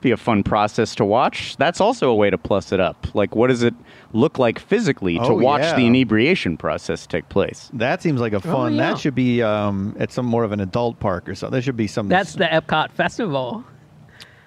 Be 0.00 0.12
a 0.12 0.16
fun 0.16 0.42
process 0.42 0.94
to 0.94 1.04
watch. 1.04 1.58
That's 1.58 1.78
also 1.78 2.08
a 2.08 2.14
way 2.14 2.30
to 2.30 2.38
plus 2.38 2.72
it 2.72 2.80
up. 2.80 3.06
Like, 3.14 3.36
what 3.36 3.48
does 3.48 3.62
it 3.62 3.74
look 4.14 4.38
like 4.38 4.58
physically 4.58 5.16
to 5.18 5.24
Oh, 5.24 5.34
watch 5.34 5.60
yeah. 5.60 5.76
the 5.76 5.86
inebriation 5.86 6.56
process 6.56 7.06
take 7.06 7.28
place? 7.28 7.68
That 7.74 8.00
seems 8.00 8.18
like 8.18 8.32
a 8.32 8.40
fun. 8.40 8.76
yeah. 8.76 8.92
That 8.92 8.98
should 8.98 9.14
be 9.14 9.42
um, 9.42 9.94
at 9.98 10.10
some 10.10 10.24
more 10.24 10.42
of 10.42 10.52
an 10.52 10.60
adult 10.60 10.98
park 11.00 11.28
or 11.28 11.34
something. 11.34 11.52
There 11.52 11.60
should 11.60 11.76
be 11.76 11.86
some. 11.86 12.08
that's 12.08 12.32
the 12.32 12.46
Epcot 12.46 12.92
Festival. 12.92 13.62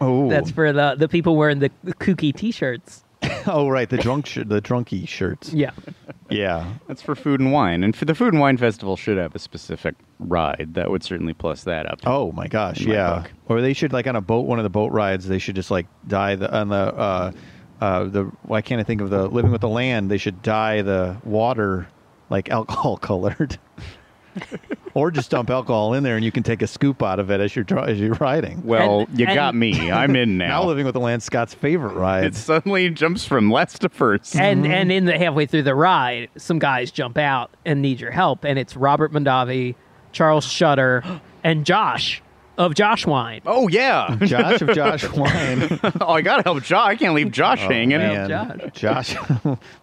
oh, 0.01 0.27
That's 0.27 0.49
for 0.49 0.73
the 0.73 0.95
the 0.97 1.07
people 1.07 1.35
wearing 1.35 1.59
the, 1.59 1.69
the 1.83 1.93
kooky 1.93 2.35
T-shirts. 2.35 3.02
oh 3.47 3.67
right, 3.69 3.89
the 3.89 3.97
drunk 3.97 4.25
sh- 4.25 4.39
the 4.45 4.61
drunky 4.61 5.07
shirts. 5.07 5.53
Yeah. 5.53 5.71
Yeah. 6.29 6.73
That's 6.87 7.01
for 7.01 7.15
Food 7.15 7.39
and 7.39 7.51
Wine, 7.51 7.83
and 7.83 7.95
for 7.95 8.05
the 8.05 8.15
Food 8.15 8.33
and 8.33 8.41
Wine 8.41 8.57
Festival 8.57 8.95
should 8.95 9.17
have 9.17 9.35
a 9.35 9.39
specific 9.39 9.95
ride 10.19 10.71
that 10.73 10.89
would 10.89 11.03
certainly 11.03 11.33
plus 11.33 11.63
that 11.65 11.85
up. 11.91 11.99
Oh 12.05 12.31
my 12.31 12.47
gosh, 12.47 12.81
In 12.81 12.89
my 12.89 12.93
yeah. 12.95 13.19
book. 13.19 13.31
Or 13.47 13.61
they 13.61 13.73
should 13.73 13.93
like 13.93 14.07
on 14.07 14.15
a 14.15 14.21
boat, 14.21 14.45
one 14.45 14.59
of 14.59 14.63
the 14.63 14.69
boat 14.69 14.91
rides, 14.91 15.27
they 15.27 15.39
should 15.39 15.55
just 15.55 15.71
like 15.71 15.87
dye 16.07 16.35
the 16.35 16.53
on 16.53 16.69
the 16.69 16.75
uh, 16.75 17.31
uh, 17.81 18.03
the 18.05 18.23
why 18.43 18.61
can't 18.61 18.79
I 18.79 18.83
think 18.83 19.01
of 19.01 19.09
the 19.09 19.27
living 19.27 19.51
with 19.51 19.61
the 19.61 19.69
land? 19.69 20.09
They 20.09 20.17
should 20.17 20.41
dye 20.41 20.81
the 20.81 21.17
water 21.23 21.87
like 22.29 22.49
alcohol 22.57 22.97
colored, 22.97 23.57
or 24.93 25.11
just 25.11 25.29
dump 25.31 25.49
alcohol 25.49 25.93
in 25.93 26.03
there 26.03 26.15
and 26.15 26.23
you 26.25 26.31
can 26.31 26.43
take 26.43 26.61
a 26.61 26.67
scoop 26.67 27.03
out 27.03 27.19
of 27.19 27.29
it 27.29 27.39
as 27.39 27.55
you're 27.55 27.65
as 27.79 27.99
you're 27.99 28.13
riding. 28.15 28.61
Well, 28.65 29.01
And- 29.01 29.19
you 29.19 29.25
and- 29.27 29.35
got 29.35 29.53
me. 29.55 29.91
I'm 29.91 30.15
in 30.15 30.37
now. 30.39 30.61
Now 30.61 30.63
living 30.65 30.85
with 30.85 30.93
the 30.93 30.99
land, 30.99 31.21
Scott's 31.23 31.53
favorite 31.53 31.93
ride. 31.93 32.23
it 32.25 32.35
suddenly 32.35 32.89
jumps 32.89 33.25
from 33.25 33.51
last 33.51 33.81
to 33.81 33.89
first. 33.89 34.35
And 34.35 34.65
and 34.65 34.91
in 34.91 35.05
the 35.05 35.17
halfway 35.17 35.45
through 35.45 35.63
the 35.63 35.75
ride, 35.75 36.29
some 36.37 36.57
guys 36.59 36.89
jump 36.91 37.17
out 37.17 37.51
and 37.65 37.81
need 37.81 37.99
your 37.99 38.11
help, 38.11 38.43
and 38.43 38.57
it's 38.57 38.75
Robert 38.75 39.11
Mondavi, 39.11 39.75
Charles 40.11 40.45
Shutter, 40.45 41.03
and 41.43 41.65
Josh 41.65 42.21
of 42.57 42.75
Josh 42.75 43.05
Wine. 43.05 43.41
oh 43.45 43.67
yeah. 43.67 44.15
Josh 44.23 44.61
of 44.61 44.73
Josh 44.75 45.09
Wine. 45.17 45.79
oh, 46.01 46.13
I 46.13 46.21
gotta 46.21 46.43
help 46.43 46.63
Josh. 46.63 46.87
I 46.87 46.95
can't 46.95 47.13
leave 47.13 47.31
Josh 47.31 47.59
hanging. 47.59 47.97
Man, 47.97 48.71
Josh. 48.73 49.13
Josh. 49.13 49.29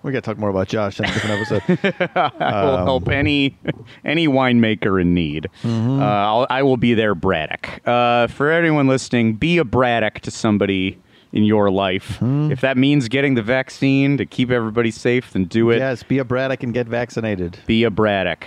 we 0.03 0.13
got 0.13 0.19
to 0.19 0.21
talk 0.23 0.39
more 0.39 0.51
about 0.51 0.69
Josh 0.69 0.99
in 1.01 1.07
a 1.07 1.09
different 1.13 1.51
episode. 1.53 2.11
I 2.41 2.65
will 2.65 2.79
help 2.85 3.09
any 3.09 3.57
any 4.05 4.29
winemaker 4.29 5.01
in 5.01 5.15
need. 5.15 5.49
Uh, 5.65 5.69
I'll, 6.01 6.47
I 6.51 6.63
will 6.63 6.77
be 6.77 6.95
their 6.95 7.15
Braddock. 7.15 7.87
Uh, 7.87 8.27
for 8.29 8.51
anyone 8.53 8.87
listening, 8.87 9.35
be 9.35 9.59
a 9.59 9.65
Braddock 9.65 10.21
to 10.21 10.31
somebody 10.31 10.99
in 11.33 11.45
your 11.45 11.71
life. 11.71 12.19
If 12.23 12.61
that 12.63 12.77
means 12.77 13.09
getting 13.09 13.35
the 13.35 13.43
vaccine 13.43 14.17
to 14.17 14.27
keep 14.27 14.51
everybody 14.51 14.91
safe, 14.91 15.33
then 15.33 15.45
do 15.45 15.71
it. 15.71 15.79
yes, 15.79 16.03
be 16.03 16.19
a 16.19 16.25
Braddock 16.25 16.63
and 16.65 16.75
get 16.75 16.89
vaccinated. 16.89 17.59
Be 17.67 17.85
a 17.85 17.91
Braddock. 17.91 18.45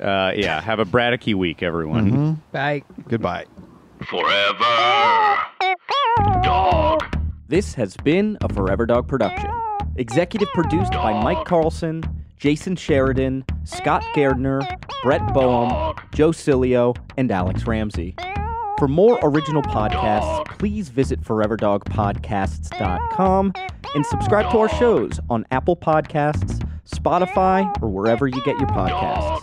Uh, 0.00 0.32
yeah, 0.36 0.60
have 0.60 0.78
a 0.78 0.84
Braddocky 0.84 1.34
week, 1.34 1.60
everyone. 1.62 2.40
Bye. 2.52 2.82
Goodbye. 3.08 3.46
Forever. 4.06 5.38
Dog. 6.42 7.02
This 7.48 7.74
has 7.74 7.96
been 7.96 8.38
a 8.40 8.48
Forever 8.52 8.86
Dog 8.86 9.08
production. 9.08 9.50
Executive 9.96 10.48
produced 10.54 10.92
by 10.92 11.20
Mike 11.22 11.44
Carlson, 11.46 12.02
Jason 12.36 12.76
Sheridan, 12.76 13.44
Scott 13.64 14.04
Gardner, 14.14 14.60
Brett 15.02 15.34
Boehm, 15.34 15.94
Joe 16.14 16.30
Cilio, 16.30 16.96
and 17.16 17.32
Alex 17.32 17.66
Ramsey. 17.66 18.14
For 18.78 18.86
more 18.86 19.18
original 19.22 19.62
podcasts, 19.62 20.44
please 20.58 20.88
visit 20.88 21.20
foreverdogpodcasts.com 21.22 23.52
and 23.94 24.06
subscribe 24.06 24.50
to 24.52 24.58
our 24.58 24.68
shows 24.68 25.18
on 25.28 25.44
Apple 25.50 25.74
Podcasts, 25.76 26.64
Spotify, 26.88 27.66
or 27.82 27.88
wherever 27.88 28.28
you 28.28 28.40
get 28.44 28.56
your 28.58 28.68
podcasts. 28.68 29.42